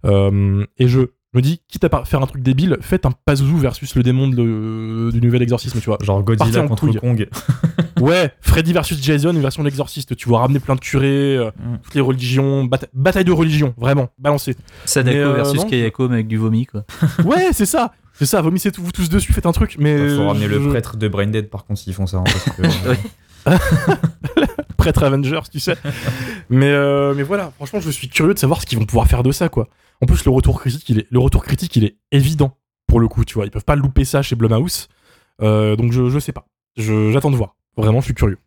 Euh, 0.05 0.65
et 0.77 0.87
je 0.87 0.99
me 1.35 1.41
dis, 1.41 1.61
quitte 1.67 1.83
à 1.85 2.05
faire 2.05 2.21
un 2.21 2.27
truc 2.27 2.43
débile, 2.43 2.77
faites 2.81 3.05
un 3.07 3.11
Pazuzu 3.25 3.57
versus 3.57 3.95
le 3.95 4.03
démon 4.03 4.27
de 4.27 4.35
le- 4.43 5.11
du 5.11 5.19
nouvel 5.19 5.41
exorcisme, 5.41 5.79
tu 5.79 5.85
vois. 5.85 5.97
Genre 6.01 6.21
Godzilla 6.23 6.63
contre 6.67 6.87
couille. 6.87 6.95
Kong. 6.99 7.27
Ouais, 8.01 8.33
Freddy 8.41 8.73
versus 8.73 9.01
Jason, 9.01 9.31
une 9.31 9.39
version 9.39 9.63
de 9.63 9.67
l'exorciste. 9.69 10.15
Tu 10.17 10.27
vois, 10.27 10.39
ramener 10.39 10.59
plein 10.59 10.75
de 10.75 10.79
curés, 10.81 11.37
euh, 11.37 11.51
Mm. 11.57 11.77
toutes 11.83 11.95
les 11.95 12.01
religions, 12.01 12.65
bata- 12.65 12.87
bataille 12.93 13.23
de 13.23 13.31
religion, 13.31 13.73
vraiment, 13.77 14.09
balancé. 14.19 14.55
Sadako 14.83 15.17
euh, 15.17 15.33
versus 15.35 15.59
non. 15.61 15.69
Kayako 15.69 16.09
mais 16.09 16.15
avec 16.15 16.27
du 16.27 16.35
vomi, 16.37 16.65
quoi. 16.65 16.83
ouais, 17.23 17.49
c'est 17.53 17.65
ça, 17.67 17.93
c'est 18.13 18.25
ça. 18.25 18.41
Vomissez 18.41 18.71
tout- 18.73 18.83
vous 18.83 18.91
tous 18.91 19.07
dessus, 19.09 19.31
faites 19.31 19.45
un 19.45 19.53
truc. 19.53 19.77
Mais 19.79 19.93
Il 20.11 20.17
faut 20.17 20.27
ramener 20.27 20.47
le 20.47 20.67
prêtre 20.67 20.97
de 20.97 21.07
Braindead, 21.07 21.49
par 21.49 21.63
contre, 21.65 21.79
s'ils 21.79 21.93
font 21.93 22.07
ça. 22.07 22.17
hein, 22.17 22.23
parce 22.25 22.43
que- 22.57 22.89
Oui. 22.89 23.55
Prêtre 24.83 25.03
Avengers, 25.03 25.39
tu 25.49 25.59
sais. 25.61 25.75
mais 26.49 26.69
euh, 26.69 27.13
mais 27.15 27.23
voilà, 27.23 27.51
franchement, 27.55 27.79
je 27.79 27.89
suis 27.89 28.09
curieux 28.09 28.33
de 28.33 28.39
savoir 28.39 28.61
ce 28.61 28.65
qu'ils 28.65 28.77
vont 28.77 28.85
pouvoir 28.85 29.07
faire 29.07 29.23
de 29.23 29.31
ça, 29.31 29.47
quoi. 29.47 29.69
En 30.01 30.05
plus, 30.05 30.25
le 30.25 30.31
retour 30.31 30.59
critique, 30.59 30.89
il 30.89 30.99
est, 30.99 31.07
le 31.09 31.19
retour 31.19 31.43
critique, 31.45 31.73
il 31.77 31.85
est 31.85 31.95
évident 32.11 32.57
pour 32.87 32.99
le 32.99 33.07
coup, 33.07 33.23
tu 33.23 33.35
vois. 33.35 33.45
Ils 33.45 33.51
peuvent 33.51 33.63
pas 33.63 33.77
louper 33.77 34.03
ça 34.03 34.21
chez 34.21 34.35
Blumhouse, 34.35 34.89
Euh, 35.41 35.75
donc 35.77 35.93
je 35.93 36.09
je 36.09 36.19
sais 36.19 36.33
pas. 36.33 36.45
J'attends 36.75 37.31
de 37.31 37.37
voir. 37.37 37.55
Vraiment, 37.77 38.01
je 38.01 38.05
suis 38.05 38.13
curieux. 38.13 38.37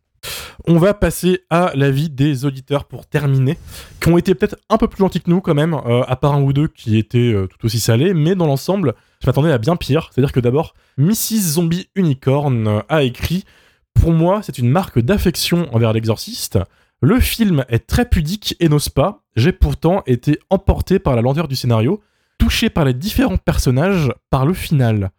On 0.66 0.78
va 0.78 0.93
passer 0.95 1.41
à 1.49 1.72
l'avis 1.74 2.11
des 2.11 2.45
auditeurs 2.45 2.84
pour 2.84 3.07
terminer, 3.07 3.57
qui 4.01 4.09
ont 4.09 4.18
été 4.18 4.34
peut-être 4.34 4.57
un 4.68 4.76
peu 4.76 4.89
plus 4.89 4.99
gentils 4.99 5.20
que 5.20 5.30
nous 5.30 5.41
quand 5.41 5.55
même, 5.55 5.74
euh, 5.74 6.03
à 6.07 6.16
part 6.16 6.34
un 6.34 6.43
ou 6.43 6.53
deux 6.53 6.68
qui 6.68 6.99
étaient 6.99 7.32
euh, 7.32 7.47
tout 7.47 7.64
aussi 7.64 7.80
salés, 7.80 8.12
mais 8.14 8.34
dans 8.34 8.47
l'ensemble, 8.47 8.95
je 9.22 9.26
m'attendais 9.26 9.53
à 9.53 9.59
bien 9.59 9.76
pire. 9.76 10.11
C'est-à-dire 10.12 10.32
que 10.32 10.41
d'abord, 10.41 10.74
Mrs. 10.99 11.55
Zombie 11.55 11.89
Unicorn 11.95 12.82
a 12.89 13.03
écrit 13.03 13.45
Pour 14.01 14.12
moi, 14.12 14.40
c'est 14.42 14.59
une 14.59 14.70
marque 14.70 15.01
d'affection 15.01 15.68
envers 15.74 15.92
l'exorciste. 15.92 16.59
Le 17.03 17.20
film 17.20 17.64
est 17.68 17.86
très 17.86 18.09
pudique 18.09 18.57
et 18.61 18.68
n'ose 18.68 18.88
pas. 18.88 19.24
J'ai 19.34 19.53
pourtant 19.53 20.03
été 20.07 20.38
emporté 20.49 20.99
par 20.99 21.16
la 21.16 21.22
lenteur 21.22 21.49
du 21.49 21.57
scénario, 21.57 22.01
touché 22.38 22.70
par 22.70 22.84
les 22.84 22.94
différents 22.94 23.36
personnages, 23.36 24.12
par 24.30 24.47
le 24.47 24.55
final. 24.55 25.11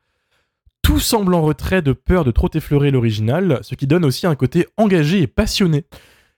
Tout 0.82 1.00
semble 1.00 1.34
en 1.34 1.42
retrait 1.42 1.82
de 1.82 1.92
peur 1.92 2.24
de 2.24 2.32
trop 2.32 2.50
effleurer 2.54 2.92
l'original, 2.92 3.60
ce 3.62 3.76
qui 3.76 3.88
donne 3.88 4.06
aussi 4.06 4.26
un 4.26 4.36
côté 4.36 4.68
engagé 4.78 5.22
et 5.22 5.28
passionné. 5.28 5.84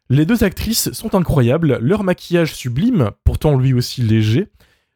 Les 0.09 0.25
deux 0.25 0.43
actrices 0.43 0.91
sont 0.91 1.13
incroyables, 1.13 1.77
leur 1.81 2.03
maquillage 2.03 2.55
sublime, 2.55 3.11
pourtant 3.23 3.57
lui 3.57 3.73
aussi 3.73 4.01
léger. 4.01 4.47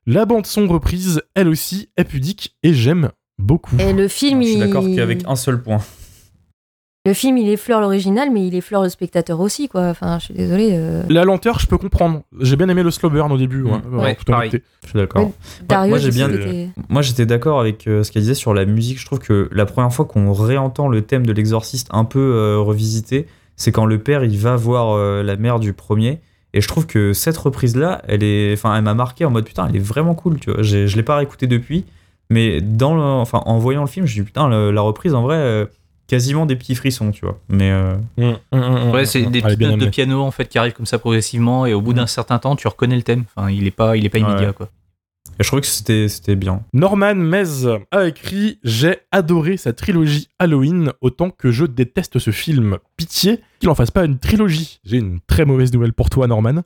La 0.07 0.25
bande 0.25 0.47
son 0.47 0.67
reprise, 0.67 1.21
elle 1.35 1.47
aussi, 1.47 1.89
est 1.97 2.03
pudique 2.03 2.57
et 2.63 2.73
j'aime 2.73 3.11
beaucoup. 3.37 3.77
Et 3.77 3.93
le 3.93 4.07
film, 4.07 4.41
Je 4.41 4.47
suis 4.47 4.55
il... 4.55 4.59
d'accord 4.59 4.85
qu'avec 4.95 5.21
un 5.27 5.35
seul 5.35 5.61
point. 5.61 5.81
Le 7.05 7.13
film, 7.13 7.37
il 7.37 7.49
effleure 7.49 7.81
l'original, 7.81 8.29
mais 8.31 8.47
il 8.47 8.55
effleure 8.55 8.81
le 8.81 8.87
spectateur 8.87 9.41
aussi, 9.41 9.67
quoi. 9.67 9.87
Enfin, 9.89 10.19
je 10.19 10.25
suis 10.25 10.33
désolée. 10.33 10.69
euh, 10.71 11.03
La 11.09 11.25
lenteur, 11.25 11.59
je 11.59 11.67
peux 11.67 11.77
comprendre. 11.77 12.21
J'ai 12.39 12.55
bien 12.55 12.69
aimé 12.69 12.81
le 12.81 12.91
slow 12.91 13.09
burn 13.09 13.29
au 13.29 13.37
début. 13.37 13.61
ouais, 13.63 13.71
Mm. 13.71 13.99
en 13.99 14.03
Ouais, 14.03 14.15
toute 14.15 14.27
pareil. 14.27 14.51
Je 14.83 14.87
suis 14.89 14.97
d'accord. 14.97 15.23
Ouais, 15.69 15.89
moi, 15.89 15.97
j'ai 15.97 16.11
bien- 16.11 16.29
j'étais 17.01 17.25
d'accord 17.25 17.59
avec 17.59 17.87
euh, 17.87 18.03
ce 18.03 18.11
qu'elle 18.11 18.21
disait 18.21 18.33
sur 18.35 18.53
la 18.53 18.63
musique. 18.63 18.99
Je 19.01 19.05
trouve 19.05 19.19
que 19.19 19.49
la 19.51 19.65
première 19.65 19.91
fois 19.91 20.05
qu'on 20.05 20.31
réentend 20.31 20.87
le 20.87 21.01
thème 21.01 21.25
de 21.25 21.33
l'exorciste 21.33 21.89
un 21.91 22.05
peu 22.05 22.19
euh, 22.19 22.59
revisité, 22.59 23.27
c'est 23.57 23.73
quand 23.73 23.85
le 23.85 23.99
père 23.99 24.23
il 24.23 24.37
va 24.37 24.55
voir 24.55 24.91
euh, 24.95 25.23
la 25.23 25.35
mère 25.35 25.59
du 25.59 25.73
premier. 25.73 26.21
Et 26.53 26.61
je 26.61 26.67
trouve 26.69 26.85
que 26.87 27.11
cette 27.11 27.35
reprise-là, 27.37 28.01
elle 28.07 28.23
est, 28.23 28.53
enfin, 28.53 28.77
elle 28.77 28.83
m'a 28.83 28.93
marqué 28.93 29.25
en 29.25 29.29
mode 29.31 29.43
putain, 29.43 29.67
elle 29.67 29.75
est 29.75 29.79
vraiment 29.79 30.13
cool. 30.15 30.39
Tu 30.39 30.51
vois, 30.51 30.61
je 30.63 30.95
l'ai 30.95 31.03
pas 31.03 31.17
réécouté 31.17 31.47
depuis, 31.47 31.83
mais 32.29 32.61
dans, 32.61 32.95
le- 32.95 33.01
enfin, 33.01 33.41
en 33.45 33.57
voyant 33.57 33.81
le 33.81 33.87
film, 33.87 34.05
je 34.05 34.13
me 34.19 34.23
dis 34.23 34.25
putain, 34.27 34.47
le- 34.47 34.71
la 34.71 34.81
reprise 34.81 35.13
en 35.15 35.23
vrai, 35.23 35.35
euh, 35.35 35.65
quasiment 36.07 36.45
des 36.45 36.55
petits 36.55 36.75
frissons, 36.75 37.11
tu 37.11 37.25
vois. 37.25 37.39
Mais 37.49 37.71
euh, 37.71 37.95
Mm, 38.17 38.33
mm, 38.51 38.57
mm, 38.57 38.91
Ouais, 38.91 39.05
c'est 39.05 39.23
des 39.23 39.39
est 39.39 39.41
petites 39.41 39.59
notes 39.61 39.79
de 39.79 39.85
piano 39.89 40.21
en 40.21 40.31
fait 40.31 40.47
qui 40.47 40.57
arrivent 40.57 40.73
comme 40.73 40.85
ça 40.85 40.99
progressivement 40.99 41.65
et 41.65 41.73
au 41.73 41.81
bout 41.81 41.93
d'un 41.93 42.07
certain 42.07 42.39
temps 42.39 42.55
tu 42.55 42.67
reconnais 42.67 42.95
le 42.95 43.03
thème. 43.03 43.23
Enfin, 43.35 43.49
il 43.49 43.65
est 43.67 43.71
pas, 43.71 43.95
il 43.97 44.05
est 44.05 44.09
pas 44.09 44.19
Ouais. 44.19 44.23
immédiat 44.29 44.53
quoi. 44.53 44.69
je 45.39 45.47
trouvais 45.47 45.61
que 45.61 45.67
c'était, 45.67 46.07
c'était 46.09 46.35
bien. 46.35 46.61
Norman 46.73 47.15
Mez 47.15 47.65
a 47.91 48.05
écrit 48.07 48.59
J'ai 48.63 48.97
adoré 49.11 49.57
sa 49.57 49.73
trilogie 49.73 50.27
Halloween 50.39 50.91
autant 51.01 51.29
que 51.29 51.51
je 51.51 51.65
déteste 51.65 52.19
ce 52.19 52.31
film. 52.31 52.77
Pitié 52.97 53.39
qu'il 53.59 53.69
en 53.69 53.75
fasse 53.75 53.91
pas 53.91 54.05
une 54.05 54.19
trilogie. 54.19 54.79
J'ai 54.83 54.97
une 54.97 55.19
très 55.25 55.45
mauvaise 55.45 55.71
nouvelle 55.73 55.93
pour 55.93 56.09
toi, 56.09 56.27
Norman. 56.27 56.61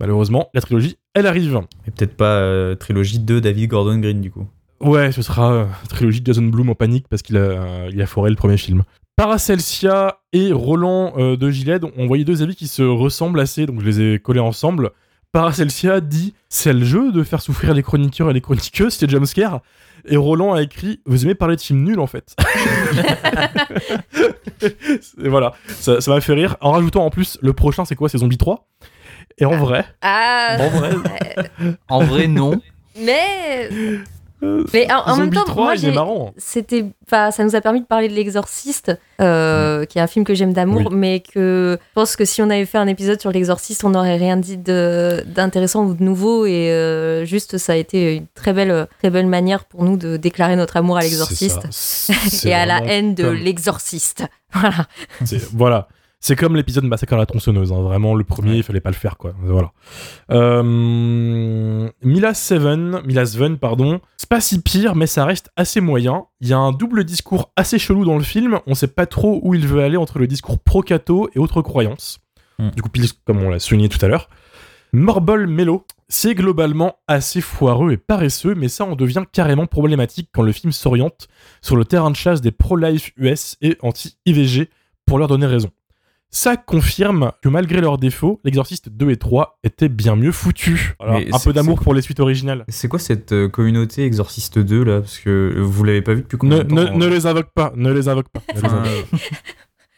Malheureusement, 0.00 0.48
la 0.54 0.60
trilogie, 0.60 0.96
elle 1.14 1.26
arrive. 1.26 1.60
Et 1.86 1.90
peut-être 1.90 2.16
pas 2.16 2.36
euh, 2.36 2.74
trilogie 2.76 3.18
de 3.18 3.40
David 3.40 3.70
Gordon 3.70 3.98
Green 3.98 4.20
du 4.20 4.30
coup. 4.30 4.46
Ouais, 4.80 5.12
ce 5.12 5.22
sera 5.22 5.52
euh, 5.52 5.64
trilogie 5.88 6.20
de 6.20 6.26
Jason 6.26 6.42
Bloom 6.42 6.70
en 6.70 6.74
panique 6.74 7.06
parce 7.08 7.22
qu'il 7.22 7.36
a, 7.36 7.40
euh, 7.40 7.90
il 7.92 8.00
a 8.00 8.06
foré 8.06 8.30
le 8.30 8.36
premier 8.36 8.56
film. 8.56 8.84
Paracelsia 9.16 10.18
et 10.32 10.52
Roland 10.52 11.14
euh, 11.18 11.36
de 11.36 11.50
Gilead 11.50 11.84
ont 11.84 11.92
envoyé 11.98 12.24
deux 12.24 12.42
avis 12.42 12.54
qui 12.54 12.68
se 12.68 12.82
ressemblent 12.82 13.40
assez, 13.40 13.66
donc 13.66 13.80
je 13.80 13.86
les 13.86 14.00
ai 14.14 14.18
collés 14.20 14.38
ensemble. 14.40 14.90
Paracelsia 15.32 16.00
dit 16.00 16.34
c'est 16.48 16.72
le 16.72 16.84
jeu 16.84 17.10
de 17.12 17.22
faire 17.24 17.42
souffrir 17.42 17.74
les 17.74 17.82
chroniqueurs 17.82 18.30
et 18.30 18.32
les 18.32 18.40
chroniqueuses, 18.40 18.94
c'est 18.94 19.10
jumpscare. 19.10 19.60
Et 20.06 20.16
Roland 20.16 20.54
a 20.54 20.62
écrit 20.62 21.00
vous 21.06 21.24
aimez 21.24 21.34
parler 21.34 21.56
de 21.56 21.60
films 21.60 21.82
nuls 21.82 21.98
en 22.00 22.06
fait. 22.06 22.36
et 24.62 25.28
voilà, 25.28 25.54
ça 25.66 26.00
ça 26.00 26.10
m'a 26.12 26.20
fait 26.20 26.34
rire. 26.34 26.56
En 26.60 26.70
rajoutant 26.70 27.04
en 27.04 27.10
plus 27.10 27.36
le 27.42 27.52
prochain 27.52 27.84
c'est 27.84 27.96
quoi 27.96 28.08
C'est 28.08 28.18
Zombie 28.18 28.38
3 28.38 28.68
Et 29.38 29.44
en 29.44 29.56
vrai, 29.56 29.84
Ah, 30.02 30.56
en 30.60 30.68
vrai, 30.68 30.90
En 31.88 32.04
vrai, 32.04 32.28
non. 32.28 32.60
mais 33.04 33.68
Mais 34.72 34.86
en, 34.92 34.98
en 35.12 35.16
même 35.16 35.32
temps, 35.32 35.44
3 35.44 35.74
moi, 35.76 36.32
c'était, 36.36 36.84
enfin, 37.06 37.30
ça 37.32 37.42
nous 37.44 37.56
a 37.56 37.60
permis 37.60 37.80
de 37.80 37.86
parler 37.86 38.08
de 38.08 38.14
l'Exorciste, 38.14 38.96
euh, 39.20 39.84
qui 39.84 39.98
est 39.98 40.00
un 40.00 40.06
film 40.06 40.24
que 40.24 40.34
j'aime 40.34 40.52
d'amour, 40.52 40.82
Oui. 40.90 40.96
mais 40.96 41.20
que 41.20 41.76
je 41.80 41.92
pense 41.94 42.14
que 42.14 42.24
si 42.24 42.40
on 42.40 42.50
avait 42.50 42.64
fait 42.66 42.78
un 42.78 42.86
épisode 42.86 43.20
sur 43.20 43.32
l'Exorciste, 43.32 43.82
on 43.84 43.90
n'aurait 43.90 44.16
rien 44.16 44.36
dit 44.36 44.56
d'intéressant 44.58 45.84
ou 45.84 45.94
de 45.94 46.02
nouveau, 46.02 46.46
et 46.46 46.70
euh, 46.70 47.24
juste 47.24 47.58
ça 47.58 47.72
a 47.72 47.76
été 47.76 48.16
une 48.16 48.26
très 48.34 48.52
belle, 48.52 48.86
très 48.98 49.10
belle 49.10 49.26
manière 49.26 49.64
pour 49.64 49.84
nous 49.84 49.96
de 49.96 50.16
déclarer 50.16 50.56
notre 50.56 50.76
amour 50.76 50.96
à 50.98 51.00
l'Exorciste 51.02 51.66
et 52.46 52.54
à 52.54 52.64
la 52.66 52.82
haine 52.84 53.14
de 53.14 53.24
comme- 53.24 53.34
l'Exorciste. 53.34 54.24
Voilà. 54.54 54.86
Voilà. 55.52 55.88
C'est 56.20 56.34
comme 56.34 56.56
l'épisode 56.56 56.84
Massacre 56.84 57.12
à 57.12 57.16
la 57.16 57.26
tronçonneuse. 57.26 57.72
hein. 57.72 57.80
Vraiment, 57.82 58.14
le 58.14 58.24
premier, 58.24 58.56
il 58.56 58.62
fallait 58.62 58.80
pas 58.80 58.90
le 58.90 58.96
faire, 58.96 59.16
quoi. 59.16 59.34
Voilà. 59.40 59.72
Euh... 60.32 61.88
Milas 62.02 62.34
Seven, 62.34 63.02
Milas 63.04 63.26
Seven, 63.26 63.56
pardon. 63.56 64.00
C'est 64.16 64.28
pas 64.28 64.40
si 64.40 64.60
pire, 64.60 64.96
mais 64.96 65.06
ça 65.06 65.24
reste 65.24 65.50
assez 65.56 65.80
moyen. 65.80 66.26
Il 66.40 66.48
y 66.48 66.52
a 66.52 66.58
un 66.58 66.72
double 66.72 67.04
discours 67.04 67.52
assez 67.56 67.78
chelou 67.78 68.04
dans 68.04 68.16
le 68.16 68.24
film. 68.24 68.58
On 68.66 68.74
sait 68.74 68.88
pas 68.88 69.06
trop 69.06 69.40
où 69.44 69.54
il 69.54 69.66
veut 69.66 69.82
aller 69.82 69.96
entre 69.96 70.18
le 70.18 70.26
discours 70.26 70.58
pro-cato 70.58 71.30
et 71.34 71.38
autres 71.38 71.62
croyances. 71.62 72.18
Hmm. 72.58 72.70
Du 72.70 72.82
coup, 72.82 72.90
comme 73.24 73.42
on 73.42 73.50
l'a 73.50 73.60
souligné 73.60 73.88
tout 73.88 74.04
à 74.04 74.08
l'heure. 74.08 74.28
Morbol 74.92 75.46
Mello, 75.46 75.84
c'est 76.08 76.34
globalement 76.34 76.96
assez 77.06 77.40
foireux 77.40 77.92
et 77.92 77.96
paresseux, 77.98 78.54
mais 78.54 78.68
ça 78.68 78.84
en 78.84 78.96
devient 78.96 79.24
carrément 79.30 79.66
problématique 79.66 80.30
quand 80.32 80.42
le 80.42 80.52
film 80.52 80.72
s'oriente 80.72 81.28
sur 81.60 81.76
le 81.76 81.84
terrain 81.84 82.10
de 82.10 82.16
chasse 82.16 82.40
des 82.40 82.50
pro-life 82.50 83.12
US 83.18 83.56
et 83.60 83.76
anti-IVG 83.82 84.70
pour 85.06 85.18
leur 85.18 85.28
donner 85.28 85.46
raison. 85.46 85.70
Ça 86.30 86.56
confirme 86.58 87.32
que 87.42 87.48
malgré 87.48 87.80
leurs 87.80 87.96
défauts, 87.96 88.38
l'Exorciste 88.44 88.90
2 88.90 89.10
et 89.10 89.16
3 89.16 89.58
étaient 89.64 89.88
bien 89.88 90.14
mieux 90.14 90.30
foutus. 90.32 90.94
Voilà, 91.00 91.20
un 91.32 91.38
peu 91.38 91.52
d'amour 91.54 91.80
pour 91.80 91.94
les 91.94 92.02
suites 92.02 92.20
originales. 92.20 92.64
C'est 92.68 92.86
quoi 92.88 92.98
cette 92.98 93.32
euh, 93.32 93.48
communauté 93.48 94.04
Exorciste 94.04 94.58
2 94.58 94.84
là? 94.84 95.00
Parce 95.00 95.18
que 95.18 95.54
vous 95.58 95.84
l'avez 95.84 96.02
pas 96.02 96.12
vu 96.12 96.22
depuis 96.22 96.36
combien 96.36 96.58
de 96.58 96.62
temps 96.64 96.74
ne- 96.74 96.90
ne 96.98 97.06
les 97.06 97.24
invoque 97.26 97.50
pas, 97.54 97.72
ne 97.76 97.90
les 97.92 98.08
invoque 98.08 98.28
pas. 98.28 98.42
ne 98.54 98.60
les 98.60 98.68
invoque 98.68 98.84
pas. 99.10 99.16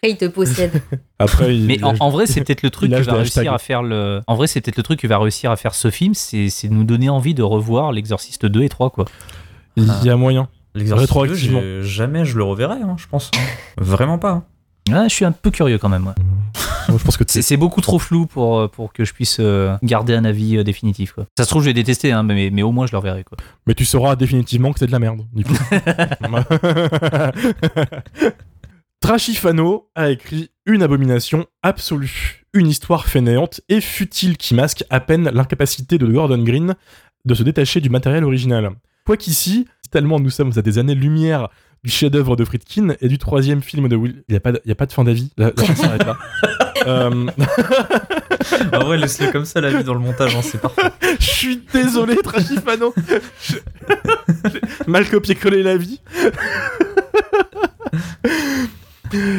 Il 0.08 0.16
te 0.16 0.24
possède. 0.26 0.80
Après, 1.18 1.54
il, 1.54 1.66
Mais 1.66 1.82
en, 1.84 1.94
en 2.00 2.08
vrai, 2.08 2.26
c'est 2.26 2.42
peut-être 2.42 2.62
le 2.62 2.70
truc 2.70 2.90
qui 2.90 3.02
va 3.02 3.12
réussir 3.14 3.52
à 3.52 3.58
faire 3.58 3.82
le. 3.82 4.20
En 4.28 4.34
vrai, 4.34 4.46
c'est 4.46 4.62
peut-être 4.62 4.78
le 4.78 4.82
truc 4.82 4.98
qui 5.00 5.06
va 5.08 5.18
réussir 5.18 5.50
à 5.50 5.56
faire 5.56 5.74
ce 5.74 5.90
film, 5.90 6.14
c'est 6.14 6.48
c'est 6.48 6.68
de 6.68 6.72
nous 6.72 6.84
donner 6.84 7.10
envie 7.10 7.34
de 7.34 7.42
revoir 7.42 7.92
l'Exorciste 7.92 8.46
2 8.46 8.62
et 8.62 8.68
3 8.70 8.88
quoi. 8.90 9.04
il 9.76 9.86
y 10.04 10.08
a 10.08 10.16
moyen. 10.16 10.48
L'Exorciste 10.74 11.12
2, 11.12 11.18
Rétroactivement. 11.20 11.60
j'ai- 11.60 11.82
jamais 11.82 12.24
je 12.24 12.38
le 12.38 12.44
reverrai, 12.44 12.76
hein, 12.80 12.94
je 12.96 13.06
pense. 13.08 13.30
Vraiment 13.76 14.16
pas. 14.18 14.30
hein. 14.30 14.44
Ah, 14.92 15.08
je 15.08 15.14
suis 15.14 15.24
un 15.24 15.32
peu 15.32 15.50
curieux 15.50 15.78
quand 15.78 15.88
même. 15.88 16.06
ouais. 16.06 16.14
Moi, 16.88 16.98
je 16.98 17.04
pense 17.04 17.16
que 17.16 17.24
C'est 17.26 17.56
beaucoup 17.56 17.80
trop 17.80 17.98
flou 17.98 18.26
pour, 18.26 18.58
euh, 18.58 18.68
pour 18.68 18.92
que 18.92 19.04
je 19.04 19.12
puisse 19.12 19.36
euh, 19.40 19.76
garder 19.82 20.14
un 20.14 20.24
avis 20.24 20.56
euh, 20.56 20.64
définitif. 20.64 21.12
Quoi. 21.12 21.26
Ça 21.36 21.44
se 21.44 21.50
trouve, 21.50 21.62
je 21.62 21.66
vais 21.66 21.74
détester, 21.74 22.12
hein, 22.12 22.22
mais, 22.22 22.50
mais 22.50 22.62
au 22.62 22.72
moins 22.72 22.86
je 22.86 22.92
le 22.92 22.98
reverrai. 22.98 23.24
Quoi. 23.24 23.38
Mais 23.66 23.74
tu 23.74 23.84
sauras 23.84 24.16
définitivement 24.16 24.72
que 24.72 24.78
c'est 24.78 24.86
de 24.86 24.92
la 24.92 24.98
merde, 24.98 25.22
du 25.32 25.44
coup. 25.44 25.54
Trashifano 29.00 29.88
a 29.94 30.10
écrit 30.10 30.50
une 30.66 30.82
abomination 30.82 31.46
absolue, 31.62 32.44
une 32.52 32.66
histoire 32.66 33.06
fainéante 33.06 33.60
et 33.68 33.80
futile 33.80 34.36
qui 34.36 34.54
masque 34.54 34.84
à 34.90 35.00
peine 35.00 35.30
l'incapacité 35.30 35.96
de 35.96 36.06
Gordon 36.06 36.42
Green 36.42 36.74
de 37.24 37.34
se 37.34 37.42
détacher 37.42 37.80
du 37.80 37.88
matériel 37.88 38.24
original. 38.24 38.70
Quoiqu'ici, 39.06 39.66
tellement 39.90 40.20
nous 40.20 40.30
sommes 40.30 40.52
à 40.56 40.62
des 40.62 40.78
années-lumière 40.78 41.48
du 41.84 41.90
chef-d'œuvre 41.90 42.36
de 42.36 42.44
Friedkin 42.44 42.94
et 43.00 43.08
du 43.08 43.18
troisième 43.18 43.62
film 43.62 43.88
de 43.88 43.96
Will. 43.96 44.22
Il 44.28 44.32
n'y 44.32 44.36
a, 44.36 44.40
pas 44.40 44.52
de- 44.52 44.60
y 44.66 44.70
a 44.72 44.74
pas 44.74 44.86
de 44.86 44.92
fin 44.92 45.04
d'avis, 45.04 45.30
la, 45.38 45.50
la 45.56 45.64
chose 45.64 45.76
s'arrête 45.76 46.04
là. 46.06 46.16
Euh, 46.86 47.26
En 48.72 48.84
vrai, 48.86 48.96
laisse-le 48.96 49.30
comme 49.30 49.44
ça 49.44 49.60
la 49.60 49.68
vie 49.70 49.84
dans 49.84 49.92
le 49.92 50.00
montage, 50.00 50.34
hein, 50.34 50.40
c'est 50.42 50.58
parfait. 50.58 50.80
Je 51.20 51.26
suis 51.26 51.62
désolé. 51.74 52.14
Je- 53.42 53.56
J'ai 54.50 54.60
mal 54.86 55.06
copié-collé 55.06 55.62
la 55.62 55.76
vie. 55.76 56.00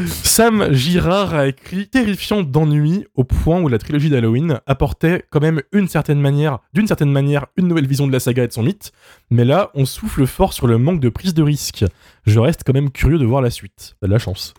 Sam 0.08 0.74
Girard 0.74 1.34
a 1.34 1.48
écrit 1.48 1.88
terrifiant 1.88 2.42
d'ennui 2.42 3.06
au 3.16 3.24
point 3.24 3.62
où 3.62 3.68
la 3.70 3.78
trilogie 3.78 4.10
d'Halloween 4.10 4.60
apportait 4.66 5.24
quand 5.30 5.40
même 5.40 5.62
une 5.72 5.88
certaine 5.88 6.20
manière, 6.20 6.60
d'une 6.74 6.88
certaine 6.88 7.12
manière, 7.12 7.48
une 7.56 7.68
nouvelle 7.68 7.88
vision 7.88 8.06
de 8.08 8.12
la 8.12 8.20
saga 8.20 8.44
et 8.44 8.48
de 8.48 8.52
son 8.54 8.64
mythe. 8.64 8.92
Mais 9.30 9.46
là, 9.46 9.72
on 9.74 9.86
souffle 9.86 10.26
fort 10.28 10.54
sur 10.54 10.68
le 10.68 10.78
manque 10.78 11.00
de 11.00 11.10
prise 11.10 11.34
de 11.34 11.44
risque. 11.44 11.86
Je 12.26 12.40
reste 12.40 12.64
quand 12.66 12.74
même 12.74 12.92
curieux 12.92 13.18
de 13.18 13.26
voir 13.26 13.42
la 13.42 13.50
suite. 13.50 13.96
T'as 14.02 14.08
de 14.08 14.12
la 14.12 14.20
chance. 14.20 14.54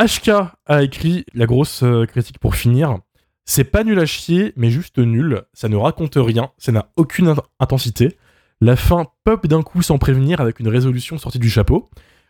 HK 0.00 0.30
a 0.66 0.82
écrit 0.82 1.24
la 1.32 1.46
grosse 1.46 1.82
euh, 1.82 2.04
critique 2.04 2.38
pour 2.38 2.54
finir. 2.56 2.98
C'est 3.44 3.64
pas 3.64 3.84
nul 3.84 3.98
à 4.00 4.06
chier, 4.06 4.52
mais 4.56 4.70
juste 4.70 4.98
nul. 4.98 5.42
Ça 5.54 5.68
ne 5.68 5.76
raconte 5.76 6.14
rien, 6.16 6.50
ça 6.58 6.72
n'a 6.72 6.88
aucune 6.96 7.28
int- 7.28 7.44
intensité. 7.60 8.16
La 8.60 8.74
fin 8.74 9.06
pop 9.24 9.46
d'un 9.46 9.62
coup 9.62 9.82
sans 9.82 9.98
prévenir 9.98 10.40
avec 10.40 10.58
une 10.60 10.68
résolution 10.68 11.18
sortie 11.18 11.38
du 11.38 11.48
chapeau. 11.50 11.88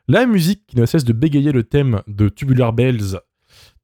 La 0.08 0.24
musique 0.24 0.68
qui 0.68 0.76
ne 0.76 0.86
cesse 0.86 1.04
de 1.04 1.12
bégayer 1.12 1.50
le 1.50 1.64
thème 1.64 2.02
de 2.06 2.28
Tubular 2.28 2.72
Bells, 2.72 3.18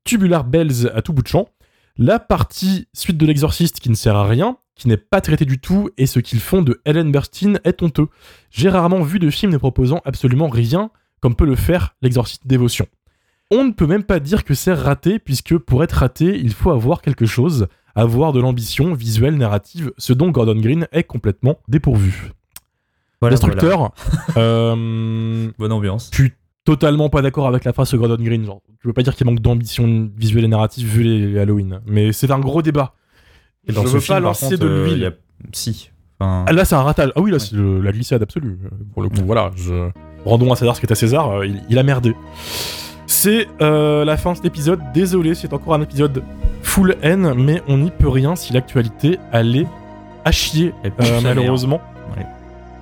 Tubular 0.05 0.45
Bells 0.45 0.89
à 0.95 1.03
tout 1.03 1.13
bout 1.13 1.23
de 1.23 1.27
champ. 1.29 1.49
La 1.97 2.21
partie 2.21 2.87
suite 2.93 3.19
de 3.19 3.27
l'exorciste 3.27 3.81
qui 3.81 3.91
ne 3.91 3.97
sert 3.97 4.15
à 4.15 4.29
rien, 4.29 4.57
qui 4.77 4.87
n'est 4.87 4.97
pas 4.97 5.21
traitée 5.21 5.45
du 5.45 5.59
tout, 5.59 5.91
et 5.99 6.07
ce 6.07 6.21
qu'ils 6.21 6.39
font 6.39 6.63
de 6.63 6.81
Ellen 6.85 7.11
Burstyn 7.11 7.55
est 7.65 7.83
honteux. 7.83 8.07
J'ai 8.51 8.69
rarement 8.69 9.03
vu 9.03 9.19
de 9.19 9.31
film 9.31 9.51
ne 9.51 9.59
proposant 9.59 10.01
absolument 10.05 10.49
rien 10.49 10.93
comme 11.21 11.35
peut 11.35 11.45
le 11.45 11.57
faire 11.57 11.97
l'exorciste 12.03 12.47
dévotion. 12.47 12.87
On 13.51 13.65
ne 13.65 13.73
peut 13.73 13.89
même 13.89 14.05
pas 14.05 14.21
dire 14.21 14.45
que 14.45 14.55
c'est 14.55 14.75
raté, 14.75 15.19
puisque 15.19 15.59
pour 15.59 15.83
être 15.83 15.93
raté, 15.93 16.39
il 16.39 16.53
faut 16.53 16.71
avoir 16.71 17.03
quelque 17.03 17.27
chose, 17.27 17.67
avoir 17.97 18.33
de 18.33 18.41
l'ambition 18.41 18.95
visuelle, 18.95 19.39
narrative, 19.39 19.93
ce 19.99 20.13
dont 20.13 20.31
Gordon 20.31 20.61
Green 20.61 20.87
est 20.93 21.03
complètement 21.03 21.59
dépourvu. 21.67 22.31
Voilà, 23.23 23.37
Destructeur, 23.37 23.93
euh. 24.37 25.49
Bonne 25.59 25.73
ambiance. 25.73 26.11
je 26.13 26.23
suis 26.23 26.33
totalement 26.65 27.09
pas 27.09 27.23
d'accord 27.23 27.47
avec 27.49 27.65
la 27.65 27.73
phrase 27.73 27.89
sur 27.89 27.99
Gordon 27.99 28.23
Green. 28.23 28.45
Genre, 28.45 28.61
je 28.83 28.89
veux 28.89 28.93
pas 28.93 29.03
dire 29.03 29.15
qu'il 29.17 29.27
manque 29.27 29.41
d'ambition 29.41 30.11
visuelle 30.17 30.45
et 30.45 30.49
narrative 30.49 30.87
vu 30.87 31.03
les, 31.03 31.27
les 31.33 31.39
Halloween, 31.39 31.81
mais 31.87 32.13
c'est 32.13 32.31
un 32.31 32.39
gros 32.41 32.63
débat. 32.63 32.95
Et 33.67 33.73
dans 33.73 33.83
je 33.83 33.87
ce 33.89 33.93
veux 33.95 34.01
film, 34.01 34.17
pas 34.17 34.21
lancer 34.21 34.47
contre, 34.51 34.59
de 34.59 34.69
euh, 34.69 34.85
l'huile. 34.87 35.05
a- 35.07 35.13
Si. 35.53 35.91
Enfin, 36.21 36.45
Ah, 36.49 36.53
là, 36.53 36.65
c'est 36.65 36.75
un 36.75 36.83
ratage. 36.83 37.13
Ah 37.17 37.21
oui, 37.21 37.31
là, 37.31 37.39
c'est 37.39 37.55
le- 37.55 37.81
la 37.81 37.93
glissade 37.93 38.23
absolue. 38.23 38.59
Pour 38.93 39.03
le 39.03 39.09
coup, 39.09 39.23
voilà. 39.25 39.51
Je... 39.57 39.89
Rendons 40.25 40.53
à 40.53 40.57
César 40.57 40.75
ce 40.77 40.81
qui 40.81 40.87
est 40.87 40.93
à 40.93 40.97
César. 40.97 41.31
euh, 41.31 41.47
il, 41.47 41.63
il 41.69 41.79
a 41.79 41.83
merdé. 41.83 42.15
C'est 43.07 43.47
euh, 43.61 44.05
la 44.05 44.17
fin 44.17 44.33
de 44.33 44.37
cet 44.37 44.47
épisode. 44.47 44.81
Désolé, 44.95 45.35
c'est 45.35 45.53
encore 45.53 45.75
un 45.75 45.83
épisode 45.83 46.23
full 46.63 46.97
haine, 47.03 47.35
mais 47.37 47.63
on 47.69 47.79
n'y 47.79 47.91
peut 47.91 48.09
rien 48.09 48.35
si 48.37 48.53
l'actualité 48.53 49.19
allait 49.33 49.67
à 50.25 50.31
chier, 50.33 50.73
euh, 50.85 51.21
malheureusement. 51.23 51.81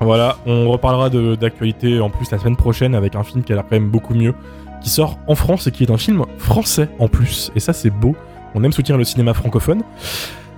Voilà, 0.00 0.36
on 0.46 0.70
reparlera 0.70 1.10
d'actualité 1.36 2.00
en 2.00 2.08
plus 2.10 2.30
la 2.30 2.38
semaine 2.38 2.56
prochaine 2.56 2.94
avec 2.94 3.14
un 3.14 3.22
film 3.22 3.42
qui 3.42 3.52
a 3.52 3.56
l'air 3.56 3.64
quand 3.64 3.76
même 3.76 3.90
beaucoup 3.90 4.14
mieux, 4.14 4.34
qui 4.82 4.88
sort 4.88 5.18
en 5.26 5.34
France 5.34 5.66
et 5.66 5.72
qui 5.72 5.84
est 5.84 5.90
un 5.90 5.98
film 5.98 6.24
français 6.38 6.88
en 6.98 7.08
plus. 7.08 7.52
Et 7.54 7.60
ça, 7.60 7.72
c'est 7.72 7.90
beau. 7.90 8.16
On 8.54 8.64
aime 8.64 8.72
soutenir 8.72 8.96
le 8.98 9.04
cinéma 9.04 9.34
francophone. 9.34 9.82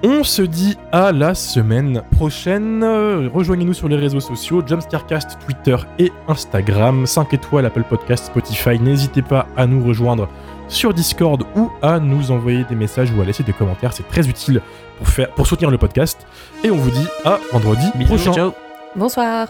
On 0.05 0.25
se 0.25 0.43
dit 0.43 0.77
à 0.91 1.13
la 1.13 1.35
semaine 1.35 2.03
prochaine. 2.11 2.85
Rejoignez-nous 3.33 3.75
sur 3.75 3.89
les 3.89 3.97
réseaux 3.97 4.19
sociaux, 4.21 4.63
Jumpscarecast, 4.67 5.39
Twitter 5.47 5.77
et 5.99 6.11
Instagram. 6.27 7.07
5 7.07 7.35
étoiles, 7.35 7.67
Apple 7.67 7.85
Podcast, 7.89 8.27
Spotify. 8.27 8.81
N'hésitez 8.81 9.23
pas 9.23 9.47
à 9.57 9.67
nous 9.67 9.85
rejoindre 9.85 10.29
sur 10.67 10.93
Discord 10.95 11.45
ou 11.55 11.71
à 11.83 12.01
nous 12.01 12.31
envoyer 12.33 12.65
des 12.65 12.75
messages 12.75 13.13
ou 13.13 13.21
à 13.21 13.25
laisser 13.25 13.45
des 13.45 13.53
commentaires. 13.53 13.93
C'est 13.93 14.09
très 14.09 14.29
utile 14.29 14.61
pour, 14.99 15.09
faire, 15.09 15.31
pour 15.35 15.47
soutenir 15.47 15.71
le 15.71 15.79
podcast. 15.79 16.27
Et 16.65 16.71
on 16.71 16.77
vous 16.77 16.91
dit 16.91 17.07
à 17.25 17.39
vendredi 17.53 17.87
Bisous, 17.95 18.15
prochain. 18.15 18.33
ciao. 18.33 18.72
Bonsoir. 18.95 19.49